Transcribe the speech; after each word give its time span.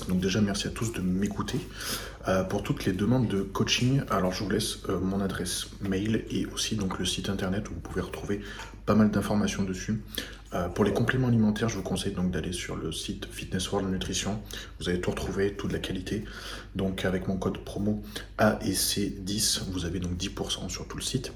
Donc 0.00 0.20
déjà 0.20 0.40
merci 0.40 0.66
à 0.66 0.70
tous 0.70 0.92
de 0.92 1.00
m'écouter. 1.00 1.58
Euh, 2.28 2.44
pour 2.44 2.62
toutes 2.62 2.84
les 2.84 2.92
demandes 2.92 3.28
de 3.28 3.42
coaching, 3.42 4.02
alors 4.10 4.32
je 4.32 4.44
vous 4.44 4.50
laisse 4.50 4.78
euh, 4.88 5.00
mon 5.00 5.20
adresse 5.20 5.66
mail 5.80 6.24
et 6.30 6.46
aussi 6.46 6.76
donc 6.76 6.98
le 6.98 7.04
site 7.04 7.28
internet 7.28 7.68
où 7.68 7.74
vous 7.74 7.80
pouvez 7.80 8.00
retrouver 8.00 8.40
pas 8.86 8.94
mal 8.94 9.10
d'informations 9.10 9.64
dessus. 9.64 10.02
Euh, 10.54 10.68
pour 10.68 10.84
les 10.84 10.92
compléments 10.92 11.28
alimentaires, 11.28 11.68
je 11.68 11.76
vous 11.76 11.82
conseille 11.82 12.12
donc 12.12 12.30
d'aller 12.30 12.52
sur 12.52 12.76
le 12.76 12.92
site 12.92 13.26
Fitness 13.30 13.70
World 13.72 13.90
Nutrition. 13.90 14.40
Vous 14.78 14.88
allez 14.88 15.00
tout 15.00 15.10
retrouver, 15.10 15.54
toute 15.54 15.72
la 15.72 15.78
qualité. 15.78 16.24
Donc 16.76 17.04
avec 17.04 17.26
mon 17.26 17.36
code 17.36 17.58
promo 17.58 18.02
AEC10, 18.38 19.70
vous 19.70 19.84
avez 19.84 19.98
donc 19.98 20.12
10% 20.12 20.68
sur 20.68 20.86
tout 20.86 20.96
le 20.96 21.02
site. 21.02 21.32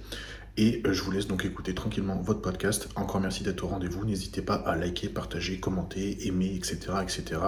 Et 0.58 0.82
je 0.90 1.02
vous 1.02 1.10
laisse 1.10 1.26
donc 1.26 1.44
écouter 1.44 1.74
tranquillement 1.74 2.16
votre 2.16 2.40
podcast. 2.40 2.88
Encore 2.96 3.20
merci 3.20 3.44
d'être 3.44 3.62
au 3.64 3.68
rendez-vous. 3.68 4.06
N'hésitez 4.06 4.40
pas 4.40 4.54
à 4.54 4.74
liker, 4.74 5.10
partager, 5.10 5.60
commenter, 5.60 6.26
aimer, 6.26 6.54
etc. 6.54 6.78
etc. 7.02 7.40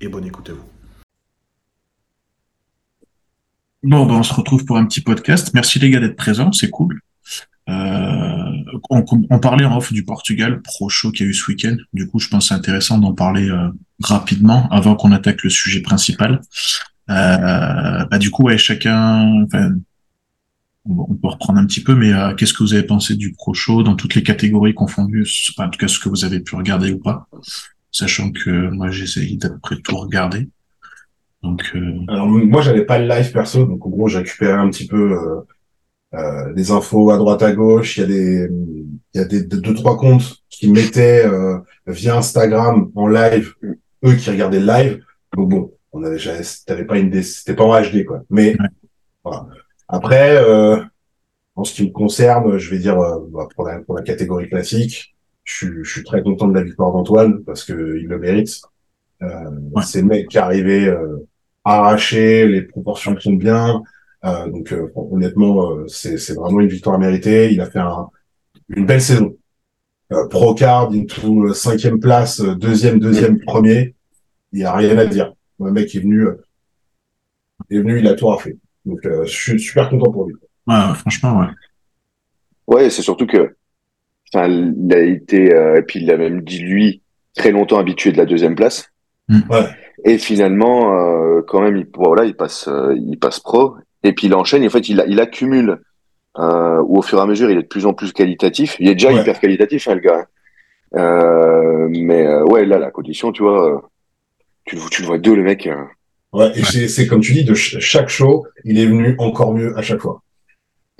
Et 0.00 0.08
bonne 0.08 0.24
écoute 0.24 0.50
à 0.50 0.52
vous. 0.52 0.64
Bon, 3.82 4.04
ben 4.04 4.14
on 4.14 4.22
se 4.22 4.34
retrouve 4.34 4.64
pour 4.64 4.78
un 4.78 4.84
petit 4.84 5.00
podcast. 5.00 5.52
Merci 5.54 5.78
les 5.78 5.90
gars 5.90 6.00
d'être 6.00 6.16
présents, 6.16 6.52
c'est 6.52 6.70
cool. 6.70 7.00
Euh, 7.68 8.52
on, 8.90 9.38
parlait 9.38 9.64
en 9.64 9.76
off 9.76 9.92
du 9.92 10.04
Portugal, 10.04 10.60
pro 10.62 10.88
show 10.88 11.10
qu'il 11.10 11.26
y 11.26 11.28
a 11.28 11.30
eu 11.30 11.34
ce 11.34 11.50
week-end. 11.50 11.76
Du 11.92 12.06
coup, 12.06 12.18
je 12.18 12.28
pense 12.28 12.48
c'est 12.48 12.54
intéressant 12.54 12.98
d'en 12.98 13.14
parler 13.14 13.48
euh, 13.48 13.68
rapidement 14.02 14.68
avant 14.70 14.94
qu'on 14.94 15.12
attaque 15.12 15.42
le 15.42 15.50
sujet 15.50 15.80
principal. 15.80 16.40
Euh, 17.10 18.04
bah, 18.04 18.18
du 18.18 18.30
coup, 18.30 18.44
ouais, 18.44 18.58
chacun, 18.58 19.46
on 20.84 21.14
peut 21.14 21.28
reprendre 21.28 21.58
un 21.58 21.66
petit 21.66 21.82
peu, 21.82 21.94
mais 21.94 22.12
qu'est-ce 22.36 22.52
que 22.52 22.62
vous 22.62 22.74
avez 22.74 22.84
pensé 22.84 23.16
du 23.16 23.32
pro 23.32 23.54
show 23.54 23.82
dans 23.82 23.96
toutes 23.96 24.14
les 24.14 24.22
catégories 24.22 24.74
confondues, 24.74 25.26
en 25.58 25.68
tout 25.68 25.78
cas 25.78 25.88
ce 25.88 25.98
que 25.98 26.08
vous 26.08 26.24
avez 26.24 26.40
pu 26.40 26.54
regarder 26.54 26.92
ou 26.92 26.98
pas, 26.98 27.28
sachant 27.96 28.30
que 28.30 28.50
moi 28.70 28.90
j'ai 28.90 29.04
essayé 29.04 29.36
d'à 29.36 29.50
peu 29.50 29.58
près 29.58 29.76
tout 29.76 29.96
regarder. 29.96 30.48
Donc, 31.42 31.62
euh... 31.74 32.00
Alors 32.08 32.26
moi 32.26 32.62
j'avais 32.62 32.84
pas 32.84 32.98
le 32.98 33.08
live 33.08 33.32
perso, 33.32 33.64
donc 33.64 33.84
en 33.86 33.90
gros 33.90 34.08
j'ai 34.08 34.18
récupéré 34.18 34.52
un 34.52 34.68
petit 34.70 34.86
peu 34.86 35.12
euh, 35.12 35.40
euh, 36.14 36.52
des 36.54 36.70
infos 36.70 37.10
à 37.10 37.18
droite 37.18 37.42
à 37.42 37.52
gauche. 37.52 37.96
Il 37.96 38.00
y 38.00 38.04
a 38.04 38.06
des 38.06 38.48
il 39.14 39.20
y 39.20 39.20
a 39.20 39.24
des 39.24 39.42
deux 39.42 39.74
trois 39.74 39.96
comptes 39.96 40.42
qui 40.50 40.70
mettaient 40.70 41.24
euh, 41.24 41.58
via 41.86 42.16
Instagram 42.16 42.90
en 42.94 43.06
live 43.06 43.54
eux 44.04 44.14
qui 44.14 44.30
regardaient 44.30 44.60
le 44.60 44.66
live. 44.66 45.04
Donc 45.36 45.48
bon, 45.50 45.72
on 45.92 46.02
avait 46.02 46.18
t'avais 46.66 46.84
pas 46.84 46.98
une 46.98 47.22
c'était 47.22 47.54
pas 47.54 47.64
en 47.64 47.80
HD 47.80 48.04
quoi, 48.04 48.22
mais 48.30 48.56
voilà 49.24 49.46
après, 49.88 50.36
euh, 50.36 50.82
en 51.54 51.64
ce 51.64 51.74
qui 51.74 51.84
me 51.84 51.92
concerne, 51.92 52.58
je 52.58 52.70
vais 52.70 52.78
dire 52.78 52.98
euh, 52.98 53.20
bah, 53.30 53.48
pour, 53.54 53.66
la, 53.66 53.78
pour 53.80 53.94
la 53.94 54.02
catégorie 54.02 54.48
classique, 54.48 55.15
je, 55.46 55.82
je 55.82 55.90
suis 55.90 56.04
très 56.04 56.22
content 56.22 56.48
de 56.48 56.54
la 56.54 56.62
victoire 56.62 56.92
d'Antoine 56.92 57.42
parce 57.44 57.64
que 57.64 57.96
il 57.98 58.06
le 58.06 58.18
mérite. 58.18 58.60
Euh, 59.22 59.50
C'est 59.82 60.02
le 60.02 60.08
mec 60.08 60.28
qui 60.28 60.36
est 60.36 60.40
arrivé 60.40 60.86
euh, 60.86 61.26
arraché, 61.64 62.46
les 62.46 62.62
proportions 62.62 63.18
sont 63.18 63.32
bien. 63.32 63.82
Euh, 64.26 64.48
donc 64.50 64.72
euh, 64.72 64.92
honnêtement, 64.94 65.86
c'est 65.88 66.34
vraiment 66.34 66.60
une 66.60 66.68
victoire 66.68 66.98
méritée. 66.98 67.50
Il 67.54 67.62
a 67.62 67.70
fait 67.70 67.78
un, 67.78 68.08
une 68.68 68.84
belle 68.84 69.00
saison. 69.00 69.34
Pro 70.30 70.54
card, 70.54 70.92
into 70.92 71.52
cinquième 71.52 71.98
place, 71.98 72.40
deuxième, 72.40 73.00
deuxième, 73.00 73.40
premier. 73.40 73.94
Il 74.52 74.60
y 74.60 74.64
a 74.64 74.72
rien 74.72 74.96
à 74.98 75.06
dire. 75.06 75.32
Le 75.58 75.72
mec 75.72 75.92
est 75.94 76.00
venu, 76.00 76.28
est 77.70 77.78
venu, 77.78 77.98
il 77.98 78.06
a 78.06 78.14
tout 78.14 78.28
raflé. 78.28 78.56
Donc, 78.84 79.04
euh, 79.04 79.24
je 79.24 79.32
suis 79.32 79.58
super 79.58 79.90
content 79.90 80.12
pour 80.12 80.26
lui. 80.26 80.34
Ouais, 80.68 80.94
franchement, 80.94 81.40
ouais. 81.40 81.46
Ouais, 82.68 82.90
c'est 82.90 83.02
surtout 83.02 83.26
que, 83.26 83.55
enfin, 84.32 84.48
il 84.48 84.92
a 84.92 85.00
été, 85.00 85.54
euh, 85.54 85.78
et 85.78 85.82
puis 85.82 86.00
il 86.02 86.10
a 86.10 86.16
même 86.16 86.42
dit 86.42 86.58
lui, 86.58 87.02
très 87.34 87.50
longtemps 87.50 87.78
habitué 87.78 88.12
de 88.12 88.18
la 88.18 88.26
deuxième 88.26 88.54
place. 88.54 88.90
Mm. 89.28 89.40
Ouais. 89.50 89.66
Et 90.04 90.18
finalement, 90.18 90.94
euh, 90.94 91.42
quand 91.46 91.60
même, 91.60 91.76
il, 91.76 91.86
voilà, 91.94 92.24
il 92.24 92.34
passe, 92.34 92.68
il 92.96 93.18
passe 93.18 93.40
pro. 93.40 93.76
Et 94.02 94.12
puis 94.12 94.28
il 94.28 94.34
enchaîne. 94.34 94.62
Et 94.62 94.66
en 94.66 94.70
fait, 94.70 94.88
il, 94.88 95.04
il 95.08 95.20
accumule. 95.20 95.80
Euh, 96.38 96.82
où 96.82 96.98
au 96.98 97.02
fur 97.02 97.18
et 97.18 97.22
à 97.22 97.26
mesure, 97.26 97.50
il 97.50 97.56
est 97.56 97.62
de 97.62 97.66
plus 97.66 97.86
en 97.86 97.94
plus 97.94 98.12
qualitatif. 98.12 98.76
Il 98.78 98.88
est 98.88 98.94
déjà 98.94 99.10
hyper 99.10 99.40
qualitatif, 99.40 99.88
hein, 99.88 99.94
le 99.94 100.00
gars. 100.00 100.26
Hein. 100.94 101.88
mais 101.88 102.28
ouais, 102.42 102.66
là, 102.66 102.78
la 102.78 102.90
condition, 102.90 103.32
tu 103.32 103.42
vois, 103.42 103.88
tu, 104.66 104.76
tu 104.90 105.00
le 105.00 105.06
vois 105.06 105.16
deux, 105.16 105.34
le 105.34 105.42
mec. 105.42 105.66
Ouais, 106.34 106.52
et 106.54 106.62
c'est 106.62 107.06
comme 107.06 107.22
tu 107.22 107.32
dis, 107.32 107.44
de 107.44 107.54
chaque 107.54 108.10
show, 108.10 108.44
il 108.64 108.78
est 108.78 108.84
venu 108.84 109.14
encore 109.18 109.54
mieux 109.54 109.74
à 109.78 109.82
chaque 109.82 110.00
fois. 110.00 110.20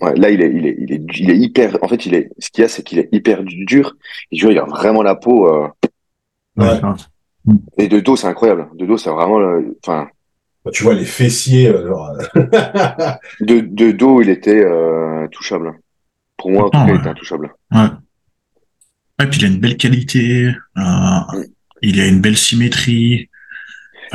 Ouais, 0.00 0.14
là, 0.16 0.30
il 0.30 0.42
est, 0.42 0.52
il 0.54 0.66
est, 0.66 0.76
il 0.78 0.92
est, 0.92 1.02
il 1.18 1.30
est 1.30 1.38
hyper. 1.38 1.78
En 1.82 1.88
fait, 1.88 2.06
il 2.06 2.14
est. 2.14 2.30
Ce 2.38 2.50
qu'il 2.50 2.62
y 2.62 2.64
a, 2.64 2.68
c'est 2.68 2.82
qu'il 2.82 2.98
est 2.98 3.08
hyper 3.12 3.42
dur. 3.42 3.96
Et 4.30 4.36
il 4.36 4.58
a 4.58 4.64
vraiment 4.64 5.02
la 5.02 5.14
peau. 5.14 5.48
Euh... 5.48 5.68
Ouais. 6.56 6.80
Et 7.78 7.88
de 7.88 8.00
dos, 8.00 8.16
c'est 8.16 8.26
incroyable. 8.26 8.68
De 8.74 8.86
dos, 8.86 8.98
c'est 8.98 9.10
vraiment. 9.10 9.40
Enfin. 9.82 10.08
Bah, 10.64 10.70
tu 10.72 10.82
vois 10.82 10.94
les 10.94 11.04
fessiers. 11.04 11.68
Euh, 11.68 11.94
de, 13.40 13.60
de 13.60 13.92
dos, 13.92 14.20
il 14.20 14.28
était 14.28 14.62
euh, 14.64 15.26
touchable. 15.28 15.72
Pour 16.36 16.50
moi, 16.50 16.66
en 16.66 16.70
tout 16.70 16.78
cas, 16.78 16.88
il 16.88 16.96
était 16.96 17.08
intouchable. 17.08 17.54
Ouais. 17.72 17.86
Et 19.22 19.26
puis 19.26 19.40
il 19.40 19.44
a 19.46 19.48
une 19.48 19.60
belle 19.60 19.76
qualité. 19.76 20.48
Euh, 20.76 20.80
mm. 20.80 21.44
Il 21.82 22.00
a 22.00 22.06
une 22.06 22.20
belle 22.20 22.36
symétrie. 22.36 23.30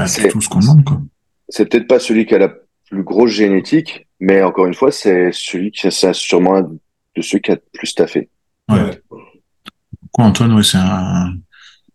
c'est 0.05 0.29
tout 0.29 0.41
ce 0.41 0.49
qu'on 0.49 0.59
demande, 0.59 0.83
quoi 0.83 1.01
c'est 1.51 1.69
peut-être 1.69 1.87
pas 1.87 1.99
celui 1.99 2.25
qui 2.25 2.33
a 2.33 2.39
la 2.39 2.53
plus 2.89 3.03
grosse 3.03 3.31
génétique, 3.31 4.07
mais 4.21 4.41
encore 4.43 4.67
une 4.67 4.73
fois, 4.73 4.91
c'est 4.91 5.31
celui 5.33 5.71
qui 5.71 5.87
a 5.87 6.13
sûrement 6.13 6.61
de 6.61 7.21
ceux 7.21 7.39
qui 7.39 7.51
a 7.51 7.55
le 7.55 7.61
plus 7.73 7.93
taffé. 7.93 8.29
Ouais. 8.69 9.01
Quoi, 10.11 10.25
Antoine, 10.25 10.53
ouais, 10.53 10.63
c'est 10.63 10.77
un. 10.77 11.33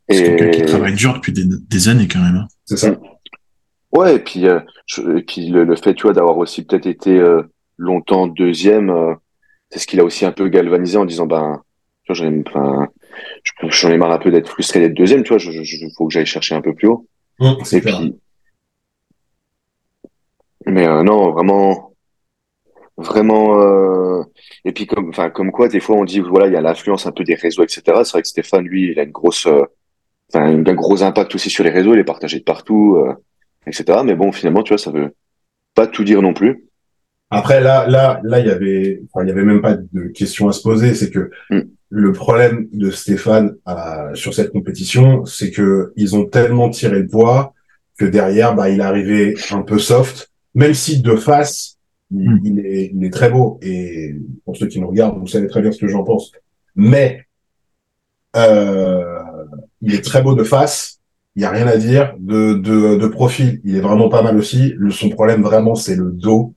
C'est 0.08 0.36
quelqu'un 0.36 0.50
qui 0.50 0.64
travaille 0.66 0.94
dur 0.94 1.14
depuis 1.14 1.32
des, 1.32 1.88
années 1.88 2.06
quand 2.06 2.20
même. 2.20 2.36
Hein. 2.36 2.48
C'est 2.64 2.76
ça. 2.76 2.96
Ouais, 3.92 4.16
et 4.16 4.18
puis, 4.18 4.46
euh, 4.46 4.60
et 5.16 5.22
puis 5.22 5.48
le, 5.48 5.74
fait, 5.76 5.94
tu 5.94 6.02
vois, 6.02 6.12
d'avoir 6.12 6.36
aussi 6.38 6.64
peut-être 6.64 6.86
été 6.86 7.10
euh, 7.10 7.42
longtemps 7.76 8.26
deuxième, 8.26 8.90
euh, 8.90 9.14
c'est 9.70 9.78
ce 9.78 9.86
qu'il 9.86 9.98
a 10.00 10.04
aussi 10.04 10.24
un 10.24 10.32
peu 10.32 10.48
galvanisé 10.48 10.96
en 10.96 11.04
disant, 11.04 11.26
ben, 11.26 11.62
tu 12.04 12.12
vois, 12.12 12.14
j'en 12.14 12.32
ai, 12.32 12.44
j'en 13.70 13.90
ai 13.90 13.96
marre 13.96 14.12
un 14.12 14.18
peu 14.18 14.30
d'être 14.30 14.48
frustré 14.48 14.80
d'être 14.80 14.94
deuxième, 14.94 15.22
tu 15.24 15.30
vois, 15.30 15.38
je, 15.38 15.50
je, 15.50 15.86
faut 15.96 16.06
que 16.06 16.12
j'aille 16.12 16.26
chercher 16.26 16.54
un 16.54 16.60
peu 16.60 16.74
plus 16.74 16.88
haut. 16.88 17.08
Mmh, 17.40 17.52
et 17.72 17.80
puis, 17.80 18.14
mais 20.66 20.86
euh, 20.86 21.02
non, 21.02 21.30
vraiment, 21.30 21.85
vraiment. 22.96 23.60
Euh... 23.60 24.22
Et 24.64 24.72
puis 24.72 24.86
comme, 24.86 25.08
enfin, 25.10 25.30
comme 25.30 25.52
quoi, 25.52 25.68
des 25.68 25.80
fois, 25.80 25.96
on 25.96 26.04
dit 26.04 26.20
voilà, 26.20 26.46
il 26.46 26.52
y 26.52 26.56
a 26.56 26.60
l'influence 26.60 27.06
un 27.06 27.12
peu 27.12 27.24
des 27.24 27.34
réseaux, 27.34 27.62
etc. 27.62 27.82
C'est 27.86 28.12
vrai 28.12 28.22
que 28.22 28.28
Stéphane, 28.28 28.64
lui, 28.64 28.90
il 28.92 28.98
a 28.98 29.04
une 29.04 29.10
grosse, 29.10 29.46
euh... 29.46 29.62
enfin, 30.32 30.46
un 30.46 30.74
gros 30.74 31.02
impact 31.02 31.34
aussi 31.34 31.50
sur 31.50 31.64
les 31.64 31.70
réseaux. 31.70 31.94
Il 31.94 32.00
est 32.00 32.04
partagé 32.04 32.38
de 32.38 32.44
partout, 32.44 32.96
euh... 32.96 33.14
etc. 33.66 34.00
Mais 34.04 34.14
bon, 34.14 34.32
finalement, 34.32 34.62
tu 34.62 34.70
vois, 34.70 34.78
ça 34.78 34.90
veut 34.90 35.14
pas 35.74 35.86
tout 35.86 36.04
dire 36.04 36.22
non 36.22 36.34
plus. 36.34 36.64
Après, 37.30 37.60
là, 37.60 37.86
là, 37.88 38.20
là, 38.22 38.40
il 38.40 38.46
y 38.46 38.50
avait, 38.50 39.02
enfin, 39.12 39.24
il 39.24 39.28
y 39.28 39.32
avait 39.32 39.44
même 39.44 39.60
pas 39.60 39.74
de 39.74 40.08
question 40.08 40.48
à 40.48 40.52
se 40.52 40.62
poser. 40.62 40.94
C'est 40.94 41.10
que 41.10 41.30
mm. 41.50 41.60
le 41.90 42.12
problème 42.12 42.68
de 42.72 42.90
Stéphane 42.90 43.56
euh, 43.68 44.14
sur 44.14 44.32
cette 44.32 44.52
compétition, 44.52 45.24
c'est 45.24 45.50
que 45.50 45.92
ils 45.96 46.16
ont 46.16 46.24
tellement 46.24 46.70
tiré 46.70 47.00
le 47.00 47.08
poids 47.08 47.52
que 47.98 48.04
derrière, 48.04 48.54
bah, 48.54 48.68
il 48.68 48.80
est 48.80 48.84
arrivé 48.84 49.34
un 49.50 49.62
peu 49.62 49.78
soft 49.78 50.30
même 50.56 50.74
si 50.74 51.00
de 51.00 51.14
face, 51.14 51.75
hmm. 52.10 52.38
il, 52.44 52.58
est, 52.60 52.92
il 52.94 53.04
est 53.04 53.12
très 53.12 53.30
beau. 53.30 53.58
Et 53.62 54.16
pour 54.44 54.56
ceux 54.56 54.66
qui 54.66 54.80
nous 54.80 54.88
regardent, 54.88 55.18
vous 55.18 55.26
savez 55.26 55.48
très 55.48 55.62
bien 55.62 55.72
ce 55.72 55.80
que 55.80 55.88
j'en 55.88 56.04
pense. 56.04 56.32
Mais 56.74 57.26
euh, 58.36 59.22
il 59.82 59.94
est 59.94 60.04
très 60.04 60.22
beau 60.22 60.34
de 60.34 60.44
face. 60.44 61.00
Il 61.34 61.42
y 61.42 61.44
a 61.44 61.50
rien 61.50 61.66
à 61.66 61.76
dire. 61.76 62.14
De, 62.18 62.54
de, 62.54 62.96
de 62.96 63.06
profil, 63.06 63.60
il 63.64 63.76
est 63.76 63.80
vraiment 63.80 64.08
pas 64.08 64.22
mal 64.22 64.36
aussi. 64.38 64.72
Le, 64.76 64.90
son 64.90 65.10
problème 65.10 65.42
vraiment, 65.42 65.74
c'est 65.74 65.96
le 65.96 66.10
dos 66.12 66.54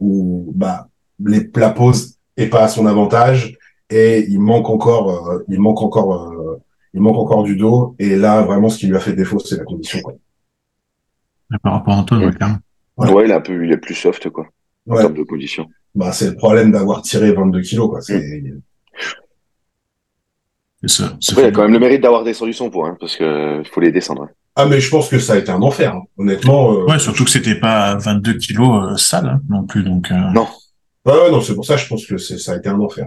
où 0.00 0.52
bah 0.54 0.88
les, 1.24 1.50
la 1.56 1.70
pose 1.70 2.18
est 2.36 2.46
pas 2.46 2.64
à 2.64 2.68
son 2.68 2.86
avantage 2.86 3.58
et 3.90 4.26
il 4.28 4.40
manque 4.40 4.68
encore, 4.68 5.30
euh, 5.30 5.44
il 5.48 5.60
manque 5.60 5.82
encore, 5.82 6.32
euh, 6.32 6.60
il 6.94 7.00
manque 7.00 7.16
encore 7.16 7.42
du 7.42 7.56
dos. 7.56 7.96
Et 7.98 8.16
là, 8.16 8.42
vraiment, 8.42 8.68
ce 8.68 8.78
qui 8.78 8.86
lui 8.86 8.96
a 8.96 9.00
fait 9.00 9.14
défaut, 9.14 9.38
c'est 9.38 9.56
la 9.56 9.64
condition. 9.64 10.00
Quoi. 10.00 10.14
Par 11.62 11.72
rapport 11.72 11.94
à 11.94 11.98
Antoine, 11.98 12.24
ouais, 12.24 12.32
Ouais. 12.98 13.24
il 13.24 13.30
est 13.30 13.34
un 13.34 13.40
peu, 13.40 13.64
il 13.64 13.72
est 13.72 13.78
plus 13.78 13.94
soft, 13.94 14.28
quoi. 14.28 14.46
En 14.88 14.96
termes 14.96 15.14
de 15.14 15.22
conditions. 15.22 15.66
Bah, 15.94 16.12
c'est 16.12 16.30
le 16.30 16.36
problème 16.36 16.70
d'avoir 16.70 17.02
tiré 17.02 17.32
22 17.32 17.60
kilos, 17.62 17.88
quoi. 17.88 18.00
C'est, 18.00 18.20
mm. 18.20 18.60
ça. 20.88 21.16
Après, 21.30 21.42
il 21.42 21.46
a 21.46 21.50
quand 21.50 21.62
même 21.62 21.72
le 21.72 21.78
mérite 21.78 22.02
d'avoir 22.02 22.24
descendu 22.24 22.52
son 22.52 22.70
poids, 22.70 22.88
hein, 22.88 22.96
parce 23.00 23.16
que 23.16 23.62
faut 23.70 23.80
les 23.80 23.92
descendre. 23.92 24.22
Hein. 24.24 24.30
Ah, 24.60 24.66
mais 24.66 24.80
je 24.80 24.90
pense 24.90 25.08
que 25.08 25.18
ça 25.18 25.34
a 25.34 25.38
été 25.38 25.50
un 25.50 25.62
enfer, 25.62 25.94
hein. 25.94 26.02
honnêtement. 26.16 26.72
Euh... 26.72 26.84
Ouais, 26.86 26.98
surtout 26.98 27.24
que 27.24 27.30
c'était 27.30 27.54
pas 27.54 27.94
22 27.96 28.34
kilos 28.34 28.92
euh, 28.92 28.96
sale, 28.96 29.26
hein, 29.26 29.40
non 29.48 29.64
plus, 29.64 29.84
donc. 29.84 30.10
Euh... 30.10 30.30
Non. 30.34 30.48
Ouais, 31.04 31.30
non, 31.30 31.40
c'est 31.40 31.54
pour 31.54 31.64
ça, 31.64 31.76
je 31.76 31.86
pense 31.86 32.04
que 32.04 32.18
ça 32.18 32.52
a 32.52 32.56
été 32.56 32.68
un 32.68 32.80
enfer. 32.80 33.06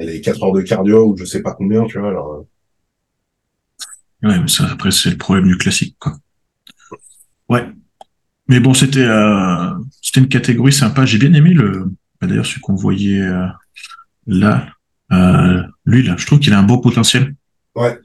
Il 0.00 0.08
a 0.08 0.18
4 0.20 0.42
heures 0.42 0.52
de 0.52 0.62
cardio 0.62 1.06
ou 1.06 1.16
je 1.16 1.24
sais 1.24 1.42
pas 1.42 1.52
combien, 1.52 1.84
tu 1.86 1.98
vois, 1.98 2.08
alors. 2.08 2.32
Euh. 2.32 4.28
Ouais, 4.28 4.38
mais 4.38 4.48
ça, 4.48 4.66
après, 4.70 4.90
c'est 4.90 5.10
le 5.10 5.16
problème 5.16 5.48
du 5.48 5.56
classique, 5.56 5.96
quoi. 5.98 6.12
Ouais. 7.48 7.66
Mais 8.48 8.60
bon, 8.60 8.74
c'était 8.74 9.04
euh, 9.04 9.70
c'était 10.02 10.20
une 10.20 10.28
catégorie 10.28 10.72
sympa. 10.72 11.04
J'ai 11.04 11.18
bien 11.18 11.32
aimé 11.34 11.50
le. 11.50 11.90
Bah, 12.20 12.26
d'ailleurs, 12.26 12.46
celui 12.46 12.60
qu'on 12.60 12.74
voyait 12.74 13.20
euh, 13.20 13.46
là, 14.26 14.68
euh, 15.12 15.62
lui 15.84 16.02
là, 16.02 16.14
je 16.16 16.26
trouve 16.26 16.40
qu'il 16.40 16.52
a 16.52 16.58
un 16.58 16.62
beau 16.62 16.78
potentiel. 16.78 17.34
Ouais. 17.74 17.98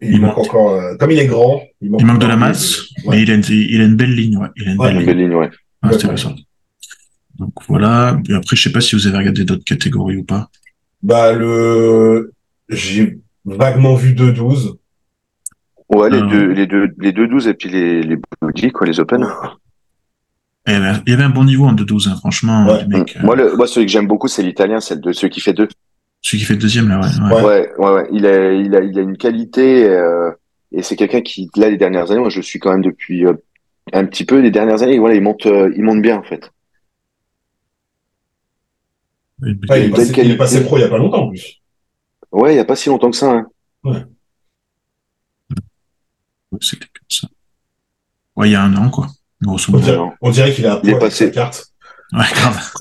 Il, 0.00 0.20
manque 0.20 0.38
encore, 0.38 0.72
euh, 0.72 0.96
comme 0.96 1.12
il 1.12 1.18
est 1.18 1.26
grand, 1.26 1.62
il 1.80 1.90
manque, 1.90 2.18
de 2.18 2.26
la 2.26 2.34
masse, 2.34 2.80
mais 3.08 3.22
il 3.22 3.30
a, 3.30 3.34
une, 3.34 3.44
il 3.48 3.80
a 3.80 3.84
une 3.84 3.94
belle 3.94 4.14
ligne, 4.14 4.36
ouais. 4.36 4.48
Il 4.56 4.68
a 4.68 4.72
une 4.72 5.04
belle, 5.04 5.16
ligne. 5.16 5.34
ouais. 5.34 5.48
Ah, 5.80 5.88
intéressant. 5.88 6.34
Donc 7.38 7.52
voilà. 7.68 8.20
Et 8.28 8.34
après, 8.34 8.56
je 8.56 8.62
sais 8.62 8.72
pas 8.72 8.80
si 8.80 8.96
vous 8.96 9.06
avez 9.06 9.18
regardé 9.18 9.44
d'autres 9.44 9.64
catégories 9.64 10.16
ou 10.16 10.24
pas. 10.24 10.50
Bah 11.04 11.32
le, 11.32 12.32
j'ai 12.68 13.20
vaguement 13.44 13.94
vu 13.94 14.12
2-12. 14.12 14.76
Ouais, 15.88 16.10
les, 16.10 16.22
deux, 16.22 16.46
les, 16.52 16.66
deux, 16.66 16.88
les 16.98 17.12
deux 17.12 17.28
12 17.28 17.48
et 17.48 17.54
puis 17.54 17.68
les, 17.68 18.02
les 18.02 18.16
body, 18.40 18.70
quoi, 18.70 18.86
les 18.86 18.98
open. 18.98 19.26
Eh 20.66 20.78
ben, 20.78 21.02
il 21.06 21.10
y 21.10 21.14
avait 21.14 21.24
un 21.24 21.30
bon 21.30 21.44
niveau 21.44 21.64
en 21.64 21.74
2-12, 21.74 22.08
hein, 22.08 22.16
franchement. 22.16 22.68
Euh. 22.68 23.04
moi, 23.22 23.34
le, 23.34 23.56
moi, 23.56 23.66
celui 23.66 23.86
que 23.86 23.92
j'aime 23.92 24.06
beaucoup, 24.06 24.28
c'est 24.28 24.42
l'italien, 24.42 24.80
c'est 24.80 25.00
de 25.00 25.12
celui 25.12 25.30
qui 25.30 25.40
fait 25.40 25.52
deux. 25.52 25.68
Celui 26.20 26.38
qui 26.38 26.44
fait 26.44 26.54
le 26.54 26.60
deuxième, 26.60 26.88
là, 26.88 27.00
ouais. 27.00 27.42
Ouais, 27.42 27.72
ouais, 27.78 27.90
ouais. 27.90 28.08
Il, 28.12 28.26
a, 28.26 28.52
il, 28.52 28.76
a, 28.76 28.80
il 28.80 28.96
a 28.96 29.02
une 29.02 29.16
qualité, 29.16 29.88
euh, 29.88 30.30
et 30.70 30.82
c'est 30.82 30.94
quelqu'un 30.94 31.20
qui, 31.20 31.50
là, 31.56 31.68
les 31.68 31.78
dernières 31.78 32.12
années, 32.12 32.20
moi, 32.20 32.28
je 32.28 32.36
le 32.36 32.42
suis 32.42 32.60
quand 32.60 32.70
même 32.70 32.82
depuis 32.82 33.26
euh, 33.26 33.34
un 33.92 34.04
petit 34.04 34.24
peu, 34.24 34.38
les 34.38 34.52
dernières 34.52 34.84
années, 34.84 35.00
voilà, 35.00 35.16
il 35.16 35.22
monte, 35.22 35.46
il 35.46 35.82
monte 35.82 36.00
bien, 36.00 36.18
en 36.18 36.22
fait. 36.22 36.52
il, 39.44 39.50
est 39.50 39.90
passé, 39.90 40.12
il, 40.22 40.30
est 40.30 40.36
passé, 40.36 40.62
pro 40.62 40.78
il 40.78 40.82
y 40.82 40.84
a 40.84 40.88
pas 40.88 40.98
longtemps, 40.98 41.24
en 41.24 41.28
plus. 41.30 41.60
Ouais, 42.30 42.54
il 42.54 42.56
y 42.56 42.60
a 42.60 42.64
pas 42.64 42.76
si 42.76 42.88
longtemps 42.88 43.10
que 43.10 43.16
ça, 43.16 43.32
hein. 43.32 43.46
Ouais. 43.82 44.04
C'était 46.60 46.86
comme 46.86 47.08
ça. 47.08 47.28
Ouais, 48.36 48.48
il 48.48 48.52
y 48.52 48.54
a 48.54 48.62
un 48.62 48.76
an, 48.76 48.90
quoi. 48.90 49.08
Grosso. 49.42 49.72
On 50.20 50.30
dirait, 50.30 50.52
qu'il 50.52 50.66
a 50.66 50.80
il 50.82 50.90
est 50.90 50.98
passé. 50.98 51.30
carte. 51.30 51.72
Ouais, 52.12 52.24
grave. 52.34 52.72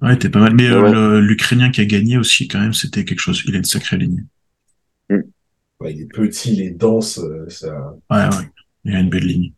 Ouais, 0.00 0.16
t'es 0.16 0.28
pas 0.28 0.38
mal. 0.38 0.54
Mais 0.54 0.68
euh, 0.68 1.20
l'Ukrainien 1.20 1.70
qui 1.70 1.80
a 1.80 1.84
gagné 1.84 2.18
aussi, 2.18 2.46
quand 2.46 2.60
même, 2.60 2.74
c'était 2.74 3.04
quelque 3.04 3.20
chose. 3.20 3.42
Il 3.46 3.54
a 3.54 3.58
une 3.58 3.64
sacrée 3.64 3.96
ligne. 3.96 4.24
Mm. 5.10 5.20
Ouais, 5.80 5.94
il 5.94 6.02
est 6.02 6.06
petit, 6.06 6.54
il 6.54 6.62
est 6.62 6.70
dense. 6.70 7.18
Euh, 7.18 7.48
ça... 7.48 7.94
Ouais, 8.10 8.24
ouais. 8.24 8.50
Il 8.84 8.94
a 8.94 9.00
une 9.00 9.10
belle 9.10 9.26
ligne. 9.26 9.52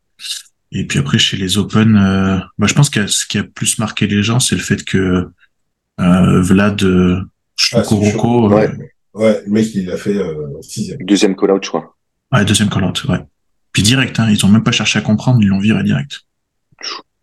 Et 0.73 0.87
puis 0.87 0.99
après, 0.99 1.19
chez 1.19 1.37
les 1.37 1.59
Open, 1.59 1.97
euh, 1.97 2.39
bah, 2.59 2.67
je 2.67 2.75
pense 2.75 2.91
que 2.91 3.07
ce 3.07 3.27
qui 3.27 3.39
a 3.39 3.45
plus 3.45 3.79
marqué 3.79 4.07
les 4.07 4.23
gens, 4.23 4.39
c'est 4.39 4.55
le 4.55 4.63
fait 4.63 4.85
que 4.85 5.29
euh, 6.01 6.43
Vlad 6.43 6.83
euh, 6.85 7.21
ah, 7.73 7.83
ouais. 7.93 8.71
Ouais, 9.13 9.43
le 9.45 9.53
mec, 9.53 9.75
il 9.75 9.91
a 9.91 9.97
fait 9.97 10.17
euh, 10.17 10.61
sixième. 10.63 10.99
Deuxième 11.03 11.37
call-out, 11.37 11.65
je 11.65 11.69
crois. 11.69 11.97
Ouais, 12.33 12.45
deuxième 12.45 12.69
call-out, 12.69 13.05
ouais. 13.05 13.19
Puis 13.73 13.83
direct, 13.83 14.19
hein, 14.19 14.29
ils 14.31 14.45
ont 14.45 14.49
même 14.49 14.63
pas 14.63 14.73
cherché 14.73 14.99
à 14.99 15.03
comprendre, 15.03 15.41
ils 15.41 15.49
l'ont 15.49 15.59
viré 15.59 15.83
direct. 15.83 16.23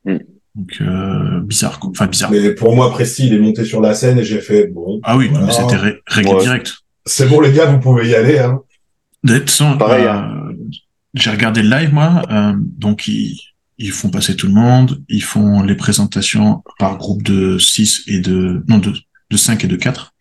Mm. 0.06 0.18
Donc, 0.56 0.77
euh, 0.81 1.42
bizarre, 1.42 1.80
quoi. 1.80 1.92
Enfin, 1.92 2.07
bizarre. 2.07 2.31
Mais 2.31 2.54
pour 2.56 2.75
moi, 2.75 2.92
Presti, 2.92 3.27
il 3.27 3.33
est 3.33 3.39
monté 3.39 3.63
sur 3.63 3.80
la 3.80 3.94
scène 3.94 4.18
et 4.18 4.24
j'ai 4.24 4.42
fait, 4.42 4.68
bon. 4.68 5.00
Ah 5.04 5.15
oui, 5.15 5.30
mais 5.31 5.51
c'était 5.51 6.01
réglé 6.07 6.36
direct. 6.39 6.77
C'est 7.06 7.27
bon, 7.27 7.39
les 7.39 7.51
gars, 7.51 7.65
vous 7.65 7.80
pouvez 7.80 8.09
y 8.09 8.15
aller, 8.15 8.39
hein. 8.39 8.62
Sans, 9.45 9.77
Pareil, 9.77 10.06
euh, 10.06 10.12
hein. 10.12 10.54
J'ai 11.13 11.31
regardé 11.31 11.63
le 11.63 11.69
live, 11.69 11.94
moi, 11.94 12.21
euh, 12.30 12.53
donc 12.56 13.07
ils, 13.07 13.39
ils 13.77 13.92
font 13.92 14.10
passer 14.10 14.36
tout 14.36 14.48
le 14.48 14.53
monde, 14.53 15.03
ils 15.10 15.24
font 15.24 15.63
les 15.63 15.75
présentations 15.75 16.63
par 16.80 16.98
groupe 16.98 17.24
de 17.24 17.57
6 17.57 18.03
et 18.07 18.19
de, 18.19 18.63
non, 18.68 18.77
de, 18.77 18.94
de 19.30 19.38
5 19.38 19.63
et 19.63 19.68
de 19.68 19.75
4. 19.75 20.13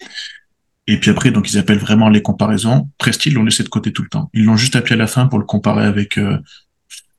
Et 0.86 0.98
puis 0.98 1.10
après, 1.10 1.30
donc 1.30 1.50
ils 1.50 1.58
appellent 1.58 1.78
vraiment 1.78 2.08
les 2.08 2.22
comparaisons. 2.22 2.88
Presti, 2.98 3.30
ils 3.30 3.34
l'ont 3.34 3.44
laissé 3.44 3.64
de 3.64 3.68
côté 3.68 3.92
tout 3.92 4.02
le 4.02 4.08
temps. 4.08 4.30
Ils 4.32 4.44
l'ont 4.44 4.56
juste 4.56 4.76
appelé 4.76 4.94
à 4.94 4.98
la 4.98 5.06
fin 5.06 5.26
pour 5.26 5.38
le 5.38 5.44
comparer 5.44 5.84
avec 5.84 6.16
euh, 6.16 6.38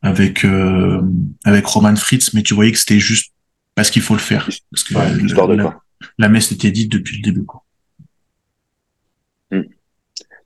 avec 0.01 0.45
euh, 0.45 1.01
avec 1.43 1.65
Roman 1.65 1.95
Fritz, 1.95 2.33
mais 2.33 2.43
tu 2.43 2.53
voyais 2.53 2.71
que 2.71 2.77
c'était 2.77 2.99
juste 2.99 3.33
parce 3.75 3.89
qu'il 3.89 4.01
faut 4.01 4.13
le 4.13 4.19
faire. 4.19 4.47
Parce 4.71 4.83
que 4.83 4.93
la, 6.17 6.29
messe 6.29 6.51
était 6.51 6.71
dite 6.71 6.91
depuis 6.91 7.17
le 7.17 7.23
début. 7.23 7.43
Quoi. 7.43 7.63
Hmm. 9.51 9.63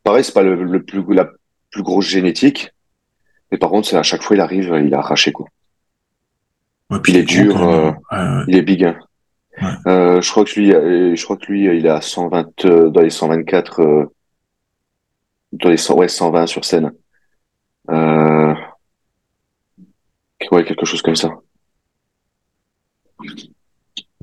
Pareil, 0.03 0.23
c'est 0.23 0.33
pas 0.33 0.41
le, 0.41 0.83
plus 0.83 1.03
la 1.13 1.29
plus 1.69 1.83
grosse 1.83 2.07
génétique, 2.07 2.71
mais 3.51 3.59
par 3.59 3.69
contre, 3.69 3.87
c'est 3.87 3.97
à 3.97 4.03
chaque 4.03 4.23
fois 4.23 4.35
il 4.35 4.39
arrive, 4.39 4.81
il 4.83 4.93
a 4.95 4.99
arraché 4.99 5.31
quoi. 5.31 5.47
puis 7.03 7.13
il 7.13 7.17
est 7.17 7.23
dur, 7.23 7.61
euh, 7.61 8.43
il 8.47 8.55
est 8.55 8.63
big. 8.63 8.83
Hein. 8.83 8.97
Euh, 9.87 10.21
je 10.21 10.31
crois 10.31 10.45
que 10.45 10.59
lui, 10.59 10.73
euh, 10.73 11.15
je 11.15 11.23
crois 11.23 11.37
que 11.37 11.45
lui, 11.45 11.65
il 11.65 11.85
est 11.85 11.89
à 11.89 12.01
120 12.01 12.65
euh, 12.65 12.89
dans 12.89 13.01
les 13.01 13.09
124, 13.09 13.81
euh, 13.81 14.05
dans 15.53 15.69
les 15.69 15.77
100, 15.77 15.95
ouais, 15.95 16.07
120 16.07 16.47
sur 16.47 16.65
scène. 16.65 16.91
Euh, 17.89 18.53
ouais, 20.51 20.63
quelque 20.63 20.85
chose 20.85 21.01
comme 21.01 21.15
ça. 21.15 21.29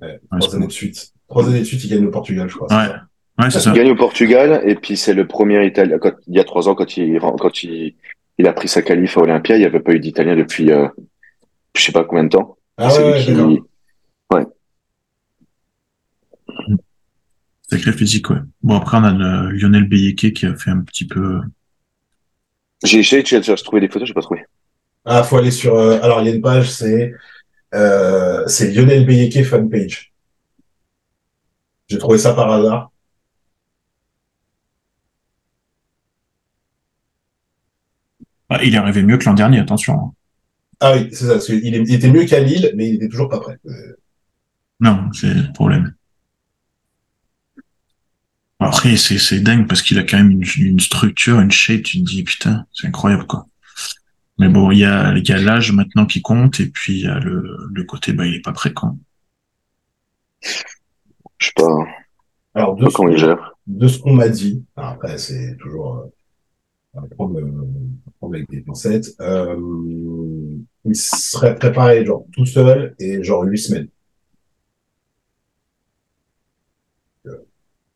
Ouais, 0.00 0.20
trois 0.38 0.54
années 0.54 0.66
de 0.66 0.72
suite. 0.72 1.12
Trois 1.28 1.46
années 1.48 1.60
de 1.60 1.64
suite, 1.64 1.84
il 1.84 1.90
gagne 1.90 2.06
au 2.06 2.10
Portugal, 2.10 2.48
je 2.48 2.56
crois. 2.56 2.68
Ouais. 2.68 2.94
Ouais, 3.38 3.50
c'est 3.50 3.60
ça. 3.60 3.70
Il 3.70 3.76
gagne 3.76 3.90
au 3.90 3.96
Portugal 3.96 4.62
et 4.64 4.74
puis 4.74 4.96
c'est 4.96 5.14
le 5.14 5.26
premier 5.26 5.64
Italien. 5.64 5.98
Quand, 5.98 6.12
il 6.26 6.34
y 6.34 6.40
a 6.40 6.44
trois 6.44 6.68
ans, 6.68 6.74
quand 6.74 6.96
il 6.96 7.20
quand 7.20 7.62
il, 7.62 7.94
il 8.38 8.46
a 8.48 8.52
pris 8.52 8.68
sa 8.68 8.82
qualif 8.82 9.16
à 9.16 9.20
Olympia, 9.20 9.56
il 9.56 9.60
n'y 9.60 9.66
avait 9.66 9.80
pas 9.80 9.92
eu 9.92 10.00
d'Italien 10.00 10.34
depuis 10.34 10.72
euh, 10.72 10.88
je 11.74 11.82
sais 11.82 11.92
pas 11.92 12.04
combien 12.04 12.24
de 12.24 12.30
temps. 12.30 12.56
Ah 12.76 12.92
ouais, 12.94 13.20
qui... 13.24 13.32
ouais. 14.32 14.46
Sacré 17.70 17.92
physique, 17.92 18.30
ouais. 18.30 18.38
Bon, 18.62 18.76
après, 18.76 18.96
on 18.96 19.04
a 19.04 19.12
le 19.12 19.50
Lionel 19.50 19.88
Beyeke 19.88 20.32
qui 20.32 20.46
a 20.46 20.56
fait 20.56 20.70
un 20.70 20.80
petit 20.80 21.06
peu. 21.06 21.40
J'ai 22.82 23.00
essayé 23.00 23.22
de 23.22 23.62
trouver 23.62 23.80
des 23.80 23.88
photos, 23.88 24.08
j'ai 24.08 24.14
pas 24.14 24.22
trouvé. 24.22 24.44
Ah, 25.04 25.22
faut 25.22 25.36
aller 25.36 25.50
sur. 25.50 25.74
Euh, 25.74 26.00
alors, 26.02 26.20
il 26.22 26.28
y 26.28 26.30
a 26.30 26.34
une 26.34 26.40
page, 26.40 26.70
c'est 26.70 27.14
euh, 27.74 28.46
c'est 28.46 28.72
Lionel 28.72 29.04
Beyeke 29.04 29.44
fanpage. 29.44 30.14
J'ai 31.88 31.98
trouvé 31.98 32.16
ça 32.16 32.32
par 32.32 32.50
hasard. 32.50 32.90
Ah, 38.48 38.64
il 38.64 38.74
est 38.74 38.78
arrivé 38.78 39.02
mieux 39.02 39.18
que 39.18 39.26
l'an 39.26 39.34
dernier, 39.34 39.58
attention. 39.58 40.14
Ah 40.80 40.94
oui, 40.94 41.08
c'est 41.12 41.26
ça. 41.26 41.32
Parce 41.32 41.48
il, 41.50 41.66
il, 41.66 41.94
était 41.94 42.10
mieux 42.10 42.24
qu'à 42.24 42.40
Lille, 42.40 42.72
mais 42.76 42.88
il 42.88 42.94
était 42.94 43.08
toujours 43.08 43.28
pas 43.28 43.40
prêt. 43.40 43.58
Non, 44.80 45.10
c'est 45.12 45.34
le 45.34 45.52
problème. 45.52 45.94
Après, 48.60 48.96
c'est, 48.96 49.18
c'est 49.18 49.40
dingue 49.40 49.68
parce 49.68 49.82
qu'il 49.82 49.98
a 49.98 50.02
quand 50.02 50.16
même 50.16 50.30
une, 50.32 50.44
une, 50.58 50.80
structure, 50.80 51.40
une 51.40 51.50
shape, 51.50 51.82
tu 51.82 51.98
te 51.98 52.04
dis, 52.04 52.24
putain, 52.24 52.66
c'est 52.72 52.88
incroyable, 52.88 53.26
quoi. 53.26 53.46
Mais 54.38 54.48
bon, 54.48 54.70
il 54.70 54.78
y 54.78 54.84
a, 54.84 55.16
il 55.16 55.28
y 55.28 55.32
a 55.32 55.38
l'âge 55.38 55.72
maintenant 55.72 56.06
qui 56.06 56.22
compte 56.22 56.60
et 56.60 56.66
puis 56.66 57.00
il 57.00 57.04
y 57.04 57.08
a 57.08 57.18
le, 57.18 57.56
le 57.72 57.84
côté, 57.84 58.12
bah, 58.12 58.26
il 58.26 58.34
est 58.34 58.40
pas 58.40 58.52
prêt, 58.52 58.72
quoi. 58.72 58.94
Je 61.38 61.46
sais 61.46 61.52
pas. 61.54 61.84
Alors, 62.54 62.74
de, 62.76 62.88
ce, 62.88 63.12
il 63.12 63.18
gère. 63.18 63.54
de 63.66 63.88
ce 63.88 63.98
qu'on 63.98 64.14
m'a 64.14 64.28
dit, 64.28 64.64
après, 64.74 65.18
c'est 65.18 65.56
toujours, 65.58 66.10
euh, 66.96 67.00
prendre, 67.16 67.40
prendre 68.18 68.34
avec 68.34 68.48
des 68.50 68.60
pincettes, 68.60 69.14
euh, 69.20 69.56
il 70.84 70.96
serait 70.96 71.54
préparé, 71.54 72.04
genre, 72.04 72.24
tout 72.32 72.46
seul 72.46 72.94
et 72.98 73.22
genre 73.22 73.44
huit 73.44 73.58
semaines. 73.58 73.88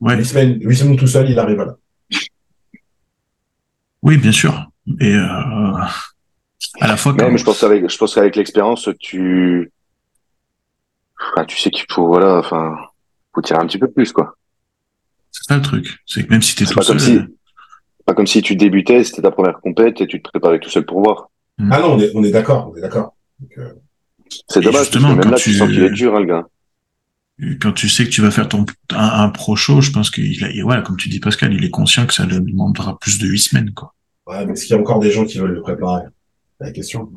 Ouais. 0.03 0.17
Huit 0.17 0.25
semaines, 0.25 0.59
huit 0.61 0.77
semaines 0.77 0.97
tout 0.97 1.07
seul, 1.07 1.31
il 1.31 1.39
arrive 1.39 1.59
là. 1.59 1.77
Oui, 4.03 4.19
bien 4.19 4.33
sûr. 4.33 4.69
Et 5.01 5.15
euh, 5.15 5.77
à 6.81 6.89
la 6.89 6.97
fois. 6.97 7.15
Quand... 7.17 7.31
mais 7.31 7.39
je 7.39 7.45
pense 7.45 7.61
qu'avec, 7.61 7.89
je 7.89 7.97
pense 7.97 8.17
qu'avec 8.17 8.35
l'expérience, 8.35 8.89
tu, 8.99 9.71
enfin, 11.21 11.45
tu 11.45 11.57
sais 11.57 11.71
qu'il 11.71 11.87
faut, 11.89 12.09
voilà, 12.09 12.39
enfin, 12.39 12.77
faut 13.33 13.43
tirer 13.43 13.61
un 13.61 13.67
petit 13.67 13.79
peu 13.79 13.89
plus, 13.89 14.13
quoi. 14.13 14.37
C'est 15.31 15.45
ça 15.45 15.57
le 15.57 15.63
truc. 15.63 16.01
C'est 16.05 16.27
que 16.27 16.31
même 16.31 16.43
si 16.43 16.57
t'es 16.57 16.65
tout 16.65 16.75
pas 16.75 16.83
seul. 16.83 16.97
Comme 16.97 17.07
si, 17.07 17.21
pas 18.05 18.15
comme 18.15 18.27
si 18.27 18.43
tu 18.43 18.57
débutais, 18.57 19.05
c'était 19.05 19.23
ta 19.23 19.31
première 19.31 19.61
compète 19.61 20.01
et 20.01 20.09
tu 20.09 20.21
te 20.21 20.29
préparais 20.29 20.59
tout 20.59 20.69
seul 20.69 20.85
pour 20.85 21.01
voir. 21.01 21.31
Ah 21.71 21.79
non, 21.79 21.95
on 21.95 22.01
est, 22.01 22.11
on 22.17 22.25
est 22.25 22.33
d'accord, 22.33 22.73
on 22.73 22.77
est 22.77 22.81
d'accord. 22.81 23.15
Euh... 23.57 23.73
C'est 24.49 24.63
dommage, 24.63 24.91
parce 24.91 25.05
que 25.05 25.17
même 25.17 25.31
là, 25.31 25.37
tu, 25.37 25.53
tu 25.53 25.59
sens 25.59 25.69
qu'il 25.69 25.85
est 25.85 25.91
dur, 25.91 26.17
hein, 26.17 26.21
le 26.21 26.27
gars 26.27 26.47
quand 27.61 27.73
tu 27.73 27.89
sais 27.89 28.05
que 28.05 28.11
tu 28.11 28.21
vas 28.21 28.31
faire 28.31 28.49
ton 28.49 28.65
un, 28.91 29.29
pro 29.31 29.57
show, 29.57 29.81
je 29.81 29.91
pense 29.91 30.11
qu'il 30.11 30.45
a, 30.45 30.63
voilà, 30.63 30.83
comme 30.83 30.97
tu 30.97 31.09
dis 31.09 31.19
Pascal, 31.19 31.53
il 31.53 31.65
est 31.65 31.71
conscient 31.71 32.07
que 32.07 32.15
ça 32.15 32.25
lui 32.25 32.41
demandera 32.41 32.99
plus 32.99 33.19
de 33.19 33.27
huit 33.27 33.41
semaines, 33.41 33.73
quoi. 33.73 33.95
Ouais, 34.27 34.47
mais 34.47 34.53
est-ce 34.53 34.67
qu'il 34.67 34.77
y 34.77 34.79
a 34.79 34.81
encore 34.81 35.01
des 35.01 35.11
gens 35.11 35.25
qui 35.25 35.39
veulent 35.39 35.55
le 35.55 35.63
préparer? 35.63 36.05
C'est 36.59 36.67
la 36.67 36.73
question. 36.73 37.11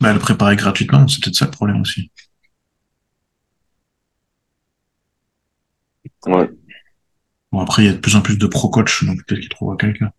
Bah, 0.00 0.12
le 0.12 0.18
préparer 0.18 0.56
gratuitement, 0.56 1.06
c'est 1.06 1.22
peut-être 1.22 1.36
ça 1.36 1.44
le 1.44 1.50
problème 1.52 1.80
aussi. 1.80 2.10
Ouais. 6.26 6.50
Bon, 7.52 7.60
après, 7.60 7.84
il 7.84 7.86
y 7.86 7.88
a 7.88 7.92
de 7.92 7.98
plus 7.98 8.16
en 8.16 8.22
plus 8.22 8.36
de 8.36 8.46
pro 8.46 8.68
coach, 8.68 9.04
donc 9.04 9.24
peut-être 9.24 9.40
qu'il 9.40 9.48
trouvera 9.48 9.76
quelqu'un. 9.76 10.12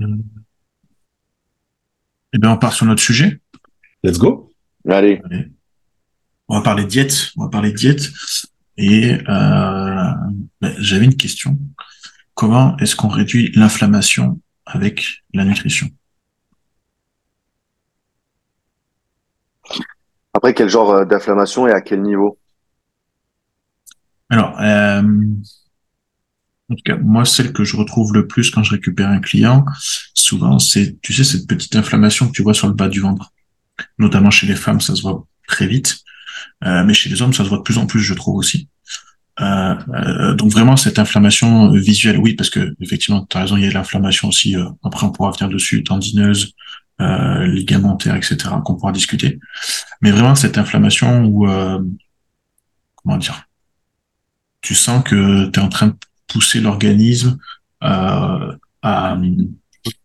Euh... 0.00 0.16
Eh 2.32 2.38
bien, 2.38 2.52
on 2.52 2.58
part 2.58 2.72
sur 2.72 2.86
notre 2.86 3.02
sujet. 3.02 3.40
Let's 4.04 4.18
go. 4.18 4.52
Allez. 4.88 5.20
Allez 5.24 5.55
on 6.48 6.56
va 6.56 6.62
parler 6.62 6.84
diète, 6.84 7.32
on 7.36 7.44
va 7.44 7.50
parler 7.50 7.72
diète. 7.72 8.10
Et 8.76 9.14
euh, 9.14 10.12
ben, 10.60 10.74
j'avais 10.78 11.04
une 11.06 11.16
question. 11.16 11.58
Comment 12.34 12.76
est-ce 12.76 12.94
qu'on 12.94 13.08
réduit 13.08 13.50
l'inflammation 13.54 14.40
avec 14.66 15.22
la 15.32 15.44
nutrition? 15.44 15.88
Après, 20.34 20.52
quel 20.52 20.68
genre 20.68 20.92
euh, 20.92 21.04
d'inflammation 21.06 21.66
et 21.66 21.72
à 21.72 21.80
quel 21.80 22.02
niveau? 22.02 22.38
Alors, 24.28 24.60
euh, 24.60 25.02
en 26.68 26.74
tout 26.74 26.82
cas, 26.84 26.96
moi, 26.98 27.24
celle 27.24 27.52
que 27.52 27.64
je 27.64 27.76
retrouve 27.76 28.12
le 28.12 28.26
plus 28.26 28.50
quand 28.50 28.62
je 28.62 28.72
récupère 28.72 29.08
un 29.08 29.20
client, 29.20 29.64
souvent, 30.14 30.58
c'est, 30.58 31.00
tu 31.00 31.14
sais, 31.14 31.24
cette 31.24 31.46
petite 31.46 31.74
inflammation 31.76 32.26
que 32.26 32.32
tu 32.32 32.42
vois 32.42 32.54
sur 32.54 32.66
le 32.66 32.74
bas 32.74 32.88
du 32.88 33.00
ventre. 33.00 33.32
Notamment 33.98 34.30
chez 34.30 34.46
les 34.46 34.56
femmes, 34.56 34.80
ça 34.80 34.94
se 34.94 35.02
voit 35.02 35.26
très 35.46 35.66
vite. 35.66 36.00
Euh, 36.64 36.84
mais 36.84 36.94
chez 36.94 37.08
les 37.08 37.22
hommes, 37.22 37.32
ça 37.32 37.44
se 37.44 37.48
voit 37.48 37.58
de 37.58 37.62
plus 37.62 37.78
en 37.78 37.86
plus, 37.86 38.00
je 38.00 38.14
trouve 38.14 38.36
aussi. 38.36 38.68
Euh, 39.40 39.74
euh, 39.94 40.34
donc 40.34 40.50
vraiment 40.50 40.76
cette 40.76 40.98
inflammation 40.98 41.70
visuelle, 41.72 42.18
oui, 42.18 42.34
parce 42.34 42.50
que 42.50 42.74
effectivement, 42.80 43.26
tu 43.28 43.36
as 43.36 43.42
raison, 43.42 43.56
il 43.56 43.64
y 43.64 43.66
a 43.66 43.70
l'inflammation 43.70 44.28
aussi. 44.28 44.56
après, 44.82 45.06
on 45.06 45.10
pourra 45.10 45.30
venir 45.32 45.48
dessus, 45.48 45.82
tendineuse, 45.84 46.52
ligamentaire, 46.98 48.16
etc., 48.16 48.36
qu'on 48.64 48.76
pourra 48.76 48.92
discuter. 48.92 49.38
Mais 50.00 50.10
vraiment 50.10 50.34
cette 50.34 50.56
inflammation 50.58 51.24
où, 51.26 51.46
comment 52.96 53.18
dire, 53.18 53.42
tu 54.62 54.74
sens 54.74 55.04
que 55.04 55.46
tu 55.46 55.60
es 55.60 55.62
en 55.62 55.68
train 55.68 55.88
de 55.88 55.96
pousser 56.26 56.60
l'organisme 56.60 57.36
à, 57.80 58.38
à, 58.82 59.18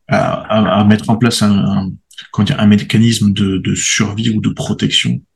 à, 0.07 0.83
mettre 0.83 1.09
en 1.09 1.15
place 1.15 1.41
un, 1.41 1.91
un, 2.37 2.43
dire, 2.43 2.59
un 2.59 2.67
mécanisme 2.67 3.31
de, 3.31 3.57
de 3.57 3.75
survie 3.75 4.29
ou 4.29 4.41
de 4.41 4.49
protection 4.49 5.11
euh, 5.11 5.30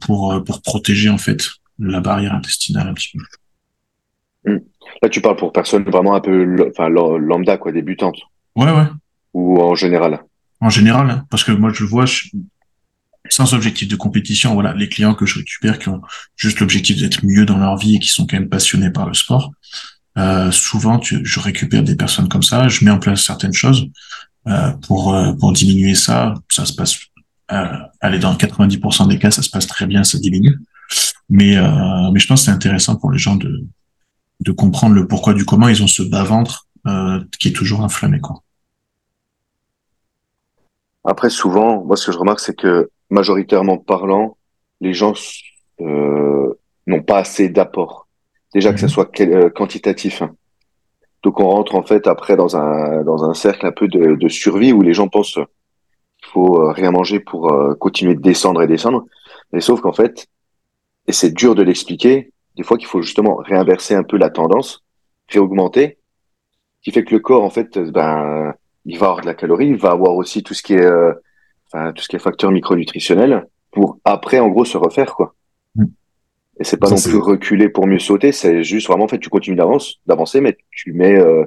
pour, 0.00 0.32
euh, 0.32 0.40
pour 0.40 0.62
protéger 0.62 1.08
en 1.08 1.18
fait 1.18 1.42
la 1.78 2.00
barrière 2.00 2.34
intestinale 2.34 2.88
un 2.88 2.94
petit 2.94 3.16
peu. 3.16 3.24
Hmm. 4.50 4.60
Là, 5.02 5.08
tu 5.08 5.20
parles 5.20 5.36
pour 5.36 5.52
personne 5.52 5.84
vraiment 5.84 6.14
un 6.14 6.20
peu 6.20 6.70
enfin, 6.70 6.88
lambda, 6.88 7.56
quoi, 7.56 7.72
débutante. 7.72 8.16
Ouais, 8.56 8.70
ouais. 8.70 8.86
Ou 9.34 9.60
en 9.60 9.74
général 9.74 10.20
En 10.60 10.68
général, 10.68 11.10
hein, 11.10 11.24
parce 11.30 11.44
que 11.44 11.52
moi, 11.52 11.70
je 11.72 11.84
vois, 11.84 12.04
sans 13.28 13.54
objectif 13.54 13.88
de 13.88 13.96
compétition, 13.96 14.54
voilà, 14.54 14.74
les 14.74 14.88
clients 14.88 15.14
que 15.14 15.26
je 15.26 15.38
récupère 15.38 15.78
qui 15.78 15.88
ont 15.88 16.02
juste 16.36 16.60
l'objectif 16.60 17.00
d'être 17.00 17.24
mieux 17.24 17.46
dans 17.46 17.58
leur 17.58 17.76
vie 17.76 17.96
et 17.96 17.98
qui 17.98 18.08
sont 18.08 18.26
quand 18.26 18.36
même 18.36 18.48
passionnés 18.48 18.90
par 18.90 19.06
le 19.06 19.14
sport. 19.14 19.52
Euh, 20.18 20.50
souvent, 20.50 20.98
tu, 20.98 21.20
je 21.24 21.40
récupère 21.40 21.82
des 21.82 21.96
personnes 21.96 22.28
comme 22.28 22.42
ça, 22.42 22.68
je 22.68 22.84
mets 22.84 22.90
en 22.90 22.98
place 22.98 23.22
certaines 23.22 23.54
choses 23.54 23.88
euh, 24.46 24.72
pour 24.86 25.14
euh, 25.14 25.32
pour 25.32 25.52
diminuer 25.52 25.94
ça. 25.94 26.34
Ça 26.50 26.66
se 26.66 26.74
passe 26.74 26.98
euh, 27.52 27.76
allez, 28.00 28.18
dans 28.18 28.34
90% 28.34 29.08
des 29.08 29.18
cas, 29.18 29.30
ça 29.30 29.42
se 29.42 29.50
passe 29.50 29.66
très 29.66 29.86
bien, 29.86 30.04
ça 30.04 30.18
diminue. 30.18 30.58
Mais, 31.28 31.56
euh, 31.56 32.10
mais 32.12 32.20
je 32.20 32.26
pense 32.26 32.40
que 32.40 32.44
c'est 32.46 32.50
intéressant 32.50 32.96
pour 32.96 33.10
les 33.10 33.18
gens 33.18 33.36
de, 33.36 33.64
de 34.40 34.52
comprendre 34.52 34.94
le 34.94 35.06
pourquoi 35.06 35.34
du 35.34 35.44
comment 35.44 35.68
ils 35.68 35.82
ont 35.82 35.86
ce 35.86 36.02
bas-ventre 36.02 36.66
euh, 36.86 37.20
qui 37.38 37.48
est 37.48 37.52
toujours 37.52 37.82
inflammé. 37.82 38.20
Quoi. 38.20 38.42
Après, 41.04 41.30
souvent, 41.30 41.84
moi, 41.84 41.96
ce 41.96 42.06
que 42.06 42.12
je 42.12 42.18
remarque, 42.18 42.40
c'est 42.40 42.56
que 42.56 42.90
majoritairement 43.10 43.78
parlant, 43.78 44.36
les 44.80 44.94
gens 44.94 45.14
euh, 45.80 46.58
n'ont 46.86 47.02
pas 47.02 47.18
assez 47.18 47.48
d'apport. 47.48 48.08
Déjà 48.54 48.72
que 48.72 48.80
ça 48.80 48.86
mhm. 48.86 48.92
soit 48.92 49.20
euh, 49.20 49.50
quantitatif. 49.50 50.22
Hein. 50.22 50.34
Donc, 51.22 51.38
on 51.40 51.48
rentre 51.48 51.76
en 51.76 51.82
fait 51.82 52.06
après 52.08 52.36
dans 52.36 52.56
un 52.56 53.04
dans 53.04 53.24
un 53.24 53.34
cercle 53.34 53.64
un 53.64 53.72
peu 53.72 53.86
de, 53.86 54.16
de 54.16 54.28
survie 54.28 54.72
où 54.72 54.82
les 54.82 54.92
gens 54.92 55.08
pensent 55.08 55.38
faut 56.24 56.60
euh, 56.60 56.72
rien 56.72 56.90
manger 56.90 57.20
pour 57.20 57.52
euh, 57.52 57.74
continuer 57.74 58.14
de 58.14 58.20
descendre 58.20 58.62
et 58.62 58.66
descendre. 58.66 59.06
Mais 59.52 59.60
sauf 59.60 59.80
qu'en 59.80 59.92
fait, 59.92 60.28
et 61.06 61.12
c'est 61.12 61.32
dur 61.32 61.54
de 61.54 61.62
l'expliquer, 61.62 62.32
des 62.56 62.62
fois 62.62 62.78
qu'il 62.78 62.86
faut 62.86 63.02
justement 63.02 63.36
réinverser 63.36 63.94
un 63.94 64.02
peu 64.02 64.16
la 64.16 64.30
tendance, 64.30 64.84
réaugmenter, 65.28 65.98
qui 66.82 66.90
fait 66.90 67.04
que 67.04 67.14
le 67.14 67.20
corps, 67.20 67.44
en 67.44 67.50
fait, 67.50 67.78
ben, 67.78 68.54
il 68.84 68.98
va 68.98 69.06
avoir 69.06 69.20
de 69.20 69.26
la 69.26 69.34
calorie, 69.34 69.68
il 69.68 69.76
va 69.76 69.90
avoir 69.90 70.14
aussi 70.14 70.42
tout 70.42 70.54
ce 70.54 70.62
qui 70.62 70.74
est, 70.74 70.84
euh, 70.84 71.12
enfin, 71.72 71.92
tout 71.92 72.02
ce 72.02 72.08
qui 72.08 72.16
est 72.16 72.20
facteur 72.20 72.50
micronutritionnel 72.50 73.46
pour 73.70 73.98
après, 74.04 74.40
en 74.40 74.48
gros, 74.48 74.64
se 74.64 74.76
refaire, 74.76 75.14
quoi. 75.14 75.34
Mm. 75.76 75.84
Et 76.60 76.64
c'est 76.64 76.76
pas 76.76 76.90
non 76.90 76.96
plus 76.96 77.16
reculer 77.16 77.68
pour 77.68 77.86
mieux 77.86 77.98
sauter, 77.98 78.32
c'est 78.32 78.62
juste 78.62 78.86
vraiment, 78.86 79.04
en 79.04 79.08
fait, 79.08 79.18
tu 79.18 79.30
continues 79.30 79.56
d'avancer, 79.56 79.94
d'avancer, 80.06 80.40
mais 80.40 80.56
tu 80.70 80.92
mets, 80.92 81.18
euh, 81.18 81.44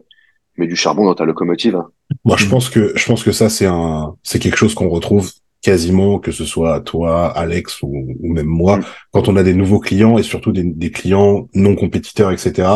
mets 0.58 0.68
du 0.68 0.76
charbon 0.76 1.06
dans 1.06 1.16
ta 1.16 1.26
locomotive. 1.26 1.76
Hein. 1.76 1.88
Moi, 2.24 2.38
je 2.38 2.48
pense 2.48 2.70
que 2.70 2.94
je 2.96 3.06
pense 3.06 3.24
que 3.24 3.32
ça 3.32 3.50
c'est 3.50 3.66
un 3.66 4.16
c'est 4.24 4.40
quelque 4.40 4.58
chose 4.58 4.74
qu'on 4.74 4.90
retrouve 4.90 5.32
quasiment 5.62 6.20
que 6.20 6.32
ce 6.32 6.46
soit 6.46 6.82
toi, 6.82 7.28
Alex 7.28 7.82
ou, 7.82 8.16
même 8.22 8.46
moi, 8.46 8.78
mm. 8.78 8.84
quand 9.12 9.28
on 9.28 9.36
a 9.36 9.44
des 9.44 9.56
nouveaux 9.56 9.80
clients 9.80 10.18
et 10.18 10.24
surtout 10.24 10.52
des, 10.52 10.64
des 10.64 10.92
clients 10.92 11.50
non 11.56 11.76
compétiteurs, 11.76 12.32
etc. 12.32 12.68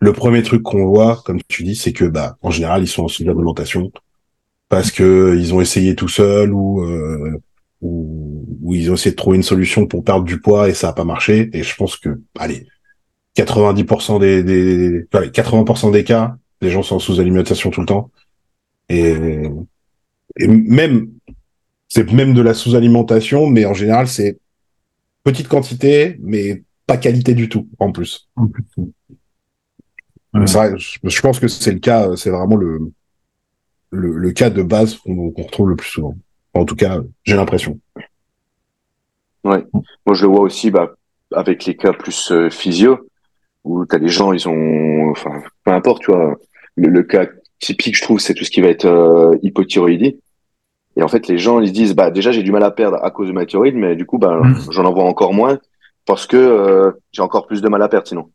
Le 0.00 0.12
premier 0.12 0.42
truc 0.42 0.62
qu'on 0.62 0.86
voit, 0.86 1.22
comme 1.24 1.40
tu 1.46 1.62
dis, 1.62 1.76
c'est 1.76 1.92
que 1.92 2.04
bah 2.04 2.36
en 2.42 2.50
général 2.50 2.82
ils 2.82 2.88
sont 2.88 3.04
en 3.04 3.08
sous-alimentation 3.08 3.92
parce 4.68 4.90
que 4.90 5.36
ils 5.38 5.54
ont 5.54 5.60
essayé 5.60 5.94
tout 5.94 6.08
seuls 6.08 6.52
ou, 6.52 6.82
euh, 6.82 7.40
ou 7.80 8.32
ou 8.62 8.74
ils 8.74 8.90
ont 8.90 8.94
essayé 8.94 9.10
de 9.10 9.16
trouver 9.16 9.36
une 9.36 9.42
solution 9.42 9.86
pour 9.86 10.04
perdre 10.04 10.24
du 10.24 10.40
poids 10.40 10.68
et 10.68 10.74
ça 10.74 10.88
a 10.88 10.92
pas 10.92 11.04
marché. 11.04 11.50
Et 11.52 11.62
je 11.62 11.74
pense 11.74 11.96
que 11.96 12.20
allez 12.38 12.66
90% 13.36 14.20
des, 14.20 14.42
des 14.42 15.02
80% 15.10 15.92
des 15.92 16.04
cas, 16.04 16.36
les 16.62 16.70
gens 16.70 16.82
sont 16.82 16.96
en 16.96 17.00
sous-alimentation 17.00 17.70
tout 17.70 17.80
le 17.80 17.86
temps. 17.86 18.10
Et, 18.88 19.14
même, 20.38 21.10
c'est 21.88 22.10
même 22.10 22.32
de 22.32 22.40
la 22.40 22.54
sous-alimentation, 22.54 23.46
mais 23.48 23.66
en 23.66 23.74
général, 23.74 24.08
c'est 24.08 24.38
petite 25.24 25.48
quantité, 25.48 26.16
mais 26.20 26.62
pas 26.86 26.96
qualité 26.96 27.34
du 27.34 27.48
tout, 27.48 27.68
en 27.78 27.92
plus. 27.92 28.30
je, 30.34 31.20
pense 31.20 31.38
que 31.38 31.48
c'est 31.48 31.72
le 31.72 31.80
cas, 31.80 32.16
c'est 32.16 32.30
vraiment 32.30 32.56
le, 32.56 32.92
le, 33.90 34.30
cas 34.30 34.48
de 34.48 34.62
base 34.62 34.96
qu'on 34.96 35.30
retrouve 35.36 35.68
le 35.68 35.76
plus 35.76 35.90
souvent. 35.90 36.16
En 36.54 36.64
tout 36.64 36.76
cas, 36.76 37.00
j'ai 37.24 37.36
l'impression. 37.36 37.78
Ouais. 39.44 39.64
Moi, 40.06 40.14
je 40.14 40.22
le 40.22 40.32
vois 40.32 40.40
aussi, 40.40 40.70
bah, 40.70 40.94
avec 41.34 41.64
les 41.66 41.76
cas 41.76 41.92
plus 41.92 42.30
euh, 42.30 42.50
physio, 42.50 43.08
où 43.64 43.84
tu 43.84 43.96
as 43.96 43.98
des 43.98 44.08
gens, 44.08 44.32
ils 44.32 44.48
ont, 44.48 45.10
enfin, 45.10 45.42
peu 45.64 45.72
importe, 45.72 46.02
tu 46.02 46.12
vois, 46.12 46.36
le, 46.76 46.88
le 46.88 47.02
cas 47.02 47.26
typique, 47.58 47.96
je 47.96 48.02
trouve, 48.02 48.18
c'est 48.18 48.34
tout 48.34 48.44
ce 48.44 48.50
qui 48.50 48.60
va 48.60 48.68
être 48.68 48.86
euh, 48.86 49.36
hypothyroïdie. 49.42 50.18
Et 50.96 51.02
en 51.02 51.08
fait, 51.08 51.26
les 51.28 51.38
gens, 51.38 51.60
ils 51.60 51.68
se 51.68 51.72
disent, 51.72 51.94
bah, 51.94 52.10
déjà, 52.10 52.32
j'ai 52.32 52.42
du 52.42 52.52
mal 52.52 52.62
à 52.62 52.70
perdre 52.70 52.98
à 53.02 53.10
cause 53.10 53.28
de 53.28 53.32
ma 53.32 53.46
thyroïde, 53.46 53.76
mais 53.76 53.96
du 53.96 54.04
coup, 54.04 54.18
bah, 54.18 54.40
mm. 54.42 54.70
j'en 54.70 54.84
envoie 54.84 55.04
encore 55.04 55.32
moins 55.32 55.58
parce 56.04 56.26
que 56.26 56.36
euh, 56.36 56.92
j'ai 57.12 57.22
encore 57.22 57.46
plus 57.46 57.62
de 57.62 57.68
mal 57.68 57.82
à 57.82 57.88
perdre 57.88 58.06
sinon. 58.08 58.30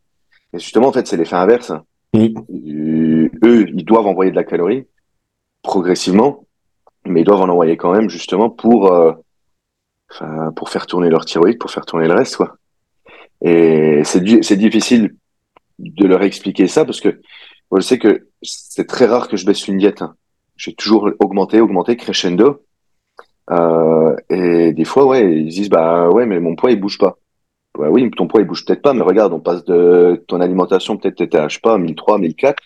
Et 0.54 0.60
justement, 0.60 0.88
en 0.88 0.92
fait, 0.92 1.06
c'est 1.08 1.18
l'effet 1.18 1.36
inverse. 1.36 1.74
Euh, 2.16 3.30
eux, 3.44 3.68
ils 3.70 3.86
doivent 3.86 4.08
envoyer 4.08 4.32
de 4.32 4.36
la 4.36 4.44
calorie 4.44 4.88
progressivement, 5.62 6.46
mais 7.06 7.22
ils 7.22 7.26
doivent 7.26 7.42
en 7.42 7.50
envoyer 7.50 7.78
quand 7.78 7.92
même 7.92 8.10
justement 8.10 8.50
pour, 8.50 8.92
euh, 8.94 9.12
pour 10.56 10.70
faire 10.70 10.88
tourner 10.88 11.10
leur 11.10 11.26
thyroïde, 11.26 11.60
pour 11.60 11.70
faire 11.70 11.86
tourner 11.86 12.08
le 12.08 12.14
reste, 12.14 12.38
quoi. 12.38 12.56
Et 13.42 14.02
c'est, 14.04 14.42
c'est 14.42 14.56
difficile 14.56 15.16
de 15.78 16.08
leur 16.08 16.24
expliquer 16.24 16.68
ça 16.68 16.86
parce 16.86 17.02
que 17.02 17.20
moi, 17.72 17.80
je 17.80 17.86
sais 17.86 18.00
que 18.00 18.28
c'est 18.42 18.88
très 18.88 19.06
rare 19.06 19.28
que 19.28 19.38
je 19.38 19.46
baisse 19.46 19.68
une 19.68 19.78
diète. 19.78 20.02
Hein. 20.02 20.16
J'ai 20.56 20.74
toujours 20.74 21.10
augmenté, 21.20 21.60
augmenté, 21.60 21.98
crescendo. 21.98 22.64
Euh, 23.52 24.16
et 24.30 24.74
des 24.74 24.86
fois, 24.86 25.06
ouais, 25.06 25.42
ils 25.42 25.50
disent, 25.50 25.70
bah 25.70 26.10
ouais, 26.10 26.26
mais 26.26 26.40
mon 26.40 26.56
poids, 26.56 26.72
il 26.72 26.80
bouge 26.80 26.98
pas. 26.98 27.18
Bah 27.78 27.90
oui, 27.90 28.10
ton 28.12 28.28
poids, 28.28 28.42
il 28.42 28.48
bouge 28.48 28.66
peut-être 28.66 28.82
pas, 28.82 28.94
mais 28.94 29.04
regarde, 29.04 29.34
on 29.34 29.40
passe 29.40 29.64
de 29.66 30.24
ton 30.28 30.42
alimentation, 30.42 30.98
peut-être 30.98 31.18
t'étais 31.18 31.38
à, 31.38 31.48
je 31.48 31.56
sais 31.56 31.62
pas, 31.62 31.78
1003, 31.78 32.20
1004. 32.20 32.64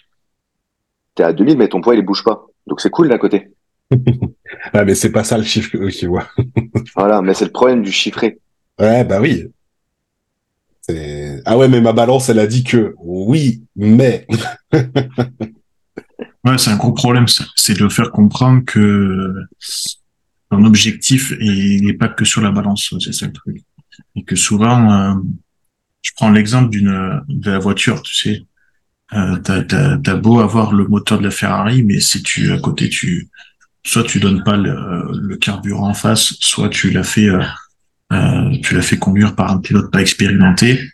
T'es 1.15 1.23
à 1.23 1.33
2000, 1.33 1.57
mais 1.57 1.67
ton 1.67 1.81
poids, 1.81 1.95
il 1.95 2.01
bouge 2.01 2.23
pas. 2.23 2.45
Donc 2.67 2.79
c'est 2.79 2.89
cool 2.89 3.09
d'un 3.09 3.17
côté. 3.17 3.51
ah, 4.73 4.85
mais 4.85 4.95
c'est 4.95 5.11
pas 5.11 5.23
ça 5.23 5.37
le 5.37 5.43
chiffre 5.43 5.69
qu'ils 5.89 6.07
voient. 6.07 6.27
voilà, 6.95 7.21
mais 7.21 7.33
c'est 7.33 7.45
le 7.45 7.51
problème 7.51 7.81
du 7.81 7.91
chiffré. 7.91 8.39
Ouais, 8.79 9.03
bah 9.03 9.19
oui. 9.19 9.51
Ah 11.45 11.57
ouais, 11.57 11.67
mais 11.67 11.81
ma 11.81 11.93
balance, 11.93 12.29
elle 12.29 12.39
a 12.39 12.47
dit 12.47 12.63
que 12.63 12.95
oui, 12.99 13.63
mais. 13.75 14.27
ouais, 14.73 16.57
c'est 16.57 16.71
un 16.71 16.77
gros 16.77 16.93
problème, 16.93 17.25
c'est 17.55 17.77
de 17.77 17.87
faire 17.87 18.11
comprendre 18.11 18.63
que 18.65 19.33
ton 20.49 20.65
objectif 20.65 21.33
n'est 21.39 21.93
pas 21.93 22.09
que 22.09 22.25
sur 22.25 22.41
la 22.41 22.51
balance, 22.51 22.93
c'est 22.99 23.13
ça 23.13 23.27
le 23.27 23.33
truc. 23.33 23.63
Et 24.15 24.23
que 24.23 24.35
souvent, 24.35 24.91
euh, 24.91 25.13
je 26.01 26.11
prends 26.15 26.29
l'exemple 26.29 26.69
d'une 26.69 27.21
de 27.27 27.51
la 27.51 27.59
voiture, 27.59 28.01
tu 28.01 28.15
sais, 28.15 28.45
euh, 29.13 29.37
t'as 29.37 30.15
beau 30.15 30.39
avoir 30.39 30.73
le 30.73 30.87
moteur 30.87 31.19
de 31.19 31.23
la 31.23 31.31
Ferrari, 31.31 31.83
mais 31.83 31.99
si 31.99 32.23
tu 32.23 32.51
à 32.53 32.59
côté 32.59 32.87
tu 32.89 33.29
soit 33.83 34.03
tu 34.03 34.19
donnes 34.19 34.43
pas 34.43 34.55
le, 34.55 35.35
carburant 35.37 35.89
en 35.89 35.93
face, 35.93 36.33
soit 36.39 36.69
tu 36.69 36.91
l'as 36.91 37.03
fait 37.03 37.27
euh, 37.27 37.43
euh, 38.11 38.57
tu 38.63 38.75
l'as 38.75 38.81
fait 38.81 38.97
conduire 38.97 39.35
par 39.35 39.51
un 39.51 39.57
pilote 39.57 39.91
pas 39.91 40.01
expérimenté, 40.01 40.89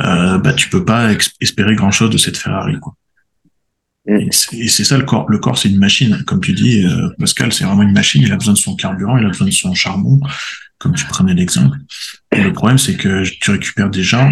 euh, 0.00 0.38
bah 0.38 0.52
tu 0.52 0.68
peux 0.68 0.84
pas 0.84 1.12
espérer 1.40 1.74
grand 1.74 1.90
chose 1.90 2.10
de 2.10 2.18
cette 2.18 2.36
Ferrari 2.36 2.78
quoi. 2.80 2.94
Mm. 4.06 4.28
Et 4.52 4.68
c'est 4.68 4.84
ça 4.84 4.98
le 4.98 5.04
corps. 5.04 5.28
Le 5.28 5.38
corps 5.38 5.58
c'est 5.58 5.68
une 5.68 5.78
machine, 5.78 6.22
comme 6.26 6.40
tu 6.40 6.52
dis 6.52 6.84
euh, 6.84 7.08
Pascal, 7.18 7.52
c'est 7.52 7.64
vraiment 7.64 7.82
une 7.82 7.92
machine. 7.92 8.22
Il 8.22 8.32
a 8.32 8.36
besoin 8.36 8.54
de 8.54 8.58
son 8.58 8.76
carburant, 8.76 9.18
il 9.18 9.24
a 9.24 9.28
besoin 9.28 9.46
de 9.46 9.52
son 9.52 9.74
charbon, 9.74 10.20
comme 10.78 10.94
tu 10.94 11.06
prenais 11.06 11.34
l'exemple. 11.34 11.76
Le 12.32 12.52
problème 12.52 12.78
c'est 12.78 12.96
que 12.96 13.22
tu 13.22 13.50
récupères 13.50 13.90
des 13.90 14.02
gens. 14.02 14.30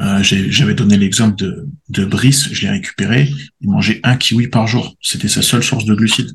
Euh, 0.00 0.22
J'avais 0.22 0.74
donné 0.74 0.96
l'exemple 0.96 1.36
de, 1.36 1.68
de 1.90 2.04
Brice, 2.04 2.52
je 2.52 2.62
l'ai 2.62 2.70
récupéré. 2.70 3.30
Il 3.60 3.70
mangeait 3.70 4.00
un 4.02 4.16
kiwi 4.16 4.48
par 4.48 4.66
jour. 4.66 4.96
C'était 5.00 5.28
sa 5.28 5.42
seule 5.42 5.62
source 5.62 5.84
de 5.84 5.94
glucides 5.94 6.34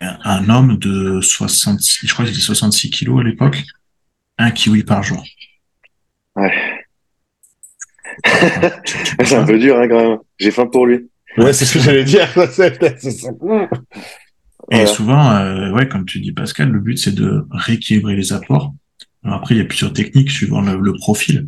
un 0.00 0.48
homme 0.48 0.78
de 0.78 1.20
66, 1.20 2.06
je 2.06 2.12
crois 2.12 2.24
qu'il 2.24 2.34
était 2.34 2.42
66 2.42 2.90
kilos 2.90 3.20
à 3.20 3.24
l'époque, 3.24 3.64
un 4.38 4.50
kiwi 4.50 4.84
par 4.84 5.02
jour. 5.02 5.22
Ouais. 6.36 6.52
c'est 9.24 9.36
un 9.36 9.44
peu 9.44 9.58
dur, 9.58 9.78
hein, 9.78 9.88
quand 9.88 10.10
même. 10.10 10.18
J'ai 10.38 10.50
faim 10.50 10.66
pour 10.66 10.86
lui. 10.86 11.08
Ouais, 11.36 11.52
c'est 11.52 11.64
ce 11.64 11.74
que 11.74 11.80
j'allais 11.80 12.04
dire. 12.04 12.28
Et 14.70 14.86
souvent, 14.86 15.30
euh, 15.30 15.70
ouais, 15.72 15.88
comme 15.88 16.04
tu 16.04 16.20
dis, 16.20 16.32
Pascal, 16.32 16.70
le 16.70 16.80
but, 16.80 16.98
c'est 16.98 17.14
de 17.14 17.46
rééquilibrer 17.50 18.16
les 18.16 18.32
apports. 18.32 18.74
après, 19.24 19.54
il 19.54 19.58
y 19.58 19.60
a 19.60 19.64
plusieurs 19.64 19.92
techniques 19.92 20.30
suivant 20.30 20.60
le, 20.60 20.92
profil, 20.94 21.46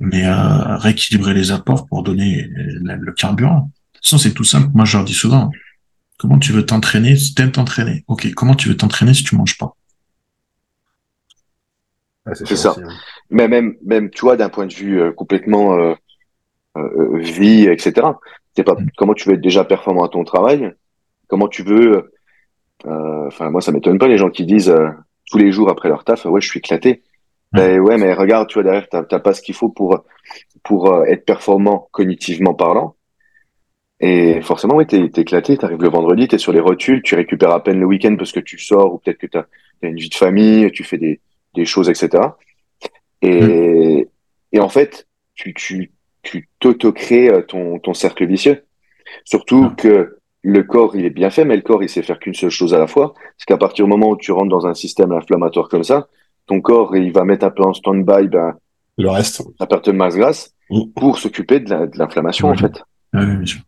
mais 0.00 0.26
euh, 0.26 0.76
rééquilibrer 0.76 1.34
les 1.34 1.50
apports 1.50 1.86
pour 1.86 2.02
donner 2.02 2.48
le, 2.50 3.12
carburant. 3.12 3.60
De 3.60 3.98
toute 3.98 4.04
façon, 4.04 4.18
c'est 4.18 4.34
tout 4.34 4.44
simple. 4.44 4.70
Moi, 4.74 4.84
je 4.84 4.96
leur 4.96 5.04
dis 5.04 5.14
souvent, 5.14 5.50
comment 6.18 6.38
tu 6.38 6.52
veux 6.52 6.66
t'entraîner 6.66 7.16
si 7.16 7.34
t'aimes 7.34 7.52
t'entraîner? 7.52 8.04
Ok, 8.06 8.32
comment 8.34 8.54
tu 8.54 8.68
veux 8.68 8.76
t'entraîner 8.76 9.14
si 9.14 9.24
tu 9.24 9.36
manges 9.36 9.56
pas? 9.56 9.77
C'est 12.34 12.56
ça. 12.56 12.74
Hein. 12.78 12.88
Mais 13.30 13.48
même, 13.48 13.76
même, 13.84 14.10
tu 14.10 14.22
vois, 14.22 14.36
d'un 14.36 14.48
point 14.48 14.66
de 14.66 14.74
vue 14.74 15.00
euh, 15.00 15.12
complètement 15.12 15.78
euh, 15.78 15.94
euh, 16.76 17.18
vie, 17.18 17.66
etc. 17.66 18.06
C'est 18.56 18.64
pas 18.64 18.74
mm. 18.74 18.90
comment 18.96 19.14
tu 19.14 19.28
veux 19.28 19.34
être 19.34 19.40
déjà 19.40 19.64
performant 19.64 20.04
à 20.04 20.08
ton 20.08 20.24
travail? 20.24 20.72
Comment 21.28 21.48
tu 21.48 21.62
veux 21.62 22.12
enfin, 22.84 23.50
moi, 23.50 23.60
ça 23.60 23.72
m'étonne 23.72 23.98
pas 23.98 24.08
les 24.08 24.18
gens 24.18 24.30
qui 24.30 24.46
disent 24.46 24.74
tous 25.26 25.38
les 25.38 25.52
jours 25.52 25.68
après 25.68 25.88
leur 25.88 26.04
taf, 26.04 26.24
ouais, 26.24 26.40
je 26.40 26.48
suis 26.48 26.58
éclaté. 26.58 27.02
Ben, 27.52 27.80
ouais, 27.80 27.98
mais 27.98 28.14
regarde, 28.14 28.48
tu 28.48 28.54
vois, 28.54 28.62
derrière, 28.62 28.88
t'as 28.88 29.18
pas 29.18 29.34
ce 29.34 29.42
qu'il 29.42 29.54
faut 29.54 29.68
pour 29.68 30.04
pour 30.62 31.04
être 31.06 31.24
performant 31.24 31.88
cognitivement 31.92 32.54
parlant. 32.54 32.94
Et 34.00 34.40
forcément, 34.42 34.76
oui, 34.76 34.86
t'es 34.86 35.00
es 35.00 35.20
éclaté. 35.20 35.56
T'arrives 35.58 35.82
le 35.82 35.88
vendredi, 35.88 36.28
t'es 36.28 36.38
sur 36.38 36.52
les 36.52 36.60
rotules, 36.60 37.02
tu 37.02 37.16
récupères 37.16 37.50
à 37.50 37.62
peine 37.62 37.80
le 37.80 37.86
week-end 37.86 38.14
parce 38.16 38.32
que 38.32 38.40
tu 38.40 38.58
sors 38.58 38.94
ou 38.94 38.98
peut-être 38.98 39.18
que 39.18 39.26
t'as 39.26 39.46
as 39.82 39.86
une 39.86 39.96
vie 39.96 40.08
de 40.08 40.14
famille, 40.14 40.70
tu 40.72 40.84
fais 40.84 40.98
des 40.98 41.20
des 41.54 41.64
choses, 41.64 41.88
etc. 41.88 42.22
Et 43.22 44.02
mm. 44.02 44.04
et 44.52 44.60
en 44.60 44.68
fait, 44.68 45.06
tu 45.34 45.54
tu 45.54 45.92
tu 46.22 46.48
t'auto-crées 46.60 47.44
ton 47.46 47.78
ton 47.78 47.94
cercle 47.94 48.26
vicieux. 48.26 48.64
Surtout 49.24 49.70
que 49.76 50.18
le 50.42 50.62
corps, 50.62 50.94
il 50.96 51.04
est 51.04 51.10
bien 51.10 51.30
fait, 51.30 51.44
mais 51.44 51.56
le 51.56 51.62
corps, 51.62 51.82
il 51.82 51.88
sait 51.88 52.02
faire 52.02 52.18
qu'une 52.18 52.34
seule 52.34 52.50
chose 52.50 52.74
à 52.74 52.78
la 52.78 52.86
fois. 52.86 53.14
C'est 53.36 53.46
qu'à 53.46 53.56
partir 53.56 53.84
du 53.84 53.90
moment 53.90 54.10
où 54.10 54.16
tu 54.16 54.32
rentres 54.32 54.48
dans 54.48 54.66
un 54.66 54.74
système 54.74 55.12
inflammatoire 55.12 55.68
comme 55.68 55.84
ça, 55.84 56.08
ton 56.46 56.60
corps, 56.60 56.96
il 56.96 57.12
va 57.12 57.24
mettre 57.24 57.44
un 57.44 57.50
peu 57.50 57.62
en 57.62 57.74
stand-by 57.74 58.28
ben, 58.28 58.54
le 58.96 59.10
reste, 59.10 59.42
la 59.60 59.66
perte 59.66 59.86
de 59.86 59.92
masse 59.92 60.16
grasse, 60.16 60.54
mm. 60.70 60.90
pour 60.94 61.18
s'occuper 61.18 61.60
de 61.60 61.90
l'inflammation, 61.96 62.48
en 62.48 62.56
fait. 62.56 62.82
oui, 63.14 63.36
bien 63.36 63.46
sûr. 63.46 63.60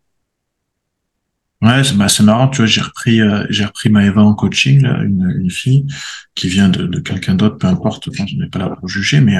Ouais, 1.62 1.84
c'est 1.84 1.96
bah, 1.96 2.06
marrant, 2.20 2.48
tu 2.48 2.58
vois, 2.58 2.66
j'ai 2.66 2.80
repris, 2.80 3.20
euh, 3.20 3.44
j'ai 3.50 3.66
repris 3.66 3.90
Maëva 3.90 4.22
en 4.22 4.34
coaching, 4.34 4.80
là, 4.80 5.02
une, 5.02 5.30
une 5.40 5.50
fille 5.50 5.86
qui 6.34 6.48
vient 6.48 6.70
de, 6.70 6.86
de 6.86 7.00
quelqu'un 7.00 7.34
d'autre, 7.34 7.58
peu 7.58 7.66
importe, 7.66 8.08
enfin, 8.08 8.24
je 8.26 8.36
n'ai 8.36 8.48
pas 8.48 8.58
là 8.58 8.70
pour 8.70 8.88
juger, 8.88 9.20
mais 9.20 9.36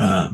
euh, 0.00 0.28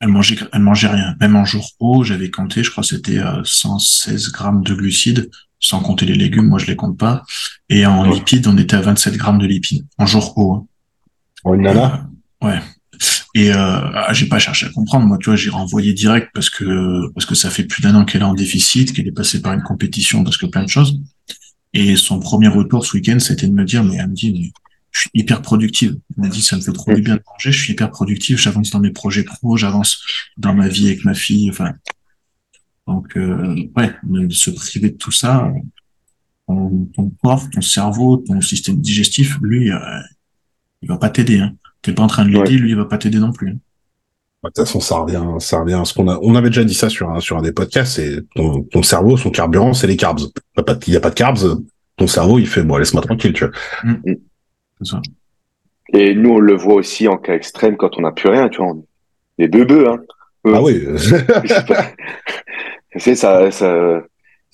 elle 0.00 0.08
mangeait, 0.08 0.36
elle 0.52 0.60
mangeait 0.60 0.88
rien. 0.88 1.14
Même 1.20 1.36
en 1.36 1.44
jour 1.44 1.70
haut, 1.78 2.02
j'avais 2.02 2.30
compté, 2.30 2.64
je 2.64 2.70
crois 2.70 2.82
que 2.82 2.88
c'était 2.88 3.20
116 3.44 4.26
euh, 4.26 4.30
grammes 4.32 4.64
de 4.64 4.74
glucides, 4.74 5.30
sans 5.60 5.80
compter 5.80 6.04
les 6.04 6.14
légumes, 6.14 6.48
moi 6.48 6.58
je 6.58 6.66
les 6.66 6.76
compte 6.76 6.98
pas. 6.98 7.22
Et 7.68 7.86
en 7.86 8.02
lipides, 8.04 8.48
on 8.48 8.58
était 8.58 8.76
à 8.76 8.80
27 8.80 9.16
grammes 9.16 9.38
de 9.38 9.46
lipides, 9.46 9.86
en 9.98 10.06
jour 10.06 10.36
haut. 10.36 10.54
Hein. 10.54 10.66
Oh, 11.44 11.56
nana? 11.56 11.94
Euh, 11.94 12.46
Ouais. 12.46 12.60
Et 13.34 13.50
euh, 13.52 13.56
ah, 13.56 14.12
j'ai 14.12 14.26
pas 14.26 14.38
cherché 14.38 14.66
à 14.66 14.68
comprendre. 14.70 15.06
Moi, 15.06 15.18
tu 15.18 15.26
vois, 15.26 15.36
j'ai 15.36 15.50
renvoyé 15.50 15.92
direct 15.92 16.30
parce 16.34 16.50
que 16.50 17.10
parce 17.14 17.26
que 17.26 17.34
ça 17.34 17.50
fait 17.50 17.64
plus 17.64 17.82
d'un 17.82 17.94
an 17.94 18.04
qu'elle 18.04 18.22
est 18.22 18.24
en 18.24 18.34
déficit, 18.34 18.92
qu'elle 18.92 19.08
est 19.08 19.12
passée 19.12 19.42
par 19.42 19.52
une 19.52 19.62
compétition, 19.62 20.22
parce 20.22 20.36
que 20.36 20.46
plein 20.46 20.62
de 20.62 20.68
choses. 20.68 21.00
Et 21.72 21.96
son 21.96 22.20
premier 22.20 22.48
retour 22.48 22.86
ce 22.86 22.96
week-end, 22.96 23.18
c'était 23.18 23.48
de 23.48 23.52
me 23.52 23.64
dire, 23.64 23.82
mais 23.82 23.96
elle 23.96 24.08
me 24.08 24.14
dit, 24.14 24.52
je 24.92 25.00
suis 25.00 25.10
hyper 25.14 25.42
productive. 25.42 25.98
Il 26.16 26.22
m'a 26.22 26.28
dit, 26.28 26.40
ça 26.40 26.56
me 26.56 26.62
fait 26.62 26.72
trop 26.72 26.94
du 26.94 27.02
bien 27.02 27.16
de 27.16 27.22
manger, 27.26 27.50
je 27.50 27.60
suis 27.60 27.72
hyper 27.72 27.90
productive, 27.90 28.38
j'avance 28.38 28.70
dans 28.70 28.78
mes 28.78 28.92
projets 28.92 29.24
pro, 29.24 29.56
j'avance 29.56 30.00
dans 30.36 30.54
ma 30.54 30.68
vie 30.68 30.86
avec 30.86 31.04
ma 31.04 31.14
fille, 31.14 31.50
enfin. 31.50 31.72
Donc, 32.86 33.16
euh, 33.16 33.68
ouais, 33.76 33.92
se 34.30 34.50
priver 34.50 34.90
de 34.90 34.96
tout 34.96 35.10
ça, 35.10 35.50
ton, 36.46 36.84
ton, 36.94 37.10
corps, 37.22 37.48
ton 37.50 37.62
cerveau, 37.62 38.18
ton 38.18 38.40
système 38.40 38.80
digestif, 38.80 39.38
lui, 39.40 39.72
euh, 39.72 40.00
il 40.82 40.88
va 40.88 40.98
pas 40.98 41.10
t'aider. 41.10 41.40
Hein. 41.40 41.56
T'es 41.84 41.92
pas 41.92 42.02
en 42.02 42.06
train 42.06 42.24
de 42.24 42.30
l'aider, 42.30 42.56
lui, 42.56 42.70
il 42.70 42.76
va 42.76 42.86
pas 42.86 42.96
t'aider 42.96 43.18
non 43.18 43.30
plus. 43.30 43.50
Hein. 43.50 43.58
De 44.42 44.48
toute 44.48 44.56
façon, 44.56 44.80
ça 44.80 44.96
revient, 44.96 45.22
ça 45.38 45.60
revient 45.60 45.74
à 45.74 45.84
ce 45.84 45.92
qu'on 45.92 46.08
a. 46.08 46.18
On 46.22 46.34
avait 46.34 46.48
déjà 46.48 46.64
dit 46.64 46.74
ça 46.74 46.88
sur 46.88 47.10
un, 47.10 47.20
sur 47.20 47.36
un 47.36 47.42
des 47.42 47.52
podcasts. 47.52 47.96
C'est 47.96 48.22
ton, 48.34 48.62
ton 48.62 48.82
cerveau, 48.82 49.18
son 49.18 49.30
carburant, 49.30 49.74
c'est 49.74 49.86
les 49.86 49.96
carbs. 49.96 50.18
Il 50.18 50.90
n'y 50.90 50.96
a, 50.96 51.00
pas 51.00 51.10
de 51.10 51.14
carbs. 51.14 51.62
Ton 51.96 52.06
cerveau, 52.06 52.38
il 52.38 52.46
fait 52.46 52.62
bon, 52.62 52.78
laisse-moi 52.78 53.02
tranquille, 53.02 53.34
tu 53.34 53.44
vois. 53.44 53.52
Mm. 53.84 54.14
Et 55.92 56.14
nous, 56.14 56.30
on 56.30 56.38
le 56.38 56.54
voit 56.54 56.74
aussi 56.74 57.06
en 57.06 57.18
cas 57.18 57.34
extrême 57.34 57.76
quand 57.76 57.98
on 57.98 58.00
n'a 58.00 58.12
plus 58.12 58.30
rien, 58.30 58.48
tu 58.48 58.62
vois. 58.62 58.72
Les 59.36 59.48
bebeux, 59.48 59.88
hein. 59.88 60.00
ah 60.46 60.62
oui. 60.62 60.86
c'est 62.96 63.14
ça, 63.14 63.50
ça 63.50 64.02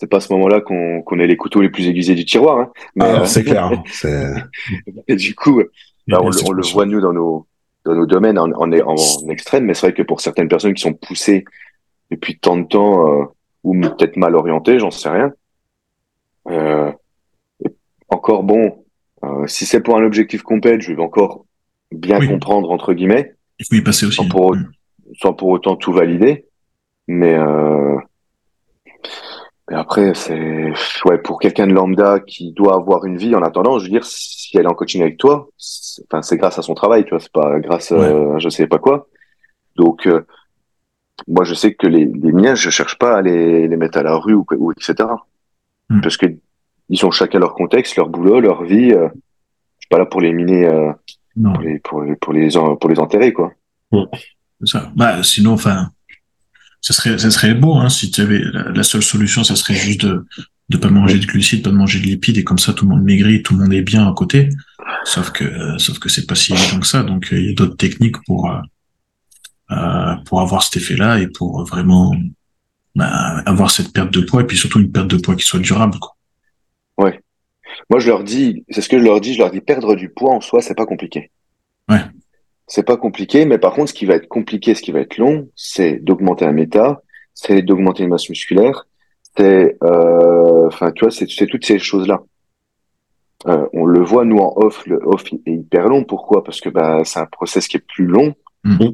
c'est 0.00 0.06
pas 0.06 0.16
à 0.16 0.20
ce 0.20 0.32
moment-là 0.32 0.62
qu'on 0.62 1.02
qu'on 1.02 1.18
ait 1.18 1.26
les 1.26 1.36
couteaux 1.36 1.60
les 1.60 1.68
plus 1.68 1.86
aiguisés 1.86 2.14
du 2.14 2.24
tiroir. 2.24 2.58
Hein. 2.58 2.70
Mais, 2.96 3.04
ah, 3.04 3.26
c'est 3.26 3.44
clair. 3.44 3.66
Hein. 3.66 3.82
et 5.08 5.16
du 5.16 5.34
coup, 5.34 5.62
bah, 6.10 6.20
on, 6.22 6.52
le 6.52 6.72
voit 6.72 6.86
nous 6.86 7.00
dans 7.00 7.12
nos 7.12 7.46
dans 7.84 7.94
nos 7.94 8.06
domaines 8.06 8.38
en, 8.38 8.50
en, 8.52 8.72
en 8.72 9.28
extrême, 9.30 9.64
mais 9.64 9.74
c'est 9.74 9.86
vrai 9.86 9.94
que 9.94 10.02
pour 10.02 10.20
certaines 10.20 10.48
personnes 10.48 10.74
qui 10.74 10.82
sont 10.82 10.92
poussées 10.92 11.44
depuis 12.10 12.38
tant 12.38 12.56
de 12.56 12.66
temps 12.66 13.20
euh, 13.20 13.24
ou 13.64 13.80
peut-être 13.80 14.16
mal 14.16 14.34
orientées, 14.34 14.78
j'en 14.78 14.90
sais 14.90 15.08
rien. 15.08 15.32
Euh, 16.48 16.92
encore 18.08 18.42
bon, 18.42 18.84
euh, 19.24 19.46
si 19.46 19.66
c'est 19.66 19.80
pour 19.80 19.96
un 19.96 20.04
objectif 20.04 20.42
complet, 20.42 20.80
je 20.80 20.92
vais 20.92 21.02
encore 21.02 21.46
bien 21.92 22.24
comprendre 22.26 22.70
entre 22.70 22.92
guillemets. 22.92 23.34
Il 23.58 23.66
faut 23.66 23.76
y 23.76 23.82
passer 23.82 24.06
aussi. 24.06 24.16
Sans 24.16 24.28
pour, 24.28 24.56
sans 25.20 25.32
pour 25.32 25.48
autant 25.48 25.76
tout 25.76 25.92
valider, 25.92 26.46
mais 27.06 27.34
euh, 27.34 27.96
après 29.74 30.14
c'est 30.14 30.72
ouais 31.04 31.18
pour 31.18 31.38
quelqu'un 31.38 31.66
de 31.66 31.72
lambda 31.72 32.20
qui 32.20 32.52
doit 32.52 32.74
avoir 32.74 33.04
une 33.04 33.16
vie 33.16 33.34
en 33.34 33.42
attendant. 33.42 33.78
Je 33.78 33.84
veux 33.84 33.90
dire, 33.90 34.04
si 34.04 34.56
elle 34.56 34.64
est 34.64 34.68
en 34.68 34.74
coaching 34.74 35.02
avec 35.02 35.16
toi, 35.16 35.48
enfin 36.08 36.22
c'est 36.22 36.36
grâce 36.36 36.58
à 36.58 36.62
son 36.62 36.74
travail, 36.74 37.04
tu 37.04 37.10
vois, 37.10 37.20
c'est 37.20 37.32
pas 37.32 37.58
grâce 37.60 37.92
à 37.92 38.38
je 38.38 38.48
sais 38.48 38.66
pas 38.66 38.78
quoi. 38.78 39.08
Donc 39.76 40.06
euh, 40.06 40.26
moi 41.28 41.44
je 41.44 41.54
sais 41.54 41.74
que 41.74 41.86
les, 41.86 42.06
les 42.06 42.32
miens, 42.32 42.54
je 42.54 42.70
cherche 42.70 42.98
pas 42.98 43.16
à 43.16 43.22
les, 43.22 43.68
les 43.68 43.76
mettre 43.76 43.98
à 43.98 44.02
la 44.02 44.16
rue 44.16 44.34
ou, 44.34 44.44
ou 44.56 44.72
etc. 44.72 45.08
Hmm. 45.88 46.00
Parce 46.00 46.16
que 46.16 46.26
ils 46.90 46.98
sont 46.98 47.10
chacun 47.10 47.38
leur 47.38 47.54
contexte, 47.54 47.96
leur 47.96 48.08
boulot, 48.08 48.40
leur 48.40 48.64
vie. 48.64 48.92
Euh, 48.92 49.08
je 49.78 49.84
suis 49.84 49.88
pas 49.88 49.98
là 49.98 50.06
pour 50.06 50.20
les 50.20 50.32
miner, 50.32 50.66
euh, 50.66 50.92
pour, 51.42 51.62
les, 51.62 51.78
pour, 51.78 52.02
les, 52.02 52.16
pour, 52.16 52.32
les, 52.32 52.48
pour 52.50 52.90
les 52.90 52.98
enterrer, 52.98 53.32
quoi. 53.32 53.52
Ça. 54.64 54.90
Bah, 54.94 55.22
sinon, 55.22 55.52
enfin, 55.52 55.90
ça 56.80 56.94
serait, 56.94 57.18
ça 57.18 57.30
serait 57.30 57.54
beau, 57.54 57.74
hein, 57.74 57.88
si 57.88 58.10
tu 58.10 58.20
avais 58.20 58.42
la, 58.42 58.82
seule 58.82 59.02
solution, 59.02 59.44
ça 59.44 59.56
serait 59.56 59.74
juste 59.74 60.04
de 60.04 60.24
de 60.70 60.76
pas 60.76 60.88
manger 60.88 61.18
de 61.18 61.26
glucides, 61.26 61.64
pas 61.64 61.70
de 61.70 61.74
manger 61.74 61.98
de 61.98 62.04
lipides, 62.04 62.38
et 62.38 62.44
comme 62.44 62.60
ça, 62.60 62.72
tout 62.72 62.84
le 62.84 62.94
monde 62.94 63.02
maigrit, 63.02 63.42
tout 63.42 63.54
le 63.54 63.62
monde 63.64 63.72
est 63.72 63.82
bien 63.82 64.08
à 64.08 64.14
côté. 64.14 64.50
Sauf 65.02 65.32
que, 65.32 65.42
euh, 65.42 65.78
sauf 65.78 65.98
que 65.98 66.08
c'est 66.08 66.26
pas 66.26 66.36
si 66.36 66.52
évident 66.52 66.78
que 66.78 66.86
ça. 66.86 67.02
Donc, 67.02 67.28
il 67.32 67.46
y 67.46 67.50
a 67.50 67.54
d'autres 67.54 67.76
techniques 67.76 68.22
pour 68.24 68.48
euh, 69.70 70.14
pour 70.24 70.40
avoir 70.40 70.62
cet 70.62 70.82
effet-là 70.82 71.20
et 71.20 71.28
pour 71.28 71.64
vraiment 71.64 72.14
bah, 72.96 73.42
avoir 73.46 73.70
cette 73.70 73.92
perte 73.92 74.12
de 74.12 74.20
poids 74.20 74.42
et 74.42 74.44
puis 74.44 74.56
surtout 74.56 74.80
une 74.80 74.90
perte 74.90 75.06
de 75.06 75.16
poids 75.16 75.36
qui 75.36 75.44
soit 75.44 75.60
durable. 75.60 75.98
Quoi. 76.00 76.16
Ouais. 76.98 77.20
Moi, 77.88 78.00
je 78.00 78.08
leur 78.08 78.24
dis, 78.24 78.64
c'est 78.70 78.80
ce 78.80 78.88
que 78.88 78.98
je 78.98 79.04
leur 79.04 79.20
dis, 79.20 79.34
je 79.34 79.38
leur 79.38 79.50
dis, 79.50 79.60
perdre 79.60 79.94
du 79.94 80.08
poids 80.08 80.34
en 80.34 80.40
soi, 80.40 80.60
c'est 80.60 80.74
pas 80.74 80.86
compliqué. 80.86 81.30
Ouais. 81.88 82.02
C'est 82.70 82.84
pas 82.84 82.96
compliqué, 82.96 83.44
mais 83.44 83.58
par 83.58 83.72
contre, 83.72 83.88
ce 83.88 83.94
qui 83.94 84.06
va 84.06 84.14
être 84.14 84.28
compliqué, 84.28 84.74
ce 84.74 84.82
qui 84.82 84.92
va 84.92 85.00
être 85.00 85.18
long, 85.18 85.48
c'est 85.56 85.96
d'augmenter 86.04 86.44
un 86.44 86.52
méta, 86.52 87.02
c'est 87.34 87.62
d'augmenter 87.62 88.04
une 88.04 88.10
masse 88.10 88.28
musculaire, 88.28 88.86
c'est, 89.36 89.76
euh, 89.82 90.68
enfin, 90.68 90.92
tu 90.92 91.04
vois, 91.04 91.10
c'est 91.10 91.26
toutes 91.46 91.64
ces 91.64 91.78
choses-là. 91.80 92.22
Euh, 93.48 93.66
on 93.72 93.86
le 93.86 94.00
voit, 94.00 94.24
nous, 94.24 94.38
en 94.38 94.52
off, 94.56 94.86
le 94.86 95.00
off 95.04 95.24
est 95.32 95.50
hyper 95.50 95.88
long. 95.88 96.04
Pourquoi? 96.04 96.44
Parce 96.44 96.60
que, 96.60 96.68
bah, 96.68 97.00
c'est 97.04 97.18
un 97.18 97.26
process 97.26 97.66
qui 97.66 97.76
est 97.76 97.84
plus 97.86 98.06
long. 98.06 98.34
Mm. 98.64 98.88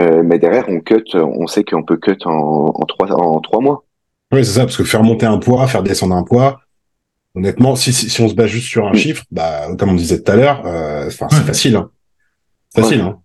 Euh, 0.00 0.22
mais 0.24 0.38
derrière, 0.38 0.68
on 0.68 0.80
cut, 0.80 1.04
on 1.14 1.46
sait 1.46 1.64
qu'on 1.64 1.84
peut 1.84 1.98
cut 1.98 2.16
en, 2.24 2.72
en 2.74 2.84
trois, 2.86 3.12
en 3.12 3.40
trois 3.40 3.60
mois. 3.60 3.84
Oui, 4.32 4.44
c'est 4.44 4.52
ça, 4.52 4.60
parce 4.60 4.76
que 4.76 4.84
faire 4.84 5.02
monter 5.02 5.26
un 5.26 5.38
poids, 5.38 5.66
faire 5.66 5.82
descendre 5.82 6.16
un 6.16 6.24
poids, 6.24 6.60
Honnêtement, 7.36 7.76
si, 7.76 7.92
si, 7.92 8.20
on 8.20 8.28
se 8.28 8.34
base 8.34 8.48
juste 8.48 8.66
sur 8.66 8.86
un 8.86 8.92
chiffre, 8.92 9.24
bah, 9.30 9.68
comme 9.78 9.90
on 9.90 9.94
disait 9.94 10.20
tout 10.20 10.32
à 10.32 10.36
l'heure, 10.36 10.62
euh, 10.66 11.10
c'est 11.10 11.28
facile. 11.44 11.76
Hein. 11.76 11.90
Facile. 12.74 13.00
Hein. 13.00 13.18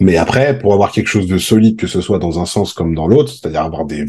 Mais 0.00 0.16
après, 0.16 0.58
pour 0.58 0.74
avoir 0.74 0.92
quelque 0.92 1.08
chose 1.08 1.26
de 1.26 1.38
solide, 1.38 1.78
que 1.78 1.86
ce 1.86 2.00
soit 2.00 2.18
dans 2.18 2.40
un 2.40 2.46
sens 2.46 2.72
comme 2.72 2.94
dans 2.94 3.08
l'autre, 3.08 3.32
c'est-à-dire 3.32 3.62
avoir 3.62 3.86
des 3.86 4.06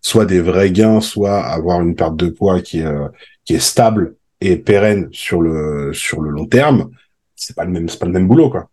soit 0.00 0.26
des 0.26 0.40
vrais 0.40 0.70
gains, 0.70 1.00
soit 1.00 1.40
avoir 1.44 1.80
une 1.80 1.94
perte 1.94 2.16
de 2.16 2.28
poids 2.28 2.60
qui 2.60 2.78
est 2.78 2.84
euh, 2.86 3.08
qui 3.44 3.54
est 3.54 3.60
stable 3.60 4.16
et 4.40 4.56
pérenne 4.56 5.08
sur 5.12 5.40
le 5.40 5.92
sur 5.92 6.20
le 6.20 6.30
long 6.30 6.46
terme, 6.46 6.90
c'est 7.36 7.54
pas 7.54 7.64
le 7.64 7.70
même 7.70 7.88
c'est 7.88 7.98
pas 7.98 8.06
le 8.06 8.12
même 8.12 8.28
boulot 8.28 8.50
quoi. 8.50 8.68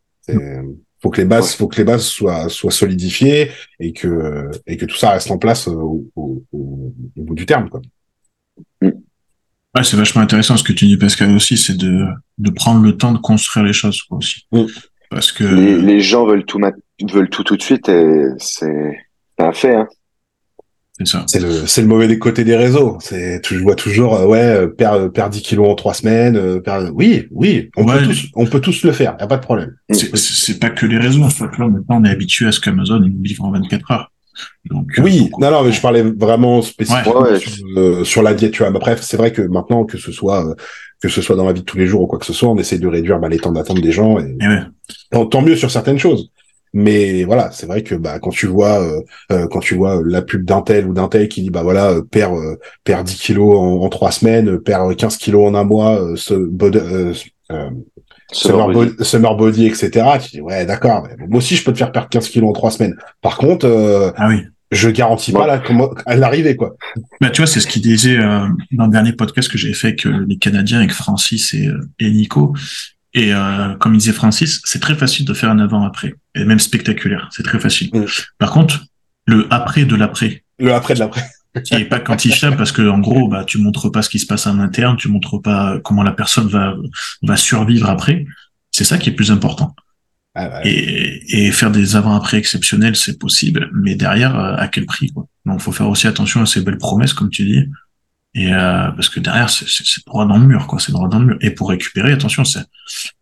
Faut 1.01 1.11
que 1.11 1.21
les 1.21 1.27
bases 1.27 1.53
faut 1.53 1.67
que 1.67 1.77
les 1.77 1.83
bases 1.83 2.05
soient 2.05 2.49
soient 2.49 2.71
solidifiées 2.71 3.51
et 3.79 3.93
que 3.93 4.49
et 4.65 4.77
que 4.77 4.85
tout 4.85 4.95
ça 4.95 5.11
reste 5.11 5.29
en 5.29 5.37
place 5.37 5.67
au, 5.67 6.07
au, 6.15 6.43
au 6.51 6.93
bout 7.15 7.35
du 7.35 7.45
terme 7.45 7.69
quoi. 7.69 7.81
Mm. 8.81 8.89
Ouais, 9.75 9.83
c'est 9.83 9.97
vachement 9.97 10.21
intéressant 10.21 10.55
ce 10.55 10.63
que 10.63 10.71
tu 10.71 10.85
dis, 10.85 10.95
Pascal, 10.95 11.35
aussi, 11.35 11.57
c'est 11.57 11.75
de, 11.75 12.05
de 12.37 12.49
prendre 12.49 12.81
le 12.81 12.95
temps 12.95 13.11
de 13.11 13.17
construire 13.17 13.65
les 13.65 13.73
choses, 13.73 14.01
aussi. 14.09 14.47
Parce 15.09 15.31
que. 15.31 15.43
Les, 15.43 15.77
les, 15.77 15.99
gens 16.01 16.25
veulent 16.25 16.45
tout, 16.45 16.59
veulent 17.11 17.29
tout 17.29 17.43
tout 17.43 17.57
de 17.57 17.61
suite 17.61 17.89
et 17.89 18.25
c'est, 18.37 18.97
un 19.37 19.51
fait, 19.53 19.75
hein. 19.75 19.87
C'est 20.97 21.07
ça. 21.07 21.25
C'est 21.27 21.41
le, 21.41 21.67
c'est 21.67 21.81
le 21.81 21.87
mauvais 21.87 22.17
côté 22.17 22.45
des 22.45 22.55
réseaux. 22.55 22.97
C'est, 23.01 23.41
tu- 23.41 23.57
vois 23.57 23.75
toujours, 23.75 24.15
euh, 24.15 24.25
ouais, 24.27 24.67
perdre, 24.69 25.09
perdre 25.09 25.31
10 25.33 25.41
kilos 25.41 25.67
en 25.67 25.75
trois 25.75 25.93
semaines, 25.93 26.37
euh, 26.37 26.61
oui, 26.93 27.27
oui, 27.31 27.69
on 27.75 27.85
Ouais. 27.85 27.99
peut 27.99 28.05
tous, 28.05 28.25
on 28.35 28.45
peut 28.45 28.61
tous 28.61 28.81
le 28.83 28.93
faire, 28.93 29.17
y 29.19 29.23
a 29.23 29.27
pas 29.27 29.35
de 29.35 29.41
problème. 29.43 29.75
C'est- 29.89 30.15
C'est 30.15 30.57
pas 30.57 30.69
que 30.69 30.85
les 30.85 30.97
réseaux. 30.97 31.23
En 31.23 31.29
fait, 31.29 31.45
là, 31.57 31.67
maintenant, 31.67 31.99
on 31.99 32.03
est 32.05 32.09
habitué 32.09 32.47
à 32.47 32.53
ce 32.53 32.61
qu'Amazon 32.61 33.01
il 33.03 33.11
nous 33.11 33.23
livre 33.23 33.43
en 33.43 33.51
24 33.51 33.91
heures. 33.91 34.11
Donc, 34.69 34.87
euh, 34.97 35.01
Oui, 35.03 35.29
non, 35.39 35.51
non, 35.51 35.63
mais 35.63 35.71
je 35.73 35.81
parlais 35.81 36.01
vraiment 36.01 36.61
spécifiquement 36.61 37.21
Ouais. 37.21 37.27
Ouais, 37.27 37.31
ouais. 37.33 37.39
sur, 37.39 37.65
euh, 37.77 38.03
sur 38.05 38.21
la 38.23 38.33
diète, 38.33 38.51
tu 38.51 38.63
vois. 38.63 38.71
Mais 38.71 38.79
bref, 38.79 39.01
c'est 39.01 39.17
vrai 39.17 39.31
que 39.33 39.41
maintenant, 39.41 39.83
que 39.85 39.97
ce 39.97 40.11
soit, 40.13 40.47
euh, 40.49 40.55
que 41.07 41.13
ce 41.13 41.21
soit 41.21 41.35
dans 41.35 41.45
la 41.45 41.53
vie 41.53 41.61
de 41.61 41.65
tous 41.65 41.77
les 41.77 41.87
jours 41.87 42.01
ou 42.01 42.07
quoi 42.07 42.19
que 42.19 42.25
ce 42.25 42.33
soit, 42.33 42.49
on 42.49 42.57
essaie 42.57 42.77
de 42.79 42.87
réduire 42.87 43.19
bah, 43.19 43.29
les 43.29 43.39
temps 43.39 43.51
d'attente 43.51 43.81
des 43.81 43.91
gens 43.91 44.19
et 44.19 44.35
Et 44.41 44.47
ouais. 44.47 44.61
tant, 45.11 45.25
tant 45.25 45.41
mieux 45.41 45.55
sur 45.55 45.71
certaines 45.71 45.99
choses. 45.99 46.31
Mais 46.73 47.23
voilà, 47.23 47.51
c'est 47.53 47.67
vrai 47.67 47.83
que 47.83 47.95
bah 47.95 48.19
quand 48.19 48.31
tu 48.31 48.47
vois 48.47 48.81
euh, 48.83 48.99
euh, 49.31 49.47
quand 49.47 49.61
tu 49.61 49.75
vois 49.75 50.01
la 50.05 50.21
pub 50.21 50.43
d'un 50.43 50.61
tel 50.61 50.85
ou 50.87 50.93
d'un 50.93 51.07
tel 51.07 51.29
qui 51.29 51.41
dit 51.41 51.49
bah 51.49 51.63
voilà 51.63 51.91
euh, 51.91 52.01
perd 52.01 52.33
euh, 52.35 52.57
perd 52.83 53.05
10 53.07 53.15
kilos 53.17 53.57
en, 53.57 53.81
en 53.81 53.87
trois 53.89 54.11
semaines, 54.11 54.49
euh, 54.49 54.59
perd 54.61 54.93
15 54.95 55.15
kilos 55.17 55.47
en 55.47 55.55
un 55.55 55.63
mois, 55.63 56.01
euh, 56.01 56.17
ce 56.17 56.33
bod- 56.33 56.75
euh, 56.75 57.13
euh, 57.51 57.69
summer, 58.33 58.67
body. 58.67 58.89
body, 58.91 59.05
summer 59.05 59.35
body, 59.37 59.67
etc. 59.67 60.05
Tu 60.21 60.29
dis 60.31 60.41
ouais 60.41 60.65
d'accord, 60.65 61.07
moi 61.29 61.37
aussi 61.37 61.55
je 61.55 61.63
peux 61.63 61.71
te 61.71 61.77
faire 61.77 61.93
perdre 61.93 62.09
15 62.09 62.27
kilos 62.27 62.49
en 62.49 62.53
trois 62.53 62.71
semaines. 62.71 62.95
Par 63.21 63.37
contre, 63.37 63.65
euh, 63.65 64.11
Ah 64.17 64.27
oui. 64.27 64.41
Je 64.71 64.89
garantis 64.89 65.31
Ouais. 65.31 65.45
pas 65.45 65.59
comment, 65.59 65.89
à 66.05 66.15
l'arrivée 66.15 66.55
quoi. 66.55 66.75
Bah, 67.21 67.29
tu 67.29 67.41
vois, 67.41 67.47
c'est 67.47 67.59
ce 67.59 67.67
qu'il 67.67 67.81
disait 67.81 68.17
euh, 68.17 68.47
dans 68.71 68.85
le 68.85 68.91
dernier 68.91 69.13
podcast 69.13 69.49
que 69.49 69.57
j'ai 69.57 69.73
fait 69.73 69.87
avec 69.87 70.05
euh, 70.05 70.25
les 70.27 70.37
Canadiens, 70.37 70.79
avec 70.79 70.91
Francis 70.91 71.53
et, 71.53 71.67
euh, 71.67 71.79
et 71.99 72.09
Nico. 72.11 72.55
Et 73.13 73.33
euh, 73.33 73.75
comme 73.75 73.93
il 73.93 73.99
disait 73.99 74.11
Francis, 74.11 74.61
c'est 74.65 74.79
très 74.81 74.95
facile 74.95 75.25
de 75.25 75.33
faire 75.33 75.49
un 75.49 75.59
avant-après, 75.59 76.15
et 76.35 76.43
même 76.43 76.59
spectaculaire. 76.59 77.29
C'est 77.31 77.43
très 77.43 77.59
facile. 77.59 77.89
Mm. 77.93 78.05
Par 78.39 78.51
contre, 78.51 78.83
le 79.25 79.47
après 79.51 79.85
de 79.85 79.95
l'après, 79.95 80.43
Le 80.59 80.73
après 80.73 80.93
de 80.95 80.99
l'après. 80.99 81.23
qui 81.63 81.75
est 81.75 81.85
pas 81.85 81.99
quantifiable 81.99 82.57
parce 82.57 82.73
que 82.73 82.81
en 82.87 82.99
gros, 82.99 83.29
bah, 83.29 83.45
tu 83.45 83.57
montres 83.59 83.89
pas 83.91 84.01
ce 84.01 84.09
qui 84.09 84.19
se 84.19 84.25
passe 84.25 84.45
en 84.47 84.59
interne, 84.59 84.97
tu 84.97 85.07
montres 85.07 85.41
pas 85.41 85.79
comment 85.83 86.03
la 86.03 86.11
personne 86.11 86.47
va 86.47 86.73
va 87.23 87.37
survivre 87.37 87.89
après. 87.89 88.25
C'est 88.71 88.83
ça 88.83 88.97
qui 88.97 89.09
est 89.09 89.13
plus 89.13 89.31
important. 89.31 89.73
Ah, 90.35 90.49
ouais. 90.49 90.67
Et, 90.69 91.47
et 91.47 91.51
faire 91.51 91.71
des 91.71 91.95
avant-après 91.95 92.37
exceptionnels, 92.37 92.95
c'est 92.95 93.17
possible, 93.17 93.69
mais 93.73 93.95
derrière, 93.95 94.37
euh, 94.37 94.55
à 94.57 94.67
quel 94.67 94.85
prix 94.85 95.07
quoi? 95.11 95.25
Donc, 95.45 95.61
faut 95.61 95.71
faire 95.71 95.87
aussi 95.87 96.07
attention 96.07 96.41
à 96.41 96.45
ces 96.45 96.61
belles 96.61 96.77
promesses, 96.77 97.13
comme 97.13 97.29
tu 97.29 97.45
dis, 97.45 97.63
et 98.33 98.53
euh, 98.53 98.91
parce 98.91 99.07
que 99.07 99.21
derrière, 99.21 99.49
c'est 99.49 99.65
droit 100.05 100.25
dans 100.25 100.37
le 100.37 100.45
mur, 100.45 100.67
quoi. 100.67 100.77
C'est 100.79 100.91
droit 100.91 101.07
dans 101.07 101.19
le 101.19 101.25
mur. 101.25 101.37
Et 101.39 101.51
pour 101.51 101.69
récupérer, 101.69 102.11
attention, 102.11 102.43
c'est 102.43 102.65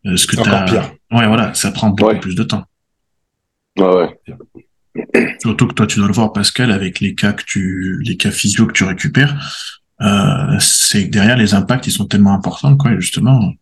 euh, 0.08 0.18
ce 0.18 0.26
que 0.26 0.36
t'as. 0.38 0.64
pire. 0.66 0.92
Ouais, 1.12 1.28
voilà, 1.28 1.54
ça 1.54 1.70
prend 1.72 1.90
beaucoup 1.90 2.10
Ouais. 2.12 2.20
plus 2.20 2.34
de 2.34 2.42
temps. 2.44 2.64
Ouais, 3.78 4.10
ouais. 4.96 5.36
Surtout 5.40 5.68
que 5.68 5.74
toi, 5.74 5.86
tu 5.88 6.00
dois 6.00 6.08
le 6.08 6.14
voir, 6.14 6.34
Pascal, 6.34 6.72
avec 6.72 7.00
les 7.00 7.14
cas 7.16 7.34
que 7.34 7.44
tu, 7.46 8.02
les 8.04 8.18
cas 8.18 8.32
physio 8.32 8.66
que 8.66 8.74
tu 8.74 8.84
récupères, 8.84 9.36
euh, 10.02 10.58
c'est 10.60 11.06
que 11.06 11.12
derrière 11.12 11.38
les 11.38 11.54
impacts, 11.54 11.86
ils 11.88 11.92
sont 11.92 12.06
tellement 12.06 12.34
importants, 12.34 12.76
quoi. 12.76 12.92
Et 12.94 13.00
justement, 13.02 13.54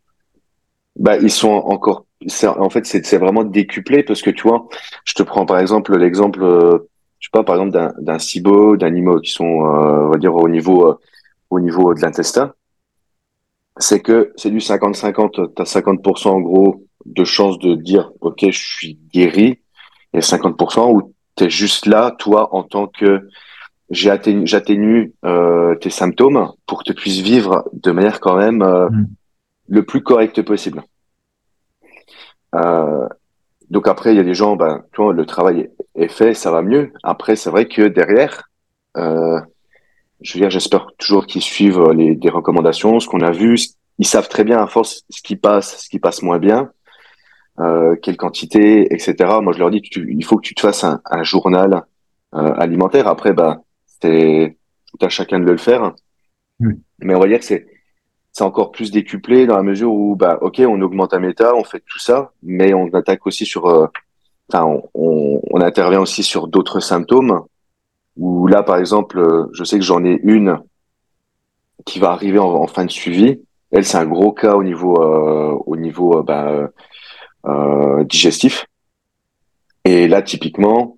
Bah, 0.98 1.18
ils 1.18 1.32
sont 1.32 1.50
encore. 1.50 2.06
En 2.44 2.70
fait, 2.70 2.86
c'est 2.86 3.18
vraiment 3.18 3.44
décuplé 3.44 4.04
parce 4.04 4.22
que 4.22 4.30
tu 4.30 4.44
vois, 4.44 4.68
je 5.06 5.14
te 5.14 5.24
prends 5.24 5.46
par 5.46 5.58
exemple 5.58 5.98
l'exemple, 5.98 6.44
euh, 6.44 6.78
je 7.20 7.28
sais 7.28 7.32
pas, 7.32 7.44
par 7.44 7.56
exemple 7.56 7.94
d'un 8.00 8.20
SIBO, 8.20 8.78
d'un 8.78 8.94
IMO 8.96 9.20
qui 9.22 9.32
sont, 9.32 9.66
euh, 9.66 10.06
on 10.06 10.10
va 10.10 10.18
dire 10.18 10.36
au 10.36 10.48
niveau 10.48 10.88
euh, 10.88 11.00
au 11.50 11.60
niveau 11.60 11.94
de 11.94 12.02
l'intestin. 12.02 12.54
C'est 13.78 14.02
que 14.02 14.32
c'est 14.36 14.52
du 14.52 14.60
50-50. 14.60 15.54
T'as 15.56 15.64
50% 15.64 16.28
en 16.28 16.42
gros 16.42 16.86
de 17.06 17.24
chances 17.24 17.58
de 17.58 17.74
dire 17.74 18.12
ok, 18.22 18.52
je 18.52 18.60
suis 18.60 19.00
guéri, 19.12 19.60
et 20.14 20.20
50% 20.20 20.94
où 20.94 21.14
t'es 21.36 21.50
juste 21.50 21.88
là, 21.88 22.12
toi, 22.20 22.54
en 22.54 22.64
tant 22.64 22.86
que 22.86 23.28
j'atténue 23.90 25.14
euh, 25.26 25.76
tes 25.76 25.90
symptômes 25.90 26.52
pour 26.68 26.80
que 26.80 26.84
tu 26.84 26.94
puisses 26.94 27.20
vivre 27.20 27.68
de 27.74 27.92
manière 27.92 28.20
quand 28.20 28.38
même 28.38 28.62
euh, 28.62 28.88
Mm. 28.90 29.06
Le 29.72 29.84
plus 29.84 30.04
correcte 30.04 30.42
possible. 30.42 30.84
Euh, 32.56 33.08
donc 33.70 33.88
après, 33.88 34.14
il 34.14 34.18
y 34.18 34.20
a 34.20 34.24
des 34.24 34.34
gens, 34.34 34.58
ben, 34.58 34.84
tu 34.92 35.02
vois, 35.02 35.14
le 35.14 35.26
travail 35.26 35.70
est 35.96 36.10
fait, 36.10 36.34
ça 36.34 36.52
va 36.52 36.62
mieux. 36.62 36.92
Après, 37.04 37.38
c'est 37.38 37.50
vrai 37.50 37.68
que 37.68 37.84
derrière, 37.84 38.50
euh, 38.98 39.40
je 40.20 40.34
veux 40.34 40.42
dire, 40.42 40.50
j'espère 40.50 40.88
toujours 40.98 41.26
qu'ils 41.26 41.42
suivent 41.42 41.90
les 41.92 42.16
des 42.16 42.30
recommandations, 42.30 43.00
ce 43.00 43.08
qu'on 43.08 43.22
a 43.22 43.32
vu. 43.32 43.58
Ils 43.98 44.06
savent 44.06 44.28
très 44.28 44.44
bien 44.44 44.62
à 44.62 44.68
force 44.68 45.04
ce 45.10 45.22
qui 45.22 45.38
passe, 45.38 45.84
ce 45.84 45.90
qui 45.90 46.00
passe 46.00 46.22
moins 46.22 46.38
bien, 46.38 46.70
euh, 47.60 47.96
quelle 48.02 48.18
quantité, 48.18 48.94
etc. 48.94 49.40
Moi, 49.42 49.54
je 49.54 49.60
leur 49.60 49.72
dis, 49.72 49.82
tu- 49.82 50.14
il 50.14 50.26
faut 50.26 50.36
que 50.36 50.46
tu 50.46 50.54
te 50.54 50.62
fasses 50.62 50.84
un, 50.84 51.00
un 51.06 51.24
journal 51.24 51.84
euh, 52.36 52.54
alimentaire. 52.58 53.08
Après, 53.08 53.32
bah, 53.32 53.62
c'est 54.02 54.58
tout 54.88 55.06
à 55.06 55.08
chacun 55.10 55.40
de 55.40 55.50
le 55.50 55.58
faire. 55.58 55.94
Oui. 56.60 56.74
Mais 57.00 57.16
on 57.16 57.20
va 57.20 57.28
dire 57.28 57.40
que 57.40 57.46
c'est 57.46 57.66
c'est 58.32 58.44
encore 58.44 58.72
plus 58.72 58.92
décuplé 58.92 59.46
dans 59.46 59.58
la 59.58 59.64
mesure 59.64 59.92
où, 59.92 60.16
bah, 60.16 60.38
ok, 60.42 60.62
on 60.66 60.82
augmente 60.82 61.14
un 61.14 61.20
méta, 61.20 61.54
on 61.56 61.64
fait 61.64 61.84
tout 61.86 62.00
ça, 62.00 62.32
mais 62.42 62.74
on 62.74 62.88
attaque 62.94 63.28
aussi 63.28 63.46
sur, 63.46 63.66
euh, 63.66 63.88
enfin, 64.52 64.66
on, 64.66 64.90
on, 64.94 65.42
on 65.52 65.62
intervient 65.62 66.02
aussi 66.02 66.24
sur 66.24 66.48
d'autres 66.48 66.80
symptômes. 66.80 67.42
Où 68.18 68.48
là, 68.48 68.62
par 68.62 68.78
exemple, 68.78 69.20
euh, 69.20 69.46
je 69.54 69.64
sais 69.64 69.80
que 69.80 69.86
j'en 69.86 70.04
ai 70.04 70.20
une 70.24 70.60
qui 71.86 72.00
va 72.00 72.12
arriver 72.12 72.40
en, 72.40 72.50
en 72.50 72.68
fin 72.68 72.86
de 72.86 72.92
suivi. 72.92 73.42
Elle, 73.72 73.86
c'est 73.86 73.98
un 73.98 74.06
gros 74.06 74.34
cas 74.34 74.56
au 74.56 74.64
niveau, 74.64 75.02
euh, 75.02 75.58
au 75.66 75.78
niveau, 75.78 76.20
euh, 76.20 76.24
bah, 76.24 76.70
euh, 77.46 78.04
digestif. 78.04 78.66
Et 79.86 80.08
là, 80.08 80.22
typiquement, 80.22 80.98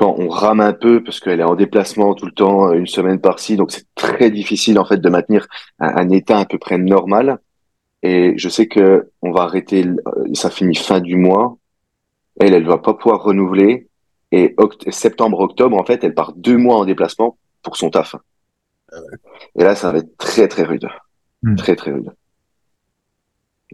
quand 0.00 0.14
on 0.18 0.28
rame 0.30 0.60
un 0.60 0.72
peu 0.72 1.04
parce 1.04 1.20
qu'elle 1.20 1.40
est 1.40 1.44
en 1.44 1.54
déplacement 1.54 2.14
tout 2.14 2.24
le 2.24 2.32
temps, 2.32 2.72
une 2.72 2.86
semaine 2.86 3.20
par-ci, 3.20 3.56
donc 3.56 3.70
c'est 3.70 3.84
très 3.94 4.30
difficile 4.30 4.78
en 4.78 4.86
fait 4.86 4.96
de 4.96 5.10
maintenir 5.10 5.46
un, 5.78 5.90
un 6.02 6.08
état 6.08 6.38
à 6.38 6.46
peu 6.46 6.58
près 6.58 6.78
normal. 6.78 7.38
Et 8.02 8.32
je 8.38 8.48
sais 8.48 8.66
que 8.66 9.10
on 9.20 9.30
va 9.30 9.42
arrêter, 9.42 9.84
euh, 9.86 10.24
ça 10.32 10.48
finit 10.48 10.74
fin 10.74 11.00
du 11.00 11.16
mois. 11.16 11.58
Elle, 12.40 12.54
elle 12.54 12.66
va 12.66 12.78
pas 12.78 12.94
pouvoir 12.94 13.22
renouveler. 13.22 13.88
Et 14.32 14.54
oct- 14.56 14.90
septembre-octobre, 14.90 15.76
en 15.76 15.84
fait, 15.84 16.02
elle 16.02 16.14
part 16.14 16.32
deux 16.34 16.56
mois 16.56 16.76
en 16.76 16.86
déplacement 16.86 17.36
pour 17.62 17.76
son 17.76 17.90
taf. 17.90 18.16
Et 19.58 19.64
là, 19.64 19.74
ça 19.74 19.92
va 19.92 19.98
être 19.98 20.16
très 20.16 20.48
très 20.48 20.62
rude, 20.62 20.88
Hmm. 21.42 21.56
très 21.56 21.76
très 21.76 21.90
rude. 21.92 22.10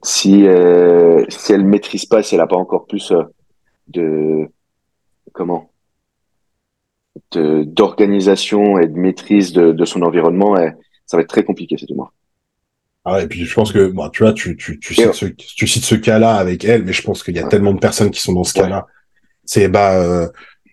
Si 0.03 0.47
euh, 0.47 1.25
si 1.29 1.53
elle 1.53 1.65
maîtrise 1.65 2.07
pas, 2.07 2.23
si 2.23 2.35
elle 2.35 2.41
a 2.41 2.47
pas 2.47 2.57
encore 2.57 2.87
plus 2.87 3.13
euh, 3.13 3.23
de 3.89 4.49
comment 5.33 5.71
d'organisation 7.33 8.79
et 8.79 8.87
de 8.87 8.97
maîtrise 8.97 9.53
de, 9.53 9.73
de 9.73 9.85
son 9.85 10.03
environnement, 10.03 10.59
eh, 10.59 10.71
ça 11.07 11.17
va 11.17 11.23
être 11.23 11.29
très 11.29 11.45
compliqué 11.45 11.77
ces 11.79 11.87
deux 11.87 11.95
mois. 11.95 12.13
Ah 13.05 13.23
et 13.23 13.29
puis 13.29 13.45
je 13.45 13.55
pense 13.55 13.73
que 13.73 13.87
bon, 13.89 14.09
tu 14.09 14.23
vois, 14.25 14.33
tu, 14.33 14.57
tu, 14.57 14.81
tu, 14.81 14.93
Et- 14.95 14.97
cites 14.97 15.13
ce, 15.15 15.27
tu 15.27 15.67
cites 15.69 15.85
ce 15.85 15.95
cas-là 15.95 16.35
avec 16.37 16.65
elle, 16.65 16.85
mais 16.85 16.93
je 16.93 17.03
pense 17.03 17.23
qu'il 17.23 17.37
y 17.37 17.39
a 17.39 17.45
Ouais. 17.45 17.49
tellement 17.49 17.73
de 17.73 17.79
personnes 17.79 18.11
qui 18.11 18.21
sont 18.21 18.33
dans 18.33 18.43
ce 18.45 18.57
Ouais. 18.59 18.65
cas-là. 18.65 18.87
C'est 19.45 19.69
bah, 19.69 19.95
euh, 20.03 20.27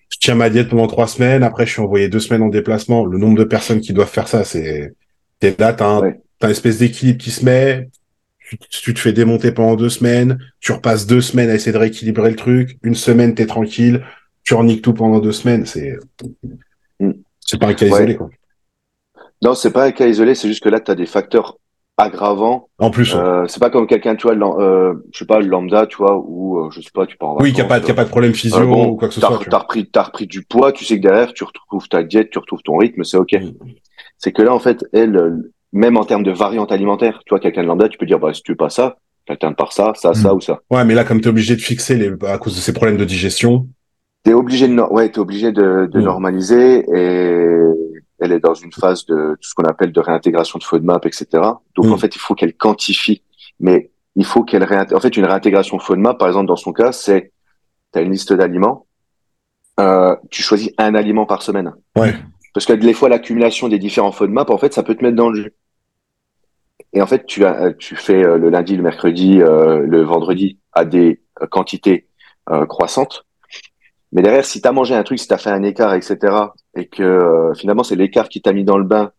je 0.09 0.17
tiens 0.19 0.35
ma 0.35 0.49
diète 0.49 0.69
pendant 0.69 0.87
trois 0.87 1.07
semaines, 1.07 1.43
après 1.43 1.65
je 1.67 1.71
suis 1.73 1.81
envoyé 1.81 2.09
deux 2.09 2.19
semaines 2.19 2.41
en 2.41 2.49
déplacement. 2.49 3.05
Le 3.05 3.17
nombre 3.19 3.37
de 3.37 3.43
personnes 3.43 3.81
qui 3.81 3.93
doivent 3.93 4.09
faire 4.09 4.27
ça, 4.27 4.43
c'est 4.43 4.93
t'es 5.39 5.55
là, 5.59 5.73
t'as 5.73 5.87
un, 5.87 6.01
t'as 6.39 6.47
une 6.47 6.51
espèce 6.51 6.79
d'équilibre 6.79 7.19
qui 7.19 7.29
se 7.31 7.45
met. 7.45 7.89
Tu, 8.39 8.57
tu 8.69 8.93
te 8.93 8.99
fais 8.99 9.13
démonter 9.13 9.51
pendant 9.51 9.75
deux 9.75 9.89
semaines, 9.89 10.37
tu 10.59 10.71
repasses 10.73 11.07
deux 11.07 11.21
semaines 11.21 11.49
à 11.49 11.55
essayer 11.55 11.71
de 11.71 11.77
rééquilibrer 11.77 12.29
le 12.31 12.35
truc. 12.35 12.77
Une 12.83 12.93
semaine, 12.95 13.33
t'es 13.35 13.45
tranquille, 13.45 14.03
tu 14.43 14.53
reniques 14.53 14.81
tout 14.81 14.93
pendant 14.93 15.19
deux 15.19 15.31
semaines. 15.31 15.65
C'est 15.65 15.95
Mm. 16.99 17.11
c'est 17.41 17.59
pas 17.59 17.67
un 17.67 17.73
cas 17.73 17.85
Ouais. 17.85 17.91
isolé 17.91 18.15
quoi. 18.15 18.29
Non, 19.41 19.55
c'est 19.55 19.71
pas 19.71 19.85
un 19.85 19.91
cas 19.91 20.07
isolé, 20.07 20.35
c'est 20.35 20.47
juste 20.47 20.63
que 20.63 20.69
là, 20.69 20.79
tu 20.79 20.89
as 20.91 20.95
des 20.95 21.05
facteurs 21.05 21.57
aggravants. 21.97 22.69
En 22.79 22.89
plus, 22.91 23.13
ouais. 23.13 23.19
Euh, 23.21 23.45
c'est 23.47 23.59
pas 23.59 23.69
comme 23.69 23.87
quelqu'un, 23.87 24.15
tu 24.15 24.27
vois, 24.27 24.35
euh, 24.61 24.93
je 25.11 25.19
sais 25.19 25.25
pas, 25.25 25.39
le 25.39 25.47
lambda, 25.47 25.85
tu 25.85 25.97
vois, 25.97 26.17
ou 26.17 26.59
euh, 26.59 26.69
je 26.71 26.81
sais 26.81 26.89
pas, 26.93 27.05
tu 27.05 27.17
pars 27.17 27.29
en 27.29 27.37
oui, 27.41 27.49
qu'il 27.51 27.55
n'y 27.55 27.61
a 27.61 27.65
pas, 27.65 27.79
y 27.85 27.91
a 27.91 27.93
pas 27.93 28.05
de 28.05 28.09
problème 28.09 28.33
physio 28.33 28.61
Euh, 28.61 28.65
bon, 28.65 28.87
ou 28.91 28.95
quoi 28.95 29.09
que 29.09 29.13
ce 29.13 29.19
soit. 29.19 29.37
tu 29.39 29.49
t'as 29.49 29.57
repris, 29.59 29.85
t'as 29.89 30.03
repris 30.03 30.27
du 30.27 30.43
poids, 30.43 30.71
tu 30.71 30.85
sais 30.85 30.97
que 30.97 31.01
derrière, 31.07 31.33
tu 31.33 31.43
retrouves 31.43 31.87
ta 31.89 32.03
diète, 32.03 32.29
tu 32.31 32.39
retrouves 32.39 32.61
ton 32.63 32.77
rythme, 32.77 33.03
c'est 33.03 33.17
ok. 33.17 33.33
Mm. 33.33 33.51
C'est 34.17 34.31
que 34.31 34.41
là, 34.41 34.53
en 34.53 34.59
fait, 34.59 34.83
elle, 34.93 35.15
euh, 35.17 35.51
même 35.73 35.97
en 35.97 36.05
termes 36.05 36.23
de 36.23 36.31
variante 36.31 36.71
alimentaire, 36.71 37.19
tu 37.25 37.31
vois, 37.31 37.39
quelqu'un 37.39 37.63
de 37.63 37.67
lambda, 37.67 37.89
tu 37.89 37.97
peux 37.97 38.05
dire, 38.05 38.19
bah, 38.19 38.33
si 38.33 38.41
tu 38.41 38.53
veux 38.53 38.57
pas 38.57 38.69
ça, 38.69 38.97
t'atteins 39.27 39.53
par 39.53 39.71
ça, 39.73 39.91
ça, 39.95 40.13
ça 40.13 40.33
Mm. 40.33 40.37
ou 40.37 40.41
ça. 40.41 40.61
Ouais, 40.71 40.85
mais 40.85 40.93
là, 40.95 41.03
comme 41.03 41.19
tu 41.19 41.27
es 41.27 41.29
obligé 41.29 41.55
de 41.55 41.61
fixer 41.61 41.95
les, 41.95 42.11
à 42.27 42.37
cause 42.37 42.55
de 42.55 42.61
ces 42.61 42.73
problèmes 42.73 42.97
de 42.97 43.05
digestion, 43.05 43.67
T'es 44.23 44.33
obligé 44.33 44.67
de, 44.67 44.81
ouais, 44.81 45.09
t'es 45.09 45.19
obligé 45.19 45.51
de, 45.51 45.87
de 45.91 45.99
Mm. 45.99 46.03
normaliser 46.03 46.85
et 46.93 47.57
elle 48.19 48.31
est 48.31 48.39
dans 48.39 48.53
une 48.53 48.71
phase 48.71 49.05
de 49.05 49.35
tout 49.41 49.49
ce 49.49 49.53
qu'on 49.53 49.65
appelle 49.65 49.91
de 49.91 49.99
réintégration 49.99 50.57
de 50.59 50.63
FODMAP, 50.63 51.05
etc. 51.05 51.25
Donc, 51.75 51.85
Mm. 51.87 51.91
en 51.93 51.97
fait, 51.97 52.15
il 52.15 52.19
faut 52.19 52.33
qu'elle 52.35 52.53
quantifie. 52.53 53.21
Mais 53.59 53.91
il 54.15 54.25
faut 54.25 54.43
qu'elle 54.43 54.63
réintègre. 54.63 54.97
En 54.97 55.01
fait, 55.01 55.17
une 55.17 55.25
réintégration 55.25 55.77
FODMAP, 55.79 56.17
par 56.17 56.27
exemple, 56.29 56.47
dans 56.47 56.55
son 56.55 56.71
cas, 56.71 56.91
c'est, 56.93 57.31
t'as 57.91 58.01
une 58.01 58.11
liste 58.11 58.31
d'aliments, 58.31 58.85
euh, 59.79 60.15
tu 60.29 60.41
choisis 60.41 60.71
un 60.77 60.95
aliment 60.95 61.25
par 61.25 61.41
semaine. 61.41 61.73
Ouais. 61.97 62.13
Parce 62.53 62.65
que 62.65 62.73
des 62.73 62.93
fois, 62.93 63.09
l'accumulation 63.09 63.67
des 63.67 63.79
différents 63.79 64.11
FODMAP, 64.11 64.49
en 64.51 64.57
fait, 64.57 64.73
ça 64.73 64.83
peut 64.83 64.95
te 64.95 65.03
mettre 65.03 65.15
dans 65.17 65.29
le 65.29 65.43
jus. 65.43 65.53
Et 66.93 67.01
en 67.01 67.07
fait, 67.07 67.25
tu 67.25 67.43
as, 67.43 67.73
tu 67.73 67.95
fais 67.95 68.23
euh, 68.23 68.37
le 68.37 68.49
lundi, 68.49 68.77
le 68.77 68.83
mercredi, 68.83 69.41
euh, 69.41 69.79
le 69.79 70.01
vendredi 70.03 70.59
à 70.73 70.85
des 70.85 71.21
euh, 71.41 71.47
quantités 71.47 72.07
euh, 72.51 72.65
croissantes. 72.67 73.25
Mais 74.13 74.21
derrière, 74.21 74.45
si 74.45 74.61
tu 74.61 74.67
as 74.67 74.71
mangé 74.71 74.95
un 74.95 75.03
truc, 75.03 75.19
si 75.19 75.27
tu 75.27 75.33
as 75.33 75.37
fait 75.37 75.49
un 75.49 75.63
écart, 75.63 75.93
etc., 75.95 76.17
et 76.75 76.87
que 76.87 77.03
euh, 77.03 77.53
finalement 77.55 77.83
c'est 77.83 77.95
l'écart 77.95 78.29
qui 78.29 78.41
t'a 78.41 78.53
mis 78.53 78.63
dans 78.63 78.77
le 78.77 78.83
bain 78.83 79.11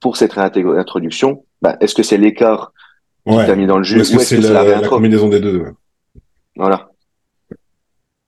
pour 0.00 0.16
cette 0.16 0.34
réintroduction, 0.34 1.44
bah, 1.62 1.76
est-ce 1.80 1.94
que 1.94 2.02
c'est 2.02 2.18
l'écart 2.18 2.72
qui 3.26 3.34
t'a 3.34 3.56
mis 3.56 3.66
dans 3.66 3.78
le 3.78 3.84
jus 3.84 3.98
ou 3.98 4.00
est-ce 4.02 4.14
que 4.14 4.22
c'est 4.22 4.38
la, 4.38 4.80
la, 4.80 4.88
combinaison 4.88 5.28
des 5.28 5.40
deux 5.40 5.64
Voilà. 6.54 6.90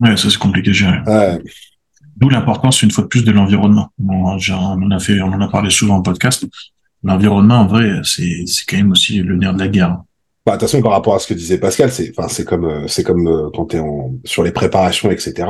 Ouais, 0.00 0.16
ça 0.16 0.30
c'est 0.30 0.38
compliqué 0.38 0.70
à 0.70 0.72
gérer. 0.72 0.98
Ouais. 1.06 1.42
D'où 2.16 2.30
l'importance, 2.30 2.82
une 2.82 2.90
fois 2.90 3.04
de 3.04 3.08
plus, 3.08 3.24
de 3.24 3.30
l'environnement. 3.30 3.92
on, 4.04 4.24
en 4.24 4.90
a 4.90 4.98
fait, 4.98 5.20
on 5.20 5.32
en 5.32 5.40
a 5.40 5.48
parlé 5.48 5.70
souvent 5.70 5.96
en 5.96 6.02
podcast. 6.02 6.46
L'environnement, 7.04 7.60
en 7.60 7.66
vrai, 7.66 8.00
c'est, 8.02 8.44
c'est 8.46 8.64
quand 8.66 8.76
même 8.76 8.90
aussi 8.90 9.22
le 9.22 9.36
nerf 9.36 9.54
de 9.54 9.60
la 9.60 9.68
guerre. 9.68 9.98
Bah, 10.48 10.54
attention 10.54 10.80
par 10.80 10.92
rapport 10.92 11.14
à 11.14 11.18
ce 11.18 11.26
que 11.26 11.34
disait 11.34 11.58
Pascal, 11.58 11.92
c'est, 11.92 12.10
enfin, 12.16 12.26
c'est 12.26 12.46
comme, 12.46 12.64
euh, 12.64 12.88
c'est 12.88 13.02
comme 13.02 13.28
euh, 13.28 13.50
quand 13.54 13.66
t'es 13.66 13.80
en, 13.80 14.14
sur 14.24 14.42
les 14.42 14.50
préparations, 14.50 15.10
etc. 15.10 15.46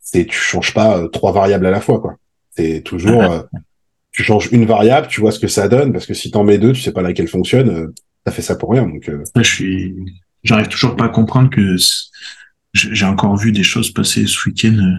C'est, 0.00 0.24
tu 0.24 0.38
changes 0.38 0.72
pas 0.72 0.96
euh, 0.96 1.08
trois 1.08 1.32
variables 1.32 1.66
à 1.66 1.70
la 1.70 1.82
fois, 1.82 2.00
quoi. 2.00 2.16
C'est 2.56 2.80
toujours, 2.80 3.46
tu 4.10 4.22
changes 4.22 4.48
une 4.50 4.64
variable, 4.64 5.06
tu 5.08 5.20
vois 5.20 5.32
ce 5.32 5.38
que 5.38 5.48
ça 5.48 5.68
donne, 5.68 5.92
parce 5.92 6.06
que 6.06 6.14
si 6.14 6.30
t'en 6.30 6.44
mets 6.44 6.56
deux, 6.56 6.72
tu 6.72 6.80
sais 6.80 6.92
pas 6.92 7.02
laquelle 7.02 7.28
fonctionne, 7.28 7.92
ça 8.26 8.32
fait 8.32 8.40
ça 8.40 8.56
pour 8.56 8.70
rien. 8.70 8.86
Donc, 8.86 9.10
je 9.36 9.42
suis, 9.42 9.94
j'arrive 10.44 10.68
toujours 10.68 10.96
pas 10.96 11.04
à 11.04 11.08
comprendre 11.10 11.50
que 11.50 11.76
j'ai 12.72 13.04
encore 13.04 13.36
vu 13.36 13.52
des 13.52 13.64
choses 13.64 13.92
passer 13.92 14.26
ce 14.26 14.48
week-end 14.48 14.98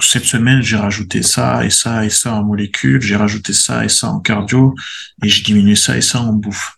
cette 0.00 0.24
semaine, 0.24 0.62
j'ai 0.62 0.74
rajouté 0.74 1.22
ça 1.22 1.64
et 1.64 1.70
ça 1.70 2.04
et 2.04 2.10
ça 2.10 2.34
en 2.34 2.42
molécules, 2.42 3.00
j'ai 3.00 3.14
rajouté 3.14 3.52
ça 3.52 3.84
et 3.84 3.88
ça 3.88 4.08
en 4.08 4.18
cardio, 4.18 4.74
et 5.22 5.28
j'ai 5.28 5.44
diminué 5.44 5.76
ça 5.76 5.96
et 5.96 6.00
ça 6.00 6.20
en 6.20 6.32
bouffe. 6.32 6.74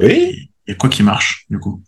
Oui. 0.00 0.48
Et, 0.66 0.74
quoi 0.76 0.88
qui 0.88 1.02
marche, 1.02 1.46
du 1.50 1.58
coup? 1.58 1.82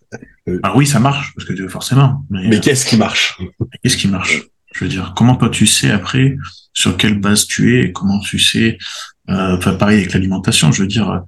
Euh. 0.49 0.61
Ah 0.63 0.77
oui, 0.77 0.87
ça 0.87 1.01
marche, 1.01 1.33
parce 1.35 1.49
que 1.49 1.69
forcément. 1.69 2.25
Mais, 2.31 2.61
qu'est-ce 2.61 2.87
qui 2.87 2.97
marche? 2.97 3.39
Qu'est-ce 3.83 3.97
qui 3.97 4.09
marche? 4.09 4.43
Je 4.75 4.85
veux 4.85 4.91
dire, 4.91 5.15
comment 5.17 5.37
toi 5.37 5.49
tu 5.49 5.67
sais 5.67 5.91
après 5.91 6.37
sur 6.75 6.99
quelle 6.99 7.19
base 7.19 7.47
tu 7.47 7.77
es, 7.77 7.87
et 7.87 7.93
comment 7.93 8.21
tu 8.21 8.39
sais, 8.39 8.77
euh, 9.31 9.57
enfin 9.57 9.75
pareil 9.75 9.99
avec 9.99 10.13
l'alimentation, 10.13 10.73
je 10.73 10.83
veux 10.83 10.89
dire, 10.89 11.23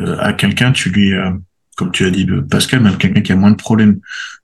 euh, 0.00 0.16
à 0.18 0.32
quelqu'un 0.32 0.72
tu 0.72 0.88
lui, 0.88 1.12
euh, 1.12 1.30
comme 1.76 1.92
tu 1.92 2.06
as 2.06 2.10
dit 2.10 2.26
Pascal, 2.50 2.80
même 2.80 2.96
quelqu'un 2.96 3.20
qui 3.20 3.32
a 3.32 3.36
moins 3.36 3.50
de 3.50 3.56
problèmes 3.56 4.00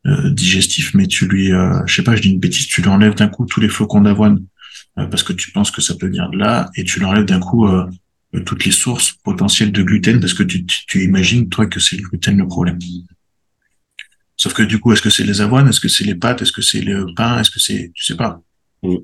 euh, 0.06 0.30
digestifs, 0.30 0.92
mais 0.92 1.06
tu 1.06 1.26
lui, 1.26 1.52
euh, 1.52 1.80
je 1.86 1.94
sais 1.94 2.02
pas, 2.02 2.14
je 2.14 2.20
dis 2.20 2.30
une 2.30 2.40
bêtise, 2.40 2.66
tu 2.66 2.82
lui 2.82 2.90
enlèves 2.90 3.14
d'un 3.14 3.28
coup 3.28 3.46
tous 3.46 3.60
les 3.60 3.70
flocons 3.70 4.02
d'avoine 4.02 4.44
euh, 4.98 5.06
parce 5.06 5.22
que 5.22 5.32
tu 5.32 5.50
penses 5.50 5.70
que 5.70 5.80
ça 5.80 5.94
peut 5.94 6.06
venir 6.06 6.28
de 6.28 6.36
là, 6.36 6.68
et 6.76 6.84
tu 6.84 6.98
lui 6.98 7.06
enlèves 7.06 7.24
d'un 7.24 7.40
coup 7.40 7.66
toutes 8.40 8.64
les 8.64 8.72
sources 8.72 9.12
potentielles 9.12 9.72
de 9.72 9.82
gluten 9.82 10.20
parce 10.20 10.34
que 10.34 10.42
tu, 10.42 10.66
tu, 10.66 11.04
imagines 11.04 11.48
toi 11.48 11.66
que 11.66 11.80
c'est 11.80 11.96
le 11.96 12.02
gluten 12.02 12.38
le 12.38 12.46
problème. 12.46 12.78
Sauf 14.36 14.52
que 14.52 14.62
du 14.62 14.80
coup, 14.80 14.92
est-ce 14.92 15.02
que 15.02 15.10
c'est 15.10 15.24
les 15.24 15.40
avoines, 15.40 15.68
est-ce 15.68 15.80
que 15.80 15.88
c'est 15.88 16.04
les 16.04 16.16
pâtes, 16.16 16.42
est-ce 16.42 16.52
que 16.52 16.62
c'est 16.62 16.80
le 16.80 17.06
pain, 17.14 17.40
est-ce 17.40 17.50
que 17.50 17.60
c'est, 17.60 17.92
tu 17.94 18.04
sais 18.04 18.16
pas. 18.16 18.42
Mm. 18.82 18.96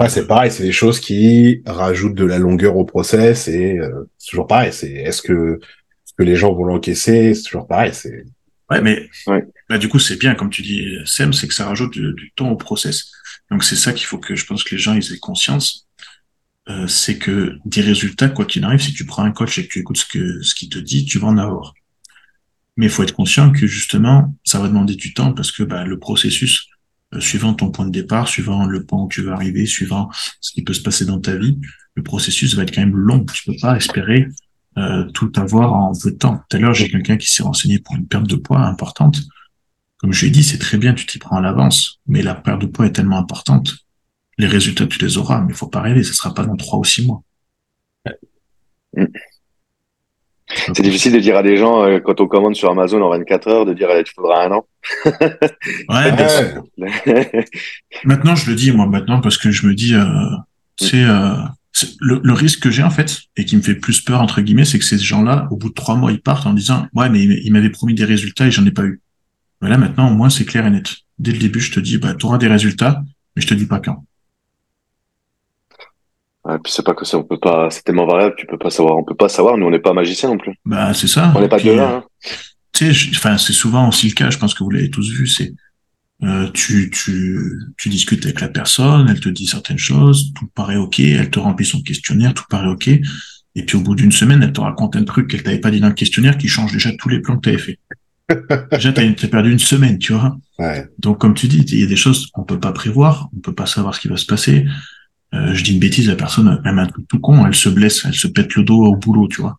ouais, 0.00 0.08
c'est 0.08 0.26
pareil, 0.26 0.50
c'est 0.50 0.64
des 0.64 0.72
choses 0.72 0.98
qui 1.00 1.62
rajoutent 1.64 2.16
de 2.16 2.24
la 2.24 2.38
longueur 2.38 2.76
au 2.76 2.84
process 2.84 3.46
et 3.48 3.78
c'est 4.18 4.30
toujours 4.30 4.46
pareil. 4.46 4.72
C'est 4.72 4.90
est-ce 4.90 5.22
que 5.22 5.60
que 6.18 6.22
les 6.22 6.36
gens 6.36 6.52
vont 6.52 6.64
l'encaisser, 6.64 7.34
c'est 7.34 7.42
toujours 7.42 7.66
pareil. 7.66 7.92
C'est 7.94 8.24
ouais, 8.70 8.80
mais 8.80 9.08
Bah, 9.68 9.78
du 9.78 9.88
coup 9.88 9.98
c'est 9.98 10.16
bien 10.16 10.34
comme 10.34 10.50
tu 10.50 10.62
dis, 10.62 10.96
Sam, 11.04 11.32
c'est 11.32 11.48
que 11.48 11.54
ça 11.54 11.66
rajoute 11.66 11.92
du, 11.92 12.32
temps 12.36 12.50
au 12.50 12.56
process. 12.56 13.10
Donc 13.50 13.64
c'est 13.64 13.76
ça 13.76 13.92
qu'il 13.92 14.06
faut 14.06 14.18
que 14.18 14.34
je 14.34 14.46
pense 14.46 14.64
que 14.64 14.74
les 14.74 14.80
gens 14.80 14.94
ils 14.94 15.12
aient 15.12 15.18
conscience. 15.18 15.88
Euh, 16.68 16.86
c'est 16.86 17.18
que 17.18 17.58
des 17.64 17.80
résultats, 17.80 18.28
quoi 18.28 18.44
qu'il 18.44 18.64
arrive, 18.64 18.80
si 18.80 18.92
tu 18.92 19.04
prends 19.04 19.24
un 19.24 19.32
coach 19.32 19.58
et 19.58 19.66
que 19.66 19.72
tu 19.72 19.80
écoutes 19.80 19.98
ce 19.98 20.06
que 20.06 20.42
ce 20.42 20.54
qu'il 20.54 20.68
te 20.68 20.78
dit, 20.78 21.04
tu 21.04 21.18
vas 21.18 21.28
en 21.28 21.38
avoir. 21.38 21.74
Mais 22.76 22.86
il 22.86 22.90
faut 22.90 23.02
être 23.02 23.14
conscient 23.14 23.50
que 23.50 23.66
justement, 23.66 24.34
ça 24.44 24.60
va 24.60 24.68
demander 24.68 24.94
du 24.94 25.12
temps 25.12 25.32
parce 25.32 25.50
que 25.50 25.64
bah, 25.64 25.84
le 25.84 25.98
processus, 25.98 26.68
euh, 27.14 27.20
suivant 27.20 27.54
ton 27.54 27.70
point 27.70 27.84
de 27.84 27.90
départ, 27.90 28.28
suivant 28.28 28.66
le 28.66 28.84
point 28.84 29.02
où 29.02 29.08
tu 29.08 29.22
veux 29.22 29.32
arriver, 29.32 29.66
suivant 29.66 30.10
ce 30.40 30.52
qui 30.52 30.62
peut 30.62 30.72
se 30.72 30.82
passer 30.82 31.04
dans 31.04 31.20
ta 31.20 31.36
vie, 31.36 31.58
le 31.94 32.02
processus 32.02 32.54
va 32.54 32.62
être 32.62 32.74
quand 32.74 32.80
même 32.80 32.96
long. 32.96 33.24
Tu 33.24 33.44
peux 33.44 33.56
pas 33.60 33.76
espérer 33.76 34.28
euh, 34.78 35.04
tout 35.10 35.30
avoir 35.36 35.74
en 35.74 35.92
peu 35.92 36.12
de 36.12 36.16
temps. 36.16 36.42
Tout 36.48 36.56
à 36.56 36.60
l'heure, 36.60 36.74
j'ai 36.74 36.88
quelqu'un 36.88 37.16
qui 37.16 37.28
s'est 37.28 37.42
renseigné 37.42 37.78
pour 37.78 37.96
une 37.96 38.06
perte 38.06 38.28
de 38.28 38.36
poids 38.36 38.60
importante. 38.60 39.20
Comme 39.98 40.12
je 40.12 40.24
l'ai 40.24 40.30
dit, 40.30 40.42
c'est 40.42 40.58
très 40.58 40.78
bien, 40.78 40.94
tu 40.94 41.06
t'y 41.06 41.18
prends 41.18 41.36
à 41.36 41.40
l'avance, 41.40 42.00
mais 42.06 42.22
la 42.22 42.34
perte 42.34 42.62
de 42.62 42.66
poids 42.66 42.86
est 42.86 42.92
tellement 42.92 43.18
importante. 43.18 43.74
Les 44.38 44.46
résultats, 44.46 44.86
tu 44.86 44.98
les 44.98 45.18
auras, 45.18 45.40
mais 45.40 45.52
il 45.52 45.56
faut 45.56 45.68
pas 45.68 45.80
rêver, 45.80 46.02
ce 46.02 46.14
sera 46.14 46.34
pas 46.34 46.44
dans 46.44 46.56
trois 46.56 46.78
ou 46.78 46.84
six 46.84 47.06
mois. 47.06 47.22
C'est 50.74 50.82
difficile 50.82 51.12
de 51.12 51.18
dire 51.18 51.36
à 51.36 51.42
des 51.42 51.56
gens, 51.56 51.84
euh, 51.84 51.98
quand 51.98 52.20
on 52.20 52.26
commande 52.26 52.54
sur 52.54 52.70
Amazon 52.70 53.02
en 53.02 53.10
24 53.10 53.48
heures, 53.48 53.66
de 53.66 53.72
dire, 53.72 53.88
eh, 53.90 54.04
tu 54.04 54.12
faudra 54.14 54.44
un 54.44 54.52
an. 54.52 54.66
ouais, 55.06 56.12
maintenant, 58.04 58.36
je 58.36 58.50
le 58.50 58.56
dis, 58.56 58.72
moi, 58.72 58.86
maintenant, 58.86 59.20
parce 59.20 59.38
que 59.38 59.50
je 59.50 59.66
me 59.66 59.74
dis, 59.74 59.94
euh, 59.94 60.04
c'est, 60.76 61.04
euh, 61.04 61.34
le, 62.00 62.20
le, 62.22 62.32
risque 62.32 62.60
que 62.60 62.70
j'ai 62.70 62.82
en 62.82 62.90
fait 62.90 63.22
et 63.36 63.44
qui 63.44 63.56
me 63.56 63.62
fait 63.62 63.74
plus 63.74 64.00
peur 64.00 64.20
entre 64.20 64.40
guillemets, 64.40 64.64
c'est 64.64 64.78
que 64.78 64.84
ces 64.84 64.98
gens-là, 64.98 65.48
au 65.50 65.56
bout 65.56 65.70
de 65.70 65.74
trois 65.74 65.96
mois, 65.96 66.12
ils 66.12 66.20
partent 66.20 66.46
en 66.46 66.52
disant 66.52 66.86
ouais 66.94 67.08
mais 67.08 67.22
il 67.22 67.52
m'avait 67.52 67.70
promis 67.70 67.94
des 67.94 68.04
résultats 68.04 68.46
et 68.46 68.50
j'en 68.50 68.64
ai 68.66 68.70
pas 68.70 68.84
eu. 68.84 69.00
Mais 69.60 69.70
là 69.70 69.78
maintenant, 69.78 70.10
au 70.10 70.14
moins 70.14 70.30
c'est 70.30 70.44
clair 70.44 70.66
et 70.66 70.70
net. 70.70 70.94
Dès 71.18 71.32
le 71.32 71.38
début, 71.38 71.60
je 71.60 71.72
te 71.72 71.80
dis 71.80 71.98
bah 71.98 72.14
tu 72.14 72.26
auras 72.26 72.38
des 72.38 72.48
résultats, 72.48 73.02
mais 73.34 73.42
je 73.42 73.48
te 73.48 73.54
dis 73.54 73.66
pas 73.66 73.80
quand. 73.80 74.04
Ouais, 76.44 76.58
puis 76.62 76.72
c'est 76.72 76.84
pas 76.84 76.94
que 76.94 77.04
ça, 77.04 77.18
on 77.18 77.22
peut 77.22 77.38
pas, 77.38 77.70
c'est 77.70 77.82
tellement 77.82 78.06
variable, 78.06 78.34
tu 78.36 78.46
peux 78.46 78.58
pas 78.58 78.70
savoir, 78.70 78.96
on 78.96 79.04
peut 79.04 79.14
pas 79.14 79.28
savoir, 79.28 79.56
nous 79.56 79.66
on 79.66 79.70
n'est 79.70 79.78
pas 79.78 79.92
magicien 79.92 80.28
non 80.28 80.38
plus. 80.38 80.54
Bah 80.64 80.92
c'est 80.92 81.06
ça. 81.06 81.32
On 81.36 81.40
n'est 81.40 81.48
pas 81.48 81.60
de 81.60 81.70
là. 81.70 81.96
Hein. 81.96 82.04
Tu 82.72 82.92
sais, 82.92 83.10
enfin 83.16 83.38
c'est 83.38 83.52
souvent 83.52 83.88
aussi 83.88 84.08
le 84.08 84.14
cas, 84.14 84.30
je 84.30 84.38
pense 84.38 84.54
que 84.54 84.64
vous 84.64 84.70
l'avez 84.70 84.90
tous 84.90 85.08
vu, 85.12 85.26
c'est 85.26 85.52
euh, 86.24 86.48
tu, 86.52 86.90
tu, 86.90 87.38
tu 87.76 87.88
discutes 87.88 88.24
avec 88.24 88.40
la 88.40 88.48
personne, 88.48 89.08
elle 89.08 89.20
te 89.20 89.28
dit 89.28 89.46
certaines 89.46 89.78
choses, 89.78 90.32
tout 90.34 90.48
paraît 90.54 90.76
ok, 90.76 91.00
elle 91.00 91.30
te 91.30 91.38
remplit 91.38 91.66
son 91.66 91.80
questionnaire, 91.82 92.34
tout 92.34 92.44
paraît 92.48 92.68
ok, 92.68 92.88
et 93.54 93.62
puis 93.64 93.76
au 93.76 93.80
bout 93.80 93.94
d'une 93.94 94.12
semaine, 94.12 94.42
elle 94.42 94.52
te 94.52 94.60
raconte 94.60 94.96
un 94.96 95.04
truc 95.04 95.28
qu'elle 95.28 95.42
t'avait 95.42 95.60
pas 95.60 95.70
dit 95.70 95.80
dans 95.80 95.88
le 95.88 95.94
questionnaire 95.94 96.38
qui 96.38 96.48
change 96.48 96.72
déjà 96.72 96.90
tous 96.96 97.08
les 97.08 97.20
plans 97.20 97.36
que 97.36 97.42
tu 97.42 97.48
avais 97.50 97.58
fait. 97.58 97.78
déjà, 98.72 98.92
tu 98.92 99.00
as, 99.00 99.28
perdu 99.28 99.52
une 99.52 99.58
semaine, 99.58 99.98
tu 99.98 100.12
vois. 100.12 100.36
Ouais. 100.58 100.86
Donc, 100.98 101.18
comme 101.18 101.34
tu 101.34 101.48
dis, 101.48 101.58
il 101.58 101.80
y 101.80 101.82
a 101.82 101.86
des 101.86 101.96
choses 101.96 102.26
qu'on 102.28 102.44
peut 102.44 102.60
pas 102.60 102.72
prévoir, 102.72 103.28
on 103.36 103.40
peut 103.40 103.54
pas 103.54 103.66
savoir 103.66 103.94
ce 103.94 104.00
qui 104.00 104.08
va 104.08 104.16
se 104.16 104.26
passer. 104.26 104.66
Euh, 105.34 105.54
je 105.54 105.64
dis 105.64 105.72
une 105.72 105.80
bêtise, 105.80 106.08
la 106.08 106.16
personne, 106.16 106.60
même 106.64 106.78
un 106.78 106.86
truc 106.86 107.06
tout 107.08 107.18
con, 107.18 107.46
elle 107.46 107.54
se 107.54 107.68
blesse, 107.68 108.04
elle 108.04 108.14
se 108.14 108.26
pète 108.26 108.54
le 108.54 108.64
dos 108.64 108.84
au 108.84 108.96
boulot, 108.96 109.28
tu 109.28 109.40
vois. 109.40 109.58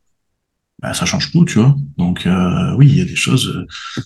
Bah, 0.81 0.93
ça 0.93 1.05
change 1.05 1.31
tout, 1.31 1.45
tu 1.45 1.59
vois. 1.59 1.75
Donc, 1.97 2.27
euh, 2.27 2.75
oui, 2.75 2.87
il 2.87 2.97
y 2.97 3.01
a 3.01 3.05
des 3.05 3.15
choses, 3.15 3.47
euh, 3.47 3.65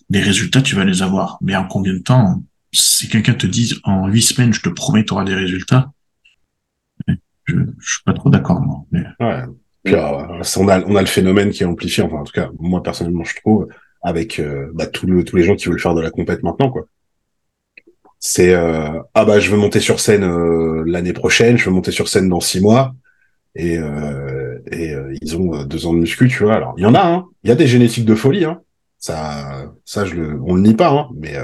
des 0.09 0.21
résultats, 0.21 0.61
tu 0.61 0.75
vas 0.75 0.85
les 0.85 1.01
avoir. 1.01 1.37
Mais 1.41 1.55
en 1.55 1.65
combien 1.65 1.93
de 1.93 1.99
temps 1.99 2.41
si 2.71 3.07
quelqu'un 3.09 3.33
te 3.33 3.47
dit 3.47 3.79
en 3.83 4.07
huit 4.07 4.21
semaines, 4.21 4.53
je 4.53 4.61
te 4.61 4.69
promets, 4.69 5.03
tu 5.03 5.13
auras 5.13 5.23
des 5.23 5.33
résultats, 5.33 5.91
je, 7.07 7.13
je 7.45 7.91
suis 7.91 8.03
pas 8.05 8.13
trop 8.13 8.29
d'accord, 8.29 8.61
moi. 8.61 8.85
Ouais. 9.19 9.43
Puis, 9.83 9.95
on, 9.95 10.67
a, 10.67 10.83
on 10.85 10.95
a 10.95 11.01
le 11.01 11.07
phénomène 11.07 11.49
qui 11.49 11.63
est 11.63 11.65
amplifié, 11.65 12.03
enfin, 12.03 12.17
en 12.17 12.23
tout 12.23 12.33
cas, 12.33 12.49
moi, 12.59 12.83
personnellement, 12.83 13.23
je 13.23 13.35
trouve, 13.37 13.67
avec 14.01 14.39
euh, 14.39 14.69
bah, 14.73 14.85
tous 14.85 15.07
les 15.07 15.43
gens 15.43 15.55
qui 15.55 15.69
veulent 15.69 15.79
faire 15.79 15.95
de 15.95 16.01
la 16.01 16.11
compète 16.11 16.43
maintenant, 16.43 16.69
quoi. 16.69 16.85
C'est 18.19 18.53
euh, 18.53 18.99
ah 19.13 19.25
bah 19.25 19.39
je 19.39 19.51
veux 19.51 19.57
monter 19.57 19.79
sur 19.79 19.99
scène 19.99 20.23
euh, 20.23 20.83
l'année 20.85 21.13
prochaine, 21.13 21.57
je 21.57 21.65
veux 21.65 21.71
monter 21.71 21.91
sur 21.91 22.07
scène 22.07 22.29
dans 22.29 22.39
six 22.39 22.61
mois 22.61 22.95
et, 23.55 23.79
et 24.71 24.95
ils 25.21 25.37
ont 25.37 25.63
deux 25.63 25.87
ans 25.87 25.93
de 25.93 25.99
muscu, 25.99 26.27
tu 26.27 26.43
vois. 26.43 26.55
Alors 26.55 26.75
il 26.77 26.83
y 26.83 26.85
en 26.85 26.93
a, 26.93 27.01
hein. 27.03 27.25
il 27.43 27.49
y 27.49 27.51
a 27.51 27.55
des 27.55 27.67
génétiques 27.67 28.05
de 28.05 28.15
folie, 28.15 28.45
hein. 28.45 28.61
Ça, 28.99 29.71
ça 29.85 30.05
je 30.05 30.15
le, 30.15 30.39
on 30.45 30.55
le 30.55 30.61
nie 30.61 30.75
pas, 30.75 30.89
hein. 30.89 31.07
Mais 31.15 31.35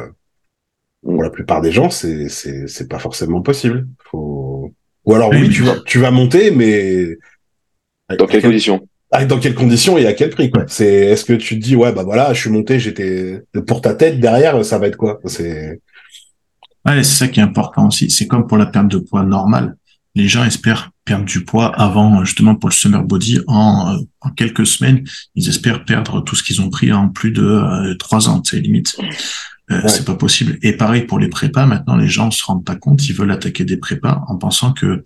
pour 1.02 1.22
la 1.22 1.30
plupart 1.30 1.62
des 1.62 1.72
gens, 1.72 1.90
c'est 1.90 2.30
c'est 2.30 2.68
c'est 2.68 2.88
pas 2.88 3.00
forcément 3.00 3.42
possible. 3.42 3.88
Faut 4.10 4.72
ou 5.06 5.14
alors 5.14 5.30
oui, 5.32 5.50
tu 5.50 5.64
vas 5.64 5.76
tu 5.86 6.00
vas 6.00 6.12
monter, 6.12 6.52
mais 6.52 7.18
dans 8.18 8.26
quelles 8.28 8.42
conditions? 8.42 8.88
Ah, 9.12 9.26
Dans 9.26 9.40
quelles 9.40 9.54
conditions 9.54 9.98
et 9.98 10.08
à 10.08 10.14
quel 10.14 10.32
prix 10.32 10.50
quoi 10.50 10.66
C'est 10.68 10.88
est-ce 10.92 11.24
que 11.24 11.34
tu 11.34 11.60
te 11.60 11.64
dis 11.64 11.76
ouais 11.76 11.92
bah 11.92 12.04
voilà, 12.04 12.34
je 12.34 12.42
suis 12.42 12.50
monté, 12.50 12.80
j'étais 12.80 13.44
pour 13.68 13.82
ta 13.82 13.94
tête 13.94 14.20
derrière, 14.20 14.66
ça 14.66 14.80
va 14.80 14.88
être 14.88 14.98
quoi? 14.98 15.20
C'est 15.26 15.82
ouais, 16.86 17.04
c'est 17.04 17.16
ça 17.16 17.28
qui 17.28 17.40
est 17.40 17.44
important 17.44 17.88
aussi. 17.88 18.10
C'est 18.10 18.28
comme 18.28 18.48
pour 18.48 18.58
la 18.58 18.66
perte 18.66 18.88
de 18.88 18.98
poids 18.98 19.24
normale. 19.24 19.76
Les 20.16 20.28
gens 20.28 20.44
espèrent 20.44 20.92
perdre 21.06 21.26
du 21.26 21.44
poids 21.44 21.74
avant 21.80 22.24
justement 22.24 22.56
pour 22.56 22.70
le 22.70 22.74
summer 22.74 23.04
body 23.04 23.40
en, 23.48 23.98
en 24.22 24.30
quelques 24.30 24.68
semaines. 24.68 25.04
Ils 25.36 25.50
espèrent 25.50 25.86
perdre 25.86 26.22
tout 26.22 26.36
ce 26.36 26.44
qu'ils 26.44 26.62
ont 26.62 26.70
pris 26.70 26.94
en 26.94 27.10
plus 27.10 27.32
de 27.32 27.44
euh, 27.44 27.96
trois 27.96 28.30
ans, 28.30 28.42
c'est 28.44 28.60
limite. 28.60 28.96
Euh, 29.72 29.82
c'est 29.88 30.06
pas 30.06 30.16
possible. 30.16 30.58
Et 30.62 30.74
pareil 30.74 31.04
pour 31.04 31.20
les 31.20 31.30
prépas. 31.30 31.66
Maintenant, 31.66 31.96
les 31.96 32.10
gens 32.10 32.32
se 32.32 32.44
rendent 32.44 32.66
pas 32.66 32.76
compte. 32.76 33.08
Ils 33.08 33.16
veulent 33.16 33.32
attaquer 33.32 33.66
des 33.66 33.78
prépas 33.78 34.24
en 34.28 34.38
pensant 34.38 34.74
que 34.74 35.04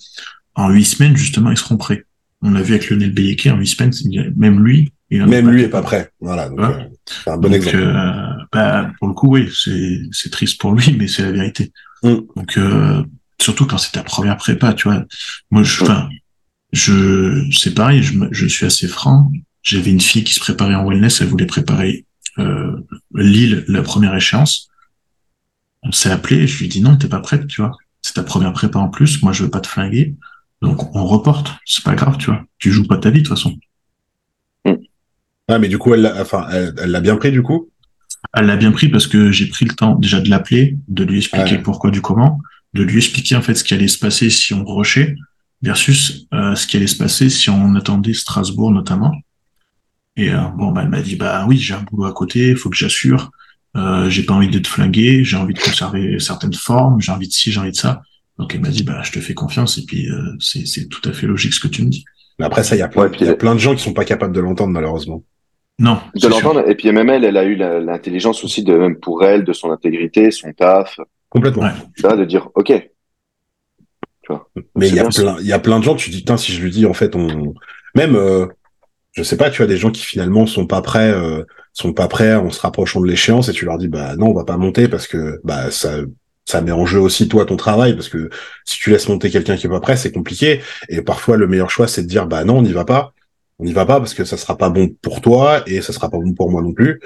en 0.55 0.69
huit 0.69 0.85
semaines, 0.85 1.15
justement, 1.15 1.51
ils 1.51 1.57
seront 1.57 1.77
prêts. 1.77 2.05
On 2.41 2.51
l'a 2.51 2.61
vu 2.61 2.73
avec 2.73 2.89
Lionel 2.89 3.11
Beyeke 3.11 3.47
en 3.47 3.57
huit 3.57 3.67
semaines. 3.67 3.93
Même 4.35 4.63
lui, 4.63 4.91
il 5.09 5.25
même 5.25 5.49
lui 5.49 5.63
est 5.63 5.69
pas 5.69 5.81
prêt. 5.81 6.11
Voilà. 6.19 6.49
Euh, 6.57 6.83
c'est 7.05 7.29
un 7.29 7.37
bon 7.37 7.53
exemple. 7.53 7.77
Euh, 7.77 8.43
bah, 8.51 8.91
pour 8.99 9.07
le 9.07 9.13
coup, 9.13 9.29
oui, 9.29 9.49
c'est 9.53 10.01
c'est 10.11 10.29
triste 10.29 10.59
pour 10.59 10.73
lui, 10.73 10.95
mais 10.97 11.07
c'est 11.07 11.23
la 11.23 11.31
vérité. 11.31 11.71
Mm. 12.03 12.17
Donc 12.35 12.59
surtout 13.39 13.65
quand 13.65 13.77
c'est 13.77 13.91
ta 13.91 14.03
première 14.03 14.37
prépa, 14.37 14.73
tu 14.73 14.89
vois. 14.89 15.03
Moi, 15.51 15.63
je, 15.63 15.83
enfin, 15.83 16.09
je, 16.73 17.45
c'est 17.51 17.73
pareil. 17.73 18.03
Je, 18.03 18.13
je 18.31 18.45
suis 18.47 18.65
assez 18.65 18.87
franc. 18.87 19.31
J'avais 19.63 19.91
une 19.91 20.01
fille 20.01 20.23
qui 20.23 20.33
se 20.33 20.39
préparait 20.39 20.75
en 20.75 20.87
wellness. 20.87 21.21
Elle 21.21 21.27
voulait 21.27 21.45
préparer 21.45 22.05
euh, 22.39 22.85
Lille, 23.15 23.65
la 23.67 23.81
première 23.81 24.15
échéance. 24.15 24.69
On 25.83 25.91
s'est 25.91 26.11
appelé, 26.11 26.47
je 26.47 26.57
lui 26.57 26.65
ai 26.65 26.67
dit 26.67 26.81
non, 26.81 26.97
t'es 26.97 27.07
pas 27.07 27.19
prête, 27.19 27.47
tu 27.47 27.61
vois. 27.61 27.71
C'est 28.01 28.13
ta 28.13 28.23
première 28.23 28.53
prépa 28.53 28.79
en 28.79 28.89
plus, 28.89 29.21
moi 29.23 29.31
je 29.33 29.43
veux 29.43 29.49
pas 29.49 29.59
te 29.59 29.67
flinguer. 29.67 30.15
Donc 30.61 30.95
on 30.95 31.05
reporte, 31.05 31.55
c'est 31.65 31.83
pas 31.83 31.95
grave, 31.95 32.17
tu 32.17 32.27
vois. 32.27 32.43
Tu 32.57 32.71
joues 32.71 32.87
pas 32.87 32.97
ta 32.97 33.09
vie 33.09 33.21
de 33.21 33.27
toute 33.27 33.35
façon. 33.35 33.57
Ah, 35.47 35.59
mais 35.59 35.69
du 35.69 35.77
coup, 35.77 35.93
elle 35.93 36.01
l'a, 36.01 36.21
enfin, 36.21 36.47
elle, 36.51 36.73
elle 36.81 36.91
l'a 36.91 36.99
bien 37.01 37.15
pris, 37.15 37.31
du 37.31 37.41
coup? 37.41 37.69
Elle 38.33 38.47
l'a 38.47 38.57
bien 38.57 38.71
pris 38.71 38.89
parce 38.89 39.07
que 39.07 39.31
j'ai 39.31 39.47
pris 39.47 39.65
le 39.65 39.73
temps 39.73 39.95
déjà 39.95 40.19
de 40.19 40.29
l'appeler, 40.29 40.77
de 40.87 41.03
lui 41.03 41.19
expliquer 41.19 41.55
Ouais. 41.55 41.61
pourquoi 41.61 41.91
du 41.91 42.01
comment, 42.01 42.39
de 42.73 42.83
lui 42.83 42.97
expliquer 42.97 43.35
en 43.35 43.41
fait 43.41 43.55
ce 43.55 43.63
qui 43.63 43.73
allait 43.73 43.87
se 43.87 43.97
passer 43.99 44.29
si 44.29 44.53
on 44.53 44.65
rushait 44.65 45.15
versus 45.61 46.27
euh, 46.33 46.53
ce 46.55 46.67
qui 46.67 46.75
allait 46.77 46.87
se 46.87 46.97
passer 46.97 47.29
si 47.29 47.49
on 47.49 47.75
attendait 47.75 48.13
Strasbourg 48.13 48.71
notamment. 48.71 49.13
Et 50.17 50.31
euh, 50.33 50.41
bon, 50.57 50.71
bah, 50.71 50.81
elle 50.83 50.89
m'a 50.89 51.01
dit 51.01 51.15
bah 51.15 51.45
oui, 51.47 51.57
j'ai 51.57 51.73
un 51.75 51.83
boulot 51.83 52.05
à 52.05 52.13
côté, 52.13 52.49
il 52.49 52.57
faut 52.57 52.69
que 52.69 52.75
j'assure. 52.75 53.31
Euh, 53.75 54.09
j'ai 54.09 54.23
pas 54.23 54.33
envie 54.33 54.49
d'être 54.49 54.67
flingué, 54.67 55.23
j'ai 55.23 55.37
envie 55.37 55.53
de 55.53 55.59
conserver 55.59 56.19
certaines 56.19 56.53
formes, 56.53 56.99
j'ai 56.99 57.11
envie 57.11 57.27
de 57.27 57.33
ci, 57.33 57.51
j'ai 57.51 57.59
envie 57.59 57.71
de 57.71 57.75
ça. 57.77 58.01
Donc 58.37 58.53
elle 58.53 58.61
m'a 58.61 58.69
dit 58.69 58.83
bah 58.83 59.01
je 59.03 59.11
te 59.11 59.19
fais 59.19 59.33
confiance 59.33 59.77
et 59.77 59.85
puis 59.85 60.09
euh, 60.09 60.21
c'est 60.39 60.65
c'est 60.65 60.87
tout 60.89 61.07
à 61.07 61.13
fait 61.13 61.27
logique 61.27 61.53
ce 61.53 61.59
que 61.59 61.67
tu 61.67 61.83
me 61.83 61.89
dis. 61.89 62.03
Mais 62.39 62.45
après, 62.45 62.63
ça, 62.63 62.75
Ouais, 62.75 63.09
il 63.19 63.25
y 63.25 63.29
a 63.29 63.35
plein 63.35 63.55
de 63.55 63.59
gens 63.59 63.73
qui 63.75 63.81
sont 63.83 63.93
pas 63.93 64.05
capables 64.05 64.33
de 64.33 64.39
l'entendre, 64.39 64.71
malheureusement. 64.71 65.23
Non, 65.79 65.99
de 66.15 66.27
l'entendre. 66.27 66.67
Et 66.67 66.75
puis 66.75 66.91
même 66.91 67.09
elle, 67.09 67.23
elle 67.23 67.37
a 67.37 67.43
eu 67.43 67.55
l'intelligence 67.55 68.43
aussi 68.43 68.63
de 68.63 68.73
même 68.73 68.99
pour 68.99 69.23
elle, 69.23 69.43
de 69.43 69.53
son 69.53 69.71
intégrité, 69.71 70.31
son 70.31 70.51
taf, 70.51 70.99
Complètement. 71.29 71.63
Ouais. 71.63 71.71
ça, 71.97 72.15
de 72.15 72.25
dire 72.25 72.49
ok. 72.55 72.89
Mais 74.75 74.89
il 74.89 74.95
y 74.95 74.99
a 74.99 75.07
plein, 75.07 75.37
il 75.39 75.45
y 75.45 75.53
a 75.53 75.59
plein 75.59 75.79
de 75.79 75.83
gens, 75.83 75.95
tu 75.95 76.09
te 76.09 76.15
dis, 76.15 76.21
putain, 76.21 76.37
si 76.37 76.51
je 76.51 76.61
lui 76.61 76.71
dis, 76.71 76.85
en 76.85 76.93
fait, 76.93 77.15
on, 77.15 77.53
même, 77.95 78.15
euh, 78.15 78.45
je 79.13 79.23
sais 79.23 79.37
pas, 79.37 79.49
tu 79.49 79.63
as 79.63 79.67
des 79.67 79.77
gens 79.77 79.89
qui 79.89 80.03
finalement 80.03 80.45
sont 80.45 80.67
pas 80.67 80.81
prêts, 80.81 81.11
euh, 81.11 81.43
sont 81.73 81.93
pas 81.93 82.07
prêts 82.07 82.35
en 82.35 82.49
se 82.49 82.59
rapprochant 82.59 82.99
de 82.99 83.07
l'échéance 83.07 83.47
et 83.47 83.53
tu 83.53 83.65
leur 83.65 83.77
dis, 83.77 83.87
bah, 83.87 84.15
non, 84.17 84.27
on 84.27 84.33
va 84.33 84.43
pas 84.43 84.57
monter 84.57 84.87
parce 84.87 85.07
que, 85.07 85.39
bah, 85.43 85.71
ça, 85.71 85.99
ça 86.45 86.61
met 86.61 86.71
en 86.71 86.85
jeu 86.85 86.99
aussi 86.99 87.27
toi 87.27 87.45
ton 87.45 87.55
travail 87.55 87.93
parce 87.93 88.09
que 88.09 88.29
si 88.65 88.77
tu 88.77 88.89
laisses 88.89 89.07
monter 89.07 89.29
quelqu'un 89.29 89.55
qui 89.55 89.67
est 89.67 89.69
pas 89.69 89.79
prêt, 89.79 89.95
c'est 89.95 90.11
compliqué. 90.11 90.61
Et 90.89 91.01
parfois, 91.01 91.37
le 91.37 91.47
meilleur 91.47 91.69
choix, 91.69 91.87
c'est 91.87 92.03
de 92.03 92.07
dire, 92.07 92.27
bah, 92.27 92.43
non, 92.43 92.57
on 92.57 92.61
n'y 92.61 92.73
va 92.73 92.85
pas. 92.85 93.13
On 93.59 93.65
n'y 93.65 93.73
va 93.73 93.85
pas 93.85 93.99
parce 93.99 94.13
que 94.13 94.23
ça 94.23 94.37
sera 94.37 94.57
pas 94.57 94.69
bon 94.69 94.89
pour 95.01 95.21
toi 95.21 95.63
et 95.67 95.81
ça 95.81 95.91
sera 95.93 96.09
pas 96.09 96.17
bon 96.17 96.33
pour 96.33 96.51
moi 96.51 96.61
non 96.61 96.73
plus. 96.73 96.99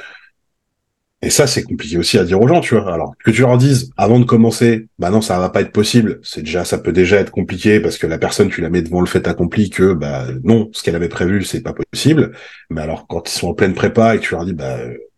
Et 1.23 1.29
ça, 1.29 1.45
c'est 1.45 1.61
compliqué 1.61 1.99
aussi 1.99 2.17
à 2.17 2.23
dire 2.23 2.41
aux 2.41 2.47
gens, 2.47 2.61
tu 2.61 2.73
vois. 2.73 2.91
Alors, 2.91 3.13
que 3.23 3.29
tu 3.29 3.41
leur 3.41 3.55
dises 3.59 3.91
avant 3.95 4.19
de 4.19 4.25
commencer, 4.25 4.87
bah 4.97 5.11
non, 5.11 5.21
ça 5.21 5.37
va 5.39 5.49
pas 5.49 5.61
être 5.61 5.71
possible. 5.71 6.19
C'est 6.23 6.41
déjà, 6.41 6.65
ça 6.65 6.79
peut 6.79 6.91
déjà 6.91 7.17
être 7.17 7.29
compliqué 7.29 7.79
parce 7.79 7.99
que 7.99 8.07
la 8.07 8.17
personne, 8.17 8.49
tu 8.49 8.59
la 8.61 8.71
mets 8.71 8.81
devant 8.81 9.01
le 9.01 9.05
fait 9.05 9.27
accompli 9.27 9.69
que, 9.69 9.93
bah, 9.93 10.25
non, 10.43 10.69
ce 10.73 10.81
qu'elle 10.81 10.95
avait 10.95 11.09
prévu, 11.09 11.43
c'est 11.43 11.61
pas 11.61 11.73
possible. 11.73 12.31
Mais 12.71 12.81
alors, 12.81 13.05
quand 13.07 13.29
ils 13.29 13.37
sont 13.37 13.49
en 13.49 13.53
pleine 13.53 13.75
prépa 13.75 14.15
et 14.15 14.17
que 14.17 14.23
tu 14.23 14.33
leur 14.33 14.45
dis, 14.45 14.53
bah, 14.53 14.77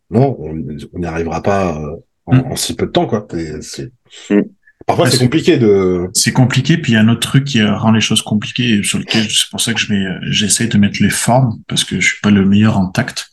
non, 0.09 0.35
on 0.39 0.53
n'y 0.99 1.05
arrivera 1.05 1.41
pas 1.41 1.77
euh, 1.79 1.95
en, 2.25 2.35
Mm. 2.35 2.51
en 2.51 2.55
si 2.57 2.75
peu 2.75 2.85
de 2.85 2.91
temps, 2.91 3.07
quoi. 3.07 3.25
C'est- 3.61 3.91
Mm. 4.29 4.41
Parfois, 4.85 5.09
c'est 5.09 5.19
compliqué 5.19 5.57
de, 5.57 6.09
C'est 6.13 6.33
compliqué, 6.33 6.77
puis 6.77 6.91
il 6.91 6.95
y 6.95 6.97
a 6.97 7.01
un 7.01 7.07
autre 7.07 7.27
truc 7.27 7.45
qui 7.45 7.63
rend 7.63 7.91
les 7.91 8.01
choses 8.01 8.21
compliquées, 8.21 8.79
et 8.79 8.83
sur 8.83 8.99
lequel 8.99 9.29
c'est 9.29 9.49
pour 9.49 9.61
ça 9.61 9.73
que 9.73 9.79
je 9.79 9.87
vais, 9.87 10.05
j'essaie 10.23 10.67
de 10.67 10.77
mettre 10.77 11.01
les 11.01 11.09
formes, 11.09 11.59
parce 11.67 11.83
que 11.83 11.99
je 11.99 12.07
suis 12.07 12.21
pas 12.21 12.31
le 12.31 12.45
meilleur 12.45 12.77
en 12.77 12.87
tact, 12.87 13.29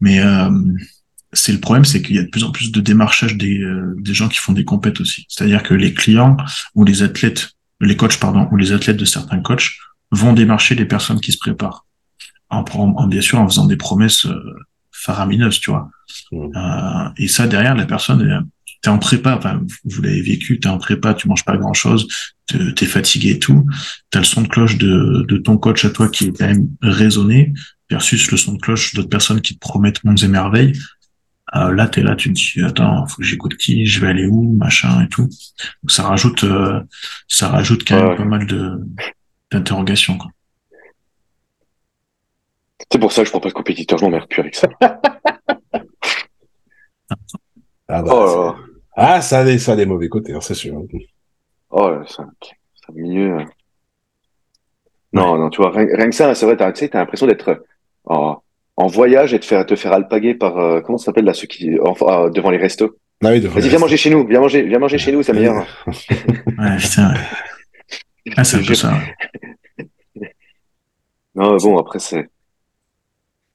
mais 0.00 0.20
euh, 0.20 0.50
c'est 1.32 1.52
le 1.52 1.60
problème, 1.60 1.84
c'est 1.84 2.02
qu'il 2.02 2.16
y 2.16 2.18
a 2.18 2.22
de 2.22 2.28
plus 2.28 2.44
en 2.44 2.52
plus 2.52 2.70
de 2.70 2.80
démarchage 2.80 3.36
des, 3.36 3.58
euh, 3.58 3.94
des 3.98 4.14
gens 4.14 4.28
qui 4.28 4.38
font 4.38 4.52
des 4.52 4.64
compètes 4.64 5.00
aussi. 5.00 5.26
C'est-à-dire 5.28 5.62
que 5.62 5.74
les 5.74 5.94
clients 5.94 6.36
ou 6.74 6.84
les 6.84 7.02
athlètes, 7.02 7.52
les 7.80 7.96
coachs 7.96 8.18
pardon, 8.18 8.48
ou 8.52 8.56
les 8.56 8.72
athlètes 8.72 8.98
de 8.98 9.04
certains 9.04 9.40
coachs 9.40 9.70
vont 10.10 10.34
démarcher 10.34 10.74
les 10.74 10.84
personnes 10.84 11.20
qui 11.20 11.32
se 11.32 11.38
préparent, 11.38 11.86
en, 12.50 12.64
en 12.74 13.06
bien 13.06 13.22
sûr 13.22 13.40
en 13.40 13.48
faisant 13.48 13.66
des 13.66 13.76
promesses 13.76 14.26
euh, 14.26 14.38
faramineuses, 14.92 15.58
tu 15.58 15.70
vois. 15.70 15.90
Mm. 16.30 16.50
Euh, 16.54 17.08
et 17.16 17.28
ça 17.28 17.46
derrière, 17.46 17.74
la 17.74 17.86
personne, 17.86 18.46
t'es 18.82 18.90
en 18.90 18.98
prépa, 18.98 19.36
enfin, 19.36 19.60
vous- 19.62 19.76
vous 19.96 20.02
l'avez 20.02 20.20
vécu, 20.22 20.58
t'es 20.60 20.68
en 20.68 20.78
prépa, 20.78 21.14
tu 21.14 21.28
manges 21.28 21.44
pas 21.44 21.56
grand 21.56 21.72
chose, 21.72 22.06
t'es 22.46 22.84
fatigué 22.86 23.30
et 23.30 23.38
tout, 23.38 23.64
t'as 24.10 24.18
le 24.18 24.24
son 24.24 24.42
de 24.42 24.48
cloche 24.48 24.76
de, 24.76 25.24
de 25.28 25.36
ton 25.38 25.56
coach 25.56 25.84
à 25.84 25.90
toi 25.90 26.08
qui 26.08 26.26
est 26.26 26.32
quand 26.38 26.46
même 26.46 26.68
raisonné, 26.82 27.52
versus 27.90 28.30
le 28.30 28.36
son 28.36 28.54
de 28.54 28.58
cloche 28.60 28.94
d'autres 28.94 29.08
personnes 29.08 29.40
qui 29.40 29.54
te 29.54 29.60
promettent 29.60 30.02
mondes 30.04 30.22
et 30.22 30.28
merveilles. 30.28 30.72
Euh, 31.54 31.70
là, 31.72 31.86
t'es 31.86 32.02
là, 32.02 32.16
tu 32.16 32.32
te 32.32 32.34
dis, 32.34 32.62
attends, 32.64 33.06
faut 33.06 33.16
que 33.16 33.24
j'écoute 33.24 33.56
qui, 33.58 33.84
je 33.86 34.00
vais 34.00 34.08
aller 34.08 34.26
où, 34.26 34.54
machin 34.56 35.02
et 35.04 35.08
tout. 35.08 35.24
Donc, 35.24 35.90
ça 35.90 36.02
rajoute, 36.04 36.44
euh, 36.44 36.80
ça 37.28 37.48
rajoute 37.50 37.86
quand 37.86 37.96
même 37.96 38.08
Ouais. 38.08 38.16
pas 38.16 38.24
mal 38.24 38.46
de, 38.46 38.80
d'interrogations, 39.50 40.16
quoi. 40.16 40.30
C'est 42.90 42.98
pour 42.98 43.12
ça 43.12 43.22
que 43.22 43.26
je 43.26 43.30
prends 43.32 43.40
pas 43.40 43.48
de 43.50 43.54
compétiteur, 43.54 43.98
je 43.98 44.04
m'emmerde 44.04 44.28
plus 44.28 44.40
avec 44.40 44.54
ça. 44.54 44.68
ah, 47.88 48.02
bah, 48.02 48.04
Oh 48.06 48.24
là 48.24 48.28
c'est- 48.28 48.36
là. 48.36 48.71
Ah, 48.96 49.20
ça 49.22 49.40
a 49.40 49.44
des, 49.44 49.58
ça 49.58 49.72
a 49.72 49.76
des 49.76 49.86
mauvais 49.86 50.08
côtés, 50.08 50.32
hein, 50.34 50.40
c'est 50.40 50.54
sûr. 50.54 50.82
Oh 51.70 51.90
là, 51.90 52.04
ça, 52.06 52.26
ça 52.74 52.92
milieu. 52.92 53.36
euh. 53.38 53.44
Non, 55.12 55.36
non, 55.36 55.50
tu 55.50 55.60
vois, 55.60 55.70
rien, 55.70 55.86
rien 55.92 56.08
que 56.08 56.14
ça, 56.14 56.34
c'est 56.34 56.46
vrai, 56.46 56.56
t'as, 56.56 56.72
tu 56.72 56.80
sais, 56.80 56.88
t'as 56.88 56.98
l'impression 56.98 57.26
d'être 57.26 57.48
euh, 57.50 57.56
en, 58.06 58.38
en 58.76 58.86
voyage 58.86 59.34
et 59.34 59.38
de 59.38 59.44
faire, 59.44 59.66
te 59.66 59.76
faire 59.76 59.92
alpaguer 59.92 60.34
par, 60.34 60.56
euh, 60.58 60.80
comment 60.80 60.96
ça 60.98 61.06
s'appelle 61.06 61.26
là, 61.26 61.34
ceux 61.34 61.46
qui, 61.46 61.78
enfin, 61.80 62.26
euh, 62.26 62.30
devant 62.30 62.50
les 62.50 62.56
restos. 62.58 62.96
Ah 63.22 63.30
oui, 63.30 63.40
de 63.40 63.48
Vas-y, 63.48 63.68
viens 63.68 63.78
manger 63.78 63.96
chez 63.96 64.10
nous, 64.10 64.26
viens 64.26 64.40
manger, 64.40 64.62
viens 64.62 64.78
manger 64.78 64.98
chez 64.98 65.12
nous, 65.12 65.22
c'est 65.22 65.32
meilleur. 65.32 65.66
Ouais, 65.86 66.76
putain, 66.78 67.12
ouais. 67.12 67.20
Ah, 68.36 68.44
c'est 68.44 68.56
un 68.58 68.62
peu 68.64 68.74
ça, 68.74 68.92
ouais. 68.92 70.26
Non, 71.34 71.56
bon, 71.56 71.78
après, 71.78 71.98
c'est, 71.98 72.24
tu 72.24 72.28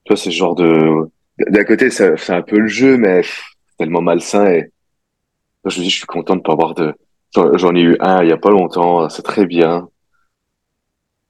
vois, 0.10 0.18
c'est 0.18 0.32
ce 0.32 0.36
genre 0.36 0.56
de, 0.56 1.10
d'un 1.50 1.64
côté, 1.64 1.90
c'est 1.92 2.18
c'est 2.18 2.34
un 2.34 2.42
peu 2.42 2.58
le 2.60 2.68
jeu, 2.68 2.98
mais 2.98 3.24
c'est 3.24 3.78
tellement 3.78 4.02
malsain 4.02 4.48
et, 4.48 4.72
je 5.70 5.80
me 5.80 5.84
dis, 5.84 5.90
je 5.90 5.98
suis 5.98 6.06
content 6.06 6.36
de 6.36 6.42
pas 6.42 6.54
avoir 6.54 6.74
de, 6.74 6.94
j'en 7.56 7.76
ai 7.76 7.82
eu 7.82 7.98
un 8.00 8.24
il 8.24 8.30
y 8.30 8.32
a 8.34 8.38
pas 8.38 8.50
longtemps, 8.52 9.10
c'est 9.10 9.24
très 9.24 9.46
bien. 9.46 9.90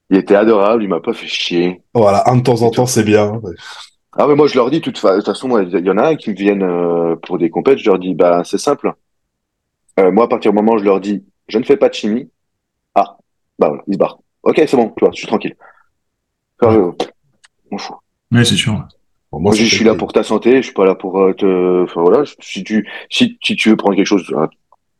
Il 0.09 0.17
était 0.17 0.35
adorable, 0.35 0.83
il 0.83 0.89
m'a 0.89 1.01
pas 1.01 1.13
fait 1.13 1.27
chier. 1.27 1.81
Voilà, 1.93 2.23
un 2.29 2.37
de 2.37 2.41
temps 2.43 2.61
en 2.61 2.71
temps, 2.71 2.85
c'est 2.85 3.03
bien. 3.03 3.41
Ah, 4.13 4.25
mais 4.27 4.35
moi, 4.35 4.47
je 4.47 4.55
leur 4.55 4.69
dis, 4.71 4.79
de 4.79 4.83
toute 4.83 4.97
fa- 4.97 5.11
de 5.11 5.17
toute 5.17 5.25
façon, 5.25 5.47
moi, 5.49 5.63
il 5.63 5.85
y 5.85 5.89
en 5.89 5.97
a 5.97 6.07
un 6.07 6.15
qui 6.15 6.29
me 6.29 6.35
viennent 6.35 6.63
euh, 6.63 7.15
pour 7.17 7.37
des 7.37 7.49
compètes, 7.49 7.77
je 7.79 7.89
leur 7.89 7.99
dis, 7.99 8.15
bah, 8.15 8.43
c'est 8.45 8.57
simple. 8.57 8.93
Euh, 9.99 10.11
moi, 10.11 10.25
à 10.25 10.27
partir 10.27 10.51
du 10.51 10.55
moment 10.55 10.73
où 10.73 10.77
je 10.77 10.85
leur 10.85 10.99
dis, 11.01 11.23
je 11.49 11.57
ne 11.57 11.63
fais 11.63 11.77
pas 11.77 11.89
de 11.89 11.93
chimie, 11.93 12.29
ah, 12.95 13.17
bah 13.59 13.67
voilà, 13.67 13.83
ils 13.87 13.93
se 13.95 13.99
barrent. 13.99 14.19
Ok, 14.43 14.55
c'est 14.65 14.77
bon, 14.77 14.89
tu 14.97 15.03
vois, 15.03 15.11
je 15.11 15.17
suis 15.17 15.27
tranquille. 15.27 15.55
Enfin, 16.61 16.75
euh, 16.75 16.91
pff, 16.93 17.09
m'en 17.71 17.77
fous. 17.77 17.95
Ouais, 18.31 18.45
c'est 18.45 18.55
sûr. 18.55 18.87
Bon, 19.31 19.39
Moi, 19.39 19.53
je, 19.53 19.65
suis 19.65 19.83
là 19.83 19.95
pour 19.95 20.13
ta 20.13 20.23
santé, 20.23 20.57
je 20.57 20.61
suis 20.61 20.73
pas 20.73 20.85
là 20.85 20.95
pour 20.95 21.19
euh, 21.19 21.33
te. 21.33 21.83
Enfin 21.83 22.01
voilà, 22.01 22.23
si 22.39 22.63
tu 22.63 22.87
si, 23.09 23.37
si 23.43 23.55
tu 23.55 23.69
veux 23.69 23.75
prendre 23.75 23.95
quelque 23.95 24.05
chose, 24.05 24.25
euh, 24.31 24.47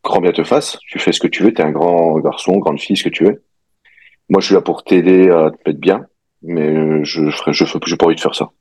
grand 0.04 0.20
bien 0.20 0.32
te 0.32 0.44
fasse. 0.44 0.78
Tu 0.90 1.00
fais 1.00 1.14
ce 1.14 1.20
que 1.20 1.28
tu 1.28 1.44
veux. 1.44 1.54
T'es 1.54 1.64
un 1.64 1.72
grand 1.72 2.20
garçon, 2.20 2.58
grande 2.58 2.80
fille, 2.80 2.98
ce 2.98 3.06
que 3.06 3.10
tu 3.10 3.24
veux. 3.24 3.44
Moi, 4.30 4.42
je 4.42 4.48
suis 4.48 4.56
là 4.56 4.62
pour 4.62 4.84
t'aider 4.84 5.30
à 5.30 5.52
te 5.52 5.58
mettre 5.66 5.80
bien, 5.80 6.06
mais 6.42 6.68
euh, 6.68 7.04
je 7.04 7.30
ferai, 7.30 7.54
je 7.54 7.64
j'ai 7.86 7.96
pas 7.96 8.06
envie 8.06 8.16
de 8.16 8.22
faire 8.22 8.36
ça. 8.36 8.52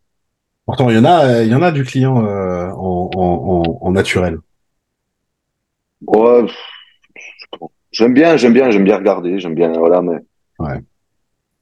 Pourtant, 0.64 0.90
il 0.90 0.96
y 0.96 0.98
en 0.98 1.04
a, 1.04 1.42
il 1.42 1.50
y 1.50 1.54
en 1.54 1.62
a 1.62 1.72
du 1.72 1.84
client 1.84 2.24
euh, 2.24 2.70
en, 2.70 3.10
en, 3.14 3.78
en, 3.80 3.90
naturel. 3.92 4.38
Ouais, 6.06 6.46
j'aime 7.90 8.14
bien, 8.14 8.36
j'aime 8.36 8.52
bien, 8.52 8.70
j'aime 8.70 8.84
bien 8.84 8.96
regarder, 8.96 9.38
j'aime 9.40 9.54
bien, 9.54 9.72
voilà, 9.72 10.02
mais. 10.02 10.18
Ouais. 10.58 10.80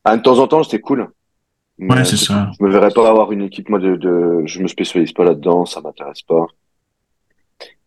Ah, 0.04 0.16
de 0.16 0.22
temps 0.22 0.38
en 0.38 0.46
temps, 0.46 0.62
c'était 0.62 0.80
cool. 0.80 1.10
Mais 1.78 1.94
Ouais, 1.94 2.04
c'est 2.04 2.16
ça. 2.16 2.50
Je 2.58 2.64
me 2.64 2.70
verrais 2.70 2.90
pas 2.90 3.08
avoir 3.08 3.32
une 3.32 3.42
équipe, 3.42 3.68
moi, 3.68 3.78
de, 3.78 3.96
de, 3.96 4.42
je 4.46 4.60
me 4.62 4.68
spécialise 4.68 5.12
pas 5.12 5.24
là-dedans, 5.24 5.64
ça 5.66 5.80
m'intéresse 5.80 6.22
pas. 6.22 6.46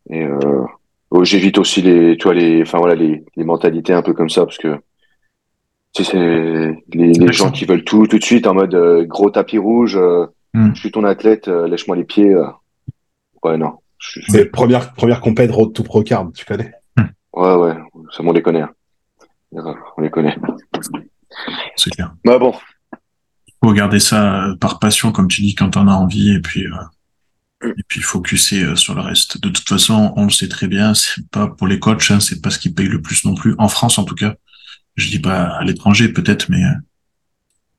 Et, 0.10 0.23
euh, 0.23 0.63
oh, 1.12 1.23
j'évite 1.23 1.58
aussi 1.58 1.81
les, 1.81 2.17
tu 2.17 2.23
vois, 2.23 2.33
les, 2.33 2.62
enfin 2.62 2.77
voilà, 2.79 2.96
les, 2.96 3.23
les 3.35 3.44
mentalités 3.44 3.94
un 3.94 4.02
peu 4.02 4.13
comme 4.13 4.29
ça, 4.29 4.46
parce 4.46 4.58
que, 4.58 4.75
tu 5.94 6.04
sais, 6.04 6.12
c'est 6.12 6.17
les, 6.98 7.13
les 7.13 7.31
gens 7.33 7.50
qui 7.52 7.65
veulent 7.65 7.83
tout, 7.83 8.08
tout 8.08 8.19
de 8.19 8.23
suite, 8.23 8.46
en 8.48 8.54
mode, 8.54 8.75
euh, 8.75 9.06
gros 9.06 9.29
tapis 9.29 9.58
rouge, 9.58 9.98
euh, 9.98 10.25
Hmm. 10.54 10.73
je 10.73 10.79
suis 10.79 10.92
ton 10.92 11.04
athlète, 11.04 11.50
euh, 11.50 11.67
lèche-moi 11.67 11.98
les 11.98 12.06
pieds, 12.06 12.33
euh. 12.33 12.48
Ouais, 13.44 13.58
non. 13.58 13.73
Je- 14.00 14.21
je- 14.21 14.31
C'est 14.31 14.46
première, 14.46 14.94
première 14.94 15.19
compète 15.19 15.52
Road 15.52 15.73
to 15.73 15.83
Pro 15.83 16.04
Card, 16.04 16.31
tu 16.33 16.46
connais 16.46 16.71
ouais, 17.33 17.56
ouais, 17.56 17.75
ça, 18.12 18.23
on 18.23 18.31
les 18.31 18.42
connaît. 18.42 18.62
hein. 18.62 18.71
On 19.52 20.02
les 20.02 20.10
connaît. 20.10 20.35
C'est 21.75 21.92
clair. 21.92 22.13
Mais 22.25 22.40
bon, 22.40 22.54
faut 23.63 23.69
regarder 23.69 23.99
ça 23.99 24.45
euh, 24.49 24.55
par 24.55 24.79
passion, 24.79 25.12
comme 25.12 25.27
tu 25.27 25.41
dis, 25.41 25.55
quand 25.55 25.77
on 25.77 25.87
a 25.87 25.93
envie, 25.93 26.31
et 26.33 26.39
puis 26.39 26.65
euh, 26.65 27.69
et 27.77 27.83
puis 27.87 28.01
focuser 28.01 28.63
euh, 28.63 28.75
sur 28.75 28.93
le 28.95 29.01
reste. 29.01 29.41
De 29.41 29.49
toute 29.49 29.67
façon, 29.67 30.13
on 30.15 30.25
le 30.25 30.29
sait 30.29 30.47
très 30.47 30.67
bien, 30.67 30.93
c'est 30.93 31.27
pas 31.29 31.47
pour 31.47 31.67
les 31.67 31.79
coachs, 31.79 32.12
hein, 32.12 32.19
c'est 32.19 32.41
pas 32.41 32.49
ce 32.51 32.60
qui 32.60 32.71
paye 32.71 32.87
le 32.87 33.01
plus 33.01 33.25
non 33.25 33.33
plus, 33.35 33.55
en 33.58 33.67
France 33.67 33.97
en 33.97 34.03
tout 34.03 34.15
cas. 34.15 34.35
Je 34.95 35.10
dis 35.10 35.19
pas 35.19 35.43
à 35.58 35.63
l'étranger 35.63 36.10
peut-être, 36.10 36.49
mais 36.49 36.63
euh, 36.63 36.69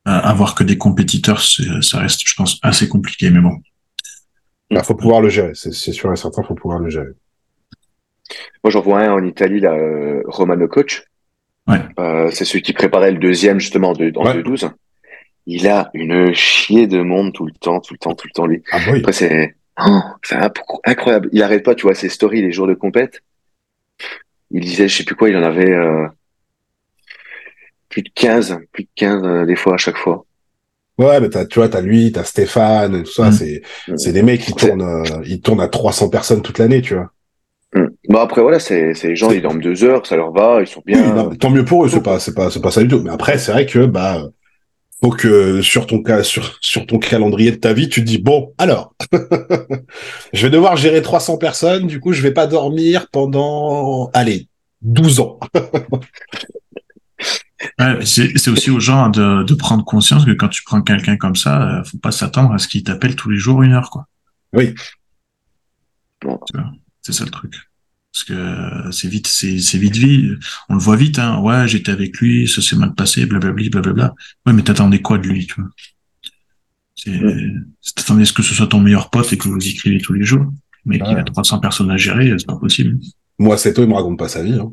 avoir 0.05 0.55
que 0.55 0.63
des 0.63 0.77
compétiteurs, 0.77 1.41
c'est- 1.41 1.81
ça 1.81 1.99
reste, 1.99 2.21
je 2.25 2.33
pense, 2.35 2.57
assez 2.61 2.87
compliqué. 2.89 3.29
Mais 3.29 3.39
bon, 3.41 3.57
Il 4.71 4.75
Bah, 4.75 4.83
faut 4.83 4.95
pouvoir 4.95 5.21
le 5.21 5.29
gérer, 5.29 5.51
c'est 5.55 5.71
sûr 5.73 6.11
et 6.13 6.15
certain, 6.15 6.43
faut 6.43 6.53
pouvoir 6.55 6.79
le 6.79 6.89
gérer. 6.89 7.13
Moi, 8.63 8.69
j'en 8.71 8.81
vois 8.81 8.99
un 9.01 9.11
en 9.13 9.23
Italie, 9.23 9.59
là, 9.59 9.73
euh, 9.73 10.21
Romano 10.27 10.67
Coach. 10.67 11.03
Ouais. 11.67 11.81
Euh, 11.99 12.29
c'est 12.31 12.45
celui 12.45 12.61
qui 12.61 12.73
préparait 12.73 13.11
le 13.11 13.17
deuxième, 13.19 13.59
justement, 13.59 13.93
de, 13.93 14.11
en 14.15 14.25
Ouais. 14.25 14.33
2-12. 14.35 14.69
Il 15.51 15.67
a 15.67 15.89
une 15.95 16.31
chier 16.35 16.85
de 16.85 17.01
monde 17.01 17.33
tout 17.33 17.45
le 17.47 17.51
temps, 17.51 17.79
tout 17.79 17.95
le 17.95 17.97
temps, 17.97 18.13
tout 18.13 18.27
le 18.27 18.33
temps, 18.33 18.45
lui. 18.45 18.61
Ah 18.71 18.77
bah 18.85 18.91
oui. 18.93 18.99
Après, 18.99 19.13
c'est, 19.13 19.55
oh, 19.83 19.99
incroyable. 20.85 21.27
Il 21.31 21.41
arrête 21.41 21.63
pas, 21.63 21.73
tu 21.73 21.83
vois, 21.87 21.95
ses 21.95 22.07
stories 22.09 22.43
les 22.43 22.51
jours 22.51 22.67
de 22.67 22.75
compète. 22.75 23.23
il 24.51 24.61
disait, 24.61 24.87
je 24.87 24.97
sais 24.97 25.03
plus 25.03 25.15
quoi, 25.15 25.27
il 25.29 25.35
en 25.37 25.41
avait 25.43 25.71
euh, 25.71 26.05
plus 27.89 28.03
de 28.03 28.09
15, 28.13 28.59
plus 28.71 28.83
de 28.83 28.89
15 28.95 29.23
euh, 29.23 29.45
des 29.45 29.55
fois 29.55 29.73
à 29.73 29.77
chaque 29.77 29.97
fois. 29.97 30.25
Ouais, 30.99 31.19
mais 31.19 31.29
t'as, 31.29 31.45
tu 31.45 31.59
vois, 31.59 31.69
t'as 31.69 31.81
lui, 31.81 32.11
t'as 32.11 32.23
Stéphane, 32.25 33.03
tout 33.03 33.11
ça, 33.11 33.29
Mm. 33.29 33.31
c'est, 33.31 33.61
c'est 33.95 34.11
des 34.13 34.21
mecs 34.21 34.41
qui 34.41 34.53
C'est- 34.57 34.67
tournent, 34.67 34.81
euh, 34.81 35.03
ils 35.25 35.41
tournent 35.41 35.61
à 35.61 35.67
300 35.67 36.09
personnes 36.09 36.41
toute 36.41 36.59
l'année, 36.59 36.81
tu 36.81 36.93
vois. 36.95 37.11
Hmm. 37.73 37.85
Bon 38.09 38.17
après 38.19 38.41
voilà, 38.41 38.59
c'est 38.59 38.95
c'est 38.95 39.09
les 39.09 39.15
gens, 39.15 39.29
C'est- 39.29 39.35
ils 39.37 39.41
dorment 39.43 39.61
deux 39.61 39.83
heures, 39.83 40.05
ça 40.05 40.15
leur 40.15 40.31
va, 40.31 40.59
ils 40.61 40.67
sont 40.67 40.81
Oui, 40.87 40.93
bien. 40.93 41.13
non, 41.13 41.29
tant 41.35 41.51
mieux 41.51 41.63
pour 41.63 41.85
eux, 41.85 41.89
c'est 41.89 42.01
pas, 42.03 42.19
c'est 42.19 42.33
pas, 42.33 42.49
c'est 42.49 42.61
pas 42.61 42.71
ça 42.71 42.81
du 42.81 42.87
tout. 42.87 42.99
Mais 43.03 43.11
après, 43.11 43.37
c'est 43.37 43.51
vrai 43.51 43.65
que, 43.67 43.85
bah, 43.85 44.23
faut 45.01 45.11
que 45.11 45.61
sur 45.61 45.87
ton 45.87 46.01
cas, 46.03 46.23
sur, 46.23 46.57
sur 46.61 46.85
ton 46.85 46.99
calendrier 46.99 47.51
de 47.51 47.57
ta 47.57 47.73
vie, 47.73 47.89
tu 47.89 48.01
te 48.01 48.05
dis, 48.05 48.17
bon, 48.17 48.53
alors, 48.57 48.93
je 50.33 50.45
vais 50.45 50.49
devoir 50.49 50.75
gérer 50.75 51.01
300 51.01 51.37
personnes, 51.37 51.87
du 51.87 51.99
coup, 51.99 52.11
je 52.11 52.21
vais 52.21 52.31
pas 52.33 52.47
dormir 52.47 53.07
pendant, 53.11 54.09
allez, 54.13 54.47
12 54.81 55.19
ans. 55.21 55.39
Ouais, 57.77 58.05
c'est 58.05 58.37
c'est 58.37 58.49
aussi 58.49 58.71
aux 58.71 58.79
gens 58.79 59.09
de, 59.09 59.43
de 59.43 59.53
prendre 59.53 59.83
conscience 59.83 60.25
que 60.25 60.31
quand 60.31 60.47
tu 60.47 60.63
prends 60.63 60.81
quelqu'un 60.81 61.17
comme 61.17 61.35
ça, 61.35 61.79
euh, 61.79 61.83
faut 61.83 61.97
pas 61.97 62.11
s'attendre 62.11 62.53
à 62.53 62.57
ce 62.57 62.69
qu'il 62.69 62.83
t'appelle 62.83 63.15
tous 63.15 63.29
les 63.29 63.37
jours 63.37 63.61
une 63.63 63.73
heure, 63.73 63.89
quoi. 63.89 64.07
Oui. 64.53 64.73
Bon. 66.21 66.39
Tu 66.49 66.57
vois, 66.57 66.71
C'est 67.01 67.11
ça 67.11 67.25
le 67.25 67.31
truc. 67.31 67.53
Parce 68.13 68.23
que 68.25 68.33
euh, 68.33 68.91
c'est 68.91 69.07
vite, 69.07 69.27
c'est 69.27 69.59
c'est 69.59 69.77
vite 69.77 69.95
vie. 69.95 70.31
On 70.67 70.73
le 70.75 70.79
voit 70.79 70.95
vite, 70.95 71.19
hein. 71.19 71.39
Ouais, 71.41 71.67
j'étais 71.67 71.91
avec 71.91 72.17
lui, 72.17 72.47
ça 72.47 72.61
s'est 72.61 72.75
mal 72.75 72.93
passé, 72.95 73.25
blablabli, 73.25 73.69
blablabla. 73.69 74.13
Ouais, 74.45 74.53
mais 74.53 74.63
t'attendais 74.63 74.99
quoi 75.01 75.17
de 75.19 75.27
lui, 75.27 75.45
tu 75.45 75.55
vois? 75.61 75.69
C'est, 76.95 77.11
t'attendais 77.95 78.23
à 78.23 78.25
ce 78.25 78.33
que 78.33 78.43
ce 78.43 78.53
soit 78.53 78.67
ton 78.67 78.79
meilleur 78.79 79.09
pote 79.09 79.31
et 79.31 79.37
que 79.37 79.47
vous 79.47 79.65
écrivez 79.67 79.99
tous 80.01 80.13
les 80.13 80.23
jours. 80.25 80.45
Mais 80.85 80.97
qu'il 80.99 81.07
Ouais. 81.13 81.19
a 81.19 81.23
300 81.23 81.59
personnes 81.59 81.91
à 81.91 81.97
gérer, 81.97 82.33
c'est 82.37 82.45
pas 82.47 82.55
possible. 82.55 82.97
Moi, 83.37 83.57
Seto, 83.57 83.83
il 83.83 83.89
me 83.89 83.93
raconte 83.93 84.17
pas 84.17 84.27
sa 84.29 84.43
vie, 84.43 84.59
hein. 84.59 84.71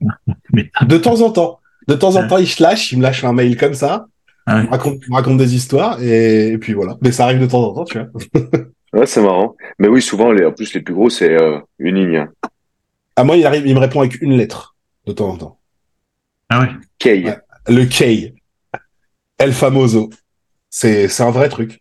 Mais, 0.52 0.70
De 0.86 0.98
temps 0.98 1.20
en 1.22 1.30
temps. 1.30 1.60
De 1.88 1.94
temps 1.94 2.16
en 2.16 2.22
Ouais. 2.22 2.28
temps, 2.28 2.38
il 2.38 2.46
se 2.46 2.62
lâche, 2.62 2.92
il 2.92 2.98
me 2.98 3.02
lâche 3.02 3.24
un 3.24 3.32
mail 3.32 3.56
comme 3.56 3.74
ça, 3.74 4.06
ah 4.46 4.52
il 4.52 4.56
ouais. 4.58 4.64
me 4.66 4.70
raconte, 4.70 4.98
il 5.06 5.10
me 5.10 5.14
raconte 5.16 5.38
des 5.38 5.54
histoires, 5.54 6.02
et, 6.02 6.52
et 6.52 6.58
puis 6.58 6.72
voilà. 6.74 6.96
Mais 7.02 7.12
ça 7.12 7.24
arrive 7.24 7.40
de 7.40 7.46
temps 7.46 7.62
en 7.62 7.74
temps, 7.74 7.84
tu 7.84 7.98
vois. 7.98 8.08
Ouais, 8.92 9.06
c'est 9.06 9.22
marrant. 9.22 9.56
Mais 9.78 9.88
oui, 9.88 10.00
souvent, 10.02 10.30
les, 10.32 10.44
en 10.44 10.52
plus, 10.52 10.72
les 10.74 10.80
plus 10.80 10.94
gros, 10.94 11.10
c'est 11.10 11.32
euh, 11.40 11.58
une 11.78 11.96
ligne. 11.96 12.16
hein. 12.16 12.28
À 13.16 13.24
moi, 13.24 13.36
il 13.36 13.46
arrive, 13.46 13.66
il 13.66 13.74
me 13.74 13.80
répond 13.80 14.00
avec 14.00 14.20
une 14.20 14.36
lettre, 14.36 14.74
de 15.06 15.12
temps 15.12 15.28
en 15.30 15.36
temps. 15.36 15.60
Ah 16.48 16.60
ouais. 16.60 16.70
Kay. 16.98 17.24
Ouais. 17.24 17.38
Le 17.68 17.84
K. 17.86 18.32
El 19.38 19.52
famoso. 19.52 20.10
C'est, 20.70 21.08
c'est 21.08 21.22
un 21.22 21.30
vrai 21.30 21.48
truc. 21.48 21.80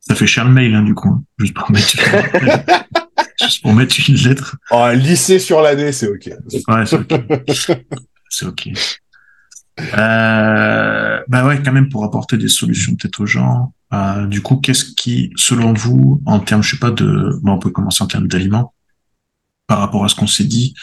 Ça 0.00 0.14
fait 0.14 0.26
cher 0.26 0.44
le 0.44 0.50
mail, 0.52 0.74
hein, 0.74 0.82
du 0.82 0.94
coup. 0.94 1.08
hein. 1.08 1.22
Juste 1.38 1.54
pour 1.54 1.70
mettre, 1.70 1.96
juste 3.42 3.62
pour 3.62 3.72
mettre 3.72 3.94
une 4.08 4.16
lettre. 4.16 4.56
Oh, 4.70 4.88
lycée 4.94 5.38
sur 5.38 5.60
l'année, 5.62 5.92
c'est 5.92 6.08
ok. 6.08 6.30
Ouais, 6.68 6.86
c'est 6.86 6.96
ok. 6.96 7.84
c'est 8.28 8.46
ok. 8.46 8.68
Euh, 9.96 11.20
bah 11.28 11.46
ouais, 11.46 11.62
quand 11.62 11.72
même 11.72 11.88
pour 11.88 12.04
apporter 12.04 12.36
des 12.36 12.48
solutions 12.48 12.94
peut-être 12.96 13.20
aux 13.20 13.26
gens. 13.26 13.72
Euh, 13.92 14.26
du 14.26 14.42
coup, 14.42 14.56
qu'est-ce 14.56 14.84
qui, 14.94 15.32
selon 15.36 15.72
vous, 15.72 16.22
en 16.26 16.38
termes, 16.40 16.62
je 16.62 16.72
sais 16.72 16.78
pas 16.78 16.90
de, 16.90 17.38
bon, 17.42 17.52
on 17.52 17.58
peut 17.58 17.70
commencer 17.70 18.02
en 18.04 18.06
termes 18.06 18.28
d'aliments, 18.28 18.74
par 19.70 19.78
rapport 19.78 20.04
à 20.04 20.08
ce 20.08 20.16
qu'on 20.16 20.26
s'est 20.26 20.42
dit, 20.42 20.74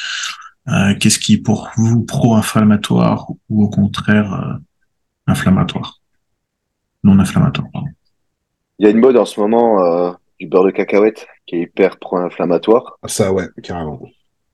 euh, 0.70 0.96
qu'est-ce 0.98 1.20
qui 1.20 1.34
est 1.34 1.44
pour 1.44 1.70
vous 1.76 2.06
pro-inflammatoire 2.06 3.28
ou 3.50 3.66
au 3.66 3.70
contraire 3.70 4.34
euh, 4.34 4.54
inflammatoire, 5.28 6.00
non 7.04 7.20
inflammatoire. 7.20 7.68
Pardon. 7.74 7.90
Il 8.80 8.86
y 8.86 8.88
a 8.88 8.92
une 8.92 9.02
mode 9.02 9.18
en 9.18 9.26
ce 9.26 9.42
moment 9.42 9.84
euh, 9.84 10.12
du 10.40 10.48
beurre 10.48 10.64
de 10.64 10.72
cacahuète 10.72 11.28
qui 11.46 11.58
est 11.58 11.62
hyper 11.64 12.00
pro-inflammatoire. 12.00 12.98
Ça, 13.08 13.34
ouais, 13.34 13.50
carrément. 13.62 14.00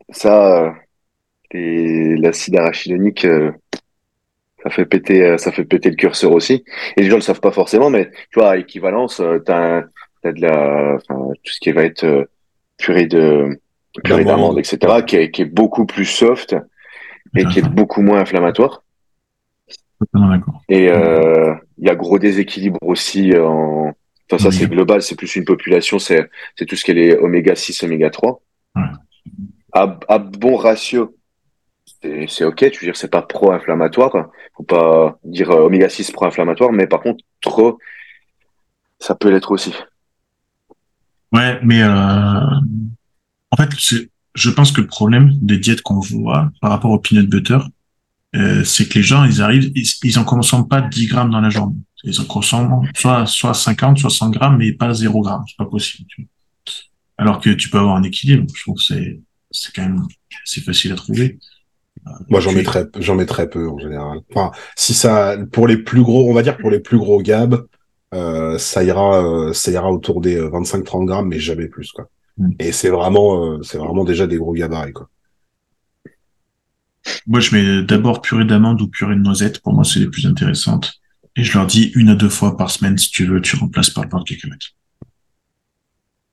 Ça, 0.10 0.64
euh, 0.64 0.72
et 1.52 2.16
l'acide 2.16 2.56
arachidonique, 2.56 3.26
euh, 3.26 3.52
ça 4.64 4.72
fait 4.72 4.88
péter, 4.88 5.24
euh, 5.24 5.38
ça 5.38 5.52
fait 5.52 5.64
péter 5.64 5.92
le 5.92 5.96
curseur 5.96 6.32
aussi. 6.32 6.64
Et 6.98 7.04
les 7.04 7.10
gens 7.12 7.18
le 7.18 7.22
savent 7.22 7.40
pas 7.40 7.52
forcément, 7.52 7.92
mais 7.92 8.10
tu 8.32 8.40
vois, 8.40 8.54
à 8.54 8.58
équivalence, 8.58 9.20
euh, 9.20 9.38
t'as, 9.46 9.84
t'as 10.24 10.32
de 10.32 10.42
la, 10.42 10.96
enfin, 10.96 11.34
tout 11.44 11.54
ce 11.54 11.60
qui 11.60 11.72
va 11.72 11.84
être 11.84 12.04
euh, 12.04 12.26
purée 12.80 13.06
de 13.06 13.60
purée 14.02 14.24
D'amande. 14.24 14.42
d'amande, 14.42 14.60
etc., 14.60 15.04
qui 15.06 15.16
est, 15.16 15.32
qui 15.32 15.42
est 15.44 15.46
beaucoup 15.46 15.86
plus 15.86 16.06
soft 16.06 16.56
et 17.36 17.46
qui 17.46 17.60
est 17.60 17.68
beaucoup 17.68 18.02
moins 18.02 18.20
inflammatoire. 18.20 18.84
Et 20.70 20.90
euh, 20.90 21.54
il 21.78 21.88
y 21.88 21.90
a 21.90 21.96
gros 21.96 22.20
déséquilibre 22.20 22.80
aussi 22.82 23.34
en. 23.38 23.94
Enfin, 24.32 24.42
ça, 24.42 24.52
c'est 24.52 24.68
global, 24.68 25.02
c'est 25.02 25.16
plus 25.16 25.36
une 25.36 25.46
population, 25.46 26.00
c'est 26.00 26.30
tout 26.68 26.76
ce 26.76 26.84
qui 26.84 26.92
est 26.92 26.96
les 26.96 27.16
oméga 27.16 27.56
6, 27.56 27.84
oméga 27.84 28.10
3. 28.10 28.42
Ouais. 28.76 28.82
À, 29.74 30.00
à 30.08 30.18
bon 30.18 30.56
ratio, 30.56 31.16
c'est 32.02 32.26
c'est 32.28 32.46
ok, 32.46 32.72
tu 32.72 32.80
veux 32.80 32.88
dire, 32.88 32.98
c'est 32.98 33.12
pas 33.12 33.22
pro-inflammatoire. 33.22 34.30
Faut 34.56 34.64
pas 34.64 35.18
dire 35.24 35.52
euh, 35.52 35.66
oméga 35.66 35.90
6 35.90 36.12
pro-inflammatoire, 36.12 36.72
mais 36.72 36.88
par 36.88 37.02
contre, 37.02 37.24
trop, 37.42 37.80
ça 39.00 39.14
peut 39.14 39.30
l'être 39.30 39.52
aussi. 39.52 39.74
Ouais, 41.32 41.60
mais 41.64 41.82
euh, 41.82 42.40
en 43.54 43.64
fait, 43.64 43.70
c'est- 43.80 44.10
je 44.36 44.50
pense 44.50 44.72
que 44.72 44.82
le 44.82 44.88
problème 44.88 45.34
des 45.42 45.58
diètes 45.60 45.82
qu'on 45.82 46.00
voit 46.00 46.52
par 46.62 46.72
rapport 46.72 46.92
au 46.92 47.00
peanut 47.00 47.30
butter, 47.30 47.60
euh, 48.36 48.64
c'est 48.64 48.88
que 48.90 48.96
les 48.96 49.04
gens, 49.04 49.26
ils 49.26 49.42
arrivent, 49.42 49.72
ils, 49.76 49.88
ils 50.04 50.18
en 50.20 50.24
consomment 50.24 50.68
pas 50.68 50.82
10 50.82 51.06
grammes 51.08 51.30
dans 51.30 51.42
la 51.42 51.50
journée. 51.52 51.76
Ils 52.04 52.20
en 52.20 52.26
consomment 52.26 52.82
soit, 52.96 53.26
soit 53.28 53.54
50, 53.54 54.00
soit 54.00 54.10
100 54.10 54.32
grammes, 54.32 54.58
mais 54.58 54.74
pas 54.74 54.94
0 54.94 55.22
grammes. 55.22 55.44
C'est 55.48 55.58
pas 55.58 55.66
possible. 55.70 56.08
tu 56.10 56.22
vois. 56.24 56.30
Alors 57.18 57.40
que 57.40 57.52
tu 57.52 57.70
peux 57.70 57.78
avoir 57.78 57.96
un 57.96 58.04
équilibre. 58.04 58.46
Je 58.56 58.62
trouve 58.64 58.76
que 58.78 58.84
c'est, 58.84 59.20
c'est 59.52 59.72
quand 59.74 59.84
même, 59.84 60.02
c'est 60.46 60.62
facile 60.62 60.92
à 60.94 60.96
trouver. 60.96 61.38
Euh, 62.08 62.12
Moi, 62.30 62.40
j'en 62.42 62.50
puis- 62.50 62.58
mets 62.58 62.64
très, 62.64 62.86
j'en 63.00 63.16
mets 63.16 63.28
très 63.28 63.48
peu 63.50 63.70
en 63.70 63.78
général. 63.78 64.18
Enfin, 64.32 64.52
si 64.76 64.94
ça, 64.96 65.38
pour 65.52 65.68
les 65.68 65.78
plus 65.78 66.02
gros, 66.02 66.30
on 66.30 66.34
va 66.34 66.42
dire 66.42 66.58
pour 66.58 66.72
les 66.72 66.80
plus 66.80 66.98
gros 66.98 67.22
gabs, 67.22 67.66
euh, 68.16 68.58
ça 68.58 68.84
ira, 68.84 69.24
euh, 69.24 69.54
ça 69.54 69.72
ira 69.72 69.92
autour 69.92 70.20
des 70.22 70.38
25-30 70.42 71.06
grammes, 71.06 71.28
mais 71.30 71.40
jamais 71.40 71.68
plus, 71.68 71.92
quoi. 71.92 72.10
Mm. 72.38 72.52
Et 72.60 72.72
c'est 72.72 72.90
vraiment, 72.90 73.46
euh, 73.46 73.62
c'est 73.64 73.78
vraiment 73.78 74.04
déjà 74.04 74.28
des 74.28 74.38
gros 74.38 74.54
gabarits, 74.54 74.94
quoi. 74.94 75.10
Moi, 77.28 77.40
je 77.40 77.56
mets 77.56 77.84
d'abord 77.84 78.22
purée 78.22 78.46
d'amande 78.46 78.82
ou 78.82 78.88
purée 78.88 79.16
de 79.16 79.20
noisette. 79.20 79.62
Pour 79.62 79.74
moi, 79.74 79.84
c'est 79.84 80.00
les 80.00 80.08
plus 80.08 80.26
intéressantes. 80.26 80.94
Et 81.36 81.44
je 81.44 81.58
leur 81.58 81.68
dis 81.68 81.92
une 81.96 82.10
à 82.10 82.16
deux 82.16 82.30
fois 82.30 82.56
par 82.56 82.70
semaine, 82.72 82.98
si 82.98 83.10
tu 83.10 83.26
veux, 83.26 83.42
tu 83.42 83.56
remplaces 83.56 83.90
par 83.90 84.04
le 84.04 84.10
beurre 84.10 84.24
de 84.24 84.30
cacahuète. 84.30 84.62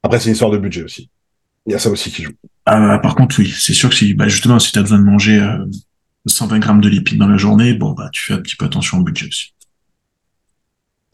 Après, 0.02 0.20
c'est 0.20 0.26
une 0.26 0.32
histoire 0.32 0.50
de 0.50 0.58
budget 0.58 0.82
aussi. 0.82 1.10
Il 1.66 1.72
y 1.72 1.74
a 1.74 1.78
ça 1.78 1.90
aussi 1.90 2.10
qui 2.10 2.22
joue. 2.22 2.32
Ah, 2.66 2.98
par 3.02 3.14
contre, 3.14 3.38
oui, 3.38 3.52
c'est 3.56 3.72
sûr 3.72 3.90
que 3.90 3.96
si, 3.96 4.14
bah, 4.14 4.28
justement, 4.28 4.58
si 4.58 4.72
tu 4.72 4.78
as 4.78 4.82
besoin 4.82 4.98
de 4.98 5.04
manger 5.04 5.40
euh, 5.40 5.64
120 6.26 6.58
grammes 6.58 6.80
de 6.80 6.88
lipides 6.88 7.18
dans 7.18 7.28
la 7.28 7.36
journée, 7.36 7.74
bon, 7.74 7.92
bah, 7.92 8.08
tu 8.12 8.22
fais 8.22 8.34
un 8.34 8.40
petit 8.40 8.56
peu 8.56 8.66
attention 8.66 8.98
au 8.98 9.02
budget 9.02 9.26
aussi. 9.26 9.54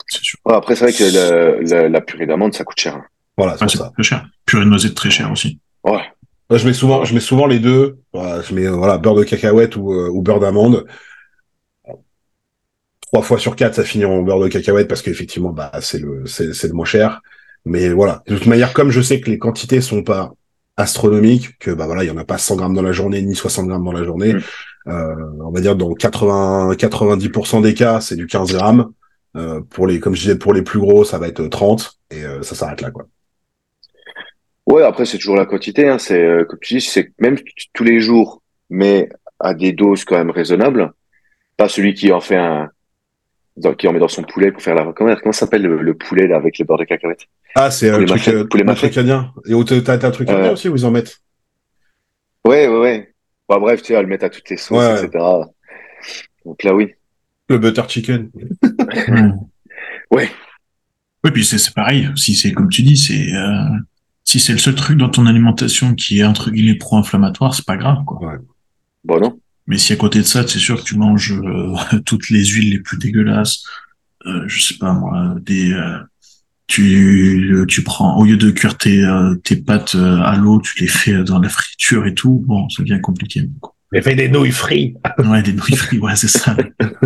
C'est 0.07 0.22
sûr. 0.22 0.39
Ouais, 0.45 0.55
après, 0.55 0.76
c'est 0.76 0.84
vrai 0.84 0.93
que 0.93 1.89
la 1.89 2.01
purée 2.01 2.26
d'amande, 2.26 2.55
ça 2.55 2.64
coûte 2.64 2.78
cher. 2.78 2.97
hein. 2.97 3.05
Voilà, 3.37 3.57
c'est 3.59 3.64
Ah, 3.64 3.68
ça. 3.68 3.91
très 3.95 4.03
cher. 4.03 4.26
Purée 4.47 4.64
de 4.64 4.70
noisette 4.70 4.95
très 4.95 5.11
cher 5.11 5.30
aussi. 5.30 5.59
Ouais. 5.84 6.03
Moi, 6.49 6.59
je 6.59 6.66
mets 6.66 6.72
souvent, 6.72 7.05
je 7.05 7.12
mets 7.14 7.20
souvent 7.20 7.47
les 7.47 7.59
deux. 7.59 7.99
Voilà, 8.12 8.41
je 8.43 8.55
mets, 8.55 8.66
euh, 8.66 8.70
voilà, 8.72 8.99
beurre 8.99 9.16
de 9.16 9.24
cacahuète 9.24 9.76
ou, 9.76 9.93
euh, 9.93 10.09
ou 10.11 10.22
beurre 10.22 10.41
d'amande. 10.41 10.87
Trois 13.12 13.22
fois 13.22 13.39
sur 13.39 13.55
quatre, 13.57 13.74
ça 13.74 13.84
finit 13.84 14.05
en 14.05 14.22
beurre 14.22 14.41
de 14.41 14.49
cacahuète 14.49 14.89
parce 14.89 15.03
qu'effectivement, 15.03 15.53
bah, 15.53 15.70
c'est 15.80 15.99
le, 15.99 16.26
c'est, 16.26 16.53
c'est 16.55 16.68
le 16.68 16.74
moins 16.74 16.84
cher. 16.84 17.20
Mais 17.64 17.89
voilà. 17.91 18.22
De 18.26 18.37
toute 18.37 18.47
manière, 18.47 18.72
comme 18.72 18.91
je 18.91 19.01
sais 19.01 19.20
que 19.20 19.30
les 19.30 19.39
quantités 19.39 19.80
sont 19.80 20.03
pas 20.03 20.32
astronomiques, 20.76 21.59
que, 21.59 21.70
bah, 21.70 21.87
voilà, 21.87 22.05
il 22.05 22.09
y 22.09 22.11
en 22.11 22.16
a 22.16 22.24
pas 22.24 22.39
100 22.39 22.57
grammes 22.57 22.74
dans 22.74 22.82
la 22.82 22.93
journée, 22.93 23.22
ni 23.22 23.34
60 23.34 23.68
grammes 23.68 23.84
dans 23.84 23.93
la 23.93 24.05
journée. 24.05 24.34
Mm. 24.34 24.41
Euh, 24.89 25.14
on 25.45 25.51
va 25.51 25.61
dire 25.61 25.74
dans 25.74 25.95
80, 25.95 26.74
90% 26.74 27.61
des 27.61 27.74
cas, 27.74 28.01
c'est 28.01 28.16
du 28.16 28.26
15 28.26 28.53
grammes. 28.53 28.93
Euh, 29.37 29.61
pour 29.68 29.87
les, 29.87 30.01
comme 30.01 30.14
je 30.14 30.20
disais, 30.20 30.37
pour 30.39 30.55
les 30.55 30.62
plus 30.62 30.78
gros, 30.78 31.05
ça 31.05 31.18
va 31.18 31.28
être 31.28 31.47
30 31.47 31.99
et 32.11 32.24
euh, 32.24 32.43
ça 32.43 32.55
s'arrête 32.55 32.80
là, 32.80 32.91
quoi. 32.91 33.07
Ouais, 34.67 34.83
après, 34.83 35.07
c'est 35.07 35.19
toujours 35.19 35.37
la 35.37 35.47
quantité. 35.47 35.89
Hein. 35.89 35.99
C'est, 35.99 36.21
euh, 36.23 36.45
comme 36.45 36.59
tu 36.61 36.75
dis, 36.75 36.81
c'est 36.81 37.12
même 37.19 37.37
tous 37.73 37.85
les 37.85 38.01
jours, 38.01 38.43
mais 38.69 39.09
à 39.39 39.55
des 39.55 39.73
doses 39.73 40.05
quand 40.05 40.17
même 40.17 40.31
raisonnables. 40.31 40.93
Pas 41.57 41.69
celui 41.69 41.95
qui 41.95 42.12
en 42.12 42.21
fait 42.21 42.37
un, 42.37 42.69
dans- 43.57 43.75
qui 43.75 43.87
en 43.89 43.93
met 43.93 43.99
dans 44.01 44.09
son 44.09 44.23
poulet 44.25 44.51
pour 44.53 44.61
faire 44.62 44.75
la, 44.75 44.93
comment, 44.93 45.14
comment 45.17 45.33
ça 45.33 45.41
s'appelle 45.41 45.62
le, 45.62 45.81
le 45.83 45.95
poulet, 45.95 46.27
là, 46.27 46.37
avec 46.37 46.59
le 46.59 46.64
beurre 46.64 46.79
de 46.79 46.85
cacahuète? 46.85 47.27
Ah, 47.55 47.71
c'est 47.71 47.91
un 47.91 48.05
truc, 48.05 48.29
euh, 48.29 48.45
poulet 48.45 48.64
un 48.64 48.67
mafé. 48.67 48.91
truc 48.91 48.99
indien. 48.99 49.33
Et 49.47 49.55
t'as, 49.83 49.99
t'as 49.99 50.09
un 50.09 50.11
truc 50.11 50.29
indien 50.29 50.47
Euh, 50.47 50.53
aussi 50.53 50.69
où 50.69 50.77
ils 50.77 50.85
en 50.85 50.91
mettent? 50.91 51.21
Ouais, 52.45 52.67
ouais, 52.69 52.79
ouais. 52.79 53.14
Bah, 53.49 53.59
bref, 53.59 53.81
tu 53.83 53.89
sais, 53.89 53.97
à 53.97 54.03
le 54.03 54.09
mettre 54.09 54.25
à 54.25 54.31
toutes 54.31 54.51
les 54.51 54.57
sauces, 54.57 54.79
Ouais. 54.79 55.05
etc. 55.05 55.25
Donc 56.45 56.62
là, 56.64 56.75
oui. 56.75 56.93
Le 57.49 57.59
butter 57.59 57.83
chicken. 57.89 58.31
Ouais. 60.11 60.29
Oui, 61.25 61.31
puis 61.33 61.45
c'est 61.45 61.59
c'est 61.59 61.75
pareil. 61.75 62.09
Si 62.17 62.35
c'est 62.37 62.53
comme 62.53 62.69
tu 62.69 62.83
dis, 62.83 62.97
c'est 62.97 63.33
euh, 63.35 63.64
si 64.27 64.41
c'est 64.41 64.53
le 64.53 64.59
seul 64.59 64.74
truc 64.74 64.99
dans 64.99 65.09
ton 65.09 65.24
alimentation 65.27 65.95
qui 65.95 66.18
est 66.18 66.24
entre 66.24 66.51
guillemets 66.51 66.74
pro-inflammatoire, 66.74 67.55
c'est 67.55 67.64
pas 67.64 67.77
grave, 67.77 68.05
quoi. 68.05 68.35
Bon, 69.05 69.20
non. 69.20 69.41
Mais 69.68 69.79
si 69.79 69.93
à 69.93 69.97
côté 69.97 70.18
de 70.18 70.24
ça, 70.24 70.47
c'est 70.47 70.59
sûr 70.59 70.79
que 70.79 70.85
tu 70.85 70.97
manges 70.97 71.33
euh, 71.33 71.74
toutes 72.05 72.29
les 72.29 72.45
huiles 72.45 72.72
les 72.72 72.81
plus 72.81 72.99
dégueulasses, 72.99 73.64
euh, 74.27 74.45
je 74.47 74.61
sais 74.61 74.77
pas 74.79 74.93
moi, 74.93 75.37
des 75.41 75.72
euh, 75.72 75.99
tu, 76.66 77.64
tu 77.68 77.83
prends, 77.83 78.18
au 78.18 78.24
lieu 78.24 78.37
de 78.37 78.51
cuire 78.51 78.77
tes, 78.77 79.05
euh, 79.05 79.37
tes 79.37 79.55
pâtes 79.57 79.95
euh, 79.95 80.20
à 80.22 80.37
l'eau, 80.37 80.61
tu 80.61 80.81
les 80.81 80.89
fais 80.89 81.22
dans 81.22 81.39
la 81.39 81.49
friture 81.49 82.07
et 82.07 82.14
tout. 82.14 82.43
Bon, 82.45 82.68
ça 82.68 82.83
devient 82.83 83.01
compliqué. 83.01 83.49
Mais 83.93 84.03
fais 84.03 84.16
des 84.16 84.29
nouilles 84.29 84.51
frites. 84.51 84.97
Ouais, 85.18 85.43
des 85.43 85.53
nouilles 85.53 85.77
frites, 85.77 86.01
ouais, 86.01 86.16
c'est 86.16 86.29
ça. 86.29 86.57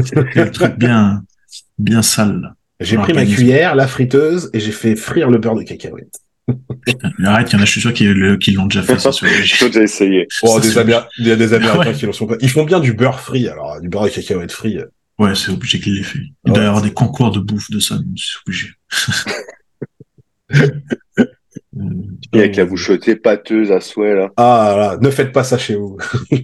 C'est 0.02 0.38
un 0.38 0.48
truc 0.48 0.78
bien, 0.78 1.22
bien 1.78 2.00
sale. 2.00 2.54
J'ai 2.80 2.96
pris 2.96 3.12
ma 3.12 3.26
cuillère, 3.26 3.74
la 3.74 3.86
friteuse, 3.86 4.48
et 4.54 4.60
j'ai 4.60 4.72
fait 4.72 4.96
frire 4.96 5.28
le 5.28 5.36
beurre 5.36 5.56
de 5.56 5.62
cacahuète. 5.62 6.18
Arrête, 7.24 7.52
il 7.52 7.56
y 7.56 7.58
en 7.58 7.62
a, 7.62 7.64
je 7.64 7.70
suis 7.70 7.80
sûr, 7.80 7.92
qui, 7.92 8.04
le- 8.04 8.36
qui 8.36 8.52
l'ont 8.52 8.66
déjà 8.66 8.82
fait. 8.82 8.96
J'ai 9.44 9.66
déjà 9.68 9.82
essayé. 9.82 10.26
Oh, 10.42 10.54
Ça, 10.56 10.60
des 10.60 10.68
c'est- 10.70 10.80
Améri- 10.80 11.04
il 11.18 11.26
y 11.28 11.30
a 11.32 11.36
des 11.36 11.52
Américains 11.54 11.78
Ouais. 11.90 11.92
qui 11.94 12.06
le 12.06 12.12
sont 12.12 12.26
pas. 12.26 12.36
Ils 12.40 12.50
font 12.50 12.64
bien 12.64 12.80
du 12.80 12.92
beurre 12.92 13.20
frit, 13.20 13.48
alors 13.48 13.80
du 13.80 13.88
beurre 13.88 14.04
de 14.04 14.08
cacahuète 14.10 14.52
frit. 14.52 14.78
Ouais, 15.18 15.34
c'est 15.34 15.50
obligé 15.50 15.78
qu'il 15.80 15.94
l'ait 15.96 16.02
fait. 16.02 16.18
Il 16.46 16.50
Ouais, 16.50 16.54
doit 16.54 16.64
y 16.64 16.66
avoir 16.66 16.82
des 16.82 16.92
concours 16.92 17.30
de 17.30 17.40
bouffe 17.40 17.70
de 17.70 17.78
ça, 17.80 17.96
c'est 18.16 18.38
obligé. 18.46 18.68
Et 22.32 22.38
avec 22.38 22.56
la 22.56 22.64
bouchotée 22.64 23.16
pâteuse 23.16 23.70
à 23.72 23.80
souhait, 23.80 24.14
là. 24.14 24.28
Ah 24.36 24.74
là, 24.76 24.98
ne 25.00 25.10
faites 25.10 25.32
pas 25.32 25.44
ça 25.44 25.58
chez 25.58 25.74
vous. 25.76 25.96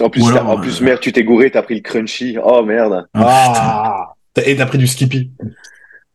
En 0.00 0.10
plus, 0.10 0.26
alors, 0.26 0.48
en 0.50 0.60
plus 0.60 0.80
euh, 0.80 0.84
merde, 0.84 1.00
tu 1.00 1.12
t'es 1.12 1.24
gouré, 1.24 1.50
t'as 1.50 1.62
pris 1.62 1.74
le 1.76 1.80
crunchy. 1.80 2.36
Oh 2.42 2.64
merde. 2.64 3.06
Ah, 3.14 4.12
T'as- 4.34 4.46
Et 4.46 4.56
t'as 4.56 4.66
pris 4.66 4.78
du 4.78 4.86
Skippy. 4.86 5.30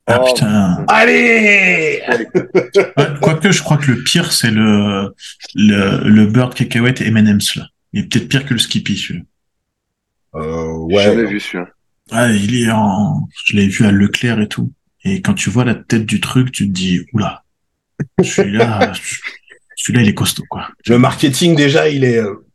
Ah 0.07 0.19
Oh. 0.21 0.25
putain. 0.33 0.85
Allez 0.89 2.01
Ouais, 2.07 3.07
Quoique, 3.21 3.51
je 3.51 3.61
crois 3.63 3.77
que 3.77 3.91
le 3.91 4.03
pire, 4.03 4.31
c'est 4.33 4.51
le, 4.51 5.13
le, 5.55 6.07
le 6.09 6.25
beurre 6.27 6.53
cacahuète 6.53 7.01
M&M's, 7.01 7.55
là. 7.55 7.67
Il 7.93 8.01
est 8.01 8.07
peut-être 8.07 8.27
pire 8.27 8.45
que 8.45 8.53
le 8.53 8.59
Skippy, 8.59 8.97
celui-là. 8.97 9.23
euh, 10.35 10.77
Ouais. 10.93 11.25
vu 11.25 11.39
celui-là. 11.39 11.69
Ah, 12.11 12.29
il 12.31 12.61
est 12.61 12.69
en, 12.71 13.27
je 13.45 13.55
l'ai 13.55 13.67
vu 13.67 13.85
à 13.85 13.91
Leclerc 13.91 14.41
et 14.41 14.47
tout. 14.49 14.73
Et 15.05 15.21
quand 15.21 15.33
tu 15.33 15.49
vois 15.49 15.63
la 15.65 15.75
tête 15.75 16.05
du 16.05 16.19
truc, 16.19 16.51
tu 16.51 16.67
te 16.67 16.71
dis, 16.73 17.01
oula, 17.13 17.43
celui-là, 18.21 18.91
celui-là, 19.77 20.01
il 20.03 20.09
est 20.09 20.13
costaud, 20.13 20.43
quoi. 20.49 20.69
Le 20.87 20.97
marketing 20.97 21.55
déjà, 21.55 21.87
il 21.89 22.03
est. 22.03 22.17
euh, 22.19 22.45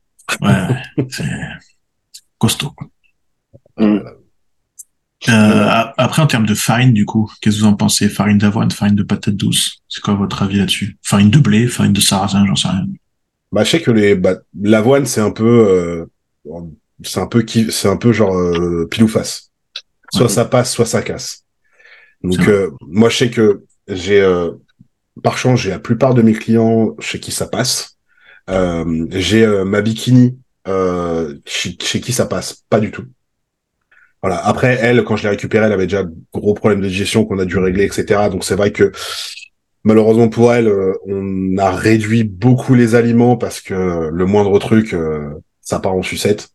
Ouais, 0.43 1.07
c'est 1.09 1.25
costaud, 2.39 2.71
quoi. 2.73 2.89
Mm. 3.79 4.01
Euh, 5.29 5.69
après, 5.97 6.23
en 6.23 6.27
termes 6.27 6.47
de 6.47 6.55
farine, 6.55 6.93
du 6.93 7.05
coup, 7.05 7.31
qu'est-ce 7.41 7.57
que 7.57 7.63
vous 7.63 7.67
en 7.69 7.75
pensez? 7.75 8.09
Farine 8.09 8.39
d'avoine, 8.39 8.71
farine 8.71 8.95
de 8.95 9.03
patate 9.03 9.35
douce? 9.35 9.79
C'est 9.89 10.01
quoi 10.01 10.15
votre 10.15 10.43
avis 10.43 10.59
là-dessus? 10.59 10.97
Farine 11.03 11.31
de 11.31 11.39
blé, 11.39 11.67
farine 11.67 11.93
de 11.93 12.01
sarrasin, 12.01 12.47
j'en 12.47 12.55
sais 12.55 12.69
rien. 12.69 12.87
Bah, 13.51 13.65
je 13.65 13.71
sais 13.71 13.83
que 13.83 13.91
les 13.91 14.15
bah, 14.15 14.37
l'avoine, 14.61 15.07
c'est 15.07 15.21
un 15.21 15.33
peu, 15.33 15.45
euh, 15.45 16.07
c'est 17.03 17.21
un 17.21 17.27
peu 17.27 17.43
qui, 17.43 17.73
c'est 17.73 17.89
un 17.89 17.97
peu 17.97 18.13
genre 18.13 18.37
euh, 18.37 18.87
pile 18.91 19.05
ou 19.05 19.09
face. 19.09 19.51
Soit 20.13 20.23
Ouais. 20.27 20.29
ça 20.29 20.45
passe, 20.45 20.73
soit 20.73 20.87
ça 20.87 21.03
casse. 21.03 21.45
Donc 22.23 22.47
euh, 22.49 22.71
moi, 22.81 23.09
je 23.09 23.17
sais 23.17 23.31
que 23.31 23.65
j'ai, 23.89 24.21
euh, 24.21 24.53
par 25.23 25.37
chance, 25.37 25.61
j'ai 25.61 25.71
la 25.71 25.79
plupart 25.79 26.15
de 26.15 26.23
mes 26.23 26.33
clients 26.33 26.95
chez 27.01 27.19
qui 27.21 27.33
ça 27.33 27.47
passe. 27.49 27.97
Euh, 28.51 29.07
j'ai 29.11 29.47
ma 29.65 29.83
bikini 29.83 30.39
euh, 30.69 31.39
chez, 31.45 31.77
chez 31.81 32.01
qui 32.01 32.13
ça 32.13 32.27
passe? 32.27 32.65
Pas 32.71 32.81
du 32.81 32.91
tout. 32.91 33.05
Voilà. 34.23 34.45
Après, 34.47 34.79
elle, 34.81 35.05
quand 35.05 35.17
je 35.17 35.25
l'ai 35.25 35.29
récupérée, 35.31 35.67
elle 35.67 35.73
avait 35.73 35.87
déjà 35.87 36.05
de 36.05 36.15
gros 36.33 36.55
problèmes 36.55 36.81
de 36.81 36.89
digestion 36.89 37.25
qu'on 37.25 37.39
a 37.39 37.45
dû 37.45 37.59
régler, 37.59 37.85
etc. 37.85 38.29
Donc 38.31 38.45
c'est 38.45 38.57
vrai 38.57 38.73
que 38.73 38.93
malheureusement 39.85 40.29
pour 40.29 40.53
elle, 40.53 40.69
euh, 40.69 40.93
on 41.07 41.57
a 41.59 41.71
réduit 41.71 42.25
beaucoup 42.25 42.75
les 42.75 42.95
aliments 42.95 43.37
parce 43.37 43.61
que 43.61 44.09
le 44.11 44.27
moindre 44.27 44.59
truc, 44.59 44.93
euh, 44.95 45.31
ça 45.61 45.79
part 45.79 45.95
en 45.95 46.03
sucette. 46.03 46.51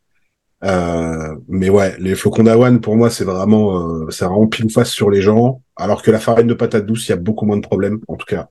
Euh, 0.64 1.36
mais 1.50 1.70
ouais, 1.70 1.96
les 2.00 2.16
flocons 2.16 2.44
d'avoine, 2.44 2.80
pour 2.80 2.96
moi, 2.96 3.10
c'est 3.10 3.26
vraiment, 3.26 4.04
euh, 4.04 4.10
c'est 4.10 4.26
vraiment 4.26 4.48
pile 4.48 4.66
ou 4.66 4.70
face 4.70 4.92
sur 4.92 5.10
les 5.10 5.22
gens. 5.22 5.62
Alors 5.76 6.02
que 6.02 6.12
la 6.12 6.20
farine 6.20 6.48
de 6.48 6.54
patate 6.54 6.86
douce, 6.86 7.08
il 7.08 7.10
y 7.10 7.14
a 7.14 7.18
beaucoup 7.18 7.46
moins 7.46 7.58
de 7.58 7.62
problèmes, 7.62 8.00
en 8.08 8.16
tout 8.16 8.26
cas 8.26 8.48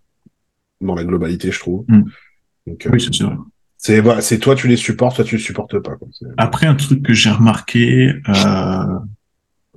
dans 0.82 0.94
la 0.94 1.04
globalité, 1.04 1.50
je 1.50 1.58
trouve. 1.58 1.84
Mm. 1.88 2.02
Donc, 2.66 2.86
euh, 2.86 2.90
Oui, 2.92 3.00
c'est 3.00 3.14
sûr. 3.14 3.44
C'est 3.84 3.98
voilà, 4.00 4.20
c'est 4.20 4.38
toi 4.38 4.54
tu 4.54 4.68
les 4.68 4.76
supportes, 4.76 5.16
toi 5.16 5.24
tu 5.24 5.36
les 5.36 5.42
supportes 5.42 5.76
pas. 5.80 5.96
Quoi. 5.96 6.06
Après, 6.36 6.66
un 6.68 6.76
truc 6.76 7.02
que 7.02 7.12
j'ai 7.12 7.30
remarqué, 7.30 8.12
euh, 8.28 8.98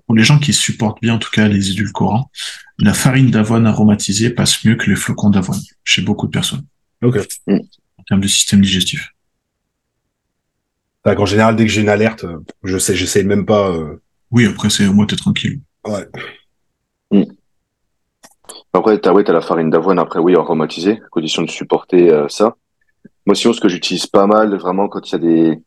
pour 0.06 0.16
les 0.16 0.24
gens 0.24 0.38
qui 0.38 0.54
supportent 0.54 1.02
bien, 1.02 1.16
en 1.16 1.18
tout 1.18 1.32
cas, 1.32 1.48
les 1.48 1.72
édulcorants, 1.72 2.30
la 2.78 2.94
farine 2.94 3.32
d'avoine 3.32 3.66
aromatisée 3.66 4.30
passe 4.30 4.64
mieux 4.64 4.76
que 4.76 4.92
les 4.92 4.96
flocons 4.96 5.32
d'avoine 5.32 5.60
chez 5.84 6.04
beaucoup 6.04 6.28
de 6.28 6.32
personnes. 6.32 6.64
Ok. 7.02 7.18
Mm. 7.48 7.58
En 7.98 8.04
termes 8.08 8.22
de 8.22 8.28
système 8.28 8.62
digestif. 8.62 9.10
Qu'en 11.04 11.26
général, 11.26 11.56
dès 11.56 11.66
que 11.66 11.72
j'ai 11.72 11.82
une 11.82 11.90
alerte, 11.90 12.26
euh, 12.26 12.38
je 12.64 12.78
sais, 12.78 12.96
j'essaye 12.96 13.24
même 13.24 13.48
pas. 13.48 13.72
euh, 13.72 14.00
Oui, 14.30 14.46
après, 14.46 14.70
c'est 14.70 14.86
au 14.86 14.94
moins 14.94 15.08
t'es 15.08 15.16
tranquille. 15.16 15.62
ouais. 15.88 16.08
Après, 18.74 19.00
t'as, 19.00 19.14
ouais, 19.14 19.24
t'as 19.24 19.34
la 19.34 19.42
farine 19.42 19.72
d'avoine, 19.72 19.98
après, 19.98 20.20
oui, 20.20 20.36
aromatisée, 20.36 21.00
à 21.04 21.10
condition 21.10 21.42
de 21.42 21.50
supporter 21.50 22.12
euh, 22.12 22.28
ça. 22.30 22.56
Moi, 23.26 23.36
sinon, 23.36 23.54
ce 23.54 23.62
que 23.62 23.70
j'utilise 23.70 24.08
pas 24.08 24.28
mal, 24.28 24.56
vraiment, 24.58 24.88
quand 24.88 25.10
il 25.10 25.12
y 25.14 25.16
a 25.16 25.20
des 25.20 25.62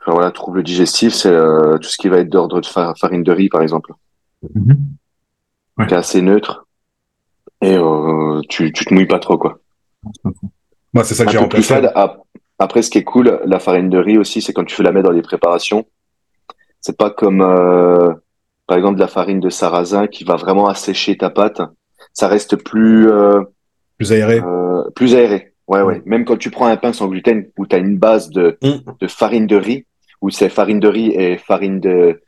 enfin, 0.00 0.12
voilà, 0.12 0.30
troubles 0.30 0.62
digestifs, 0.62 1.12
c'est 1.14 1.28
euh, 1.32 1.76
tout 1.78 1.88
ce 1.88 1.96
qui 1.96 2.08
va 2.08 2.18
être 2.18 2.28
d'ordre 2.30 2.60
de 2.60 2.66
fa- 2.66 2.94
farine 2.98 3.22
de 3.22 3.32
riz, 3.32 3.48
par 3.48 3.62
exemple, 3.62 3.92
Ouais. 4.54 5.86
qui 5.86 5.94
est 5.94 5.96
assez 5.96 6.22
neutre. 6.22 6.66
Et 7.62 7.76
euh, 7.76 8.40
tu, 8.48 8.72
tu 8.72 8.84
te 8.84 8.94
mouilles 8.94 9.06
pas 9.06 9.18
trop, 9.18 9.38
quoi. 9.38 9.58
Moi, 10.94 11.04
c'est 11.04 11.14
ça 11.14 11.24
que 11.24 11.30
j'ai 11.32 11.38
remplacé. 11.38 11.74
fade. 11.74 11.92
Ap- 11.94 12.20
Après, 12.60 12.82
ce 12.82 12.90
qui 12.90 12.98
est 12.98 13.04
cool, 13.04 13.40
la 13.44 13.58
farine 13.58 13.90
de 13.90 13.98
riz 13.98 14.18
aussi, 14.18 14.40
c'est 14.42 14.52
quand 14.52 14.64
tu 14.64 14.76
veux 14.76 14.84
la 14.84 14.92
mettre 14.92 15.08
dans 15.08 15.14
les 15.14 15.22
préparations. 15.22 15.84
C'est 16.80 16.96
pas 16.96 17.10
comme, 17.10 17.40
euh, 17.42 18.12
par 18.68 18.76
exemple, 18.76 18.98
la 19.00 19.08
farine 19.08 19.40
de 19.40 19.50
sarrasin 19.50 20.06
qui 20.06 20.22
va 20.24 20.36
vraiment 20.36 20.68
assécher 20.68 21.16
ta 21.16 21.30
pâte. 21.30 21.60
Ça 22.12 22.28
reste 22.28 22.56
plus, 22.56 23.08
Plus 23.96 24.12
aéré. 24.12 24.40
plus 24.94 25.14
aéré. 25.16 25.52
Ouais, 25.68 25.82
ouais. 25.82 26.02
Même 26.06 26.24
quand 26.24 26.36
tu 26.38 26.50
prends 26.50 26.66
un 26.66 26.76
pain 26.76 26.92
sans 26.92 27.08
gluten 27.08 27.46
où 27.58 27.66
tu 27.66 27.76
as 27.76 27.78
une 27.78 27.98
base 27.98 28.30
de, 28.30 28.58
Mm. 28.62 28.90
de 29.00 29.06
farine 29.06 29.46
de 29.46 29.56
riz, 29.56 29.84
où 30.22 30.30
c'est 30.30 30.48
farine 30.48 30.80
de 30.80 30.88
riz 30.88 31.10
et 31.14 31.38
farine 31.38 31.78
de, 31.78 32.20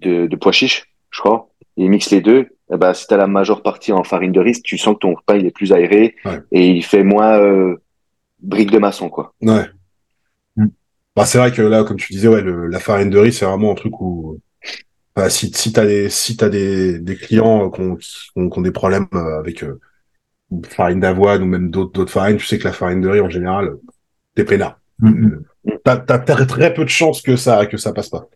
de, 0.00 0.26
de 0.26 0.36
pois 0.36 0.52
chiche, 0.52 0.86
je 1.10 1.20
crois, 1.20 1.48
et 1.76 1.84
ils 1.84 1.90
mixent 1.90 2.10
les 2.10 2.20
deux, 2.22 2.48
eh 2.72 2.76
ben, 2.76 2.94
si 2.94 3.06
tu 3.06 3.14
as 3.14 3.16
la 3.16 3.26
majeure 3.26 3.62
partie 3.62 3.92
en 3.92 4.02
farine 4.02 4.32
de 4.32 4.40
riz, 4.40 4.60
tu 4.62 4.78
sens 4.78 4.94
que 4.94 5.00
ton 5.00 5.14
pain 5.26 5.36
il 5.36 5.46
est 5.46 5.50
plus 5.50 5.72
aéré 5.72 6.14
Ouais. 6.24 6.40
et 6.52 6.68
il 6.68 6.82
fait 6.84 7.04
moins 7.04 7.38
euh, 7.38 7.76
brique 8.40 8.70
de 8.70 8.78
maçon, 8.78 9.08
quoi. 9.10 9.34
Ouais. 9.42 9.66
Mm. 10.56 10.66
Bah, 11.14 11.26
c'est 11.26 11.38
vrai 11.38 11.52
que 11.52 11.62
là, 11.62 11.84
comme 11.84 11.98
tu 11.98 12.12
disais, 12.12 12.28
ouais, 12.28 12.40
le, 12.42 12.66
la 12.66 12.80
farine 12.80 13.10
de 13.10 13.18
riz, 13.18 13.32
c'est 13.32 13.44
vraiment 13.44 13.72
un 13.72 13.74
truc 13.74 14.00
où, 14.00 14.38
bah, 15.14 15.28
si, 15.28 15.52
si 15.52 15.72
t'as 15.72 15.84
des, 15.84 16.08
si 16.08 16.36
t'as 16.36 16.48
des, 16.48 16.98
des 16.98 17.16
clients 17.16 17.66
euh, 17.66 17.70
qui 17.70 17.80
ont, 17.82 17.96
qui 17.96 18.30
ont, 18.36 18.48
qui 18.48 18.58
ont 18.58 18.62
des 18.62 18.70
problèmes 18.70 19.06
euh, 19.14 19.38
avec 19.38 19.62
euh, 19.64 19.80
farine 20.68 21.00
d'avoine 21.00 21.42
ou 21.42 21.46
même 21.46 21.70
d'autres, 21.70 21.92
d'autres 21.92 22.12
farines, 22.12 22.36
tu 22.36 22.46
sais 22.46 22.58
que 22.58 22.64
la 22.64 22.72
farine 22.72 23.00
de 23.00 23.08
riz, 23.08 23.20
en 23.20 23.30
général, 23.30 23.70
t'es 24.34 24.44
peinard. 24.44 24.78
Mhm. 24.98 25.42
Euh, 25.68 25.76
T'as, 25.84 25.96
très, 26.18 26.72
peu 26.74 26.84
de 26.84 26.88
chances 26.90 27.22
que 27.22 27.36
ça, 27.36 27.66
que 27.66 27.76
ça 27.76 27.92
passe 27.92 28.08
pas. 28.08 28.26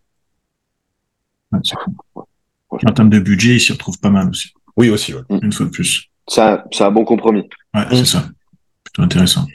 Ouais, 1.51 1.59
c'est 1.63 1.75
cool. 1.75 2.23
En 2.71 2.91
termes 2.91 3.09
de 3.09 3.19
budget, 3.19 3.55
ils 3.55 3.59
s'y 3.59 3.71
retrouvent 3.71 3.99
pas 3.99 4.09
mal 4.09 4.29
aussi. 4.29 4.53
Oui, 4.77 4.89
aussi, 4.89 5.13
ouais. 5.13 5.21
Une 5.29 5.51
fois 5.51 5.65
de 5.65 5.71
plus. 5.71 6.09
C'est 6.27 6.41
un, 6.41 6.91
bon 6.91 7.05
compromis. 7.05 7.47
Ouais, 7.73 7.85
Mm. 7.85 7.95
c'est 7.95 8.05
ça. 8.05 8.25
Plutôt 8.83 9.01
intéressant. 9.03 9.45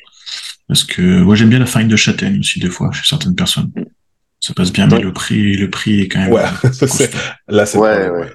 Parce 0.69 0.85
que 0.85 1.21
moi 1.23 1.35
j'aime 1.35 1.49
bien 1.49 1.59
la 1.59 1.67
farine 1.67 1.89
de 1.89 1.97
châtaigne 1.97 2.39
aussi 2.39 2.61
des 2.61 2.71
fois 2.71 2.93
chez 2.93 3.07
certaines 3.09 3.35
personnes. 3.35 3.73
Ça 4.39 4.55
passe 4.55 4.73
bien, 4.73 4.87
mais 4.87 5.01
le 5.01 5.13
prix, 5.13 5.57
le 5.57 5.69
prix 5.69 6.03
est 6.03 6.09
quand 6.09 6.21
même 6.21 6.33
Ouais, 6.33 6.45
c'est- 6.73 7.13
là, 7.49 7.67
c'est 7.67 7.77
Ouais, 7.79 8.09
ouais. 8.09 8.31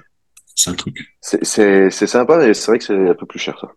C'est 0.54 0.64
ça 0.64 0.70
le 0.70 0.76
truc. 0.76 0.98
C'est, 1.20 1.44
c'est, 1.44 1.90
c'est 1.90 2.06
sympa, 2.06 2.36
mais 2.38 2.52
c'est 2.54 2.70
vrai 2.70 2.78
que 2.78 2.84
c'est 2.84 3.08
un 3.08 3.14
peu 3.14 3.26
plus 3.26 3.38
cher, 3.38 3.58
ça. 3.60 3.68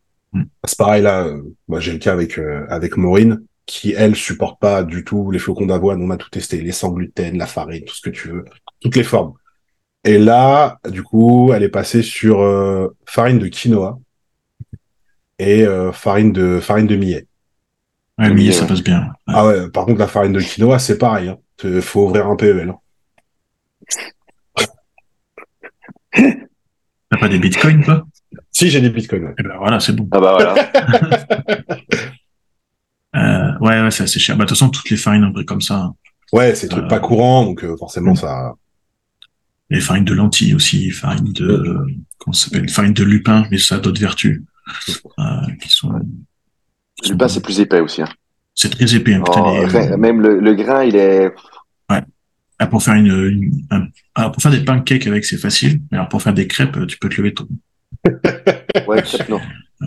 C'est 0.65 0.77
pareil 0.77 1.01
là, 1.01 1.23
euh, 1.25 1.41
moi 1.67 1.79
j'ai 1.79 1.91
le 1.91 1.97
cas 1.97 2.13
avec 2.13 2.37
euh, 2.37 2.65
avec 2.69 2.97
Maureen 2.97 3.39
qui 3.65 3.93
elle 3.93 4.15
supporte 4.15 4.59
pas 4.59 4.83
du 4.83 5.03
tout 5.03 5.31
les 5.31 5.39
flocons 5.39 5.65
d'avoine. 5.65 6.01
On 6.01 6.09
a 6.11 6.17
tout 6.17 6.29
testé, 6.29 6.61
les 6.61 6.71
sans 6.71 6.91
gluten, 6.91 7.37
la 7.37 7.47
farine, 7.47 7.83
tout 7.85 7.95
ce 7.95 8.01
que 8.01 8.09
tu 8.09 8.29
veux, 8.29 8.45
toutes 8.81 8.95
les 8.95 9.03
formes. 9.03 9.33
Et 10.05 10.17
là, 10.19 10.79
du 10.89 11.03
coup, 11.03 11.51
elle 11.53 11.63
est 11.63 11.69
passée 11.69 12.03
sur 12.03 12.41
euh, 12.41 12.89
farine 13.05 13.39
de 13.39 13.47
quinoa 13.47 13.99
et 15.37 15.65
euh, 15.65 15.91
farine 15.91 16.31
de 16.31 16.59
farine 16.59 16.87
de 16.87 16.95
millet. 16.95 17.25
Ouais, 18.17 18.29
millet, 18.33 18.51
ça 18.51 18.63
ouais. 18.63 18.67
passe 18.67 18.83
bien. 18.83 19.01
Ouais. 19.27 19.33
Ah 19.35 19.47
ouais, 19.47 19.69
par 19.71 19.85
contre 19.85 19.99
la 19.99 20.07
farine 20.07 20.33
de 20.33 20.41
quinoa 20.41 20.79
c'est 20.79 20.97
pareil. 20.97 21.29
Hein. 21.29 21.37
Te- 21.57 21.81
Faut 21.81 22.05
ouvrir 22.05 22.27
un 22.27 22.35
PEL. 22.35 22.69
hein. 22.69 22.77
T'as 27.09 27.17
pas 27.17 27.29
des 27.29 27.39
bitcoins, 27.39 27.83
toi? 27.83 28.05
Si 28.51 28.69
j'ai 28.69 28.81
des 28.81 28.89
bitcoins. 28.89 29.25
ouais. 29.25 29.33
Eh 29.39 29.43
ben 29.43 29.55
voilà, 29.57 29.79
c'est 29.79 29.93
bon. 29.93 30.07
Ah 30.11 30.19
bah 30.19 30.37
voilà. 30.39 30.55
Euh, 33.15 33.57
ouais, 33.59 33.81
ouais, 33.81 33.91
c'est 33.91 34.03
assez 34.03 34.19
cher. 34.19 34.37
Bah, 34.37 34.43
de 34.43 34.49
toute 34.49 34.57
façon, 34.57 34.69
toutes 34.69 34.89
les 34.89 34.97
farines 34.97 35.23
un 35.23 35.31
peu 35.31 35.43
comme 35.43 35.61
ça. 35.61 35.77
hein. 35.79 35.95
Ouais, 36.31 36.53
c'est 36.53 36.67
des 36.67 36.71
trucs 36.73 36.85
Euh, 36.85 36.87
pas 36.87 36.99
courants 36.99 37.43
donc 37.43 37.63
euh, 37.63 37.75
forcément 37.75 38.13
ça. 38.13 38.53
Les 39.71 39.79
farines 39.79 40.05
de 40.05 40.13
lentilles 40.13 40.53
aussi, 40.53 40.91
farine 40.91 41.33
de, 41.33 41.87
comment 42.19 42.33
ça 42.33 42.45
s'appelle? 42.49 42.69
Farine 42.69 42.93
de 42.93 43.03
lupin, 43.03 43.45
mais 43.49 43.57
ça 43.57 43.75
a 43.75 43.79
d'autres 43.79 43.99
vertus. 43.99 44.43
Euh, 45.17 45.23
qui 45.59 45.69
sont, 45.69 45.89
qui 47.01 47.03
Le 47.03 47.07
sont 47.13 47.17
pain, 47.17 47.27
c'est 47.27 47.41
plus 47.41 47.59
épais 47.59 47.79
aussi. 47.79 48.03
Hein. 48.03 48.09
c'est 48.53 48.69
très 48.69 48.93
épais, 48.95 49.15
hein, 49.15 49.23
putain, 49.25 49.41
Oh, 49.43 49.65
les- 49.65 49.97
même 49.97 50.21
le, 50.21 50.39
le 50.39 50.53
grain, 50.53 50.83
il 50.83 50.95
est. 50.95 51.33
Ah, 52.61 52.67
pour 52.67 52.83
faire 52.83 52.93
une, 52.95 53.07
une- 53.07 53.65
un- 53.71 53.87
ah, 54.15 54.29
pour 54.29 54.43
faire 54.43 54.51
des 54.51 54.63
pancakes 54.65 55.07
avec, 55.07 55.23
c'est 55.25 55.37
facile. 55.37 55.81
Mais 55.91 55.97
alors, 55.97 56.09
pour 56.09 56.21
faire 56.21 56.33
des 56.33 56.45
crêpes, 56.45 56.77
tu 56.87 56.97
peux 56.99 57.07
te 57.09 57.15
lever 57.21 57.33
tôt. 57.33 57.47
Ouais, 58.87 59.03
non. 59.29 59.39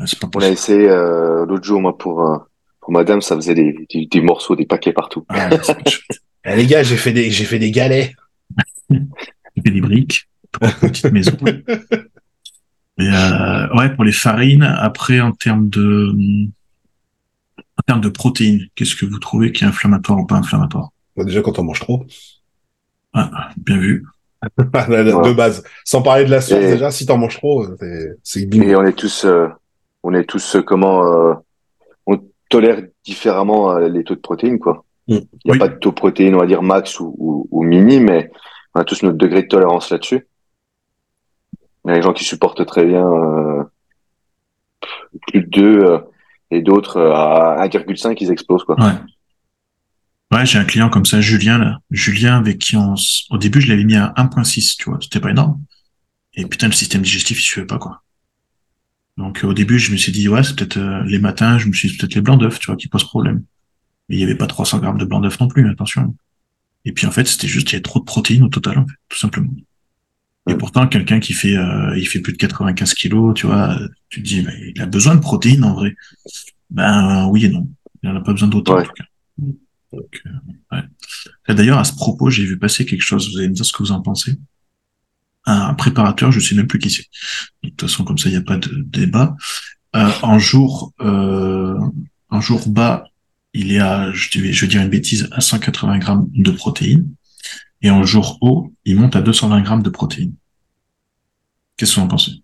C'est 0.06 0.18
pas 0.18 0.28
On 0.34 0.40
a 0.40 0.48
essayé 0.48 0.88
euh, 0.88 1.44
l'autre 1.46 1.64
jour, 1.64 1.80
moi, 1.80 1.96
pour, 1.96 2.22
euh, 2.22 2.38
pour 2.80 2.92
madame, 2.92 3.20
ça 3.20 3.36
faisait 3.36 3.54
des, 3.54 3.86
des, 3.92 4.06
des 4.06 4.20
morceaux, 4.20 4.56
des 4.56 4.66
paquets 4.66 4.92
partout. 4.92 5.24
Ah. 5.28 5.50
Eh, 6.44 6.56
les 6.56 6.66
gars, 6.66 6.82
j'ai 6.82 6.96
fait 6.96 7.12
des, 7.12 7.30
j'ai 7.30 7.44
fait 7.44 7.60
des 7.60 7.70
galets. 7.70 8.14
Il 8.90 9.62
fait 9.64 9.70
des 9.70 9.80
briques 9.80 10.28
pour 10.50 10.66
une 10.66 10.90
petite 10.90 11.12
maison. 11.12 11.36
Mais 12.98 13.06
euh, 13.08 13.68
ouais, 13.76 13.94
pour 13.94 14.02
les 14.02 14.10
farines, 14.10 14.64
après 14.64 15.20
en 15.20 15.30
termes 15.30 15.68
de 15.68 16.12
en 17.58 17.82
termes 17.86 18.00
de 18.00 18.08
protéines, 18.08 18.66
qu'est-ce 18.74 18.96
que 18.96 19.06
vous 19.06 19.20
trouvez 19.20 19.52
qui 19.52 19.62
est 19.62 19.68
inflammatoire 19.68 20.18
ou 20.18 20.26
pas 20.26 20.34
inflammatoire? 20.34 20.88
Bon, 21.16 21.22
déjà, 21.22 21.42
quand 21.42 21.60
on 21.60 21.62
mange 21.64 21.78
trop. 21.78 22.04
ah, 23.12 23.50
Bien 23.56 23.78
vu. 23.78 24.04
de 24.59 25.32
base. 25.32 25.64
Sans 25.84 26.03
parler 26.03 26.24
de 26.24 26.30
la 26.30 26.40
source, 26.40 26.61
Et- 26.61 26.72
déjà, 26.72 26.90
si 26.90 27.07
t'en 27.07 27.18
manges 27.18 27.36
trop, 27.38 27.64
c'est, 27.78 28.18
c'est. 28.22 28.55
Et 28.55 28.76
on 28.76 28.84
est 28.84 28.93
tous, 28.93 29.24
euh, 29.24 29.49
on 30.03 30.14
est 30.14 30.24
tous 30.24 30.57
euh, 30.57 30.62
comment, 30.62 31.05
euh, 31.07 31.34
on 32.07 32.20
tolère 32.49 32.82
différemment 33.05 33.72
euh, 33.76 33.88
les 33.88 34.05
taux 34.05 34.14
de 34.14 34.20
protéines, 34.20 34.59
quoi. 34.59 34.84
Mm. 35.09 35.14
Il 35.14 35.16
n'y 35.16 35.51
a 35.51 35.53
Oui. 35.53 35.59
pas 35.59 35.68
de 35.68 35.76
taux 35.76 35.90
de 35.90 35.95
protéines, 35.95 36.34
on 36.34 36.38
va 36.40 36.47
dire 36.47 36.62
max 36.62 37.01
ou, 37.01 37.14
ou, 37.18 37.49
ou 37.51 37.62
mini, 37.62 38.01
mais 38.01 38.30
on 38.74 38.80
a 38.80 38.84
tous 38.84 39.03
notre 39.03 39.18
degré 39.18 39.43
de 39.43 39.49
tolérance 39.49 39.90
là-dessus. 39.90 40.26
Il 41.84 41.88
y 41.88 41.93
a 41.93 41.97
des 41.97 42.03
gens 42.03 42.12
qui 42.12 42.24
supportent 42.24 42.64
très 42.64 42.84
bien 42.84 43.07
euh, 43.07 43.62
plus 45.28 45.40
de 45.43 45.47
2 45.49 45.84
euh, 45.84 45.99
et 46.53 46.62
d'autres 46.62 46.99
euh, 46.99 47.12
à 47.12 47.66
1,5 47.66 48.16
ils 48.20 48.30
explosent 48.30 48.64
quoi. 48.64 48.76
Ouais. 48.76 48.93
Ouais, 50.33 50.47
j'ai 50.47 50.59
un 50.59 50.64
client 50.64 50.89
comme 50.91 51.05
ça, 51.07 51.20
Julien, 51.20 51.59
là. 51.59 51.78
Julien, 51.91 52.39
avec 52.39 52.59
qui 52.59 52.76
on, 52.76 52.95
s- 52.95 53.24
au 53.30 53.39
début, 53.39 53.61
je 53.61 53.68
l'avais 53.68 53.85
mis 53.85 53.97
à 53.97 54.12
1.6, 54.16 54.76
tu 54.76 54.89
vois. 54.91 54.99
C'était 55.01 55.20
pas 55.20 55.30
énorme. 55.30 55.62
Et 56.35 56.47
putain, 56.47 56.68
le 56.68 56.72
système 56.74 57.03
digestif, 57.03 57.41
il 57.41 57.45
suivait 57.45 57.66
pas, 57.66 57.78
quoi. 57.78 58.03
Donc, 59.18 59.45
euh, 59.45 59.49
au 59.49 59.55
début, 59.55 59.78
je 59.78 59.93
me 59.93 59.97
suis 59.97 60.12
dit, 60.12 60.28
ouais, 60.28 60.43
c'est 60.43 60.57
peut-être 60.57 60.78
euh, 60.78 61.03
les 61.05 61.18
matins, 61.18 61.59
je 61.59 61.66
me 61.68 61.72
suis 61.72 61.89
dit, 61.89 61.95
c'est 61.95 62.01
peut-être 62.01 62.14
les 62.14 62.20
blancs 62.22 62.41
d'œufs, 62.41 62.59
tu 62.59 62.66
vois, 62.66 62.76
qui 62.76 62.89
posent 62.89 63.05
problème. 63.05 63.45
Mais 64.09 64.16
il 64.16 64.20
y 64.20 64.24
avait 64.24 64.37
pas 64.37 64.47
300 64.49 64.78
grammes 64.80 64.99
de 64.99 65.05
blancs 65.07 65.22
d'œufs 65.22 65.41
non 65.41 65.49
plus, 65.49 65.68
attention. 65.70 66.16
Et 66.85 66.93
puis, 66.93 67.07
en 67.07 67.12
fait, 67.12 67.26
c'était 67.26 67.49
juste, 67.49 67.70
il 67.70 67.74
y 67.74 67.76
avait 67.76 67.83
trop 67.83 68.01
de 68.01 68.05
protéines 68.05 68.45
au 68.45 68.49
total, 68.49 68.78
en 68.78 68.87
fait, 68.87 68.95
tout 69.09 69.18
simplement. 69.18 69.53
Et 70.49 70.57
pourtant, 70.57 70.89
quelqu'un 70.89 71.20
qui 71.20 71.35
fait, 71.35 71.57
euh, 71.57 71.97
il 71.99 72.07
fait 72.09 72.20
plus 72.20 72.33
de 72.33 72.39
95 72.39 72.95
kilos, 72.95 73.35
tu 73.35 73.47
vois, 73.47 73.78
tu 74.11 74.22
te 74.22 74.28
dis, 74.28 74.43
bah, 74.43 74.53
il 74.74 74.80
a 74.83 74.87
besoin 74.87 75.14
de 75.14 75.20
protéines, 75.20 75.64
en 75.64 75.74
vrai. 75.74 75.95
Ben, 76.70 77.26
oui 77.28 77.47
et 77.47 77.49
non. 77.51 77.68
Il 78.03 78.11
en 78.11 78.16
a 78.16 78.20
pas 78.22 78.33
besoin 78.33 78.49
d'autant, 78.49 78.78
en 78.78 78.83
tout 78.83 78.93
cas. 78.93 79.05
Euh, 79.95 80.82
D'ailleurs, 81.49 81.78
à 81.78 81.84
ce 81.84 81.95
propos, 81.95 82.30
j'ai 82.30 82.45
vu 82.45 82.59
passer 82.59 82.86
quelque 82.86 83.03
chose. 83.03 83.30
Vous 83.30 83.38
allez 83.38 83.49
me 83.49 83.55
dire 83.55 83.64
ce 83.64 83.72
que 83.72 83.82
vous 83.82 83.93
en 83.93 84.01
pensez. 84.01 84.36
Un 85.45 85.74
préparateur, 85.74 86.30
je 86.30 86.40
sais 86.40 86.55
même 86.55 86.66
plus 86.66 86.78
qui 86.78 86.90
c'est. 86.90 87.07
De 87.62 87.70
toute 87.70 87.82
façon, 87.82 88.05
comme 88.05 88.18
ça, 88.18 88.28
il 88.28 88.32
n'y 88.32 88.38
a 88.38 88.43
pas 88.43 88.57
de 88.57 88.82
débat. 88.86 89.36
Euh, 89.97 90.11
en 90.22 90.38
jour, 90.38 90.93
euh, 91.01 91.78
jour 92.40 92.68
bas, 92.68 93.05
il 93.53 93.72
est 93.72 93.80
à, 93.80 94.12
je 94.12 94.38
vais, 94.38 94.53
je 94.53 94.66
dire 94.66 94.80
une 94.80 94.88
bêtise, 94.88 95.28
à 95.32 95.40
180 95.40 95.99
grammes 95.99 96.28
de 96.32 96.51
protéines. 96.51 97.09
Et 97.82 97.90
en 97.90 98.05
jour 98.05 98.38
haut, 98.40 98.72
il 98.84 98.97
monte 98.97 99.16
à 99.16 99.22
220 99.22 99.61
grammes 99.62 99.82
de 99.82 99.90
protéines. 99.90 100.34
Qu'est-ce 101.76 101.95
que 101.95 102.01
vous 102.01 102.07
en 102.07 102.09
pensez? 102.09 102.41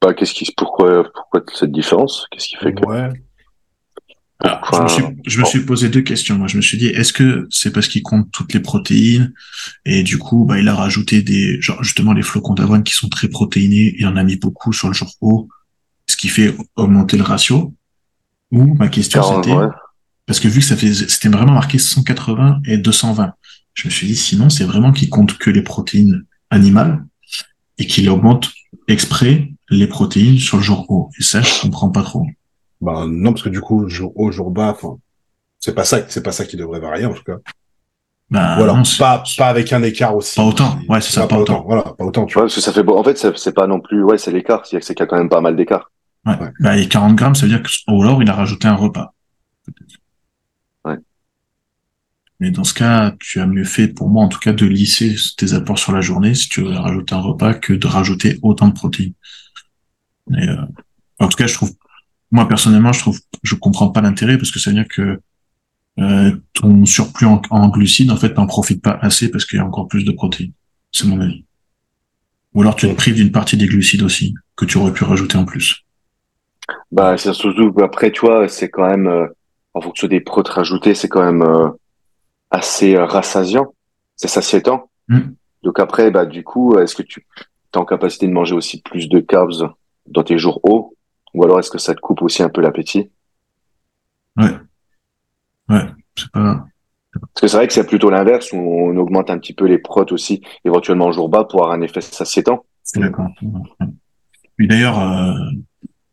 Bah, 0.00 0.14
qu'est-ce 0.14 0.32
qui, 0.32 0.52
pourquoi, 0.56 1.04
pourquoi 1.12 1.42
cette 1.52 1.72
différence? 1.72 2.26
Qu'est-ce 2.30 2.48
qui 2.48 2.56
fait 2.56 2.72
que 2.72 2.86
Ouais. 2.86 3.10
Alors, 4.40 4.60
je, 4.72 4.82
me 4.82 4.88
suis, 4.88 5.04
je 5.26 5.40
me 5.40 5.44
suis 5.44 5.60
posé 5.64 5.88
deux 5.88 6.02
questions. 6.02 6.38
Moi, 6.38 6.46
je 6.46 6.56
me 6.56 6.62
suis 6.62 6.78
dit, 6.78 6.86
est-ce 6.86 7.12
que 7.12 7.48
c'est 7.50 7.72
parce 7.72 7.88
qu'il 7.88 8.02
compte 8.02 8.30
toutes 8.30 8.54
les 8.54 8.60
protéines? 8.60 9.32
Et 9.84 10.04
du 10.04 10.18
coup, 10.18 10.44
bah, 10.44 10.60
il 10.60 10.68
a 10.68 10.76
rajouté 10.76 11.22
des, 11.22 11.60
genre 11.60 11.82
justement 11.82 12.12
les 12.12 12.22
flocons 12.22 12.54
d'avoine 12.54 12.84
qui 12.84 12.94
sont 12.94 13.08
très 13.08 13.26
protéinés. 13.26 13.96
Il 13.98 14.06
en 14.06 14.16
a 14.16 14.22
mis 14.22 14.36
beaucoup 14.36 14.72
sur 14.72 14.86
le 14.86 14.94
jour 14.94 15.12
haut, 15.20 15.48
ce 16.06 16.16
qui 16.16 16.28
fait 16.28 16.54
augmenter 16.76 17.16
le 17.16 17.24
ratio. 17.24 17.74
Ou 18.52 18.74
ma 18.74 18.88
question 18.88 19.22
c'était, 19.22 19.52
ouais. 19.52 19.66
parce 20.24 20.40
que 20.40 20.48
vu 20.48 20.60
que 20.60 20.66
ça 20.66 20.76
fait, 20.76 20.94
c'était 20.94 21.28
vraiment 21.28 21.52
marqué 21.52 21.78
180 21.78 22.60
et 22.64 22.78
220, 22.78 23.34
je 23.74 23.88
me 23.88 23.90
suis 23.90 24.06
dit, 24.06 24.16
sinon 24.16 24.48
c'est 24.48 24.64
vraiment 24.64 24.92
qu'il 24.92 25.10
compte 25.10 25.36
que 25.36 25.50
les 25.50 25.62
protéines 25.62 26.24
animales 26.48 27.04
et 27.76 27.86
qu'il 27.86 28.08
augmente 28.08 28.50
exprès 28.86 29.50
les 29.70 29.86
protéines 29.86 30.38
sur 30.38 30.56
le 30.58 30.62
jour 30.62 30.86
haut. 30.90 31.10
Et 31.18 31.22
ça, 31.22 31.40
je 31.42 31.62
comprends 31.62 31.90
pas 31.90 32.02
trop. 32.02 32.24
Ben, 32.80 33.06
non, 33.06 33.32
parce 33.32 33.42
que 33.42 33.48
du 33.48 33.60
coup, 33.60 33.88
jour 33.88 34.12
haut, 34.16 34.30
jour 34.32 34.50
bas, 34.50 34.70
enfin, 34.70 34.98
c'est 35.58 35.74
pas 35.74 35.84
ça, 35.84 36.00
c'est 36.08 36.22
pas 36.22 36.32
ça 36.32 36.44
qui 36.44 36.56
devrait 36.56 36.80
varier, 36.80 37.06
en 37.06 37.12
tout 37.14 37.24
cas. 37.24 37.36
Ou 38.30 38.36
alors, 38.36 38.76
non, 38.76 38.84
c'est- 38.84 38.98
pas, 38.98 39.24
pas 39.38 39.48
avec 39.48 39.72
un 39.72 39.82
écart 39.82 40.14
aussi. 40.14 40.36
Pas 40.36 40.44
autant. 40.44 40.78
Ouais, 40.88 41.00
c'est 41.00 41.12
ça, 41.12 41.22
pas 41.22 41.28
pas 41.28 41.38
autant. 41.38 41.54
autant. 41.60 41.64
Voilà, 41.66 41.82
pas 41.82 42.04
autant, 42.04 42.26
tu 42.26 42.36
Ouais, 42.36 42.42
vois. 42.42 42.42
parce 42.44 42.54
que 42.56 42.60
ça 42.60 42.72
fait 42.72 42.82
beau. 42.82 42.96
En 42.98 43.02
fait, 43.02 43.16
c'est 43.36 43.54
pas 43.54 43.66
non 43.66 43.80
plus, 43.80 44.02
ouais, 44.04 44.18
c'est 44.18 44.30
l'écart. 44.30 44.66
C'est-à-dire 44.66 44.80
que 44.80 44.86
c'est 44.86 44.94
qu'il 44.94 45.02
y 45.02 45.06
a 45.06 45.06
quand 45.08 45.16
même 45.16 45.30
pas 45.30 45.40
mal 45.40 45.56
d'écart. 45.56 45.90
Ouais. 46.26 46.36
Bah, 46.60 46.76
et 46.76 46.86
40 46.88 47.14
grammes, 47.16 47.34
ça 47.34 47.42
veut 47.46 47.48
dire 47.52 47.62
que, 47.62 47.70
ou 47.90 48.02
alors 48.02 48.22
il 48.22 48.28
a 48.28 48.34
rajouté 48.34 48.68
un 48.68 48.74
repas. 48.74 49.14
Ouais. 50.84 50.96
Mais 52.40 52.50
dans 52.50 52.64
ce 52.64 52.74
cas, 52.74 53.14
tu 53.18 53.40
as 53.40 53.46
mieux 53.46 53.64
fait, 53.64 53.88
pour 53.88 54.08
moi, 54.10 54.24
en 54.24 54.28
tout 54.28 54.38
cas, 54.38 54.52
de 54.52 54.66
lisser 54.66 55.16
tes 55.36 55.54
apports 55.54 55.78
sur 55.78 55.92
la 55.92 56.00
journée 56.02 56.34
si 56.34 56.48
tu 56.48 56.62
veux 56.62 56.70
rajouter 56.76 57.14
un 57.14 57.20
repas 57.20 57.54
que 57.54 57.72
de 57.72 57.86
rajouter 57.86 58.38
autant 58.42 58.68
de 58.68 58.74
protéines. 58.74 59.14
Et, 60.36 60.48
euh, 60.48 60.56
en 61.18 61.28
tout 61.28 61.36
cas, 61.36 61.46
je 61.46 61.54
trouve, 61.54 61.72
moi, 62.30 62.46
personnellement, 62.48 62.92
je 62.92 63.00
trouve, 63.00 63.20
je 63.42 63.54
comprends 63.54 63.88
pas 63.88 64.00
l'intérêt 64.00 64.36
parce 64.36 64.50
que 64.50 64.58
ça 64.58 64.70
veut 64.70 64.76
dire 64.76 64.88
que, 64.88 65.20
euh, 65.98 66.36
ton 66.54 66.84
surplus 66.84 67.26
en, 67.26 67.42
en 67.50 67.68
glucides, 67.68 68.10
en 68.10 68.16
fait, 68.16 68.34
t'en 68.34 68.46
profites 68.46 68.82
pas 68.82 68.98
assez 69.00 69.30
parce 69.30 69.44
qu'il 69.44 69.58
y 69.58 69.62
a 69.62 69.66
encore 69.66 69.88
plus 69.88 70.04
de 70.04 70.12
protéines. 70.12 70.52
C'est 70.92 71.06
mon 71.06 71.20
avis. 71.20 71.44
Ou 72.54 72.62
alors 72.62 72.76
tu 72.76 72.88
te 72.88 72.94
prives 72.94 73.14
d'une 73.14 73.32
partie 73.32 73.56
des 73.56 73.66
glucides 73.66 74.02
aussi, 74.02 74.34
que 74.56 74.64
tu 74.64 74.78
aurais 74.78 74.92
pu 74.92 75.04
rajouter 75.04 75.36
en 75.36 75.44
plus. 75.44 75.84
Bah, 76.92 77.16
c'est 77.18 77.32
surtout 77.32 77.74
après, 77.82 78.10
tu 78.10 78.20
vois, 78.20 78.48
c'est 78.48 78.68
quand 78.68 78.88
même, 78.88 79.06
euh, 79.06 79.26
en 79.74 79.80
fonction 79.80 80.08
des 80.08 80.20
protes 80.20 80.48
rajoutés, 80.48 80.94
c'est 80.94 81.08
quand 81.08 81.24
même 81.24 81.42
euh, 81.42 81.68
assez 82.50 82.96
rassasiant. 82.96 83.74
C'est 84.16 84.28
satiétant. 84.28 84.90
Mm. 85.08 85.20
Donc 85.62 85.80
après, 85.80 86.10
bah, 86.10 86.26
du 86.26 86.44
coup, 86.44 86.78
est-ce 86.78 86.94
que 86.94 87.02
tu 87.02 87.26
es 87.40 87.76
en 87.76 87.84
capacité 87.84 88.26
de 88.26 88.32
manger 88.32 88.54
aussi 88.54 88.80
plus 88.82 89.08
de 89.08 89.20
carbs? 89.20 89.72
Dans 90.10 90.22
tes 90.22 90.38
jours 90.38 90.60
hauts? 90.64 90.94
Ou 91.34 91.44
alors 91.44 91.58
est-ce 91.58 91.70
que 91.70 91.78
ça 91.78 91.94
te 91.94 92.00
coupe 92.00 92.22
aussi 92.22 92.42
un 92.42 92.48
peu 92.48 92.60
l'appétit? 92.60 93.10
Ouais. 94.36 94.56
Ouais. 95.68 95.84
C'est 96.16 96.30
pas, 96.30 96.64
Parce 97.12 97.40
que 97.42 97.48
c'est 97.48 97.56
vrai 97.56 97.66
que 97.66 97.72
c'est 97.72 97.86
plutôt 97.86 98.10
l'inverse, 98.10 98.52
où 98.52 98.56
on 98.56 98.96
augmente 98.96 99.30
un 99.30 99.38
petit 99.38 99.54
peu 99.54 99.66
les 99.66 99.78
protes 99.78 100.12
aussi, 100.12 100.42
éventuellement 100.64 101.06
en 101.06 101.12
jour 101.12 101.28
bas, 101.28 101.44
pour 101.44 101.62
avoir 101.62 101.76
un 101.76 101.82
effet 101.82 102.00
satiétant. 102.00 102.64
d'accord. 102.94 103.28
D'ailleurs, 104.58 104.98
euh, 105.00 105.34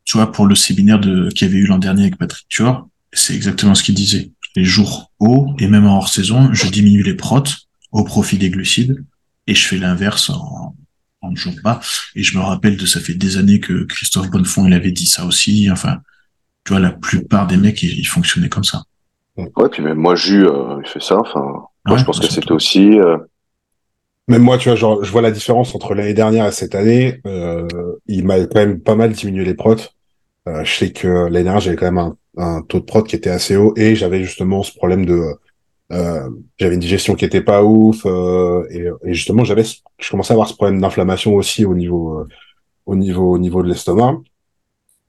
tu 0.04 0.18
vois, 0.18 0.32
pour 0.32 0.46
le 0.46 0.56
séminaire 0.56 1.00
de, 1.00 1.30
qu'il 1.30 1.48
y 1.48 1.52
avait 1.52 1.60
eu 1.60 1.66
l'an 1.66 1.80
dernier 1.80 2.04
avec 2.04 2.18
Patrick 2.18 2.48
Tuor, 2.48 2.88
c'est 3.12 3.36
exactement 3.36 3.74
ce 3.74 3.84
qu'il 3.84 3.96
disait. 3.96 4.32
Les 4.56 4.64
jours 4.64 5.12
hauts, 5.20 5.54
et 5.60 5.68
même 5.68 5.88
en 5.88 5.98
hors 5.98 6.10
saison, 6.10 6.54
je 6.54 6.68
diminue 6.68 7.02
les 7.02 7.16
protes 7.16 7.68
au 7.92 8.04
profit 8.04 8.38
des 8.38 8.50
glucides, 8.50 9.04
et 9.48 9.56
je 9.56 9.68
fais 9.68 9.78
l'inverse 9.78 10.30
en, 10.30 10.76
en 11.26 11.36
jour 11.36 11.54
bas. 11.64 11.80
Et 12.16 12.24
je 12.24 12.38
me 12.38 12.44
rappelle 12.44 12.78
de 12.78 12.86
ça 12.86 13.00
fait 13.00 13.14
des 13.16 13.38
années 13.38 13.60
que 13.60 13.84
Christophe 13.86 14.30
Bonnefond, 14.32 14.68
il 14.68 14.74
avait 14.74 14.92
dit 14.92 15.08
ça 15.08 15.26
aussi. 15.26 15.70
Enfin, 15.72 16.00
tu 16.66 16.74
vois, 16.74 16.82
la 16.82 16.92
plupart 16.92 17.48
des 17.48 17.58
mecs, 17.58 17.84
ils, 17.84 18.00
ils 18.00 18.06
fonctionnaient 18.08 18.50
comme 18.50 18.64
ça. 18.66 18.84
Ouais, 19.38 19.70
puis 19.70 19.84
même 19.84 19.98
moi, 19.98 20.16
Jus, 20.16 20.46
euh, 20.48 20.80
il 20.84 20.90
fait 20.90 21.02
ça. 21.02 21.18
Enfin, 21.20 21.68
moi, 21.86 21.98
Ouais, 21.98 21.98
je 21.98 22.04
pense 22.06 22.20
que 22.20 22.28
c'était 22.28 22.52
aussi. 22.52 23.00
euh, 23.00 23.18
Même 24.28 24.42
moi, 24.42 24.58
tu 24.58 24.70
vois, 24.70 24.76
genre, 24.76 25.04
je 25.04 25.12
vois 25.12 25.22
la 25.22 25.32
différence 25.32 25.76
entre 25.76 25.94
l'année 25.94 26.14
dernière 26.16 26.48
et 26.48 26.52
cette 26.52 26.74
année. 26.76 27.22
Euh, 27.28 27.68
il 28.08 28.26
m'a 28.26 28.40
quand 28.46 28.56
même 28.56 28.80
pas 28.82 28.96
mal 28.96 29.12
diminué 29.14 29.46
les 29.46 29.54
protes. 29.54 29.94
Euh, 30.48 30.64
je 30.64 30.74
sais 30.76 30.92
que 30.94 31.08
l'année 31.08 31.44
dernière, 31.44 31.62
j'avais 31.62 31.76
quand 31.78 31.92
même 31.92 31.98
un, 32.00 32.18
un 32.38 32.62
taux 32.64 32.80
de 32.80 32.86
prot 32.86 33.04
qui 33.04 33.16
était 33.16 33.30
assez 33.32 33.56
haut 33.56 33.74
et 33.78 33.96
j'avais 33.96 34.24
justement 34.24 34.64
ce 34.64 34.74
problème 34.74 35.06
de, 35.06 35.22
euh, 35.92 36.30
j'avais 36.58 36.76
une 36.76 36.80
digestion 36.82 37.16
qui 37.16 37.26
était 37.26 37.42
pas 37.42 37.64
ouf 37.64 38.06
euh, 38.06 38.66
et, 38.72 38.88
et 39.06 39.14
justement, 39.14 39.44
j'avais, 39.44 39.64
je 39.64 40.10
commençais 40.10 40.32
à 40.34 40.36
avoir 40.36 40.48
ce 40.50 40.56
problème 40.56 40.82
d'inflammation 40.82 41.36
aussi 41.36 41.66
au 41.66 41.76
niveau, 41.76 42.20
euh, 42.22 42.28
au 42.86 42.96
niveau, 42.96 43.34
au 43.34 43.38
niveau 43.40 43.64
de 43.64 43.70
l'estomac. 43.70 44.20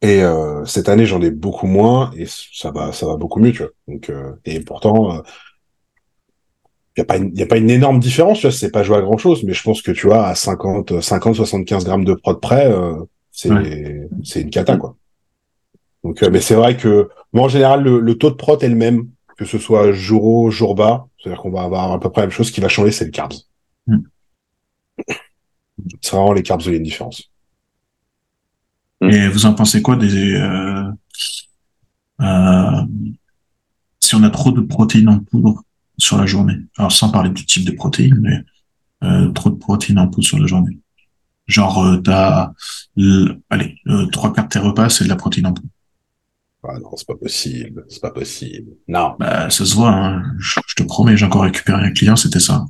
Et 0.02 0.22
euh, 0.22 0.64
cette 0.66 0.88
année, 0.88 1.06
j'en 1.06 1.22
ai 1.22 1.30
beaucoup 1.30 1.66
moins 1.66 2.10
et 2.16 2.26
ça 2.28 2.70
va, 2.70 2.92
ça 2.92 3.06
va 3.06 3.16
beaucoup 3.16 3.40
mieux, 3.40 3.52
tu 3.52 3.62
vois. 3.62 3.72
Donc, 3.88 4.10
euh, 4.10 4.32
et 4.44 4.60
pourtant. 4.60 5.16
euh, 5.16 5.22
il 6.96 7.00
y 7.00 7.02
a 7.02 7.04
pas 7.04 7.16
une, 7.18 7.36
y 7.36 7.42
a 7.42 7.46
pas 7.46 7.58
une 7.58 7.70
énorme 7.70 7.98
différence, 8.00 8.38
tu 8.40 8.46
vois, 8.46 8.52
c'est 8.56 8.70
pas 8.70 8.82
joué 8.82 8.96
à 8.96 9.02
grand 9.02 9.18
chose, 9.18 9.44
mais 9.44 9.52
je 9.52 9.62
pense 9.62 9.82
que 9.82 9.92
tu 9.92 10.06
vois, 10.06 10.26
à 10.28 10.34
50, 10.34 11.00
50, 11.00 11.34
75 11.36 11.84
grammes 11.84 12.04
de 12.04 12.14
prod 12.14 12.40
près, 12.40 12.66
euh, 12.72 12.94
c'est, 13.30 13.50
c'est 14.24 14.40
une 14.40 14.50
cata, 14.50 14.76
quoi. 14.76 14.96
Donc, 16.04 16.22
euh, 16.22 16.30
mais 16.30 16.40
c'est 16.40 16.54
vrai 16.54 16.76
que, 16.76 17.08
moi, 17.32 17.44
en 17.44 17.48
général, 17.48 17.82
le, 17.82 18.00
le 18.00 18.14
taux 18.16 18.30
de 18.30 18.36
prot 18.36 18.58
est 18.58 18.68
le 18.68 18.76
même, 18.76 19.08
que 19.36 19.44
ce 19.44 19.58
soit 19.58 19.92
jour 19.92 20.24
haut, 20.24 20.50
jour 20.50 20.74
bas. 20.74 21.06
C'est-à-dire 21.18 21.40
qu'on 21.40 21.50
va 21.50 21.62
avoir 21.62 21.92
à 21.92 22.00
peu 22.00 22.10
près 22.10 22.22
la 22.22 22.26
même 22.28 22.34
chose. 22.34 22.48
Ce 22.48 22.52
qui 22.52 22.60
va 22.60 22.68
changer, 22.68 22.92
c'est 22.92 23.04
le 23.04 23.10
carbs. 23.10 23.34
Mm. 23.86 23.98
C'est 26.00 26.12
vraiment 26.12 26.32
les 26.32 26.42
carbs 26.42 26.62
où 26.62 26.68
il 26.68 26.72
y 26.72 26.74
a 26.74 26.78
une 26.78 26.84
différence. 26.84 27.30
Et 29.02 29.28
vous 29.28 29.44
en 29.44 29.54
pensez 29.54 29.82
quoi 29.82 29.96
des 29.96 30.34
euh, 30.34 30.90
euh, 32.22 32.82
si 34.00 34.14
on 34.14 34.22
a 34.22 34.30
trop 34.30 34.52
de 34.52 34.62
protéines 34.62 35.08
en 35.08 35.18
poudre 35.18 35.62
sur 35.98 36.16
la 36.16 36.24
journée? 36.24 36.56
Alors 36.78 36.92
sans 36.92 37.10
parler 37.10 37.30
du 37.30 37.44
type 37.44 37.66
de 37.66 37.72
protéines, 37.72 38.18
mais 38.20 38.42
euh, 39.02 39.30
trop 39.32 39.50
de 39.50 39.56
protéines 39.56 39.98
en 39.98 40.08
poudre 40.08 40.26
sur 40.26 40.38
la 40.38 40.46
journée. 40.46 40.78
Genre, 41.46 41.84
euh, 41.84 41.98
t'as, 41.98 42.52
allez, 43.50 43.78
euh, 43.88 44.06
trois 44.06 44.32
quarts 44.32 44.44
de 44.44 44.48
tes 44.48 44.58
repas, 44.58 44.88
c'est 44.88 45.04
de 45.04 45.08
la 45.08 45.16
protéine 45.16 45.46
en 45.46 45.52
poudre. 45.52 45.68
Ah 46.68 46.78
non, 46.78 46.96
c'est 46.96 47.06
pas 47.06 47.16
possible. 47.16 47.84
C'est 47.88 48.00
pas 48.02 48.10
possible. 48.10 48.72
Non. 48.88 49.14
Bah, 49.18 49.50
ça 49.50 49.64
se 49.64 49.74
voit, 49.74 49.90
hein. 49.90 50.22
je, 50.38 50.60
je 50.66 50.74
te 50.74 50.82
promets, 50.82 51.16
j'ai 51.16 51.26
encore 51.26 51.42
récupéré 51.42 51.82
un 51.84 51.92
client, 51.92 52.16
c'était 52.16 52.40
ça. 52.40 52.64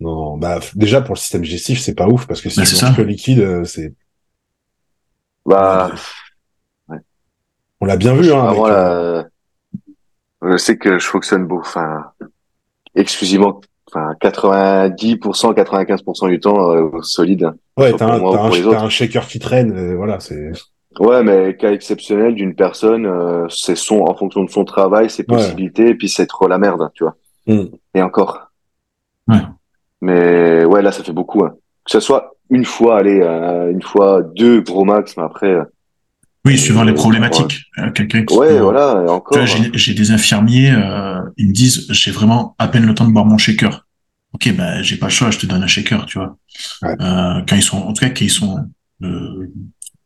Non, 0.00 0.36
bah 0.36 0.60
déjà 0.76 1.00
pour 1.00 1.14
le 1.14 1.18
système 1.18 1.42
digestif, 1.42 1.80
c'est 1.80 1.94
pas 1.94 2.06
ouf 2.06 2.26
parce 2.26 2.40
que 2.40 2.48
si 2.50 2.60
Bah, 2.60 2.64
c'est 2.64 2.76
ça. 2.76 2.92
que 2.96 3.02
liquide, 3.02 3.40
euh, 3.40 3.64
c'est 3.64 3.94
Bah, 5.44 5.90
on 7.80 7.86
l'a 7.86 7.96
bien 7.96 8.14
vu 8.14 8.32
hein. 8.32 8.44
avec, 8.44 8.58
vraiment, 8.60 8.66
euh, 8.66 9.22
là, 9.22 9.28
je 10.52 10.56
sais 10.56 10.76
que 10.76 10.98
je 10.98 11.06
fonctionne 11.06 11.46
beau, 11.46 11.60
enfin, 11.60 12.04
exclusivement, 12.94 13.60
enfin, 13.88 14.14
90%, 14.20 15.52
95% 15.54 16.28
du 16.28 16.40
temps, 16.40 16.70
euh, 16.70 17.02
solide. 17.02 17.50
Ouais, 17.76 17.92
t'as 17.92 18.18
pour 18.18 18.36
un, 18.36 18.50
un, 18.50 18.84
un 18.84 18.88
shaker 18.88 19.26
qui 19.26 19.38
traîne, 19.38 19.72
euh, 19.76 19.96
voilà, 19.96 20.20
c'est. 20.20 20.52
Ouais, 21.00 21.22
mais 21.22 21.56
cas 21.56 21.70
exceptionnel 21.72 22.34
d'une 22.34 22.54
personne, 22.54 23.06
euh, 23.06 23.46
c'est 23.50 23.76
son, 23.76 24.00
en 24.08 24.14
fonction 24.14 24.42
de 24.44 24.50
son 24.50 24.64
travail, 24.64 25.10
ses 25.10 25.22
Ouais. 25.22 25.26
possibilités, 25.36 25.90
et 25.90 25.94
puis 25.94 26.08
c'est 26.08 26.26
trop 26.26 26.48
la 26.48 26.58
merde, 26.58 26.90
tu 26.94 27.04
vois. 27.04 27.16
Hmm. 27.46 27.66
Et 27.94 28.02
encore. 28.02 28.50
Ouais. 29.28 29.40
Mais 30.00 30.64
ouais, 30.64 30.82
là, 30.82 30.90
ça 30.92 31.04
fait 31.04 31.12
beaucoup. 31.12 31.44
Hein. 31.44 31.54
Que 31.84 31.90
ce 31.92 32.00
soit 32.00 32.32
une 32.50 32.64
fois, 32.64 32.98
allez, 32.98 33.20
euh, 33.20 33.70
une 33.70 33.82
fois, 33.82 34.22
deux 34.34 34.60
gros 34.62 34.84
max, 34.84 35.16
mais 35.16 35.22
après, 35.24 35.50
euh, 35.52 35.64
Oui, 36.46 36.56
suivant 36.56 36.82
les 36.84 36.92
Euh, 36.92 36.94
problématiques. 36.94 37.64
Euh, 37.78 37.90
Quelqu'un 37.90 38.24
qui 38.24 38.34
ouais, 38.36 38.48
peut- 38.48 38.58
voilà, 38.60 39.04
et 39.06 39.10
encore. 39.10 39.36
vois, 39.36 39.44
j'ai 39.74 39.92
des 39.94 40.10
infirmiers, 40.12 40.72
euh, 40.72 41.20
ils 41.36 41.48
me 41.48 41.52
disent, 41.52 41.86
j'ai 41.90 42.10
vraiment 42.10 42.54
à 42.58 42.68
peine 42.68 42.86
le 42.86 42.94
temps 42.94 43.06
de 43.06 43.12
boire 43.12 43.26
mon 43.26 43.36
shaker. 43.38 43.86
Ok, 44.32 44.54
bah 44.56 44.82
j'ai 44.82 44.96
pas 44.96 45.06
le 45.06 45.12
choix, 45.12 45.30
je 45.30 45.38
te 45.38 45.46
donne 45.46 45.62
un 45.62 45.66
shaker, 45.66 46.06
tu 46.06 46.18
vois. 46.18 46.36
Ouais. 46.82 46.94
Euh, 47.00 47.40
quand 47.46 47.56
ils 47.56 47.62
sont, 47.62 47.78
en 47.78 47.92
tout 47.92 48.00
cas, 48.00 48.08
quand 48.10 48.22
ils 48.24 48.30
sont 48.30 48.64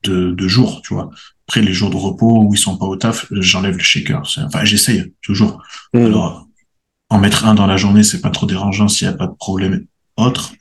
de, 0.02 0.10
de, 0.10 0.30
de 0.32 0.48
jour, 0.48 0.82
tu 0.82 0.94
vois. 0.94 1.10
Après 1.48 1.60
les 1.60 1.72
jours 1.72 1.90
de 1.90 1.96
repos 1.96 2.44
où 2.44 2.54
ils 2.54 2.58
sont 2.58 2.78
pas 2.78 2.86
au 2.86 2.96
taf, 2.96 3.26
j'enlève 3.30 3.76
le 3.76 3.82
shaker. 3.82 4.22
Enfin, 4.38 4.64
j'essaye 4.64 5.12
toujours. 5.22 5.62
Hmm. 5.92 6.06
Alors, 6.06 6.48
en 7.10 7.18
mettre 7.18 7.44
un 7.46 7.54
dans 7.54 7.66
la 7.66 7.76
journée, 7.76 8.02
c'est 8.02 8.20
pas 8.20 8.30
trop 8.30 8.46
dérangeant 8.46 8.88
s'il 8.88 9.06
y 9.06 9.10
a 9.10 9.12
pas 9.12 9.26
de 9.26 9.34
problème 9.34 9.86
autre. 10.16 10.52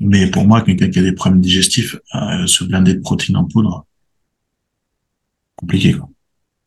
Mais 0.00 0.30
pour 0.30 0.44
moi, 0.44 0.62
quelqu'un 0.62 0.90
qui 0.90 0.98
a 0.98 1.02
des 1.02 1.12
problèmes 1.12 1.40
digestifs, 1.40 1.96
euh, 2.14 2.46
se 2.46 2.64
blinder 2.64 2.94
de 2.94 3.00
protéines 3.00 3.36
en 3.36 3.44
poudre, 3.44 3.86
compliqué, 5.56 5.92
quoi. 5.94 6.08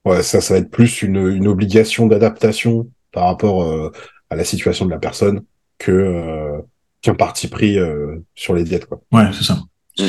Ouais, 0.04 0.24
ça, 0.24 0.42
ça 0.42 0.56
va 0.56 0.60
être 0.60 0.72
plus 0.72 1.04
une, 1.04 1.28
une 1.28 1.48
obligation 1.48 2.08
d'adaptation 2.08 2.90
par 3.12 3.26
rapport 3.26 3.64
euh, 3.64 3.92
à 4.30 4.36
la 4.36 4.44
situation 4.44 4.86
de 4.86 4.90
la 4.90 4.98
personne 4.98 5.44
que 5.78 5.92
euh, 5.92 6.60
qu'un 7.02 7.14
parti 7.14 7.48
pris 7.48 7.78
euh, 7.78 8.18
sur 8.34 8.54
les 8.56 8.64
diètes, 8.64 8.86
quoi. 8.86 9.02
Ouais, 9.12 9.30
c'est 9.34 9.44
ça. 9.44 9.60
Mm. 10.00 10.08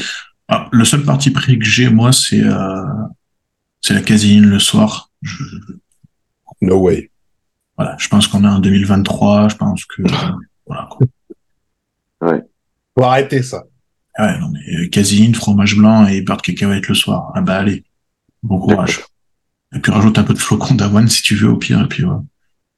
Ah, 0.54 0.68
le 0.70 0.84
seul 0.84 1.02
parti 1.02 1.30
pris 1.30 1.58
que 1.58 1.64
j'ai, 1.64 1.88
moi, 1.88 2.12
c'est 2.12 2.42
euh, 2.44 2.84
c'est 3.80 3.94
la 3.94 4.02
caséine 4.02 4.44
le 4.44 4.58
soir. 4.58 5.10
Je, 5.22 5.42
No 6.60 6.76
way. 6.78 7.10
voilà, 7.76 7.96
je 7.98 8.06
pense 8.08 8.28
qu'on 8.28 8.44
est 8.44 8.48
en 8.48 8.58
2023. 8.58 9.48
Je 9.48 9.56
pense 9.56 9.84
que 9.86 10.02
voilà. 10.66 10.88
Quoi. 10.90 11.06
Faut 12.96 13.04
arrêter 13.04 13.42
ça. 13.42 13.64
Ouais, 14.18 14.38
non, 14.38 14.50
mais 14.50 14.60
euh, 14.84 14.88
caséine, 14.90 15.34
fromage 15.34 15.74
blanc 15.76 16.06
et 16.06 16.20
beurre 16.20 16.36
de 16.36 16.42
cacahuète 16.42 16.86
le 16.88 16.94
soir. 16.94 17.32
Ah 17.34 17.40
bah 17.40 17.56
allez, 17.56 17.84
bon 18.42 18.58
courage. 18.58 19.00
Et 19.74 19.78
puis 19.78 19.90
rajoute 19.90 20.18
un 20.18 20.22
peu 20.24 20.34
de 20.34 20.38
flocons 20.38 20.74
d'avoine 20.74 21.08
si 21.08 21.22
tu 21.22 21.34
veux 21.34 21.48
au 21.48 21.56
pire. 21.56 21.80
Et 21.80 21.88
puis 21.88 22.04
ouais. 22.04 22.14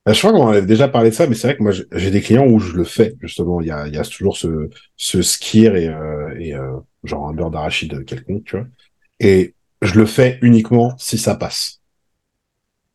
Euh, 0.09 0.13
Je 0.13 0.19
crois 0.21 0.33
qu'on 0.33 0.49
avait 0.49 0.63
déjà 0.65 0.87
parlé 0.87 1.11
de 1.11 1.15
ça, 1.15 1.27
mais 1.27 1.35
c'est 1.35 1.49
vrai 1.49 1.57
que 1.57 1.63
moi 1.65 1.73
j'ai- 1.73 2.11
des 2.11 2.21
clients 2.21 2.47
où 2.47 2.61
je 2.61 2.73
le 2.75 2.85
fais 2.85 3.17
justement. 3.21 3.61
Il 3.61 3.67
y 3.67 3.73
a, 3.73 3.89
il 3.89 3.95
y 3.95 3.99
a 3.99 4.05
toujours 4.05 4.37
ce, 4.37 4.71
ce 4.97 5.23
skir 5.23 5.75
et, 5.75 5.89
euh, 5.89 6.33
et 6.39 6.55
euh, 6.55 6.77
genre 7.05 7.29
un 7.29 7.33
beurre 7.33 7.51
d'arachide 7.51 8.05
quelconque, 8.05 8.45
tu 8.45 8.57
vois. 8.57 8.67
Et 9.21 9.55
je 9.83 9.95
le 9.99 10.07
fais 10.07 10.39
uniquement 10.43 10.95
si 10.99 11.19
ça 11.19 11.35
passe. 11.35 11.81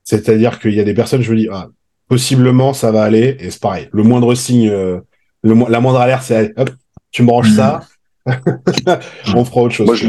C'est-à-dire 0.03 0.59
qu'il 0.59 0.73
y 0.73 0.79
a 0.79 0.83
des 0.83 0.93
personnes, 0.93 1.21
je 1.21 1.31
me 1.31 1.37
dis, 1.37 1.47
ah, 1.51 1.67
possiblement 2.07 2.73
ça 2.73 2.91
va 2.91 3.03
aller, 3.03 3.37
et 3.39 3.51
c'est 3.51 3.61
pareil. 3.61 3.89
Le 3.91 4.03
moindre 4.03 4.33
signe, 4.33 4.69
euh, 4.69 4.99
le, 5.43 5.53
mo- 5.53 5.69
la 5.69 5.79
moindre 5.79 5.99
alerte, 5.99 6.23
c'est 6.23 6.53
hop, 6.57 6.69
tu 7.11 7.23
Mhm. 7.23 7.43
ça, 7.43 7.81
on 9.35 9.45
fera 9.45 9.61
autre 9.61 9.73
chose. 9.75 9.85
Moi, 9.87 9.95
je, 9.95 10.07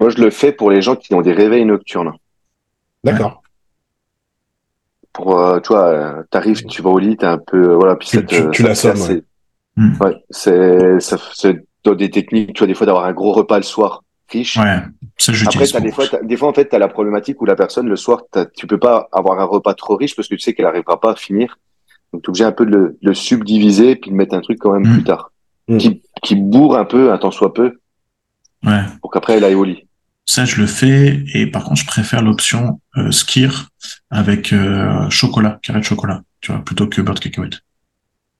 moi, 0.00 0.10
je 0.10 0.18
le 0.22 0.30
fais 0.30 0.52
pour 0.52 0.70
les 0.70 0.80
gens 0.82 0.96
qui 0.96 1.12
ont 1.14 1.22
des 1.22 1.32
réveils 1.32 1.64
nocturnes. 1.64 2.12
D'accord. 3.04 3.42
Pour, 5.12 5.38
euh, 5.38 5.60
tu 5.60 5.68
vois, 5.68 5.88
euh, 5.88 6.22
t'arrives, 6.30 6.64
tu 6.64 6.80
vas 6.80 6.90
au 6.90 6.98
lit, 6.98 7.16
t'es 7.16 7.26
un 7.26 7.38
peu, 7.38 7.70
euh, 7.72 7.74
voilà, 7.74 7.96
puis 7.96 8.08
Tu- 8.08 8.16
ça 8.16 8.22
te, 8.22 8.28
tu- 8.28 8.34
tu 8.34 8.42
ça 8.42 8.50
te 8.62 8.62
l'assommes, 8.68 8.92
casse, 8.92 9.08
ouais. 9.08 9.14
c'est- 9.16 9.24
Mm. 9.74 10.02
Ouais, 10.02 10.16
c'est, 10.28 11.00
dans 11.84 11.94
des 11.94 12.10
techniques, 12.10 12.52
tu 12.54 12.58
vois, 12.60 12.66
des 12.66 12.74
fois 12.74 12.86
d'avoir 12.86 13.04
un 13.06 13.12
gros 13.12 13.32
repas 13.32 13.56
le 13.56 13.62
soir, 13.64 14.02
riche. 14.30 14.56
Ouais, 14.56 14.78
ça 15.18 15.32
je 15.32 15.44
Après, 15.46 15.66
t'as 15.66 15.80
des 15.80 15.92
fois, 15.92 16.06
t'as- 16.08 16.22
des 16.22 16.36
fois, 16.36 16.48
en 16.48 16.54
fait, 16.54 16.66
t'as 16.66 16.78
la 16.78 16.88
problématique 16.88 17.40
où 17.42 17.44
la 17.44 17.56
personne, 17.56 17.88
le 17.88 17.96
soir, 17.96 18.22
t'as- 18.30 18.46
tu 18.46 18.66
peux 18.66 18.78
pas 18.78 19.08
avoir 19.12 19.40
un 19.40 19.44
repas 19.44 19.74
trop 19.74 19.96
riche 19.96 20.14
parce 20.16 20.28
que 20.28 20.34
tu 20.34 20.40
sais 20.40 20.54
qu'elle 20.54 20.66
arrivera 20.66 21.00
pas 21.00 21.12
à 21.12 21.16
finir. 21.16 21.58
Donc, 22.12 22.22
t'es 22.22 22.28
obligé 22.28 22.44
un 22.44 22.52
peu 22.52 22.64
de 22.66 22.70
le, 22.70 22.98
de 23.02 23.08
le 23.08 23.14
subdiviser 23.14 23.96
puis 23.96 24.10
de 24.10 24.16
mettre 24.16 24.34
un 24.34 24.40
truc 24.40 24.58
quand 24.60 24.72
même 24.72 24.88
Mm. 24.90 24.94
plus 24.94 25.04
tard. 25.04 25.32
Mm. 25.68 25.78
Qui, 25.78 26.02
qui 26.22 26.34
bourre 26.36 26.76
un 26.76 26.84
peu, 26.84 27.12
un 27.12 27.18
tant 27.18 27.30
soit 27.30 27.52
peu, 27.54 27.78
Ouais, 28.64 28.82
pour 29.00 29.10
qu'après, 29.10 29.34
elle 29.38 29.44
aille 29.44 29.54
au 29.56 29.64
lit. 29.64 29.86
ça 30.24 30.44
je 30.44 30.60
le 30.60 30.66
fais. 30.66 31.24
Et 31.34 31.46
par 31.48 31.64
contre, 31.64 31.80
je 31.80 31.86
préfère 31.86 32.22
l'option 32.22 32.80
euh, 32.96 33.10
skir 33.10 33.68
avec 34.10 34.52
euh, 34.52 35.08
chocolat, 35.10 35.58
carré 35.62 35.80
de 35.80 35.84
chocolat, 35.84 36.22
tu 36.40 36.52
vois, 36.52 36.62
plutôt 36.64 36.86
que 36.86 37.00
beurre 37.02 37.16
de 37.16 37.20
cacahuète. 37.20 37.60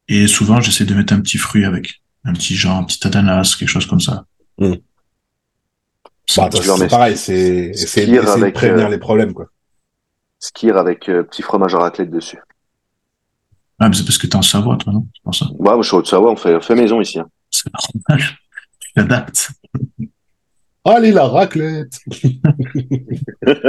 Et 0.09 0.26
souvent, 0.28 0.61
j'essaie 0.61 0.84
de 0.84 0.95
mettre 0.95 1.12
un 1.12 1.20
petit 1.20 1.38
fruit 1.38 1.64
avec, 1.64 2.01
un 2.24 2.32
petit 2.32 2.54
genre, 2.54 2.76
un 2.76 2.84
petit 2.84 3.06
ananas, 3.06 3.56
quelque 3.58 3.68
chose 3.68 3.86
comme 3.86 4.00
ça. 4.00 4.24
Mm. 4.58 4.74
Ça, 6.26 6.48
Bah, 6.48 6.58
c'est 6.62 6.88
pareil, 6.88 7.16
c'est 7.16 7.72
c'est 7.74 8.02
essayer 8.02 8.18
de 8.18 8.26
avec, 8.26 8.54
prévenir 8.54 8.86
euh, 8.86 8.90
les 8.90 8.98
problèmes, 8.98 9.34
quoi. 9.34 9.46
Skir 10.38 10.76
avec 10.76 11.08
euh, 11.08 11.22
petit 11.24 11.42
fromage 11.42 11.74
à 11.74 11.78
raclette 11.78 12.10
dessus. 12.10 12.38
Ah, 13.78 13.88
mais 13.88 13.96
c'est 13.96 14.04
parce 14.04 14.18
que 14.18 14.26
t'es 14.26 14.36
en 14.36 14.42
Savoie, 14.42 14.76
toi, 14.76 14.92
non? 14.92 15.06
C'est 15.14 15.22
pour 15.22 15.34
ça. 15.34 15.46
Ouais, 15.52 15.74
moi, 15.74 15.82
je 15.82 15.88
suis 15.88 15.96
on 16.14 16.36
fait, 16.36 16.54
on 16.54 16.60
fait 16.60 16.74
maison 16.74 17.00
ici. 17.00 17.18
hein. 17.18 17.28
C'est 17.50 17.70
normal. 17.72 18.24
Tu 18.78 18.92
t'adaptes. 18.94 19.50
Allez, 20.84 21.12
la 21.12 21.26
raclette 21.26 22.00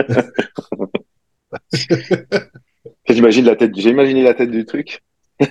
J'imagine 3.07 3.45
la 3.45 3.55
tête, 3.55 3.71
j'ai 3.75 3.91
imaginé 3.91 4.23
la 4.23 4.33
tête 4.33 4.51
du 4.51 4.65
truc. 4.65 5.01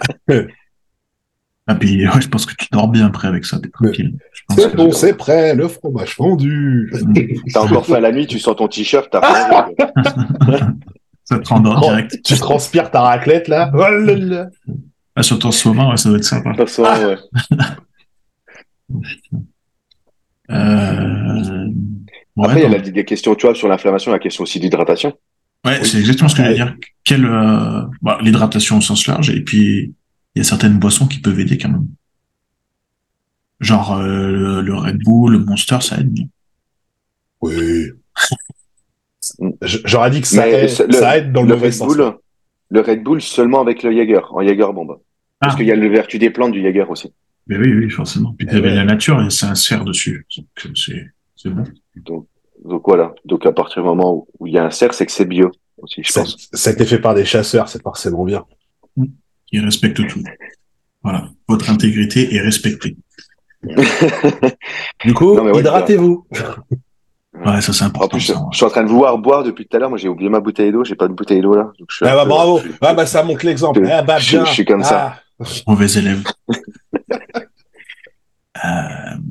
Ah, 1.67 1.75
puis, 1.75 2.07
ouais, 2.09 2.21
je 2.21 2.29
pense 2.29 2.47
que 2.47 2.55
tu 2.59 2.67
dors 2.73 2.89
bien 2.89 3.07
après 3.07 3.29
avec 3.29 3.45
ça, 3.45 3.59
t'es 3.61 3.69
tranquille. 3.71 4.15
C'est 4.55 4.73
que- 4.73 4.77
bon, 4.77 4.91
c'est 4.93 5.17
prêt, 5.17 5.55
le 5.55 5.69
fromage 5.69 6.15
fondu 6.15 6.93
T'as 7.53 7.61
encore 7.61 7.87
faim 7.87 8.01
la 8.01 8.13
nuit, 8.13 8.27
tu 8.27 8.39
sens 8.39 8.57
ton 8.57 8.69
t-shirt, 8.69 9.09
t'as 9.11 9.21
faim. 9.21 9.71
Ça 11.25 11.39
te 11.39 11.49
rendort 11.49 11.79
Oh, 11.83 11.87
direct. 11.89 12.19
Tu 12.25 12.35
transpires 12.35 12.91
ta 12.91 13.01
raclette, 13.03 13.47
là 13.47 13.71
Oh 13.75 13.79
là 13.79 14.17
là. 14.17 14.49
Ah, 15.15 15.23
surtout 15.23 15.47
en 15.47 15.53
ce 15.53 15.69
moment, 15.69 15.91
ouais, 15.91 15.97
ça 15.97 16.09
doit 16.09 16.19
être 16.19 16.25
sympa. 16.25 16.53
Ouais. 16.53 17.17
Euh... 20.51 21.69
Ouais, 22.37 22.47
Après, 22.47 22.61
il 22.61 22.63
y 22.63 22.67
a 22.67 22.69
la, 22.69 22.79
des 22.79 23.05
questions, 23.05 23.35
tu 23.35 23.47
vois, 23.47 23.55
sur 23.55 23.69
l'inflammation, 23.69 24.11
la 24.11 24.19
question 24.19 24.43
aussi 24.43 24.59
d'hydratation. 24.59 25.13
Ouais, 25.67 25.85
c'est 25.85 25.99
exactement 25.99 26.29
ce 26.29 26.35
que 26.37 26.43
je 26.43 26.49
veux 26.49 26.55
dire. 26.55 26.75
Quelle, 27.05 27.25
euh, 27.25 27.83
bah, 28.01 28.19
l'hydratation 28.21 28.79
au 28.79 28.81
sens 28.81 29.07
large, 29.07 29.31
et 29.31 29.41
puis 29.43 29.95
il 30.35 30.39
y 30.39 30.41
a 30.41 30.45
certaines 30.45 30.78
boissons 30.78 31.07
qui 31.07 31.20
peuvent 31.20 31.39
aider 31.39 31.59
quand 31.59 31.68
même. 31.70 31.89
Genre 33.61 33.93
euh, 33.95 34.26
le, 34.30 34.61
le 34.62 34.74
Red 34.74 34.99
Bull, 35.05 35.33
le 35.33 35.39
Monster, 35.45 35.78
ça 35.80 35.99
aide. 35.99 36.11
bien. 36.12 36.26
Oui. 37.43 37.91
J'aurais 39.62 40.11
dit 40.11 40.20
que 40.20 40.26
ça, 40.26 40.43
Mais 40.45 40.53
aide, 40.64 40.87
le- 40.89 40.93
ça 40.95 41.18
aide 41.18 41.33
dans 41.33 41.43
le, 41.43 41.49
Le 41.49 41.55
mauvais 41.55 41.66
Red 41.68 41.74
sens. 41.74 41.97
Bull, 41.97 42.14
le 42.70 42.80
Red 42.80 43.03
Bull 43.03 43.20
seulement 43.22 43.61
avec 43.61 43.83
le 43.83 43.93
Jaeger, 43.93 44.20
en 44.33 44.43
Jaeger 44.43 44.72
bombe. 44.72 44.99
Parce 45.39 45.55
Ah. 45.55 45.57
qu'il 45.57 45.66
y 45.66 45.72
a 45.72 45.76
le 45.76 45.89
vertu 45.89 46.18
des 46.18 46.30
plantes 46.30 46.53
du 46.53 46.62
Jaeger 46.62 46.89
aussi. 46.91 47.12
Mais 47.47 47.57
oui, 47.57 47.72
oui, 47.74 47.91
forcément. 47.91 48.33
Puis 48.37 48.47
Eh 48.49 48.53
t'avais 48.53 48.68
ouais. 48.70 48.74
la 48.76 48.85
nature 48.85 49.20
et 49.22 49.30
c'est 49.30 49.47
un 49.47 49.55
cerf 49.55 49.85
dessus. 49.85 50.26
Donc, 50.37 50.76
c'est, 50.76 51.07
c'est 51.37 51.51
bon. 51.51 51.64
Donc 52.64 52.83
voilà. 52.87 53.14
Donc 53.24 53.45
à 53.47 53.53
partir 53.53 53.83
du 53.83 53.89
moment 53.89 54.26
où- 54.39 54.47
il 54.47 54.55
y 54.55 54.59
a 54.59 54.64
un 54.64 54.70
cerf, 54.70 54.95
c'est 54.95 55.07
que 55.07 55.12
c'est 55.12 55.24
bio 55.24 55.51
aussi, 55.78 56.03
je 56.05 56.12
Ça, 56.12 56.20
pense. 56.22 56.49
ça 56.53 56.70
a 56.70 56.72
été 56.72 56.85
fait 56.87 57.01
par 57.01 57.14
des 57.14 57.24
chasseurs, 57.24 57.68
c'est 57.68 57.83
forcément 57.83 58.24
bien. 58.24 58.45
Il 59.53 59.64
respecte 59.64 60.07
tout. 60.09 60.22
Voilà. 61.03 61.28
Votre 61.48 61.70
intégrité 61.70 62.34
est 62.34 62.40
respectée. 62.40 62.96
Du 65.05 65.14
coup, 65.14 65.34
ouais, 65.38 65.61
hydratez-vous. 65.61 66.26
Ouais, 67.44 67.61
ça 67.61 67.72
c'est 67.72 67.82
En 67.84 67.88
important. 67.88 68.09
plus, 68.16 68.20
je, 68.20 68.32
ça, 68.32 68.38
ouais. 68.40 68.46
je 68.53 68.57
suis 68.57 68.66
en 68.66 68.70
train 68.70 68.82
de 68.84 68.88
vouloir 68.88 69.18
boire 69.18 69.42
depuis 69.42 69.66
tout 69.66 69.76
à 69.76 69.80
l'heure. 69.80 69.88
Moi, 69.88 69.98
j'ai 69.98 70.09
oublié 70.09 70.28
ma 70.30 70.40
bouteille 70.40 70.70
d'eau. 70.70 70.84
J'ai 70.84 70.94
pas 70.94 71.09
de 71.09 71.12
bouteille 71.14 71.40
d'eau 71.40 71.55
là. 71.55 71.72
Donc, 71.78 71.88
je 71.90 71.96
suis 71.96 72.07
Ah 72.07 72.14
bah 72.14 72.22
peu- 72.24 72.28
bravo. 72.28 72.61
je 72.64 72.70
Ah 72.80 72.94
bah 72.94 73.07
ça 73.07 73.22
montre 73.24 73.44
l'exemple. 73.46 73.84
je- 73.84 73.90
Ah 73.90 74.03
bah 74.03 74.18
je- 74.18 74.36
bien. 74.36 74.44
je 74.44 74.53
suis 74.53 74.64
comme 74.64 74.82
ça. 74.84 75.16
Ah. 75.40 75.44
Mauvais 75.66 75.90
élève. 75.92 76.22
Euh, 78.64 78.68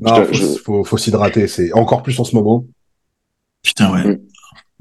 Non, 0.02 0.26
Je- 0.32 0.44
faut, 0.44 0.58
faut, 0.58 0.84
faut 0.84 0.98
s'hydrater. 0.98 1.48
C'est 1.48 1.72
encore 1.74 2.04
plus 2.04 2.20
en 2.20 2.24
ce 2.24 2.36
moment. 2.36 2.66
putain, 3.64 3.94
ouais. 3.94 4.04
Mm. 4.16 4.20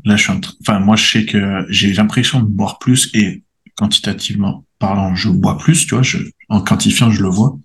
Là, 0.06 0.16
je 0.16 0.22
suis 0.22 0.32
en 0.32 0.40
train, 0.40 0.52
enfin, 0.62 0.78
moi, 0.80 0.96
je 0.96 1.10
sais 1.10 1.26
que 1.26 1.66
j'ai 1.68 1.92
l'impression 1.92 2.40
de 2.40 2.46
boire 2.46 2.78
plus 2.78 3.10
et 3.14 3.44
quantitativement 3.76 4.64
parlant, 4.80 5.14
je 5.14 5.28
bois 5.28 5.56
plus, 5.56 5.86
tu 5.86 5.94
vois, 5.94 6.02
je, 6.02 6.18
en 6.48 6.60
quantifiant, 6.60 7.10
je 7.12 7.22
le 7.22 7.28
vois. 7.28 7.56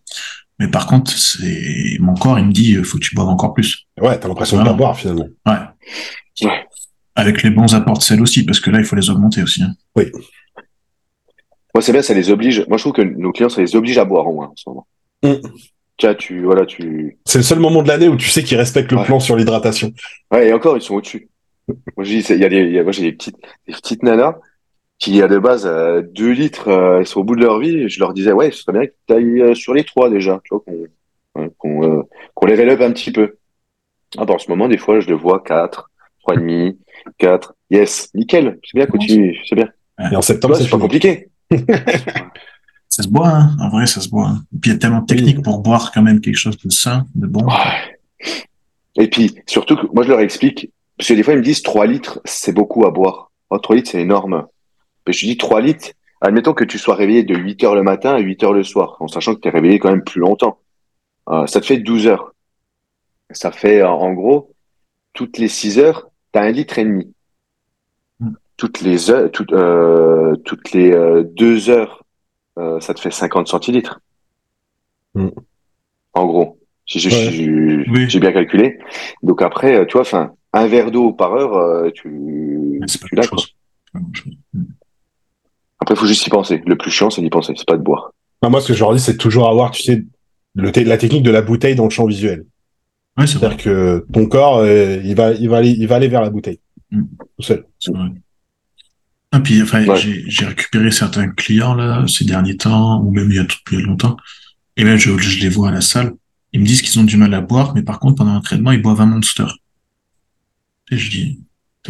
Mais 0.60 0.68
par 0.70 0.86
contre, 0.86 1.12
c'est 1.12 1.98
mon 2.00 2.14
corps, 2.14 2.38
il 2.38 2.46
me 2.46 2.52
dit, 2.52 2.76
faut 2.84 2.98
que 3.00 3.04
tu 3.04 3.16
boives 3.16 3.28
encore 3.30 3.54
plus. 3.56 3.88
Ouais, 4.00 4.20
t'as 4.20 4.28
l'impression 4.28 4.60
de 4.60 4.64
pas 4.64 4.74
boire 4.74 4.98
finalement. 4.98 5.28
Ouais. 5.48 5.54
Ouais. 6.44 6.66
Avec 7.16 7.42
les 7.44 7.50
bons 7.50 7.74
apports 7.74 7.98
de 7.98 8.04
sel 8.04 8.22
aussi, 8.22 8.46
parce 8.46 8.60
que 8.60 8.70
là, 8.70 8.78
il 8.80 8.86
faut 8.86 8.96
les 8.96 9.10
augmenter 9.10 9.42
aussi. 9.42 9.64
hein. 9.64 9.74
Moi, 11.74 11.82
c'est 11.82 11.92
bien, 11.92 12.02
ça 12.02 12.14
les 12.14 12.30
oblige. 12.30 12.64
Moi, 12.70 12.78
je 12.78 12.84
trouve 12.84 12.94
que 12.94 13.02
nos 13.02 13.32
clients, 13.32 13.50
ça 13.50 13.62
les 13.62 13.76
oblige 13.76 13.98
à 13.98 14.06
boire 14.06 14.28
au 14.28 14.34
moins 14.34 14.48
en 14.48 14.54
ce 14.56 14.70
moment. 14.70 14.88
Mm. 15.24 15.34
Tu 16.20 16.44
voilà, 16.44 16.66
tu. 16.66 17.18
C'est 17.26 17.38
le 17.40 17.44
seul 17.44 17.60
moment 17.60 17.82
de 17.82 17.88
l'année 17.88 18.08
où 18.10 18.16
tu 18.18 18.30
sais 18.30 18.44
qu'ils 18.44 18.58
respectent 18.58 18.92
le 18.92 18.98
Ouais. 19.00 19.06
plan 19.06 19.20
sur 19.20 19.36
l'hydratation. 19.38 19.92
Ouais, 20.32 20.50
et 20.50 20.54
encore, 20.54 20.76
ils 20.78 20.82
sont 20.82 20.96
au-dessus. 20.96 21.30
Moi, 21.68 22.04
je 22.06 22.10
dis, 22.12 22.22
c'est- 22.22 22.36
il 22.36 22.42
y 22.42 22.46
a 22.46 22.50
des, 22.50 22.84
j'ai 22.92 23.02
des 23.02 23.12
petites, 23.14 23.38
des 23.68 23.74
petites 23.74 24.04
nanas 24.04 24.36
qui, 24.98 25.22
à 25.22 25.28
de 25.28 25.38
base, 25.38 25.66
euh, 25.66 26.02
2 26.14 26.32
litres, 26.32 26.70
euh, 26.70 27.00
elles 27.00 27.08
sont 27.08 27.20
au 27.20 27.24
bout 27.24 27.36
de 27.36 27.42
leur 27.42 27.60
vie. 27.60 27.90
Je 27.90 28.00
leur 28.00 28.14
disais, 28.14 28.32
ouais, 28.32 28.52
ce 28.52 28.62
serait 28.64 28.74
bien 28.74 28.88
que 28.88 28.94
tu 29.08 29.14
ailles 29.14 29.56
sur 29.56 29.74
les 29.74 29.84
trois 29.84 30.10
déjà, 30.10 30.40
tu 30.44 30.50
vois, 30.56 30.62
qu'on, 30.66 31.50
qu'on, 31.58 31.84
euh, 32.00 32.02
qu'on 32.34 32.46
level 32.46 32.70
up 32.70 32.82
un 32.82 32.92
petit 32.92 33.12
peu. 33.12 33.36
Ah, 34.18 34.26
bah, 34.26 34.36
en 34.36 34.40
ce 34.40 34.50
moment, 34.50 34.68
des 34.70 34.78
fois, 34.78 35.00
je 35.02 35.10
le 35.10 35.16
vois 35.16 35.42
4, 35.44 35.90
3,5, 36.28 36.78
4. 37.18 37.54
Yes, 37.70 38.10
nickel. 38.14 38.60
C'est 38.64 38.78
bien, 38.78 38.86
continue, 38.86 39.38
c'est 39.48 39.56
bien. 39.56 39.70
Et 40.12 40.16
en 40.16 40.22
septembre, 40.22 40.56
c'est 40.56 40.64
pas 40.64 40.70
fini. 40.70 40.82
compliqué. 40.82 41.30
Ça 42.90 43.04
se 43.04 43.10
boit, 43.10 43.28
hein. 43.28 43.58
En 43.60 43.70
vrai, 43.70 43.88
ça 43.88 44.00
se 44.00 44.08
boit. 44.10 44.28
hein. 44.28 44.44
Et 44.54 44.60
puis, 44.60 44.72
il 44.72 44.74
y 44.74 44.76
a 44.78 44.80
tellement 44.80 45.02
de 45.02 45.06
techniques 45.06 45.42
pour 45.42 45.60
boire 45.60 45.92
quand 45.94 46.02
même 46.02 46.22
quelque 46.22 46.38
chose 46.38 46.58
de 46.58 46.72
sain, 46.72 47.06
de 47.16 47.28
bon. 47.28 47.46
Ouais. 47.46 47.98
Et 48.98 49.10
puis, 49.10 49.36
surtout 49.48 49.76
que 49.76 49.88
moi, 49.94 50.04
je 50.04 50.10
leur 50.10 50.22
explique, 50.22 50.72
parce 50.98 51.10
que 51.10 51.14
des 51.14 51.24
fois, 51.24 51.34
ils 51.34 51.40
me 51.40 51.44
disent 51.44 51.62
3 51.62 51.86
litres, 51.88 52.22
c'est 52.24 52.54
beaucoup 52.54 52.86
à 52.86 52.92
boire. 52.92 53.32
Oh, 53.50 53.58
3 53.60 53.76
litres, 53.76 53.90
c'est 53.92 54.02
énorme. 54.02 54.46
Je 55.08 55.26
dis 55.26 55.38
3 55.38 55.62
litres, 55.62 55.90
admettons 56.22 56.54
que 56.54 56.64
tu 56.64 56.78
sois 56.78 56.96
réveillé 56.96 57.24
de 57.24 57.36
8 57.36 57.64
heures 57.64 57.76
le 57.76 57.84
matin 57.84 58.16
à 58.16 58.20
8 58.20 58.44
heures 58.44 58.54
le 58.54 58.64
soir, 58.64 58.98
en 59.00 59.08
sachant 59.08 59.36
que 59.36 59.40
tu 59.42 59.48
es 59.48 59.52
réveillé 59.52 59.80
quand 59.80 59.90
même 59.90 60.04
plus 60.04 60.20
longtemps. 60.20 60.60
Euh, 61.30 61.46
ça 61.48 61.62
te 61.62 61.66
fait 61.66 61.78
12 61.78 62.08
heures. 62.08 62.34
Ça 63.32 63.52
fait, 63.52 63.82
en- 63.84 63.94
en 64.00 64.14
gros, 64.14 64.52
toutes 65.14 65.38
les 65.38 65.48
6 65.48 65.80
heures, 65.80 66.10
tu 66.34 66.40
as 66.40 66.44
un 66.44 66.52
litre 66.52 66.78
et 66.80 66.86
demi. 66.86 67.14
Mm. 68.20 68.32
Toutes 68.58 68.82
les 68.82 69.10
heures, 69.12 69.32
toutes, 69.32 69.54
euh, 69.54 70.36
toutes 70.46 70.72
les 70.72 70.92
euh, 70.92 71.24
2 71.24 71.70
heures, 71.70 72.04
euh, 72.60 72.80
ça 72.80 72.94
te 72.94 73.00
fait 73.00 73.12
50 73.12 73.48
centilitres. 73.48 74.00
Mm. 75.16 75.30
En 76.14 76.26
gros. 76.26 76.60
Si 76.88 77.00
j'ai 77.00 77.10
Ouais. 77.10 77.86
Oui. 77.90 78.20
bien 78.20 78.32
calculé. 78.32 78.78
Donc 79.24 79.42
après, 79.42 79.76
euh, 79.76 79.86
tu 79.86 79.94
vois, 79.94 80.02
enfin, 80.02 80.34
un 80.54 80.68
verre 80.68 80.92
d'eau 80.92 81.12
par 81.14 81.34
heure, 81.34 81.56
euh, 81.58 81.90
tu, 81.92 82.80
tu 82.88 83.16
la 83.16 83.24
l'as, 83.24 84.02
Après, 85.86 85.94
il 85.94 86.00
faut 86.00 86.08
juste 86.08 86.26
y 86.26 86.32
penser. 86.32 86.64
Le 86.66 86.76
plus 86.76 86.90
chiant, 86.90 87.12
c'est 87.12 87.22
d'y 87.22 87.30
penser, 87.30 87.54
c'est 87.56 87.68
pas 87.68 87.78
de 87.78 87.84
boire. 87.84 88.12
Non, 88.42 88.50
moi, 88.50 88.60
ce 88.60 88.70
que 88.70 88.74
je 88.74 88.80
leur 88.80 88.96
dis, 88.96 89.00
c'est 89.00 89.18
toujours 89.18 89.48
avoir, 89.48 89.70
tu 89.70 89.84
sais, 89.84 90.04
le 90.56 90.72
la 90.84 90.98
technique 90.98 91.22
de 91.22 91.30
la 91.30 91.44
bouteille 91.44 91.76
dans 91.76 91.84
le 91.84 91.92
champ 91.92 92.08
visuel. 92.08 92.44
Ouais, 93.20 93.28
c'est 93.28 93.38
vrai. 93.38 93.50
C'est-à-dire 93.50 93.58
que 93.64 94.06
ton 94.12 94.26
corps, 94.26 94.58
euh, 94.58 95.00
il 95.06 95.16
va, 95.16 95.34
il 95.34 95.48
va 95.48 95.58
aller, 95.58 95.70
il 95.70 95.88
va 95.88 95.98
aller 95.98 96.08
vers 96.08 96.22
la 96.22 96.32
bouteille. 96.32 96.60
Mm. 96.90 97.04
Tout 97.38 97.44
seul. 97.44 97.66
vrai. 97.90 98.10
Ah, 99.32 99.40
puis, 99.42 99.62
enfin, 99.62 99.86
Ouais. 99.86 100.24
j'ai, 100.26 100.46
récupéré 100.48 100.90
certains 100.90 101.30
clients, 101.30 101.76
là, 101.76 102.04
ces 102.08 102.26
derniers 102.26 102.58
temps, 102.58 103.00
ou 103.04 103.12
même 103.12 103.30
il 103.30 103.36
y 103.36 103.40
a 103.40 103.46
tout, 103.46 103.60
a 103.72 103.80
longtemps. 103.82 104.18
Et 104.78 104.86
même, 104.86 104.98
je, 104.98 105.16
je 105.20 105.40
les 105.40 105.50
vois 105.50 105.70
à 105.70 105.72
la 105.72 105.82
salle. 105.82 106.14
Ils 106.52 106.62
me 106.62 106.66
disent 106.66 106.82
qu'ils 106.82 107.00
ont 107.00 107.04
du 107.04 107.18
mal 107.18 107.32
à 107.36 107.42
boire, 107.42 107.76
mais 107.76 107.84
par 107.84 108.00
contre, 108.00 108.16
pendant 108.16 108.34
l'entraînement, 108.34 108.72
ils 108.72 108.82
boivent 108.82 109.02
un 109.02 109.06
monster. 109.06 109.46
Et 110.90 110.98
je 110.98 111.12
dis, 111.12 111.40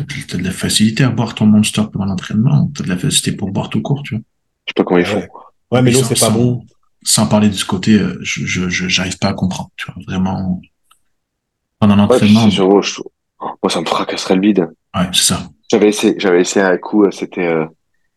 t'as, 0.04 0.38
de 0.38 0.44
la 0.44 0.52
facilité 0.52 1.04
à 1.04 1.10
boire 1.10 1.36
ton 1.36 1.46
monster 1.46 1.84
pendant 1.92 2.06
l'entraînement, 2.06 2.70
t'as 2.76 2.84
de 2.84 2.90
la 2.90 2.98
facilité 2.98 3.32
pour 3.32 3.52
boire 3.52 3.70
tout 3.70 3.82
court, 3.82 4.04
tu 4.04 4.16
vois. 4.16 4.24
Je 4.68 4.72
sais 4.72 4.74
pas 4.76 4.84
comment 4.84 5.00
ils 5.00 5.06
font. 5.06 5.26
Ouais, 5.72 5.82
mais 5.82 5.92
l'eau, 5.92 6.04
c'est 6.04 6.20
pas 6.20 6.30
bon. 6.30 6.66
Sans 7.04 7.28
parler 7.28 7.50
de 7.50 7.54
ce 7.54 7.66
côté, 7.66 8.00
euh, 8.00 8.18
je, 8.22 8.46
je, 8.46 8.68
j'arrive 8.88 9.18
pas 9.20 9.28
à 9.30 9.34
comprendre, 9.34 9.70
tu 9.78 9.86
vois. 9.92 10.02
Vraiment, 10.08 10.60
pendant 11.80 11.94
Ouais, 12.08 12.18
puis 12.20 12.34
l'entraînement, 12.34 12.82
je- 12.82 13.02
moi, 13.62 13.70
ça 13.70 13.82
me 13.82 13.86
fracasserait 13.86 14.36
le 14.36 14.42
bide. 14.42 14.70
ouais, 14.96 15.08
c'est 15.14 15.34
ça. 15.34 15.50
J'avais 15.72 15.90
essayé, 15.90 16.16
j'avais 16.18 16.42
essayé 16.42 16.66
un 16.66 16.78
coup, 16.78 17.04
euh, 17.04 17.12
c'était, 17.12 17.46
euh, 17.48 17.66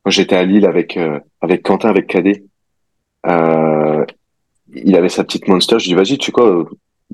quand 0.05 0.11
j'étais 0.11 0.37
à 0.37 0.45
Lille 0.45 0.65
avec, 0.67 0.97
euh, 0.97 1.19
avec 1.41 1.63
Quentin, 1.63 1.89
avec 1.91 2.07
Cadet. 2.07 2.45
Euh, 3.27 4.05
il 4.75 4.95
avait 4.97 5.09
sa 5.09 5.25
petite 5.25 5.49
monster. 5.49 5.79
Je 5.79 5.87
dis, 5.87 5.95
vas-y, 5.95 6.19
tu 6.19 6.27
sais 6.27 6.33
quoi, 6.33 6.65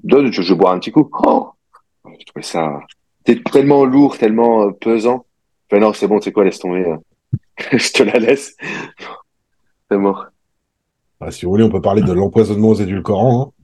donne, 0.02 0.32
je, 0.32 0.42
je 0.42 0.52
vais 0.52 0.58
boire 0.58 0.72
un 0.74 0.78
petit 0.78 0.92
coup. 0.92 1.08
Oh 1.24 1.50
je 2.04 2.24
trouvais 2.26 2.44
ça, 2.44 2.80
c'était 3.26 3.42
tellement 3.50 3.84
lourd, 3.84 4.18
tellement 4.18 4.62
euh, 4.68 4.70
pesant. 4.72 5.26
Enfin, 5.70 5.80
non, 5.80 5.92
c'est 5.92 6.06
bon, 6.08 6.18
tu 6.18 6.24
sais 6.24 6.32
quoi, 6.32 6.44
laisse 6.44 6.58
tomber. 6.58 6.84
euh. 6.86 6.96
je 7.78 7.92
te 7.92 8.02
la 8.02 8.18
laisse. 8.18 8.56
C'est 9.90 9.98
mort. 9.98 10.26
Ah, 11.20 11.30
si 11.30 11.44
vous 11.44 11.52
voulez, 11.52 11.64
on 11.64 11.70
peut 11.70 11.80
parler 11.80 12.02
de 12.02 12.12
l'empoisonnement 12.12 12.68
aux 12.68 12.74
édulcorants. 12.74 13.54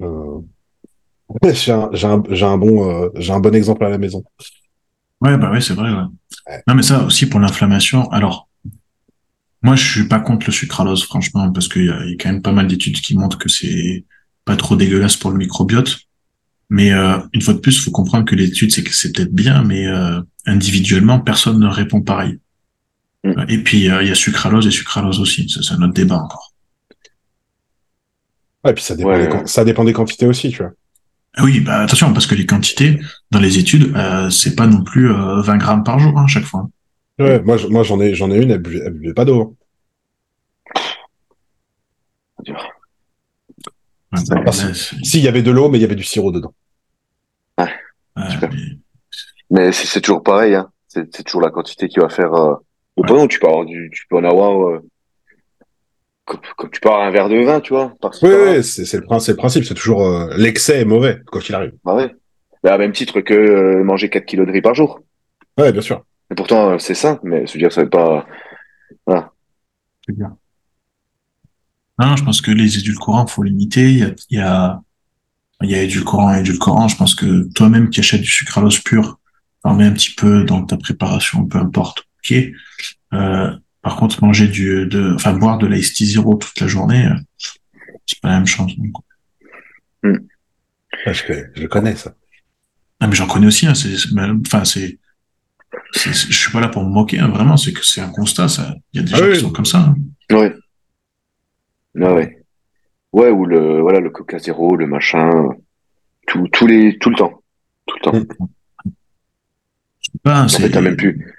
hein. 0.00 0.04
Euh, 0.06 0.40
j'ai 1.52 1.72
un, 1.72 1.90
j'ai 1.92 2.06
un, 2.06 2.22
j'ai 2.30 2.46
un 2.46 2.58
bon, 2.58 2.90
euh, 2.90 3.10
j'ai 3.16 3.32
un 3.32 3.40
bon 3.40 3.54
exemple 3.54 3.84
à 3.84 3.90
la 3.90 3.98
maison. 3.98 4.24
Ouais, 5.20 5.36
bah 5.36 5.50
ouais, 5.50 5.60
c'est 5.60 5.74
vrai, 5.74 5.90
ouais. 5.90 6.04
Ouais. 6.48 6.62
Non, 6.66 6.74
mais 6.74 6.82
ça 6.82 7.04
aussi 7.04 7.26
pour 7.28 7.40
l'inflammation. 7.40 8.08
Alors, 8.10 8.48
moi, 9.62 9.74
je 9.76 9.90
suis 9.90 10.08
pas 10.08 10.20
contre 10.20 10.46
le 10.46 10.52
sucralose, 10.52 11.04
franchement, 11.04 11.50
parce 11.52 11.68
qu'il 11.68 11.82
y 11.84 11.86
y 11.86 11.90
a 11.90 12.16
quand 12.20 12.30
même 12.32 12.42
pas 12.42 12.52
mal 12.52 12.66
d'études 12.68 13.00
qui 13.00 13.16
montrent 13.16 13.38
que 13.38 13.48
c'est 13.48 14.04
pas 14.44 14.56
trop 14.56 14.76
dégueulasse 14.76 15.16
pour 15.16 15.30
le 15.30 15.38
microbiote. 15.38 15.98
Mais 16.70 16.92
euh, 16.92 17.18
une 17.32 17.40
fois 17.40 17.54
de 17.54 17.60
plus, 17.60 17.76
il 17.78 17.80
faut 17.82 17.90
comprendre 17.90 18.24
que 18.24 18.34
l'étude, 18.34 18.70
c'est 18.72 18.82
que 18.82 18.92
c'est 18.92 19.12
peut-être 19.12 19.32
bien, 19.34 19.62
mais 19.64 19.86
euh, 19.86 20.20
individuellement, 20.46 21.18
personne 21.20 21.58
ne 21.58 21.66
répond 21.66 22.02
pareil. 22.02 22.38
Mm. 23.24 23.44
Et 23.48 23.58
puis, 23.58 23.90
euh, 23.90 24.02
il 24.02 24.08
y 24.08 24.12
a 24.12 24.14
sucralose 24.14 24.66
et 24.66 24.70
sucralose 24.70 25.18
aussi. 25.20 25.48
C'est 25.48 25.74
un 25.74 25.82
autre 25.82 25.94
débat 25.94 26.16
encore. 26.16 26.52
Ouais, 28.64 28.74
puis 28.74 28.82
ça 28.84 28.96
dépend, 28.96 29.10
Ouais. 29.10 29.28
des, 29.28 29.46
ça 29.46 29.64
dépend 29.64 29.84
des 29.84 29.92
quantités 29.92 30.26
aussi, 30.26 30.50
tu 30.50 30.58
vois. 30.58 30.72
Ah 31.36 31.44
Oui, 31.44 31.60
bah 31.60 31.80
attention, 31.80 32.12
parce 32.12 32.26
que 32.26 32.34
les 32.34 32.46
quantités 32.46 32.98
dans 33.30 33.38
les 33.38 33.58
études, 33.58 33.94
euh, 33.96 34.28
c'est 34.30 34.56
pas 34.56 34.66
non 34.66 34.82
plus 34.82 35.10
euh, 35.10 35.40
20 35.40 35.56
grammes 35.58 35.84
par 35.84 35.98
jour 35.98 36.18
hein, 36.18 36.26
chaque 36.26 36.44
fois. 36.44 36.68
Ouais, 37.18 37.40
moi, 37.42 37.56
je- 37.56 37.68
moi, 37.68 37.82
j'en 37.82 38.00
ai, 38.00 38.14
j'en 38.14 38.30
ai 38.30 38.42
une, 38.42 38.50
elle 38.50 38.58
buvait, 38.62 38.80
elle 38.84 38.94
buvait 38.94 39.14
pas 39.14 39.24
d'eau 39.24 39.56
C'est 42.44 42.52
bah, 42.52 42.58
pas 42.58 42.62
là, 42.62 42.68
c'est- 43.64 43.70
Si, 45.02 45.18
il 45.18 45.24
y 45.24 45.28
avait 45.28 45.42
de 45.42 45.50
l'eau, 45.50 45.68
mais 45.68 45.78
il 45.78 45.82
y 45.82 45.84
avait 45.84 45.94
du 45.94 46.04
sirop 46.04 46.32
dedans. 46.32 46.54
ouais, 47.58 47.66
Super. 48.30 48.50
mais- 48.50 48.58
Mais 49.50 49.72
c'est 49.72 50.00
toujours 50.00 50.22
pareil, 50.22 50.54
hein. 50.54 50.70
C'est 50.88 51.22
toujours 51.24 51.42
la 51.42 51.50
quantité 51.50 51.88
qui 51.88 51.98
va 52.00 52.08
faire. 52.08 52.32
Euh... 52.34 52.54
Ou 52.96 53.02
Ouais. 53.02 53.08
pas, 53.08 53.14
non, 53.14 53.28
tu 53.28 53.38
peux 53.38 53.46
avoir 53.46 53.64
du, 53.64 53.90
tu 53.94 54.06
peux 54.08 54.16
en 54.16 54.24
avoir. 54.24 54.68
Euh... 54.68 54.82
Comme, 56.24 56.40
comme 56.56 56.70
tu 56.70 56.80
peux 56.80 56.88
avoir 56.88 57.06
un 57.06 57.10
verre 57.10 57.28
de 57.28 57.36
vin, 57.44 57.60
tu 57.60 57.72
vois. 57.74 57.92
Par 58.00 58.10
Oui, 58.22 58.30
oui, 58.30 58.64
c'est 58.64 58.92
le, 58.98 59.04
principe. 59.04 59.64
C'est 59.64 59.74
toujours 59.74 60.02
euh, 60.06 60.34
l'excès 60.36 60.80
est 60.80 60.84
mauvais, 60.84 61.20
quoi 61.30 61.40
qu'il 61.40 61.54
arrive. 61.54 61.72
Bah 61.84 61.94
ouais. 61.94 62.14
Mais 62.64 62.70
à 62.70 62.76
même 62.78 62.92
titre 62.92 63.20
que 63.20 63.34
euh, 63.34 63.84
manger 63.84 64.10
4 64.10 64.26
kilos 64.26 64.46
de 64.46 64.52
riz 64.52 64.60
par 64.62 64.74
jour. 64.74 65.00
Ouais, 65.58 65.72
bien 65.72 65.80
sûr. 65.82 66.04
Et 66.30 66.34
pourtant, 66.34 66.78
c'est 66.78 66.94
sain, 66.94 67.18
mais 67.22 67.46
se 67.46 67.56
dire, 67.56 67.72
ça 67.72 67.82
veut 67.82 67.88
pas. 67.88 68.26
C'est 69.06 70.16
bien. 70.16 70.36
Non, 71.98 72.16
je 72.16 72.24
pense 72.24 72.40
que 72.40 72.50
les 72.50 72.78
édulcorants, 72.78 73.26
faut 73.26 73.42
limiter. 73.42 73.90
Il 73.92 73.98
y 73.98 74.02
a, 74.04 74.10
il 74.30 74.38
y 74.38 74.40
a, 74.40 74.80
il 75.62 75.70
y 75.70 75.74
a 75.74 75.82
édulcorant 75.82 76.34
et 76.34 76.40
édulcorant. 76.40 76.88
Je 76.88 76.96
pense 76.96 77.14
que 77.14 77.48
toi-même 77.54 77.90
qui 77.90 78.00
achètes 78.00 78.20
du 78.20 78.30
sucralose 78.30 78.78
pur, 78.80 79.18
en 79.64 79.74
mets 79.74 79.84
un 79.86 79.92
petit 79.92 80.14
peu 80.14 80.44
dans 80.44 80.64
ta 80.64 80.76
préparation, 80.76 81.44
peu 81.46 81.58
importe. 81.58 82.04
Ok. 82.24 82.34
Euh, 83.14 83.56
par 83.82 83.96
contre, 83.96 84.22
manger 84.24 84.46
du, 84.48 84.86
de, 84.86 85.14
enfin, 85.14 85.32
boire 85.32 85.58
de 85.58 85.66
l'ice 85.66 85.94
tea 85.94 86.06
zéro 86.06 86.34
toute 86.36 86.58
la 86.60 86.66
journée, 86.68 87.06
euh, 87.06 87.14
c'est 88.06 88.20
pas 88.20 88.28
la 88.28 88.36
même 88.36 88.46
chose. 88.46 88.72
donc. 88.76 88.92
Ouais, 90.04 91.14
je, 91.14 91.26
connais- 91.26 91.46
je 91.54 91.66
connais 91.66 91.96
ça. 91.96 92.14
Ah, 93.00 93.06
mais 93.06 93.14
j'en 93.14 93.26
connais 93.26 93.46
aussi, 93.46 93.66
hein, 93.66 93.74
c'est, 93.74 93.94
enfin, 94.46 94.64
c'est, 94.64 94.98
c'est, 95.92 96.12
c'est- 96.14 96.30
je 96.30 96.36
suis 96.38 96.50
pas 96.52 96.60
là 96.60 96.68
pour 96.68 96.84
me 96.84 96.90
moquer, 96.90 97.18
hein, 97.20 97.28
vraiment, 97.28 97.56
c'est 97.56 97.72
que 97.72 97.84
c'est 97.84 98.00
un 98.00 98.10
constat, 98.10 98.48
ça. 98.48 98.74
Il 98.92 99.00
y 99.00 99.04
a 99.04 99.06
des 99.06 99.14
Ah 99.14 99.18
gens 99.18 99.24
oui. 99.26 99.32
qui 99.34 99.40
sont 99.40 99.50
comme 99.52 99.64
ça. 99.66 99.78
hein. 99.78 99.96
Ouais. 100.34 100.54
Ouais, 101.98 102.12
ouais. 102.12 102.44
Ouais, 103.12 103.30
ou 103.30 103.46
le, 103.46 103.80
voilà, 103.80 104.00
le 104.00 104.10
Coca 104.10 104.38
Zéro, 104.38 104.76
le 104.76 104.86
machin. 104.86 105.30
Tout, 106.26 106.46
tous 106.52 106.66
les, 106.66 106.98
tout 106.98 107.10
le 107.10 107.16
temps. 107.16 107.42
Tout 107.86 107.96
le 107.96 108.02
temps. 108.02 108.18
Mm. 108.18 108.90
C'est 110.00 110.22
pas, 110.22 110.42
En 110.42 110.48
fait, 110.48 110.62
c'est, 110.62 110.70
t'as 110.70 110.80
même 110.80 110.96
plus. 110.96 111.34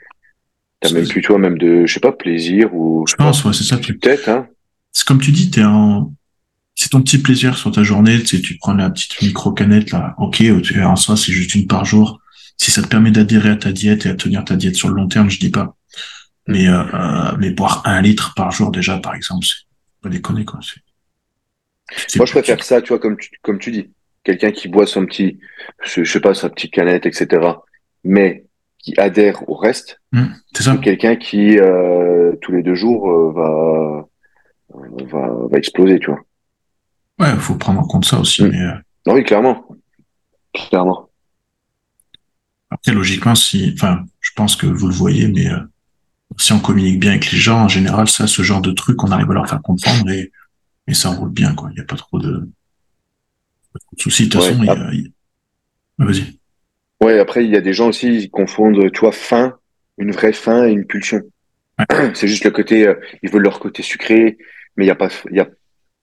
T'as 0.82 0.91
même 0.91 1.07
plus, 1.07 1.22
toi, 1.22 1.38
même 1.38 1.57
de, 1.57 1.86
je 1.86 1.93
sais 1.93 1.99
pas, 1.99 2.12
plaisir 2.12 2.74
ou. 2.74 3.05
je 3.07 3.16
pense, 3.16 3.43
ouais, 3.45 3.53
c'est 3.53 3.64
ça. 3.64 3.78
Peut-être, 3.78 4.30
hein. 4.30 4.47
c'est 4.91 5.05
comme 5.05 5.20
tu 5.20 5.32
dis, 5.32 5.51
t'es 5.51 5.64
en, 5.64 6.14
c'est 6.80 6.89
ton 6.89 7.01
petit 7.01 7.18
plaisir 7.18 7.57
sur 7.57 7.74
ta 7.74 7.84
journée, 7.84 8.20
tu 8.20 8.38
sais, 8.38 8.41
tu 8.41 8.55
prends 8.57 8.74
la 8.74 8.89
petite 8.89 9.22
micro 9.22 9.51
canette 9.51 9.91
là, 9.91 10.16
ok, 10.18 10.41
en 10.82 10.95
soi 10.95 11.18
c'est 11.18 11.34
juste 11.34 11.53
une 11.55 11.68
par 11.68 11.84
jour. 11.84 12.22
Si 12.55 12.72
ça 12.72 12.82
te 12.82 12.88
permet 12.88 13.12
d'adhérer 13.12 13.49
à 13.49 13.55
ta 13.57 13.74
diète 13.74 14.05
et 14.05 14.10
à 14.10 14.16
tenir 14.16 14.45
ta 14.45 14.55
diète 14.55 14.76
sur 14.76 14.88
le 14.88 14.95
long 14.95 15.10
terme, 15.10 15.30
je 15.30 15.39
dis 15.39 15.49
pas. 15.49 15.76
Mais 16.47 16.70
euh, 16.70 16.82
euh, 16.93 17.36
mais 17.38 17.49
boire 17.51 17.82
un 17.84 18.01
litre 18.01 18.34
par 18.34 18.51
jour 18.51 18.72
déjà, 18.72 18.97
par 18.97 19.14
exemple, 19.14 19.45
c'est 19.45 19.66
pas 20.01 20.09
déconner 20.09 20.45
quoi. 20.45 20.59
Moi, 22.15 22.25
je 22.25 22.31
préfère 22.31 22.63
ça, 22.63 22.81
tu 22.81 22.89
vois, 22.89 22.99
comme 22.99 23.17
tu, 23.17 23.31
comme 23.41 23.59
tu 23.59 23.71
dis. 23.71 23.89
Quelqu'un 24.23 24.51
qui 24.51 24.67
boit 24.67 24.85
son 24.85 25.05
petit, 25.05 25.39
je, 25.83 26.03
je 26.03 26.11
sais 26.11 26.19
pas, 26.19 26.33
sa 26.33 26.49
petite 26.49 26.71
canette, 26.71 27.05
etc. 27.05 27.53
Mais 28.03 28.45
qui 28.77 28.93
adhère 28.99 29.47
au 29.49 29.55
reste. 29.55 29.99
Hum, 30.13 30.33
c'est 30.53 30.63
ça. 30.63 30.75
que 30.75 30.81
quelqu'un 30.81 31.15
qui, 31.15 31.57
euh, 31.57 32.33
tous 32.41 32.51
les 32.51 32.61
deux 32.61 32.75
jours, 32.75 33.09
euh, 33.09 33.31
va, 33.33 34.07
va, 35.05 35.47
va 35.49 35.57
exploser, 35.57 35.99
tu 35.99 36.07
vois. 36.07 36.21
Ouais, 37.19 37.31
il 37.33 37.39
faut 37.39 37.55
prendre 37.55 37.79
en 37.79 37.87
compte 37.87 38.05
ça 38.05 38.19
aussi. 38.19 38.43
Mm. 38.43 38.49
Mais 38.49 38.61
euh, 38.61 38.73
Ah 39.07 39.13
oui, 39.13 39.23
clairement. 39.23 39.65
Clairement. 40.53 41.09
après, 42.69 42.91
logiquement, 42.91 43.35
si, 43.35 43.73
enfin, 43.75 44.03
je 44.19 44.31
pense 44.35 44.55
que 44.55 44.67
vous 44.67 44.87
le 44.87 44.93
voyez, 44.93 45.27
mais 45.27 45.47
si 46.38 46.53
on 46.53 46.59
communique 46.59 46.99
bien 46.99 47.11
avec 47.11 47.32
les 47.32 47.38
gens, 47.38 47.63
en 47.63 47.67
général, 47.67 48.07
ça, 48.09 48.27
ce 48.27 48.41
genre 48.41 48.61
de 48.61 48.71
truc, 48.71 49.03
on 49.03 49.11
arrive 49.11 49.30
à 49.32 49.34
leur 49.34 49.47
faire 49.49 49.61
comprendre 49.61 50.09
et, 50.09 50.32
et 50.88 50.93
ça 50.95 51.09
roule 51.11 51.32
bien, 51.32 51.55
quoi. 51.55 51.69
Il 51.71 51.75
n'y 51.75 51.82
a 51.82 51.86
pas 51.86 51.97
trop 51.97 52.19
de, 52.19 52.49
pas 53.73 53.80
trop 53.80 53.95
de 53.95 54.01
soucis. 54.01 54.25
De 54.25 54.30
toute 54.32 54.41
Ouais, 54.41 54.41
façon, 54.41 54.63
il 54.63 54.69
y 54.69 54.69
ah. 54.71 54.75
a, 54.75 54.93
il 54.93 55.01
y 55.01 55.05
a- 55.05 56.05
Vas-y. 56.05 56.39
Ouais, 57.01 57.19
après, 57.19 57.45
il 57.45 57.51
y 57.51 57.55
a 57.57 57.61
des 57.61 57.73
gens 57.73 57.89
aussi, 57.89 58.07
ils 58.13 58.30
confondent, 58.30 58.91
tu 58.91 58.99
vois, 59.01 59.11
faim, 59.11 59.57
une 59.97 60.11
vraie 60.11 60.34
faim 60.34 60.65
et 60.67 60.71
une 60.71 60.86
pulsion. 60.86 61.21
C'est 62.15 62.27
juste 62.27 62.45
le 62.45 62.51
côté, 62.51 62.88
euh, 62.88 62.95
ils 63.23 63.32
veulent 63.32 63.43
leur 63.43 63.59
côté 63.59 63.84
sucré, 63.84 64.38
mais 64.77 64.86
il 64.86 64.88
y 64.88 64.91
a 64.91 64.95
pas, 64.95 65.09
il 65.32 65.38
y 65.38 65.41
a, 65.41 65.49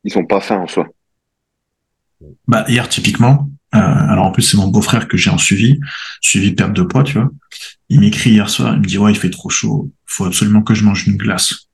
ils 0.05 0.13
sont 0.13 0.27
pas 0.27 0.41
faim 0.41 0.59
en 0.59 0.69
soi. 0.69 0.89
Bah, 2.49 2.65
hier, 2.69 2.89
typiquement, 2.89 3.49
euh, 3.75 3.79
alors 3.79 4.27
en 4.27 4.33
plus, 4.33 4.43
c'est 4.43 4.57
mon 4.57 4.69
beau-frère 4.69 5.09
que 5.09 5.17
j'ai 5.17 5.31
en 5.31 5.39
suivi, 5.39 5.79
suivi 6.21 6.53
perte 6.53 6.73
de 6.73 6.83
poids, 6.83 7.05
tu 7.05 7.15
vois. 7.19 7.31
Il 7.89 8.01
m'écrit 8.01 8.31
hier 8.31 8.49
soir, 8.51 8.75
il 8.75 8.81
me 8.81 8.87
dit, 8.87 8.99
ouais, 8.99 9.13
il 9.13 9.19
fait 9.19 9.31
trop 9.31 9.51
chaud, 9.51 9.91
faut 10.07 10.25
absolument 10.25 10.63
que 10.63 10.75
je 10.75 10.85
mange 10.85 11.07
une 11.07 11.17
glace. 11.17 11.69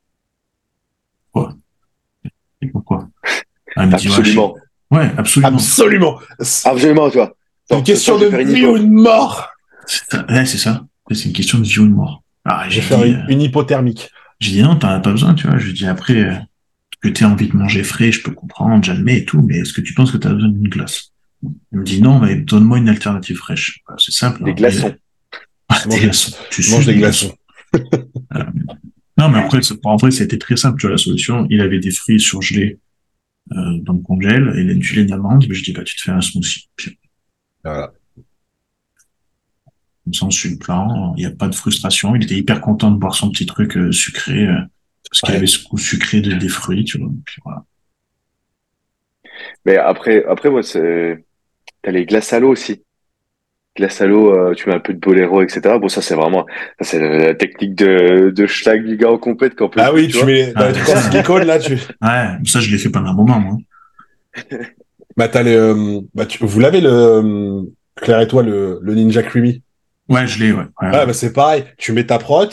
Quoi? 1.32 1.54
Et 2.60 2.68
pourquoi? 2.68 3.08
Ah, 3.76 3.86
me 3.86 3.94
Absolument. 3.94 4.54
Ouais, 4.90 5.10
absolument. 5.16 5.56
Absolument. 5.56 6.18
C'est 6.40 6.68
Absolument, 6.68 7.10
toi. 7.10 7.34
une 7.70 7.82
question 7.82 8.18
de 8.18 8.26
vie 8.26 8.66
ou 8.66 8.78
de 8.78 8.84
mort? 8.84 9.48
C'est 9.86 10.04
ça. 10.10 10.26
Ouais, 10.28 10.44
c'est 10.46 10.58
ça. 10.58 10.84
C'est 11.10 11.26
une 11.26 11.32
question 11.32 11.58
de 11.58 11.64
vie 11.64 11.78
ou 11.80 11.86
de 11.86 11.92
mort. 11.92 12.22
Ah, 12.44 12.64
Je 12.68 12.74
j'ai 12.74 12.80
vais 12.80 12.86
faire 12.86 12.98
dit, 13.02 13.10
une, 13.10 13.16
euh, 13.16 13.26
une 13.28 13.40
hypothermique. 13.42 14.10
j'ai 14.40 14.52
dit, 14.52 14.62
non, 14.62 14.76
t'en 14.76 14.88
as 14.88 15.00
pas 15.00 15.10
besoin, 15.12 15.34
tu 15.34 15.46
vois. 15.46 15.58
Je 15.58 15.66
lui 15.66 15.72
dis, 15.72 15.86
après, 15.86 16.16
euh, 16.16 16.34
que 17.00 17.08
t'aies 17.08 17.24
envie 17.24 17.48
de 17.48 17.56
manger 17.56 17.82
frais, 17.82 18.12
je 18.12 18.22
peux 18.22 18.32
comprendre, 18.32 18.82
j'admets 18.84 19.18
et 19.18 19.24
tout, 19.24 19.42
mais 19.42 19.58
est-ce 19.58 19.72
que 19.72 19.80
tu 19.80 19.94
penses 19.94 20.12
que 20.12 20.16
t'as 20.18 20.30
besoin 20.32 20.48
d'une 20.48 20.68
glace? 20.68 21.12
Il 21.42 21.78
me 21.78 21.84
dit, 21.84 22.00
non, 22.00 22.18
mais 22.20 22.36
donne-moi 22.36 22.78
une 22.78 22.88
alternative 22.88 23.36
fraîche. 23.36 23.80
Bah, 23.88 23.94
c'est 23.98 24.12
simple. 24.12 24.44
Des 24.44 24.50
hein. 24.50 24.54
glaçons. 24.54 24.94
Ah, 25.68 25.80
des 25.88 25.98
glaçons. 25.98 26.32
Tu 26.50 26.60
Mange 26.70 26.76
suces 26.76 26.86
des 26.86 26.94
glaçons. 26.96 27.36
Non, 29.18 29.28
mais 29.28 29.38
après, 29.38 29.60
en 29.84 29.96
vrai, 29.96 30.10
c'était 30.10 30.38
très 30.38 30.56
simple, 30.56 30.80
tu 30.80 30.86
vois, 30.86 30.92
la 30.92 30.98
solution. 30.98 31.46
Il 31.50 31.60
avait 31.60 31.78
des 31.78 31.90
fruits 31.90 32.18
surgelés 32.18 32.78
euh, 33.52 33.78
dans 33.82 33.92
le 33.92 34.00
congèle, 34.00 34.52
et 34.56 34.74
du 34.74 34.94
lait 34.94 35.04
d'amande, 35.04 35.46
mais 35.48 35.54
je 35.54 35.62
dis, 35.62 35.72
bah, 35.72 35.84
tu 35.84 35.96
te 35.96 36.02
fais 36.02 36.10
un 36.12 36.20
smoothie. 36.20 36.68
Voilà. 37.62 37.92
Comme 40.04 40.14
ça, 40.14 40.26
on 40.26 40.30
suit 40.30 40.50
le 40.50 40.58
plan, 40.58 41.14
il 41.16 41.20
n'y 41.20 41.26
a 41.26 41.30
pas 41.30 41.48
de 41.48 41.54
frustration. 41.54 42.16
Il 42.16 42.24
était 42.24 42.36
hyper 42.36 42.60
content 42.60 42.90
de 42.90 42.96
boire 42.98 43.14
son 43.14 43.30
petit 43.30 43.46
truc 43.46 43.76
euh, 43.76 43.92
sucré, 43.92 44.46
euh, 44.48 44.58
parce 45.10 45.20
qu'il 45.20 45.30
Ouais. 45.30 45.36
avait 45.36 45.46
ce 45.46 45.62
goût 45.68 45.78
sucré 45.78 46.20
de, 46.20 46.32
des 46.34 46.48
fruits, 46.48 46.84
tu 46.84 46.98
vois. 46.98 47.10
Puis 47.24 47.36
voilà. 47.44 47.64
Mais 49.64 49.76
après, 49.76 50.24
après, 50.24 50.50
moi, 50.50 50.62
c'est, 50.62 51.24
t'as 51.82 51.90
les 51.92 52.04
glaces 52.06 52.32
à 52.32 52.40
l'eau 52.40 52.50
aussi. 52.50 52.82
Glace 53.76 54.02
à 54.02 54.06
l'eau, 54.06 54.34
euh, 54.34 54.52
tu 54.54 54.68
mets 54.68 54.74
un 54.74 54.80
peu 54.80 54.92
de 54.92 54.98
boléro, 54.98 55.40
etc. 55.42 55.78
Bon, 55.78 55.88
ça, 55.88 56.02
c'est 56.02 56.14
vraiment, 56.14 56.44
ça, 56.80 56.84
c'est 56.90 56.98
la 57.00 57.34
technique 57.34 57.74
de, 57.74 58.30
de 58.30 58.46
schlag 58.46 58.84
du 58.84 58.98
gars 58.98 59.10
en 59.10 59.16
compète 59.16 59.54
qu'on 59.54 59.70
peut. 59.70 59.80
Ah 59.82 59.94
oui, 59.94 60.08
tu 60.08 60.18
vois. 60.18 60.26
mets 60.26 60.52
dans 60.52 60.66
les 60.66 60.72
trucs 60.74 61.44
là, 61.44 61.58
tu. 61.58 61.72
Ouais, 61.74 62.28
ça, 62.44 62.60
je 62.60 62.70
l'ai 62.70 62.78
fait 62.78 62.90
pendant 62.90 63.10
un 63.10 63.14
moment, 63.14 63.40
moi. 63.40 63.56
Bah, 65.16 65.28
t'as 65.28 65.42
les, 65.42 65.54
euh, 65.54 66.00
bah, 66.14 66.24
tu- 66.24 66.42
vous 66.42 66.58
l'avez 66.60 66.80
le, 66.80 66.88
euh, 66.90 67.62
Claire 67.96 68.20
et 68.20 68.26
toi, 68.26 68.42
le, 68.42 68.78
le 68.80 68.94
Ninja 68.94 69.22
Creamy? 69.22 69.62
Ouais, 70.08 70.26
je 70.26 70.42
l'ai, 70.42 70.52
ouais. 70.52 70.64
ouais. 70.80 70.88
Ouais, 70.88 71.06
bah, 71.06 71.12
c'est 71.12 71.34
pareil. 71.34 71.64
Tu 71.76 71.92
mets 71.92 72.06
ta 72.06 72.18
prot 72.18 72.48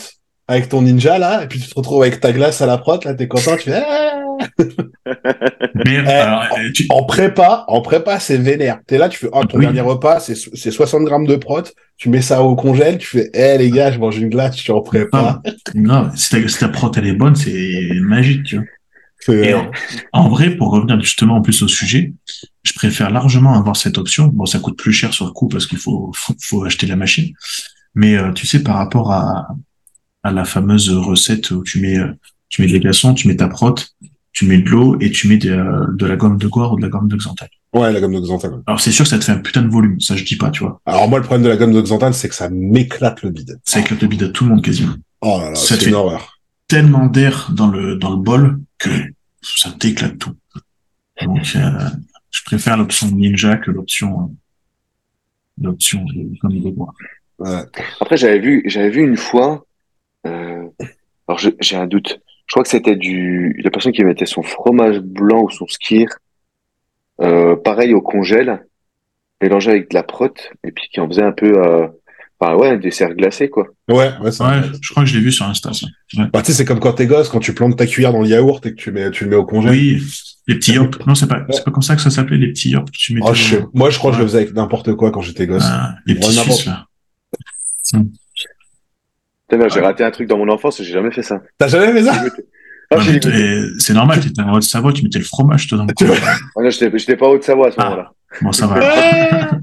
avec 0.50 0.68
ton 0.68 0.82
ninja, 0.82 1.18
là, 1.18 1.44
et 1.44 1.46
puis 1.46 1.60
tu 1.60 1.68
te 1.68 1.74
retrouves 1.74 2.02
avec 2.02 2.20
ta 2.20 2.32
glace 2.32 2.60
à 2.60 2.66
la 2.66 2.76
prot, 2.76 2.98
là, 3.04 3.14
t'es 3.14 3.28
content, 3.28 3.56
tu 3.56 3.70
fais, 3.70 3.82
Ah 3.86 4.16
Mais, 5.84 5.98
alors, 5.98 6.44
euh, 6.58 6.70
tu- 6.74 6.86
En 6.88 7.04
prépa, 7.04 7.64
en 7.68 7.80
prépa, 7.82 8.18
c'est 8.20 8.36
vénère. 8.38 8.78
T'es 8.86 8.98
là, 8.98 9.08
tu 9.08 9.18
fais, 9.18 9.28
oh, 9.32 9.44
ton 9.44 9.58
Oui. 9.58 9.64
dernier 9.66 9.80
repas, 9.80 10.18
c'est, 10.20 10.34
c'est 10.34 10.70
60 10.70 11.04
grammes 11.04 11.26
de 11.26 11.36
prot, 11.36 11.62
tu 11.96 12.08
mets 12.08 12.22
ça 12.22 12.42
au 12.42 12.56
congèle, 12.56 12.98
tu 12.98 13.06
fais, 13.06 13.30
eh, 13.34 13.58
les 13.58 13.70
gars, 13.70 13.90
je 13.92 13.98
mange 13.98 14.18
une 14.18 14.28
glace, 14.28 14.56
je 14.56 14.62
suis 14.62 14.72
en 14.72 14.80
prépa. 14.80 15.40
grave, 15.74 16.12
si 16.16 16.30
ta, 16.30 16.48
si 16.48 16.58
ta 16.58 16.68
prot, 16.68 16.90
elle 16.96 17.06
est 17.06 17.12
bonne, 17.12 17.36
c'est 17.36 17.88
magique, 18.00 18.44
tu 18.44 18.56
vois. 18.56 18.64
Et 19.34 19.52
en, 19.52 19.70
en 20.14 20.28
vrai, 20.30 20.50
pour 20.56 20.70
revenir 20.72 20.98
justement 21.00 21.36
en 21.36 21.42
plus 21.42 21.62
au 21.62 21.68
sujet, 21.68 22.14
je 22.62 22.72
préfère 22.72 23.10
largement 23.10 23.52
avoir 23.54 23.76
cette 23.76 23.98
option. 23.98 24.28
Bon, 24.28 24.46
ça 24.46 24.58
coûte 24.58 24.78
plus 24.78 24.94
cher 24.94 25.12
sur 25.12 25.26
le 25.26 25.32
coup 25.32 25.46
parce 25.48 25.66
qu'il 25.66 25.76
faut, 25.78 26.10
faut, 26.16 26.34
faut 26.40 26.64
acheter 26.64 26.86
la 26.86 26.96
machine. 26.96 27.30
Mais 27.94 28.16
euh, 28.16 28.32
tu 28.32 28.46
sais, 28.46 28.62
par 28.62 28.76
rapport 28.76 29.12
à, 29.12 29.48
à 30.22 30.30
la 30.32 30.44
fameuse 30.44 30.90
recette 30.90 31.50
où 31.50 31.62
tu 31.64 31.80
mets, 31.80 31.98
euh, 31.98 32.12
tu 32.48 32.62
mets 32.62 32.68
des 32.68 32.80
glaçons, 32.80 33.14
tu 33.14 33.28
mets 33.28 33.36
ta 33.36 33.48
prot, 33.48 33.74
tu 34.32 34.44
mets 34.46 34.58
de 34.58 34.68
l'eau 34.68 34.96
et 35.00 35.10
tu 35.10 35.28
mets 35.28 35.36
de, 35.38 35.50
euh, 35.50 35.86
de 35.94 36.06
la 36.06 36.16
gomme 36.16 36.36
de 36.38 36.46
goire 36.46 36.72
ou 36.72 36.76
de 36.76 36.82
la 36.82 36.88
gomme 36.88 37.08
de 37.08 37.16
xanthane. 37.16 37.48
Ouais, 37.72 37.92
la 37.92 38.00
gomme 38.00 38.14
de 38.14 38.20
Xanthane. 38.20 38.64
Alors 38.66 38.80
c'est 38.80 38.90
sûr 38.90 39.04
que 39.04 39.08
ça 39.10 39.18
te 39.18 39.22
fait 39.24 39.30
un 39.30 39.38
putain 39.38 39.62
de 39.62 39.68
volume, 39.68 40.00
ça 40.00 40.16
je 40.16 40.24
dis 40.24 40.34
pas, 40.36 40.50
tu 40.50 40.64
vois. 40.64 40.80
Alors, 40.86 41.08
moi, 41.08 41.20
le 41.20 41.24
problème 41.24 41.44
de 41.44 41.48
la 41.48 41.56
gomme 41.56 41.72
de 41.72 41.80
Xanthane, 41.80 42.12
c'est 42.12 42.28
que 42.28 42.34
ça 42.34 42.48
m'éclate 42.50 43.22
le 43.22 43.30
bide. 43.30 43.60
Ça 43.64 43.78
éclate 43.78 44.02
le 44.02 44.08
bide 44.08 44.24
à 44.24 44.28
tout 44.28 44.42
le 44.44 44.50
monde 44.50 44.64
quasiment. 44.64 44.94
Oh 45.20 45.38
là 45.40 45.50
là, 45.50 45.54
Ça 45.54 45.76
c'est 45.76 45.84
fait- 45.84 45.90
une 45.90 45.94
horreur. 45.94 46.40
Tellement 46.66 47.06
d'air 47.06 47.50
dans 47.54 47.68
le, 47.68 47.94
dans 47.96 48.10
le 48.10 48.16
bol 48.16 48.58
que 48.78 48.90
ça 49.40 49.70
t'éclate 49.70 50.18
tout. 50.18 50.34
Donc, 51.22 51.52
euh, 51.54 51.70
je 52.32 52.40
préfère 52.44 52.76
l'option 52.76 53.08
ninja 53.12 53.56
que 53.56 53.70
l'option, 53.70 54.20
euh, 54.22 54.34
l'option 55.62 56.04
de 56.04 56.38
gomme 56.40 56.60
de 56.60 56.70
goire. 56.70 56.94
Ouais. 57.38 57.62
Après, 58.00 58.16
j'avais 58.16 58.38
vu, 58.40 58.62
j'avais 58.66 58.90
vu 58.90 59.02
une 59.02 59.16
fois, 59.16 59.64
alors 60.24 61.38
je- 61.38 61.50
j'ai 61.60 61.76
un 61.76 61.86
doute. 61.86 62.20
Je 62.46 62.52
crois 62.54 62.62
que 62.64 62.68
c'était 62.68 62.96
du, 62.96 63.60
la 63.62 63.70
personne 63.70 63.92
qui 63.92 64.02
mettait 64.04 64.26
son 64.26 64.42
fromage 64.42 64.98
blanc 64.98 65.42
ou 65.44 65.50
son 65.50 65.66
skir, 65.68 66.08
euh, 67.20 67.54
pareil 67.56 67.94
au 67.94 68.00
congèle, 68.00 68.66
mélangé 69.40 69.70
avec 69.70 69.90
de 69.90 69.94
la 69.94 70.02
prot, 70.02 70.32
et 70.64 70.72
puis 70.72 70.88
qui 70.92 70.98
en 71.00 71.06
faisait 71.08 71.22
un 71.22 71.30
peu, 71.32 71.64
euh, 71.64 71.86
enfin 72.40 72.56
ouais, 72.56 72.70
un 72.70 72.76
dessert 72.76 73.14
glacé, 73.14 73.48
quoi. 73.48 73.68
Ouais, 73.88 74.10
ouais, 74.20 74.32
ça. 74.32 74.48
Ouais, 74.50 74.66
je 74.80 74.90
crois 74.90 75.04
que 75.04 75.08
je 75.08 75.14
l'ai 75.16 75.22
vu 75.22 75.30
sur 75.30 75.46
Insta, 75.46 75.72
ça. 75.72 75.86
Ouais. 76.18 76.24
Bah, 76.32 76.40
tu 76.42 76.46
sais, 76.46 76.54
c'est 76.58 76.64
comme 76.64 76.80
quand 76.80 76.94
t'es 76.94 77.06
gosse, 77.06 77.28
quand 77.28 77.38
tu 77.38 77.54
plantes 77.54 77.76
ta 77.76 77.86
cuillère 77.86 78.12
dans 78.12 78.22
le 78.22 78.28
yaourt 78.28 78.64
et 78.66 78.70
que 78.70 78.76
tu 78.80 78.90
mets, 78.90 79.10
tu 79.12 79.24
le 79.24 79.30
mets 79.30 79.36
au 79.36 79.44
congèle. 79.44 79.70
Oui, 79.70 80.02
les 80.48 80.56
petits 80.56 80.72
yop. 80.72 81.06
Non, 81.06 81.14
c'est 81.14 81.28
pas, 81.28 81.46
c'est 81.50 81.64
pas 81.64 81.70
comme 81.70 81.82
ça 81.82 81.94
que 81.94 82.02
ça 82.02 82.10
s'appelait, 82.10 82.38
les 82.38 82.48
petits 82.48 82.70
yop. 82.70 82.90
Tu 82.90 83.14
mettais 83.14 83.28
Oh, 83.30 83.34
je 83.34 83.56
Moi, 83.74 83.90
je 83.90 83.98
crois 83.98 84.10
que 84.10 84.16
je 84.16 84.22
le 84.22 84.26
faisais 84.26 84.38
avec 84.38 84.54
n'importe 84.54 84.92
quoi 84.94 85.12
quand 85.12 85.20
j'étais 85.20 85.46
gosse. 85.46 85.62
Ah, 85.64 85.94
les 86.06 86.16
petits 86.16 86.32
suisses, 86.32 86.66
là. 86.66 86.86
Putain, 89.50 89.68
j'ai 89.68 89.80
raté 89.80 90.04
un 90.04 90.10
truc 90.10 90.28
dans 90.28 90.38
mon 90.38 90.48
enfance 90.48 90.80
et 90.80 90.84
j'ai 90.84 90.92
jamais 90.92 91.10
fait 91.10 91.22
ça. 91.22 91.42
T'as 91.58 91.68
jamais 91.68 91.92
fait 91.92 92.04
ça 92.04 92.24
Ah, 92.92 92.96
c'est 93.78 93.92
normal, 93.94 94.20
t'étais 94.20 94.42
en 94.42 94.52
Haute-Savoie, 94.54 94.92
tu 94.92 95.02
mettais 95.04 95.18
le 95.18 95.24
fromage, 95.24 95.66
toi, 95.68 95.78
dans 95.78 95.84
le 95.86 95.94
Tu 95.94 96.06
coin. 96.06 96.16
Ah 96.56 96.62
non, 96.62 96.70
j'étais, 96.70 97.16
pas 97.16 97.28
Haute-Savoie 97.28 97.68
à 97.68 97.70
ce 97.70 97.76
Ah. 97.78 97.84
moment-là. 97.84 98.12
Bon, 98.42 98.52
ça 98.52 98.66
va. 98.66 98.80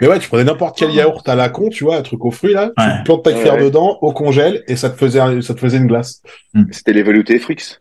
Mais 0.00 0.06
ouais, 0.06 0.18
tu 0.20 0.28
prenais 0.28 0.44
n'importe 0.44 0.78
quel 0.78 0.92
yaourt 0.92 1.28
à 1.28 1.34
la 1.34 1.48
con, 1.48 1.70
tu 1.70 1.82
vois, 1.84 1.96
un 1.96 2.02
truc 2.02 2.24
aux 2.24 2.30
fruits, 2.30 2.52
là. 2.54 2.70
Ouais. 2.78 2.98
Tu 2.98 3.04
plantes 3.04 3.24
ta 3.24 3.32
cuillère 3.32 3.54
Ouais. 3.54 3.64
dedans, 3.64 3.98
au 4.00 4.12
congèle, 4.12 4.62
et 4.68 4.76
ça 4.76 4.90
te 4.90 4.96
faisait, 4.96 5.18
un- 5.18 5.40
ça 5.42 5.54
te 5.54 5.60
faisait 5.60 5.78
une 5.78 5.88
glace. 5.88 6.22
C'était 6.70 6.92
les 6.92 7.02
veloutés 7.02 7.38
Frix. 7.40 7.80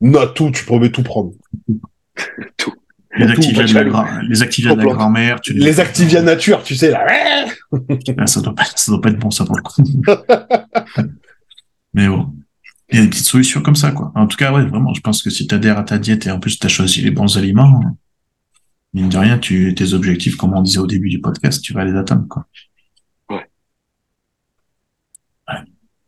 Non, 0.00 0.26
tout, 0.28 0.50
tu 0.52 0.64
pouvais 0.64 0.90
tout 0.90 1.02
prendre. 1.02 1.32
Tout. 2.56 2.72
Les 3.18 3.30
Activia 3.30 3.64
de 3.64 3.72
la, 3.74 3.82
tu 3.84 3.88
grand- 3.90 4.18
les 4.28 4.42
Activia 4.42 4.70
de 4.72 4.76
la 4.76 4.82
Complante. 4.82 4.98
grand-mère, 4.98 5.40
tu 5.40 5.52
Les 5.54 5.80
Activia 5.80 6.22
nature, 6.22 6.62
tu 6.62 6.74
sais, 6.76 6.90
là. 6.90 7.06
Ah, 8.18 8.26
ça 8.26 8.40
doit 8.40 8.54
pas, 8.54 8.64
ça 8.64 8.92
doit 8.92 9.00
pas 9.00 9.10
être 9.10 9.18
bon, 9.18 9.30
ça, 9.30 9.44
pour 9.44 9.56
le 9.56 9.62
coup. 9.62 9.82
Mais 11.94 12.08
bon. 12.08 12.32
Il 12.90 12.98
y 12.98 13.00
a 13.00 13.04
des 13.04 13.10
petites 13.10 13.24
solutions 13.26 13.60
comme 13.62 13.74
ça, 13.74 13.90
quoi. 13.90 14.12
En 14.14 14.26
tout 14.28 14.36
cas, 14.36 14.52
ouais, 14.52 14.64
vraiment, 14.64 14.94
je 14.94 15.00
pense 15.00 15.20
que 15.22 15.30
si 15.30 15.46
t'adhères 15.48 15.76
à 15.78 15.82
ta 15.82 15.98
diète 15.98 16.26
et 16.26 16.30
en 16.30 16.38
plus 16.38 16.58
t'as 16.60 16.68
choisi 16.68 17.00
les 17.02 17.10
bons 17.10 17.36
aliments, 17.36 17.80
mine 18.94 19.08
de 19.08 19.18
rien, 19.18 19.38
tu, 19.38 19.74
tes 19.74 19.92
objectifs, 19.92 20.36
comme 20.36 20.54
on 20.54 20.62
disait 20.62 20.78
au 20.78 20.86
début 20.86 21.08
du 21.08 21.20
podcast, 21.20 21.60
tu 21.62 21.72
vas 21.72 21.84
les 21.84 21.96
atteindre, 21.96 22.28
quoi. 22.28 22.46
Ouais. 23.28 23.44
Ouais. 25.48 25.60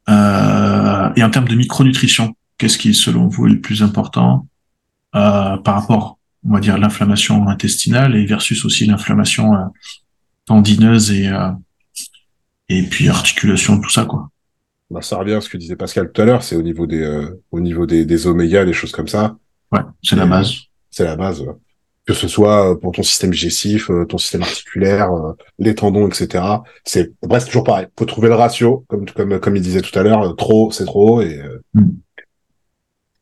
Euh, 0.09 1.13
et 1.17 1.23
en 1.25 1.31
termes 1.31 1.49
de 1.49 1.57
micronutrition, 1.57 2.37
qu'est-ce 2.59 2.79
qui, 2.79 2.95
selon 2.95 3.27
vous, 3.27 3.47
est 3.49 3.51
le 3.51 3.61
plus 3.61 3.83
important, 3.83 4.47
euh, 5.17 5.57
par 5.57 5.81
rapport, 5.81 6.18
on 6.45 6.53
va 6.53 6.61
dire, 6.61 6.79
l'inflammation 6.79 7.49
intestinale 7.49 8.17
et 8.17 8.27
versus 8.27 8.65
aussi 8.65 8.87
l'inflammation 8.87 9.55
euh, 9.55 9.65
tendineuse 10.47 11.11
et, 11.11 11.29
euh, 11.29 11.51
et 12.69 12.83
puis 12.83 13.09
articulation, 13.09 13.81
tout 13.81 13.91
ça, 13.91 14.05
quoi. 14.05 14.31
Bah, 14.91 15.03
ça 15.03 15.19
revient 15.19 15.35
à 15.35 15.41
ce 15.41 15.49
que 15.49 15.59
disait 15.59 15.77
Pascal 15.77 16.11
tout 16.13 16.23
à 16.23 16.25
l'heure, 16.25 16.43
c'est 16.43 16.57
au 16.57 16.63
niveau 16.63 16.87
des, 16.87 17.03
euh, 17.03 17.43
au 17.51 17.61
niveau 17.61 17.87
des, 17.87 18.07
des 18.07 18.27
oméga, 18.27 18.65
des 18.65 18.73
choses 18.73 18.93
comme 18.93 19.09
ça. 19.09 19.37
Ouais, 19.71 19.81
c'est 20.03 20.17
la 20.17 20.27
base. 20.27 20.55
C'est 20.91 21.05
la 21.05 21.17
base. 21.17 21.45
Que 22.07 22.15
ce 22.15 22.27
soit 22.27 22.81
pour 22.81 22.93
ton 22.93 23.03
système 23.03 23.31
digestif, 23.31 23.91
ton 24.09 24.17
système 24.17 24.41
articulaire, 24.41 25.11
les 25.59 25.75
tendons, 25.75 26.09
etc. 26.09 26.43
C'est, 26.83 27.13
bref, 27.21 27.43
c'est 27.43 27.49
toujours 27.49 27.65
pareil. 27.65 27.89
Faut 27.99 28.07
trouver 28.07 28.29
le 28.29 28.35
ratio, 28.35 28.87
comme, 28.89 29.05
comme, 29.11 29.39
comme 29.39 29.57
il 29.57 29.63
disait 29.63 29.83
tout 29.83 29.97
à 29.99 30.03
l'heure, 30.03 30.35
trop, 30.37 30.71
c'est 30.71 30.87
trop, 30.87 31.21
et, 31.21 31.39
euh, 31.39 31.83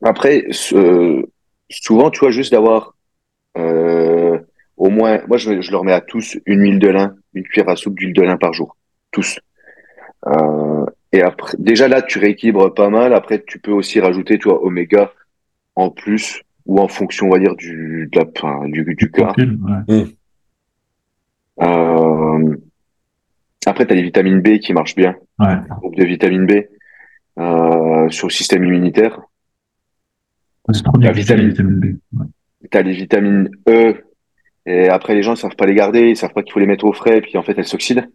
Après, 0.04 0.46
souvent, 0.52 2.10
tu 2.10 2.20
vois, 2.20 2.30
juste 2.30 2.52
d'avoir 2.52 2.95
euh, 3.56 4.38
au 4.76 4.90
moins, 4.90 5.20
moi, 5.26 5.36
je, 5.36 5.60
je 5.60 5.70
leur 5.70 5.84
mets 5.84 5.92
à 5.92 6.00
tous 6.00 6.38
une 6.46 6.60
huile 6.60 6.78
de 6.78 6.88
lin, 6.88 7.14
une 7.34 7.42
cuillère 7.44 7.68
à 7.70 7.76
soupe 7.76 7.98
d'huile 7.98 8.12
de 8.12 8.22
lin 8.22 8.36
par 8.36 8.52
jour, 8.52 8.76
tous. 9.10 9.38
Euh, 10.26 10.84
et 11.12 11.22
après, 11.22 11.56
déjà 11.58 11.88
là, 11.88 12.02
tu 12.02 12.18
rééquilibres 12.18 12.74
pas 12.74 12.90
mal. 12.90 13.14
Après, 13.14 13.42
tu 13.46 13.58
peux 13.58 13.70
aussi 13.72 14.00
rajouter, 14.00 14.38
tu 14.38 14.48
vois, 14.48 14.62
oméga 14.62 15.12
en 15.76 15.90
plus 15.90 16.42
ou 16.66 16.80
en 16.80 16.88
fonction, 16.88 17.26
on 17.28 17.30
va 17.30 17.38
dire, 17.38 17.54
du, 17.54 18.08
de 18.12 18.18
la, 18.18 18.24
enfin, 18.36 18.68
du, 18.68 18.84
du 18.94 19.10
cas. 19.10 19.32
Ouais. 19.38 20.04
Euh, 21.62 22.56
après, 23.64 23.86
tu 23.86 23.92
as 23.92 23.96
les 23.96 24.02
vitamines 24.02 24.40
B 24.40 24.58
qui 24.58 24.72
marchent 24.74 24.96
bien. 24.96 25.16
Ouais. 25.38 25.56
Groupe 25.80 25.96
de 25.96 26.04
vitamine 26.04 26.46
B 26.46 26.52
euh, 27.38 28.08
sur 28.10 28.26
le 28.26 28.32
système 28.32 28.64
immunitaire. 28.64 29.20
C'est 30.72 30.82
trop 30.82 30.98
bien. 30.98 31.10
La 31.10 31.14
vitamine- 31.16 31.48
vitamine 31.48 31.80
B. 31.80 31.84
Ouais. 32.18 32.26
Tu 32.70 32.78
as 32.78 32.82
les 32.82 32.92
vitamines 32.92 33.50
E. 33.68 34.04
Et 34.66 34.88
après, 34.88 35.14
les 35.14 35.22
gens 35.22 35.32
ne 35.32 35.36
savent 35.36 35.56
pas 35.56 35.66
les 35.66 35.74
garder, 35.74 36.10
ils 36.10 36.16
savent 36.16 36.32
pas 36.32 36.42
qu'il 36.42 36.52
faut 36.52 36.58
les 36.58 36.66
mettre 36.66 36.84
au 36.84 36.92
frais, 36.92 37.18
et 37.18 37.20
puis 37.20 37.38
en 37.38 37.42
fait, 37.42 37.54
elles 37.56 37.66
s'oxydent. 37.66 38.08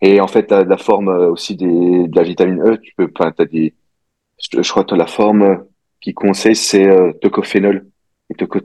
Et 0.00 0.20
en 0.20 0.26
fait, 0.26 0.48
tu 0.48 0.54
as 0.54 0.64
la 0.64 0.76
forme 0.76 1.08
euh, 1.08 1.30
aussi 1.30 1.56
des, 1.56 1.66
de 1.66 2.16
la 2.16 2.22
vitamine 2.22 2.62
E. 2.62 2.78
Tu 2.78 2.92
peux, 2.96 3.08
je, 3.08 4.70
crois 4.70 4.84
que 4.84 4.94
la 4.94 5.06
forme 5.06 5.64
qui 6.00 6.14
conseille, 6.14 6.56
c'est 6.56 6.86
euh, 6.86 7.12
tocophénol. 7.20 7.86
Et 8.30 8.34
toco, 8.34 8.60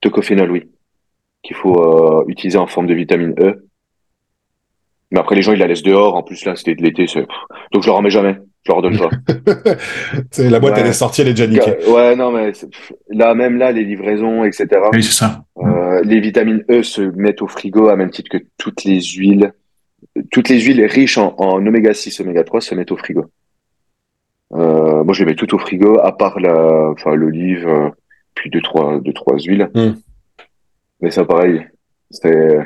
tocophénol, 0.00 0.50
oui. 0.50 0.70
Qu'il 1.42 1.56
faut 1.56 2.20
euh, 2.20 2.24
utiliser 2.28 2.58
en 2.58 2.66
forme 2.66 2.86
de 2.86 2.94
vitamine 2.94 3.34
E. 3.40 3.66
Mais 5.10 5.20
après, 5.20 5.34
les 5.34 5.42
gens, 5.42 5.52
ils 5.52 5.58
la 5.58 5.66
laissent 5.66 5.82
dehors. 5.82 6.16
En 6.16 6.22
plus, 6.22 6.44
là, 6.44 6.54
c'était 6.54 6.74
de 6.74 6.82
l'été. 6.82 7.06
Donc, 7.72 7.82
je 7.82 7.86
leur 7.86 7.96
en 7.96 8.02
mets 8.02 8.10
jamais. 8.10 8.38
Je 8.64 8.70
leur 8.72 8.80
donne 8.82 8.96
pas. 8.98 9.10
La 10.38 10.60
boîte, 10.60 10.74
Ouais. 10.74 10.80
elle 10.80 10.86
est 10.86 10.92
sortie, 10.92 11.22
elle 11.22 11.28
est 11.28 11.32
déjà 11.32 11.46
niquée. 11.48 11.76
ouais, 11.88 12.14
non, 12.14 12.30
mais 12.30 12.52
là, 13.10 13.34
même 13.34 13.56
là, 13.58 13.72
les 13.72 13.84
livraisons, 13.84 14.44
etc. 14.44 14.68
Oui, 14.92 15.02
c'est 15.02 15.12
ça. 15.12 15.44
Euh, 15.58 16.00
les 16.04 16.20
vitamines 16.20 16.64
E 16.70 16.82
se 16.82 17.02
mettent 17.02 17.42
au 17.42 17.48
frigo 17.48 17.88
à 17.88 17.96
même 17.96 18.10
titre 18.10 18.30
que 18.30 18.44
toutes 18.58 18.84
les 18.84 19.00
huiles. 19.02 19.52
Toutes 20.30 20.48
les 20.48 20.60
huiles 20.60 20.84
riches 20.84 21.18
en, 21.18 21.34
en 21.38 21.64
oméga 21.66 21.92
6, 21.92 22.20
oméga 22.20 22.44
3 22.44 22.60
se 22.60 22.74
mettent 22.74 22.92
au 22.92 22.96
frigo. 22.96 23.26
Euh, 24.54 25.02
moi, 25.02 25.12
je 25.14 25.20
les 25.24 25.30
mets 25.30 25.36
toutes 25.36 25.54
au 25.54 25.58
frigo, 25.58 25.98
à 26.00 26.16
part 26.16 26.38
la, 26.38 26.90
enfin, 26.90 27.14
l'olive, 27.14 27.66
euh, 27.66 27.88
puis 28.34 28.50
deux, 28.50 28.60
trois, 28.60 29.00
deux, 29.00 29.12
trois 29.12 29.38
huiles. 29.38 29.70
Hmm. 29.74 29.92
Mais 31.00 31.10
ça, 31.10 31.24
pareil. 31.24 31.66
C'est, 32.10 32.58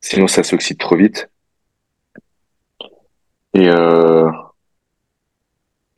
sinon, 0.00 0.26
ça 0.28 0.42
s'oxyde 0.44 0.78
trop 0.78 0.96
vite. 0.96 1.28
Et, 3.54 3.68
euh, 3.68 4.30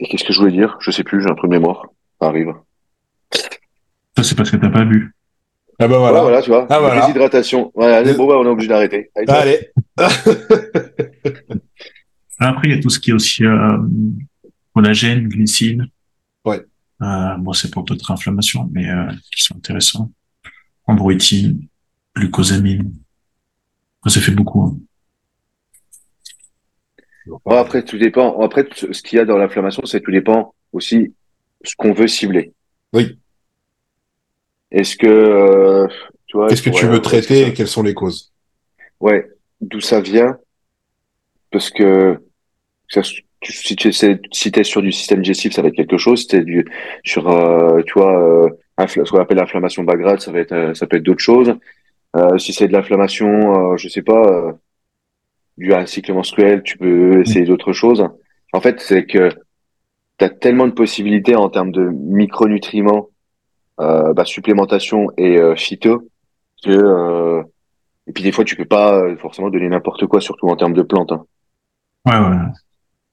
et 0.01 0.09
qu'est-ce 0.09 0.25
que 0.25 0.33
je 0.33 0.41
voulais 0.41 0.53
dire? 0.53 0.77
Je 0.81 0.91
sais 0.91 1.05
plus, 1.05 1.23
j'ai 1.23 1.29
un 1.31 1.35
trou 1.35 1.47
de 1.47 1.53
mémoire. 1.53 1.87
Ça 2.21 2.29
arrive. 2.29 2.53
Ça, 4.17 4.23
c'est 4.25 4.35
parce 4.35 4.51
que 4.51 4.57
t'as 4.57 4.71
pas 4.71 4.85
bu. 4.85 5.15
Ah 5.79 5.89
bah 5.89 5.99
Voilà, 5.99 6.21
voilà. 6.21 6.23
voilà, 6.23 6.43
tu 6.43 6.51
vois. 6.51 6.67
Ah, 6.69 6.79
voilà. 6.81 7.01
Déshydratation. 7.03 7.71
Voilà, 7.75 8.03
bon, 8.15 8.27
bah, 8.27 8.35
on 8.39 8.45
est 8.45 8.49
obligé 8.49 8.69
d'arrêter. 8.69 9.11
Allez. 9.15 9.31
Allez. 9.33 9.71
Après, 12.39 12.69
il 12.69 12.75
y 12.75 12.79
a 12.79 12.81
tout 12.83 12.91
ce 12.91 12.99
qui 12.99 13.11
est 13.11 13.13
aussi 13.15 13.45
euh, 13.45 13.79
collagène, 14.75 15.29
glycine. 15.29 15.87
Ouais. 16.45 16.61
Euh, 17.03 17.37
bon, 17.39 17.53
c'est 17.53 17.71
pour 17.71 17.85
d'autres 17.85 18.11
inflammations, 18.11 18.69
mais 18.73 18.89
euh, 18.91 19.11
qui 19.35 19.43
sont 19.43 19.57
intéressants. 19.57 20.11
Chondroïtine, 20.87 21.67
glucosamine. 22.17 22.93
Ça, 24.05 24.11
ça 24.11 24.21
fait 24.21 24.33
beaucoup. 24.33 24.63
hein. 24.65 24.77
Après, 27.47 27.85
tout 27.85 27.99
dépend. 27.99 28.41
Après, 28.41 28.67
ce 28.75 29.03
qu'il 29.03 29.19
y 29.19 29.21
a 29.21 29.25
dans 29.25 29.39
l'inflammation, 29.39 29.85
c'est 29.87 30.01
tout 30.01 30.11
dépend 30.11 30.55
aussi 30.73 31.15
ce 31.65 31.75
qu'on 31.77 31.93
veut 31.93 32.09
cibler. 32.09 32.53
Oui. 32.93 33.19
Est-ce 34.71 34.97
que, 34.97 35.07
euh, 35.07 35.87
tu 36.27 36.37
vois, 36.37 36.49
Qu'est-ce 36.49 36.63
que 36.63 36.71
tu 36.71 36.87
veux 36.87 37.01
traiter 37.01 37.43
et 37.47 37.51
que 37.53 37.57
quelles 37.59 37.67
sont 37.69 37.83
les 37.83 37.95
causes? 37.95 38.33
Ouais, 39.01 39.29
d'où 39.61 39.81
ça 39.81 40.01
vient? 40.01 40.39
Parce 41.51 41.71
que 41.71 42.19
si 43.43 43.77
tu 43.77 43.89
essaies- 43.89 44.21
si 44.33 44.53
t'es 44.53 44.65
sur 44.65 44.83
du 44.83 44.93
système 44.93 45.23
digestif, 45.23 45.53
ça 45.53 45.63
va 45.63 45.69
être 45.69 45.75
quelque 45.75 45.97
chose. 45.99 46.21
Si 46.21 46.27
t'es 46.29 46.43
du, 46.45 46.65
sur, 47.05 47.29
euh, 47.29 47.83
tu 47.83 47.95
vois, 47.95 48.47
euh, 48.47 48.49
ce 48.87 49.11
qu'on 49.11 49.19
appelle 49.19 49.39
l'inflammation 49.39 49.83
bas 49.83 49.97
grade, 49.97 50.21
ça 50.21 50.31
va 50.31 50.41
être, 50.41 50.53
euh, 50.53 50.75
ça 50.75 50.87
peut 50.87 50.97
être 50.99 51.03
d'autres 51.03 51.21
choses. 51.21 51.55
Euh, 52.17 52.39
si 52.39 52.53
c'est 52.53 52.69
de 52.69 52.73
l'inflammation, 52.73 53.73
euh, 53.73 53.77
je 53.77 53.89
sais 53.89 54.03
pas, 54.03 54.23
euh, 54.27 54.53
dû 55.59 55.73
à 55.75 55.79
un 55.81 55.87
cycle 55.87 56.13
menstruel, 56.15 56.63
tu 56.63 56.79
peux 56.79 57.21
essayer 57.21 57.45
d'autres 57.45 57.73
choses. 57.73 58.07
En 58.53 58.61
fait, 58.61 58.81
c'est 58.81 59.05
que 59.07 59.31
tu 60.19 60.25
as 60.25 60.31
tellement 60.31 60.67
de 60.69 60.73
possibilités 60.73 61.37
en 61.37 61.49
termes 61.51 61.73
de 61.73 61.89
micronutriments, 61.91 63.09
euh, 63.81 64.13
bah, 64.15 64.25
supplémentation 64.25 65.09
et 65.17 65.39
euh, 65.39 65.57
phyto, 65.57 66.09
que 66.65 66.71
euh, 66.71 67.43
et 68.07 68.13
puis 68.13 68.23
des 68.25 68.33
fois 68.33 68.45
tu 68.45 68.57
peux 68.57 68.65
pas 68.67 68.95
euh, 68.99 69.17
forcément 69.17 69.51
donner 69.51 69.69
n'importe 69.69 70.07
quoi, 70.07 70.21
surtout 70.21 70.49
en 70.49 70.57
termes 70.57 70.75
de 70.75 70.83
plantes. 70.83 71.13
hein. 71.13 71.25
Ouais, 72.07 72.19
ouais. 72.19 72.37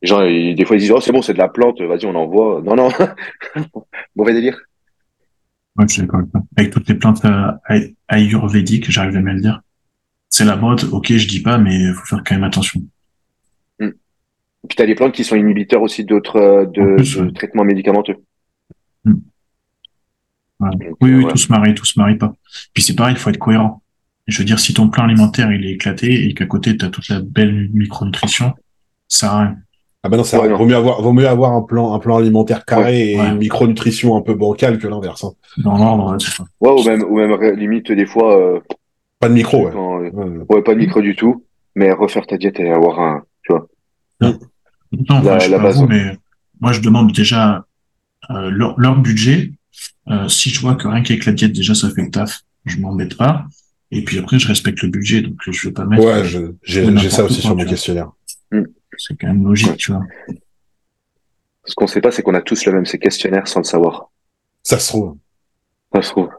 Les 0.01 0.07
gens, 0.07 0.23
ils- 0.23 0.55
des 0.55 0.65
fois 0.65 0.75
ils 0.75 0.79
disent 0.79 0.91
oh 0.91 1.01
c'est 1.01 1.11
bon 1.11 1.21
c'est 1.21 1.33
de 1.33 1.39
la 1.39 1.49
plante, 1.49 1.81
vas-y 1.81 2.05
on 2.05 2.15
envoie. 2.15 2.61
Non 2.63 2.75
non, 2.75 2.89
mauvais 4.15 4.33
délire. 4.33 4.59
Ouais, 5.77 5.85
je 5.88 5.93
suis 5.93 6.01
d'accord 6.01 6.21
avec 6.55 6.71
toutes 6.71 6.89
les 6.89 6.95
plantes 6.95 7.23
euh, 7.25 7.51
ay- 7.69 7.95
ayurvédiques, 8.07 8.89
j'arrive 8.89 9.13
jamais 9.13 9.31
à 9.31 9.33
le 9.35 9.41
dire. 9.41 9.61
C'est 10.30 10.45
la 10.45 10.55
mode, 10.55 10.84
ok, 10.91 11.13
je 11.13 11.28
dis 11.28 11.41
pas, 11.41 11.57
mais 11.57 11.91
faut 11.93 12.05
faire 12.05 12.23
quand 12.25 12.36
même 12.36 12.43
attention. 12.43 12.82
Et 13.80 14.67
puis 14.67 14.75
t'as 14.75 14.86
des 14.86 14.95
plantes 14.95 15.13
qui 15.13 15.23
sont 15.23 15.36
inhibiteurs 15.36 15.82
aussi 15.82 16.03
d'autres 16.03 16.36
euh, 16.38 16.65
de, 16.65 16.95
plus, 16.95 17.15
de 17.17 17.21
ouais. 17.25 17.32
traitements 17.32 17.63
médicamenteux. 17.63 18.15
Donc, 19.05 19.17
Oui, 20.59 20.78
euh, 20.80 20.93
oui, 21.01 21.23
ouais. 21.25 21.32
tout 21.32 21.38
se 21.38 21.51
marie, 21.51 21.75
tout 21.75 21.86
se 21.86 21.99
marie 21.99 22.15
pas. 22.17 22.34
Puis 22.73 22.84
c'est 22.84 22.95
pareil, 22.95 23.13
il 23.15 23.19
faut 23.19 23.30
être 23.30 23.38
cohérent. 23.38 23.82
Je 24.25 24.38
veux 24.39 24.43
dire, 24.45 24.59
si 24.59 24.73
ton 24.73 24.89
plan 24.89 25.03
alimentaire 25.05 25.51
il 25.53 25.65
est 25.65 25.71
éclaté 25.73 26.25
et 26.28 26.34
qu'à 26.34 26.45
côté 26.47 26.75
tu 26.75 26.84
as 26.84 26.89
toute 26.89 27.07
la 27.07 27.21
belle 27.21 27.69
micronutrition, 27.73 28.53
ça 29.07 29.19
sert 29.19 29.32
à 29.32 29.39
rien. 29.43 29.57
Ah 30.03 30.09
bah 30.09 30.17
non, 30.17 30.23
ça 30.23 30.41
Ouais, 30.41 30.49
non. 30.49 30.57
vaut 30.57 30.65
mieux 30.65 30.75
avoir, 30.75 31.01
vaut 31.01 31.13
mieux 31.13 31.28
avoir 31.28 31.53
un 31.53 31.61
plan, 31.61 31.93
un 31.93 31.99
plan 31.99 32.17
alimentaire 32.17 32.65
carré 32.65 33.11
et 33.13 33.19
Ouais. 33.19 33.30
une 33.30 33.38
micronutrition 33.38 34.15
un 34.17 34.21
peu 34.21 34.34
bancale 34.36 34.80
que 34.80 34.88
l'inverse. 34.88 35.23
hein. 35.23 35.32
Dans 35.57 35.78
l'ordre, 35.78 36.17
ouais, 36.61 36.71
ou 36.71 36.84
même, 36.84 37.03
ou 37.03 37.17
même 37.17 37.55
limite 37.57 37.91
des 37.91 38.05
fois, 38.05 38.38
euh, 38.55 38.59
Pas 39.20 39.30
de 39.30 39.34
micro, 39.34 39.65
ouais. 39.65 39.72
quand, 39.72 40.01
euh, 40.01 40.09
Ouais. 40.11 40.45
ouais, 40.49 40.61
pas 40.63 40.74
de 40.74 40.80
micro 40.80 41.01
du 41.01 41.15
tout, 41.15 41.45
mais 41.76 41.91
refaire 41.91 42.26
ta 42.28 42.38
diète 42.38 42.59
et 42.59 42.70
avoir 42.70 42.99
un, 42.99 43.24
tu 43.43 43.51
vois. 43.53 43.68
Non, 44.22 44.38
La- 44.91 44.99
enfin, 45.22 45.39
je 45.39 45.43
sais 45.45 45.49
la 45.49 45.59
base. 45.59 45.78
vous, 45.80 45.88
mais 45.88 46.18
moi 46.61 46.72
je 46.72 46.82
demande 46.82 47.11
déjà 47.11 47.65
euh, 48.30 48.49
leur, 48.49 48.80
leur 48.80 48.97
budget. 48.99 49.51
Euh, 50.09 50.28
si 50.28 50.49
je 50.49 50.59
vois 50.61 50.76
que 50.76 50.88
rien 50.88 51.01
qu'avec 51.03 51.26
la 51.26 51.34
diète 51.34 51.51
déjà 51.53 51.76
ça 51.76 51.89
fait 51.89 52.01
le 52.03 52.09
taf, 52.11 52.41
je 52.65 52.78
m'embête 52.78 53.15
pas. 53.18 53.45
Et 53.91 54.03
puis 54.03 54.18
après 54.19 54.39
je 54.39 54.48
respecte 54.48 54.81
le 54.81 54.89
budget, 54.89 55.22
donc 55.22 55.35
je 55.45 55.68
vais 55.68 55.73
pas 55.73 55.85
mettre. 55.85 56.03
Ouais, 56.06 56.23
j'ai 56.64 57.10
ça 57.10 57.23
aussi 57.26 57.41
quoi, 57.41 57.49
sur 57.49 57.56
mon 57.56 57.65
questionnaire. 57.65 58.11
C'est 58.98 59.15
quand 59.19 59.27
même 59.27 59.44
logique, 59.44 59.69
Ouais. 59.69 59.76
tu 59.76 59.91
vois. 59.91 60.03
Ce 61.65 61.76
qu'on 61.76 61.85
sait 61.88 62.02
pas, 62.02 62.11
c'est 62.11 62.22
qu'on 62.23 62.34
a 62.34 62.41
tous 62.41 62.65
le 62.65 62.72
même 62.72 62.85
ces 62.85 62.98
questionnaires 62.98 63.48
sans 63.48 63.60
le 63.60 63.65
savoir. 63.65 64.10
Ça 64.64 64.80
se 64.80 64.88
trouve. 64.89 65.18
Ça 65.94 66.02
se 66.02 66.10
trouve. 66.11 66.30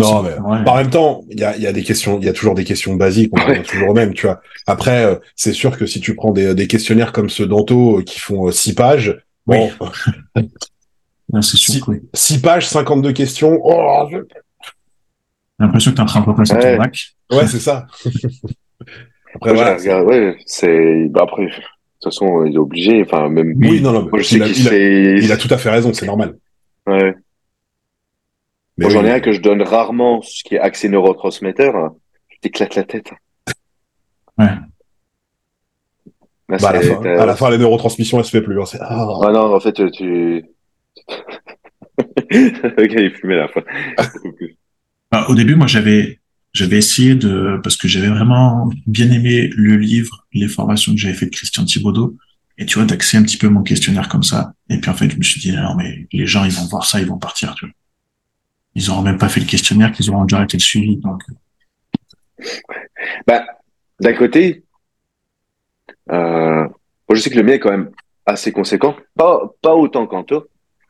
Non, 0.00 0.22
mais 0.22 0.30
ouais. 0.38 0.68
en 0.68 0.76
même 0.76 0.90
temps, 0.90 1.22
il 1.30 1.38
y 1.40 1.44
a, 1.44 1.56
il 1.56 1.62
y 1.62 1.66
a 1.66 1.72
des 1.72 1.82
questions, 1.82 2.18
il 2.18 2.24
y 2.24 2.28
a 2.28 2.32
toujours 2.32 2.54
des 2.54 2.64
questions 2.64 2.94
basiques, 2.94 3.32
on 3.36 3.40
en 3.42 3.48
Ouais. 3.48 3.62
toujours 3.68 3.90
au 3.90 3.94
même, 3.94 4.14
tu 4.14 4.26
vois. 4.26 4.40
Après, 4.66 5.04
euh, 5.04 5.16
c'est 5.36 5.52
sûr 5.52 5.76
que 5.76 5.86
si 5.86 6.00
tu 6.00 6.14
prends 6.14 6.32
des, 6.32 6.54
des 6.54 6.66
questionnaires 6.66 7.12
comme 7.12 7.28
ceux 7.28 7.46
d'Anto 7.46 7.98
euh, 7.98 8.02
qui 8.02 8.18
font 8.20 8.48
euh, 8.48 8.52
six 8.52 8.74
pages, 8.74 9.20
Oui. 9.46 9.58
bon, 9.78 9.88
Ouais, 11.32 11.40
c'est 11.40 11.56
sûr 11.56 11.74
Si- 11.74 11.80
que 11.80 11.90
oui. 11.92 12.00
six 12.14 12.40
pages, 12.40 12.66
52 12.68 13.12
questions, 13.12 13.58
oh, 13.62 14.06
je- 14.10 14.18
J'ai 14.18 15.66
l'impression 15.66 15.90
que 15.92 15.96
t'es 15.96 16.02
en 16.02 16.06
train 16.06 16.20
de 16.20 16.26
repasser 16.26 16.54
Ouais. 16.54 16.72
ton 16.76 16.78
bac. 16.82 16.98
ouais, 17.32 17.46
c'est 17.46 17.60
ça. 17.60 17.86
Après, 19.34 19.50
Ouais, 19.50 19.56
voilà. 19.56 19.78
j'ai 19.78 19.90
regardé- 19.92 20.06
ouais, 20.10 20.36
c'est, 20.44 21.06
bah 21.08 21.20
après, 21.22 21.44
de 21.46 21.50
toute 21.50 21.64
façon, 22.04 22.44
il 22.44 22.54
est 22.54 22.58
obligé, 22.58 23.02
enfin, 23.02 23.28
même, 23.30 23.54
Oui, 23.56 23.80
non, 23.80 23.92
non, 23.92 24.02
moi, 24.10 24.18
je 24.20 24.24
sais 24.24 24.36
il 24.36 24.68
a, 24.68 25.18
il 25.24 25.32
a 25.32 25.36
tout 25.38 25.48
à 25.50 25.56
fait 25.56 25.70
raison, 25.70 25.92
c'est 25.94 26.04
normal. 26.06 26.34
ouais. 26.86 27.14
J'en 28.88 29.04
ai 29.04 29.10
un 29.10 29.20
que 29.20 29.32
je 29.32 29.40
donne 29.40 29.62
rarement, 29.62 30.22
ce 30.22 30.42
qui 30.44 30.54
est 30.54 30.58
accès 30.58 30.88
neurotransmetteur. 30.88 31.92
Tu 32.28 32.38
t'éclates 32.40 32.74
la 32.74 32.84
tête. 32.84 33.10
Ouais. 34.38 34.46
Là, 36.48 36.58
bah, 36.60 36.68
à, 36.68 36.72
la 36.72 36.80
fin, 36.82 37.02
à 37.02 37.26
la 37.26 37.36
fin, 37.36 37.50
les 37.50 37.58
neurotransmissions, 37.58 38.18
elles 38.18 38.24
se 38.24 38.30
fait 38.30 38.42
plus. 38.42 38.60
hein, 38.60 38.64
ah. 38.80 39.06
Non, 39.32 39.54
en 39.54 39.60
fait, 39.60 39.72
tu, 39.92 40.44
le 42.30 42.86
gars, 42.86 43.00
il 43.00 43.10
fumait 43.10 43.36
la 43.36 43.48
fin. 43.48 43.62
Bah, 45.10 45.26
au 45.28 45.34
début, 45.34 45.56
moi, 45.56 45.66
j'avais, 45.66 46.20
j'avais 46.54 46.78
essayé 46.78 47.14
de, 47.14 47.60
parce 47.62 47.76
que 47.76 47.86
j'avais 47.86 48.08
vraiment 48.08 48.70
bien 48.86 49.10
aimé 49.10 49.50
le 49.54 49.76
livre, 49.76 50.26
les 50.32 50.48
formations 50.48 50.92
que 50.94 50.98
j'avais 50.98 51.12
fait 51.12 51.26
de 51.26 51.30
Christian 51.30 51.66
Thibaudot, 51.66 52.16
et 52.56 52.64
tu 52.64 52.78
vois, 52.78 52.86
d'accès 52.86 53.18
un 53.18 53.22
petit 53.22 53.36
peu 53.36 53.48
mon 53.48 53.62
questionnaire 53.62 54.08
comme 54.08 54.22
ça. 54.22 54.54
Et 54.70 54.78
puis, 54.78 54.90
en 54.90 54.94
fait, 54.94 55.10
je 55.10 55.18
me 55.18 55.22
suis 55.22 55.38
dit, 55.38 55.52
non, 55.52 55.74
mais 55.76 56.06
les 56.12 56.26
gens, 56.26 56.46
ils 56.46 56.52
vont 56.52 56.64
voir 56.64 56.86
ça, 56.86 56.98
ils 56.98 57.06
vont 57.06 57.18
partir, 57.18 57.54
tu 57.56 57.66
vois. 57.66 57.74
Ils 58.74 58.90
auront 58.90 59.02
même 59.02 59.18
pas 59.18 59.28
fait 59.28 59.40
le 59.40 59.46
questionnaire, 59.46 59.92
qu'ils 59.92 60.10
auront 60.10 60.24
déjà 60.24 60.38
arrêté 60.38 60.56
le 60.56 60.62
suivi, 60.62 60.96
donc. 60.96 61.22
Bah, 63.26 63.44
d'un 64.00 64.14
côté, 64.14 64.64
euh, 66.10 66.62
moi, 66.64 67.14
je 67.14 67.16
sais 67.20 67.30
que 67.30 67.36
le 67.36 67.42
mien 67.42 67.52
est 67.54 67.58
quand 67.60 67.70
même 67.70 67.90
assez 68.26 68.52
conséquent. 68.52 68.96
Pas, 69.16 69.42
pas 69.60 69.74
autant 69.74 70.06
qu'Anto, 70.06 70.46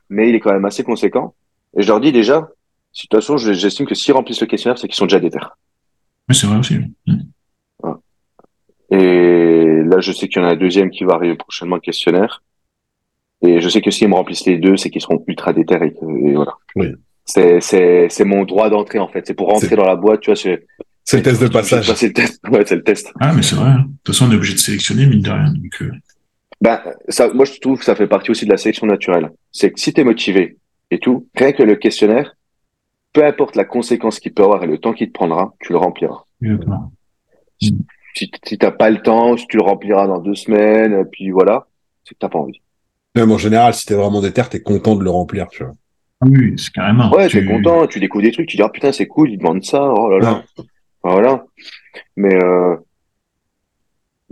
mais 0.09 0.29
il 0.29 0.35
est 0.35 0.39
quand 0.39 0.53
même 0.53 0.65
assez 0.65 0.83
conséquent. 0.83 1.35
Et 1.77 1.81
je 1.81 1.87
leur 1.87 1.99
dis 1.99 2.11
déjà, 2.11 2.47
si, 2.91 3.07
de 3.07 3.09
toute 3.09 3.19
façon, 3.21 3.37
je- 3.37 3.53
j'estime 3.53 3.85
que 3.85 3.95
s'ils 3.95 4.13
remplissent 4.13 4.41
le 4.41 4.47
questionnaire, 4.47 4.77
c'est 4.77 4.87
qu'ils 4.87 4.95
sont 4.95 5.05
déjà 5.05 5.19
déter. 5.19 5.39
Mais 6.29 6.35
c'est 6.35 6.47
vrai 6.47 6.57
aussi. 6.57 6.77
oui. 7.07 7.17
Et 8.91 9.81
là, 9.85 9.99
je 9.99 10.11
sais 10.11 10.27
qu'il 10.27 10.41
y 10.41 10.45
en 10.45 10.47
a 10.47 10.51
un 10.51 10.55
deuxième 10.55 10.91
qui 10.91 11.03
va 11.03 11.15
arriver 11.15 11.35
prochainement, 11.35 11.75
le 11.75 11.81
questionnaire. 11.81 12.43
Et 13.41 13.59
je 13.59 13.67
sais 13.67 13.81
que 13.81 13.89
s'ils 13.89 14.07
me 14.07 14.13
remplissent 14.13 14.45
les 14.45 14.57
deux, 14.57 14.77
c'est 14.77 14.91
qu'ils 14.91 15.01
seront 15.01 15.23
ultra 15.27 15.51
déter 15.51 15.75
et, 15.75 16.33
voilà. 16.33 16.53
c'est 16.75 16.93
c'est 17.25 17.59
c'est 17.61 18.25
mon 18.25 18.43
droit 18.43 18.69
d'entrée 18.69 18.99
en 18.99 19.07
fait. 19.07 19.25
C'est 19.25 19.33
pour 19.33 19.47
rentrer 19.47 19.75
dans 19.75 19.85
la 19.85 19.95
boîte, 19.95 20.21
tu 20.21 20.29
vois. 20.31 20.35
C'est 20.35 20.65
C'est 21.05 21.17
le 21.17 21.23
test 21.23 21.41
de 21.41 21.47
passage. 21.47 21.91
C'est 21.93 22.07
le 22.07 22.13
test. 22.13 22.41
Ouais, 22.51 22.63
c'est 22.65 22.75
le 22.75 22.83
test. 22.83 23.11
Ah, 23.19 23.33
mais 23.33 23.41
c'est 23.41 23.55
vrai. 23.55 23.69
hein. 23.69 23.85
De 23.87 23.93
toute 24.03 24.15
façon, 24.15 24.29
on 24.29 24.31
est 24.31 24.35
obligé 24.35 24.53
de 24.53 24.59
sélectionner, 24.59 25.05
mine 25.05 25.21
de 25.21 25.29
rien. 25.31 25.51
Donc, 25.53 25.81
euh, 25.81 25.91
Ben, 26.61 26.79
ça, 27.09 27.31
moi, 27.33 27.45
je 27.45 27.59
trouve 27.59 27.79
que 27.79 27.85
ça 27.85 27.95
fait 27.95 28.07
partie 28.07 28.31
aussi 28.31 28.45
de 28.45 28.51
la 28.51 28.57
sélection 28.57 28.87
naturelle. 28.87 29.31
C'est 29.51 29.71
que 29.71 29.79
si 29.79 29.93
tu 29.93 30.01
es 30.01 30.03
motivé 30.03 30.57
et 30.91 30.99
tout, 30.99 31.27
rien 31.35 31.51
que 31.53 31.63
le 31.63 31.75
questionnaire, 31.75 32.35
peu 33.13 33.25
importe 33.25 33.55
la 33.55 33.65
conséquence 33.65 34.19
qu'il 34.19 34.33
peut 34.33 34.43
avoir 34.43 34.63
et 34.63 34.67
le 34.67 34.77
temps 34.77 34.93
qu'il 34.93 35.07
te 35.07 35.13
prendra, 35.13 35.53
tu 35.59 35.71
le 35.71 35.77
rempliras. 35.77 36.23
exactement. 36.41 36.91
Si, 37.61 38.29
si 38.45 38.57
t'as 38.57 38.71
pas 38.71 38.89
le 38.91 39.01
temps, 39.01 39.37
si 39.37 39.47
tu 39.47 39.57
le 39.57 39.63
rempliras 39.63 40.05
dans 40.07 40.19
deux 40.19 40.35
semaines, 40.35 40.93
et 40.93 41.05
puis 41.05 41.31
voilà, 41.31 41.65
c'est 42.03 42.13
que 42.15 42.19
t'as 42.19 42.29
pas 42.29 42.39
envie. 42.39 42.61
Même 43.15 43.31
en 43.31 43.37
général, 43.37 43.73
si 43.73 43.85
t'es 43.85 43.93
vraiment 43.95 44.21
déter, 44.21 44.43
t'es 44.49 44.61
content 44.61 44.95
de 44.95 45.03
le 45.03 45.09
remplir, 45.09 45.47
tu 45.49 45.63
vois. 45.63 45.73
Oui, 46.25 46.53
c'est 46.57 46.71
carrément. 46.73 47.11
Ouais, 47.13 47.27
Tu- 47.27 47.39
t'es 47.39 47.45
content, 47.45 47.87
tu 47.87 47.99
découvres 47.99 48.23
des 48.23 48.31
trucs, 48.31 48.47
tu 48.47 48.57
dis, 48.57 48.63
ah 48.63 48.69
putain, 48.69 48.91
c'est 48.91 49.07
cool, 49.07 49.31
il 49.31 49.37
demande 49.37 49.63
ça, 49.63 49.83
oh 49.93 50.09
là 50.11 50.19
là. 50.19 50.43
Voilà. 51.03 51.45
Mais, 52.15 52.33
euh, 52.33 52.75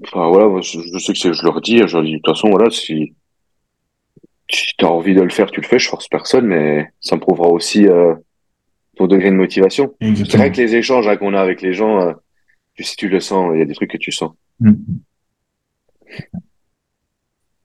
enfin, 0.04 0.28
voilà, 0.30 0.62
je, 0.62 0.80
je 0.82 0.98
sais 1.00 1.14
que 1.14 1.20
c'est, 1.20 1.34
je 1.34 1.44
leur 1.44 1.62
dis, 1.62 1.78
je 1.80 1.94
leur 1.94 2.04
dis, 2.04 2.14
de 2.14 2.18
toute 2.18 2.28
façon, 2.36 2.50
voilà, 2.50 2.70
si, 2.72 3.14
si 4.50 4.74
t'as 4.78 4.88
envie 4.88 5.14
de 5.16 5.22
le 5.22 5.30
faire, 5.30 5.52
tu 5.52 5.62
le 5.62 5.68
fais, 5.68 5.80
je 5.80 5.88
force 5.90 6.08
personne, 6.08 6.46
mais 6.48 6.92
ça 7.00 7.16
me 7.16 7.22
prouvera 7.22 7.48
aussi, 7.50 7.88
euh, 7.88 8.16
ton 8.98 9.08
degré 9.08 9.32
de 9.32 9.36
motivation. 9.36 9.94
C'est 10.02 10.38
vrai 10.38 10.52
que 10.52 10.58
les 10.58 10.76
échanges 10.76 11.08
hein, 11.08 11.18
qu'on 11.18 11.34
a 11.34 11.42
avec 11.42 11.62
les 11.62 11.74
gens, 11.74 12.02
euh, 12.02 12.14
tu, 12.76 12.84
si 12.84 12.96
tu 12.96 13.10
le 13.10 13.20
sens, 13.20 13.52
il 13.54 13.60
y 13.60 13.62
a 13.62 13.66
des 13.66 13.74
trucs 13.74 13.92
que 13.92 13.98
tu 13.98 14.12
sens. 14.12 14.32
Mhm. 14.60 14.78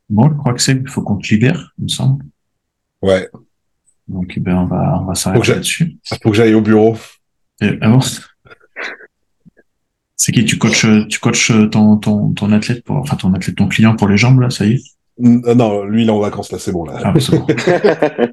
Bon, 0.09 0.29
je 0.31 0.35
crois 0.37 0.55
que 0.55 0.61
c'est, 0.61 0.73
il 0.77 0.89
faut 0.89 1.03
qu'on 1.03 1.17
te 1.17 1.29
libère, 1.29 1.75
il 1.79 1.85
me 1.85 1.89
semble. 1.89 2.25
Ouais. 3.03 3.29
Donc, 4.09 4.35
eh 4.37 4.41
ben, 4.41 4.57
on 4.57 4.67
va, 4.67 5.01
on 5.01 5.05
va 5.07 5.15
s'arrêter 5.15 5.53
là-dessus. 5.53 5.97
Faut 6.23 6.31
que 6.31 6.37
j'aille 6.37 6.55
au 6.55 6.61
bureau. 6.61 6.97
Et, 7.61 7.71
ah 7.81 7.89
bon? 7.91 8.01
C'est 10.19 10.33
qui 10.33 10.45
tu 10.45 10.59
coaches, 10.59 10.87
tu 11.09 11.19
coaches 11.19 11.53
ton, 11.71 11.97
ton, 11.99 12.33
ton 12.33 12.53
athlète 12.53 12.85
pour, 12.85 12.97
enfin, 12.97 13.17
ton 13.17 13.35
athlète, 13.35 13.57
ton 13.57 13.69
client 13.69 13.95
pour 13.97 14.09
les 14.09 14.17
jambes, 14.17 14.41
là, 14.41 14.51
ça 14.51 14.65
y 14.67 14.73
est? 14.75 14.83
Non, 15.19 15.85
lui, 15.85 16.03
il 16.03 16.09
est 16.09 16.13
en 16.13 16.21
vacances, 16.21 16.53
là, 16.53 16.59
c'est 16.59 16.73
bon, 16.73 16.85
là. 16.85 17.01
Ah, 17.05 17.15
c'est 17.19 17.39
bon. 17.39 17.47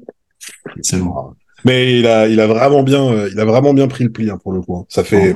C'est 0.82 0.98
bon. 0.98 1.34
Mais 1.64 1.98
il 1.98 2.06
a, 2.06 2.28
il 2.28 2.38
a 2.40 2.46
vraiment 2.46 2.82
bien, 2.82 3.26
il 3.32 3.40
a 3.40 3.44
vraiment 3.46 3.72
bien 3.72 3.88
pris 3.88 4.04
le 4.04 4.10
pli, 4.12 4.28
hein, 4.28 4.38
pour 4.42 4.52
le 4.52 4.60
coup. 4.60 4.76
hein. 4.76 4.84
Ça 4.90 5.02
fait, 5.02 5.34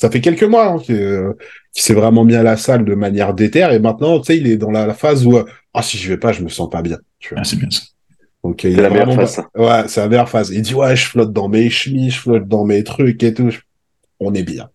ça 0.00 0.10
fait 0.10 0.22
quelques 0.22 0.44
mois, 0.44 0.68
hein, 0.68 0.78
qu'il 0.78 0.94
euh, 0.94 1.32
s'est 1.72 1.92
vraiment 1.92 2.24
mis 2.24 2.34
à 2.34 2.42
la 2.42 2.56
salle 2.56 2.86
de 2.86 2.94
manière 2.94 3.34
déter, 3.34 3.68
et 3.70 3.78
maintenant, 3.78 4.18
tu 4.20 4.26
sais, 4.26 4.38
il 4.38 4.46
est 4.46 4.56
dans 4.56 4.70
la, 4.70 4.86
la 4.86 4.94
phase 4.94 5.26
où, 5.26 5.36
euh, 5.36 5.44
ah, 5.74 5.82
si 5.82 5.98
je 5.98 6.08
vais 6.08 6.16
pas, 6.16 6.32
je 6.32 6.42
me 6.42 6.48
sens 6.48 6.70
pas 6.70 6.80
bien, 6.80 6.96
tu 7.18 7.34
vois. 7.34 7.40
Ah, 7.42 7.44
c'est 7.44 7.56
bien 7.56 7.68
ça. 7.70 7.82
Donc, 8.44 8.64
il 8.64 8.72
C'est 8.74 8.78
est 8.78 8.82
la 8.82 8.90
meilleure 8.90 9.14
phase. 9.14 9.42
Ouais, 9.56 9.88
c'est 9.88 10.00
la 10.00 10.08
meilleure 10.08 10.28
phase. 10.28 10.50
Il 10.50 10.62
dit, 10.62 10.74
ouais, 10.74 10.94
je 10.96 11.06
flotte 11.06 11.32
dans 11.32 11.48
mes 11.48 11.68
chemises, 11.70 12.14
je 12.14 12.20
flotte 12.20 12.46
dans 12.48 12.64
mes 12.64 12.84
trucs 12.84 13.22
et 13.22 13.34
tout. 13.34 13.50
On 14.20 14.32
est 14.34 14.42
bien. 14.44 14.68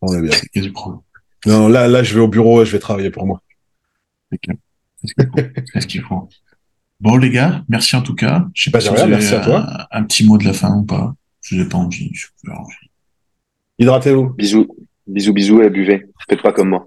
On 0.00 0.12
est 0.16 0.22
bien. 0.22 0.36
Non, 1.46 1.68
là, 1.68 1.88
là, 1.88 2.02
je 2.02 2.14
vais 2.14 2.20
au 2.20 2.28
bureau 2.28 2.62
et 2.62 2.66
je 2.66 2.72
vais 2.72 2.78
travailler 2.78 3.10
pour 3.10 3.26
moi. 3.26 3.40
C'est 4.32 5.80
ce 5.80 5.86
qu'il 5.86 6.02
faut? 6.02 6.28
Bon, 7.00 7.16
les 7.16 7.30
gars, 7.30 7.64
merci 7.68 7.96
en 7.96 8.02
tout 8.02 8.14
cas. 8.14 8.46
Je 8.54 8.64
sais 8.64 8.70
pas 8.70 8.78
Bah, 8.78 8.84
de 8.84 8.88
si 8.88 8.94
vous 8.94 9.00
avez 9.00 9.10
merci 9.10 9.34
à 9.34 9.40
toi. 9.40 9.66
Un, 9.90 10.00
un 10.00 10.04
petit 10.04 10.24
mot 10.26 10.36
de 10.36 10.44
la 10.44 10.52
fin 10.52 10.74
ou 10.76 10.82
pas. 10.84 11.14
Je 11.42 11.56
n'ai 11.56 11.64
pas 11.66 11.78
envie. 11.78 12.10
Je 12.12 12.26
n'ai 12.44 12.52
pas 12.52 12.60
envie. 12.60 12.74
Hydratez-vous. 13.78 14.30
bisous, 14.34 14.68
bisous, 15.06 15.32
bisous, 15.32 15.62
et 15.62 15.70
buvez. 15.70 16.06
Faites 16.28 16.42
pas 16.42 16.52
comme 16.52 16.70
moi. 16.70 16.86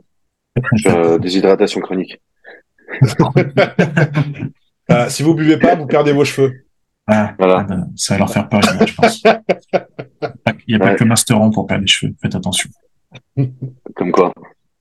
Euh, 0.85 1.17
déshydratation 1.17 1.81
chronique. 1.81 2.21
Euh, 4.91 5.09
si 5.09 5.23
vous 5.23 5.33
buvez 5.33 5.57
pas, 5.57 5.75
vous 5.75 5.85
perdez 5.87 6.11
vos 6.11 6.25
cheveux. 6.25 6.65
Ah, 7.07 7.33
Voilà. 7.37 7.59
ah 7.59 7.63
ben, 7.63 7.89
ça 7.95 8.13
va 8.15 8.19
leur 8.19 8.31
faire 8.33 8.47
peur, 8.49 8.61
je 8.61 8.93
pense. 8.93 9.23
Il 10.67 10.69
n'y 10.69 10.75
a 10.75 10.79
pas 10.79 10.91
Ouais. 10.91 10.95
que 10.95 11.03
Masteron 11.03 11.51
pour 11.51 11.67
perdre 11.67 11.81
les 11.81 11.87
cheveux. 11.87 12.13
Faites 12.21 12.35
attention. 12.35 12.69
Comme 13.95 14.11
quoi. 14.11 14.33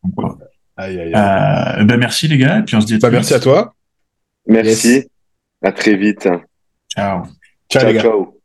Donc, 0.04 0.12
voilà. 0.16 0.34
Aïe, 0.76 1.00
aïe, 1.00 1.14
aïe. 1.14 1.80
Euh, 1.80 1.84
ben 1.84 1.96
merci 1.98 2.28
les 2.28 2.38
gars, 2.38 2.58
et 2.58 2.62
puis 2.62 2.76
on 2.76 2.80
se 2.80 2.86
dit 2.86 2.94
à 2.94 2.98
Bah, 2.98 3.08
très 3.08 3.16
merci 3.16 3.34
à 3.34 3.38
vite. 3.38 3.46
Bah, 3.46 3.52
toi. 3.52 3.74
Merci. 4.46 4.88
Yes. 4.88 5.06
À 5.62 5.72
très 5.72 5.96
vite. 5.96 6.28
Ciao. 6.88 7.22
Ciao, 7.70 7.86
les 7.86 7.94
gars. 7.94 8.00
ciao. 8.02 8.41